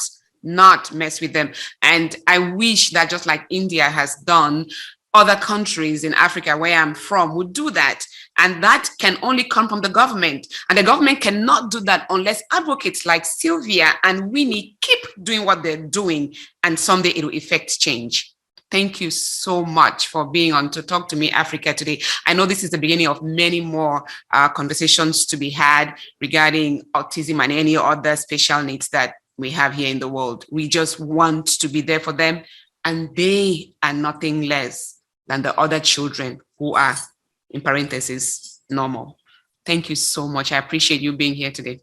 not 0.41 0.91
mess 0.91 1.21
with 1.21 1.33
them. 1.33 1.53
And 1.83 2.15
I 2.25 2.39
wish 2.39 2.89
that 2.89 3.11
just 3.11 3.27
like 3.27 3.45
India 3.51 3.83
has 3.83 4.15
done, 4.23 4.65
other 5.13 5.35
countries 5.35 6.03
in 6.03 6.15
Africa 6.15 6.57
where 6.57 6.81
I'm 6.81 6.95
from 6.95 7.35
would 7.35 7.53
do 7.53 7.69
that. 7.69 8.03
And 8.39 8.63
that 8.63 8.89
can 8.97 9.19
only 9.21 9.43
come 9.43 9.69
from 9.69 9.81
the 9.81 9.89
government. 9.89 10.47
And 10.69 10.77
the 10.79 10.83
government 10.83 11.21
cannot 11.21 11.69
do 11.69 11.81
that 11.81 12.07
unless 12.09 12.41
advocates 12.51 13.05
like 13.05 13.25
Sylvia 13.25 13.91
and 14.03 14.31
Winnie 14.31 14.75
keep 14.81 15.01
doing 15.21 15.45
what 15.45 15.61
they're 15.61 15.77
doing. 15.85 16.33
And 16.63 16.79
someday 16.79 17.09
it 17.09 17.23
will 17.23 17.35
effect 17.35 17.79
change. 17.79 18.33
Thank 18.72 19.02
you 19.02 19.11
so 19.11 19.65
much 19.65 20.07
for 20.07 20.26
being 20.26 20.53
on 20.53 20.72
to 20.72 20.81
talk 20.81 21.10
to 21.10 21.18
me, 21.18 21.30
Africa, 21.30 21.73
today. 21.73 22.02
I 22.26 22.34
know 22.34 22.45
this 22.45 22.64
is 22.64 22.69
the 22.69 22.77
beginning 22.77 23.07
of 23.07 23.22
many 23.22 23.60
more 23.60 24.06
uh, 24.34 24.48
conversations 24.48 25.26
to 25.26 25.35
be 25.35 25.49
had 25.49 25.95
regarding 26.22 26.84
autism 26.95 27.43
and 27.43 27.52
any 27.52 27.76
other 27.76 28.15
special 28.15 28.64
needs 28.64 28.88
that 28.89 29.15
we 29.38 29.49
have 29.52 29.73
here 29.73 29.89
in 29.89 29.99
the 29.99 30.07
world. 30.07 30.45
We 30.49 30.69
just 30.69 31.02
want 31.02 31.48
to 31.48 31.68
be 31.68 31.81
there 31.81 31.99
for 31.99 32.14
them, 32.14 32.43
and 32.85 33.14
they 33.14 33.73
are 33.84 33.91
nothing 33.91 34.43
less 34.43 34.99
than 35.27 35.41
the 35.41 35.60
other 35.60 35.81
children 35.81 36.39
who 36.57 36.73
are, 36.76 36.95
in 37.49 37.60
parentheses, 37.60 38.61
normal. 38.69 39.18
Thank 39.65 39.89
you 39.89 39.98
so 39.98 40.30
much. 40.30 40.53
I 40.53 40.57
appreciate 40.57 41.02
you 41.02 41.11
being 41.11 41.34
here 41.34 41.52
today. 41.52 41.81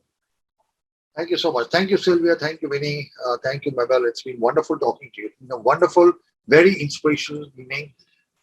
Thank 1.15 1.31
you 1.31 1.37
so 1.37 1.53
much. 1.53 1.69
Thank 1.69 1.91
you, 1.91 1.97
Sylvia. 1.97 2.37
Thank 2.37 2.63
you, 2.63 2.69
Winnie. 2.71 3.11
Uh, 3.27 3.37
thank 3.43 3.67
you, 3.67 3.73
Mabel. 3.77 4.07
It's 4.07 4.23
been 4.23 4.41
wonderful 4.41 4.79
talking 4.79 5.11
to 5.15 5.23
you. 5.23 5.31
you 5.41 5.49
know, 5.49 5.57
wonderful, 5.57 6.13
very 6.49 6.75
inspirational 6.81 7.47
evening. 7.57 7.93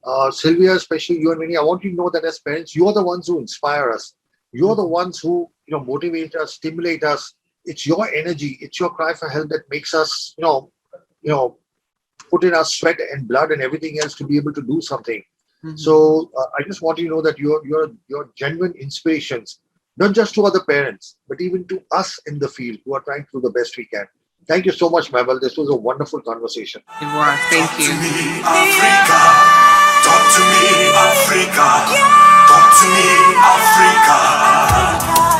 Uh, 0.03 0.29
Sylvia, 0.29 0.73
especially 0.73 1.19
you 1.19 1.31
and 1.31 1.39
Winnie, 1.39 1.57
I 1.57 1.61
want 1.63 1.83
you 1.83 1.89
to 1.89 1.95
know 1.95 2.09
that 2.11 2.23
as 2.23 2.39
parents, 2.39 2.75
you're 2.75 2.93
the 2.93 3.03
ones 3.03 3.27
who 3.27 3.39
inspire 3.39 3.91
us. 3.91 4.13
You're 4.51 4.75
the 4.75 4.87
ones 4.87 5.19
who 5.19 5.49
you 5.65 5.75
know 5.75 5.83
motivate 5.83 6.35
us, 6.35 6.53
stimulate 6.53 7.03
us. 7.03 7.33
It's 7.65 7.85
your 7.85 8.07
energy, 8.13 8.57
it's 8.61 8.79
your 8.79 8.91
cry 8.91 9.13
for 9.15 9.27
help 9.27 9.49
that 9.49 9.63
makes 9.71 9.93
us, 9.93 10.35
you 10.37 10.43
know, 10.43 10.71
you 11.23 11.31
know, 11.31 11.57
put 12.29 12.43
in 12.43 12.53
our 12.53 12.63
sweat 12.63 12.99
and 13.11 13.27
blood 13.27 13.51
and 13.51 13.61
everything 13.61 13.99
else 13.99 14.13
to 14.15 14.27
be 14.27 14.37
able 14.37 14.53
to 14.53 14.61
do 14.61 14.79
something. 14.81 15.23
Mm-hmm. 15.63 15.77
So 15.77 16.31
uh, 16.37 16.45
I 16.59 16.63
just 16.67 16.83
want 16.83 16.99
you 16.99 17.05
to 17.09 17.15
know 17.15 17.21
that 17.23 17.39
you're 17.39 17.65
you're 17.65 17.91
you're 18.07 18.29
genuine 18.35 18.73
inspirations, 18.73 19.59
not 19.97 20.13
just 20.13 20.35
to 20.35 20.45
other 20.45 20.63
parents, 20.63 21.17
but 21.27 21.41
even 21.41 21.67
to 21.69 21.81
us 21.91 22.19
in 22.27 22.37
the 22.37 22.47
field 22.47 22.77
who 22.85 22.93
are 22.95 23.01
trying 23.01 23.23
to 23.23 23.29
do 23.33 23.41
the 23.41 23.49
best 23.49 23.75
we 23.75 23.85
can. 23.85 24.05
Thank 24.47 24.65
you 24.65 24.71
so 24.71 24.89
much, 24.89 25.11
Mabel. 25.11 25.39
This 25.39 25.57
was 25.57 25.69
a 25.69 25.75
wonderful 25.75 26.21
conversation. 26.21 26.81
It 27.01 27.05
was. 27.05 27.39
Thank 27.49 27.69
Talk 27.69 27.79
you. 27.79 27.87
To 27.87 27.93
me, 27.97 28.41
Africa. 28.45 29.21
Talk 30.05 30.23
to 30.35 30.41
me, 30.53 30.63
Africa. 30.93 31.67
Talk 32.47 32.69
to 32.79 32.87
me, 32.93 33.07
Africa. 33.41 35.34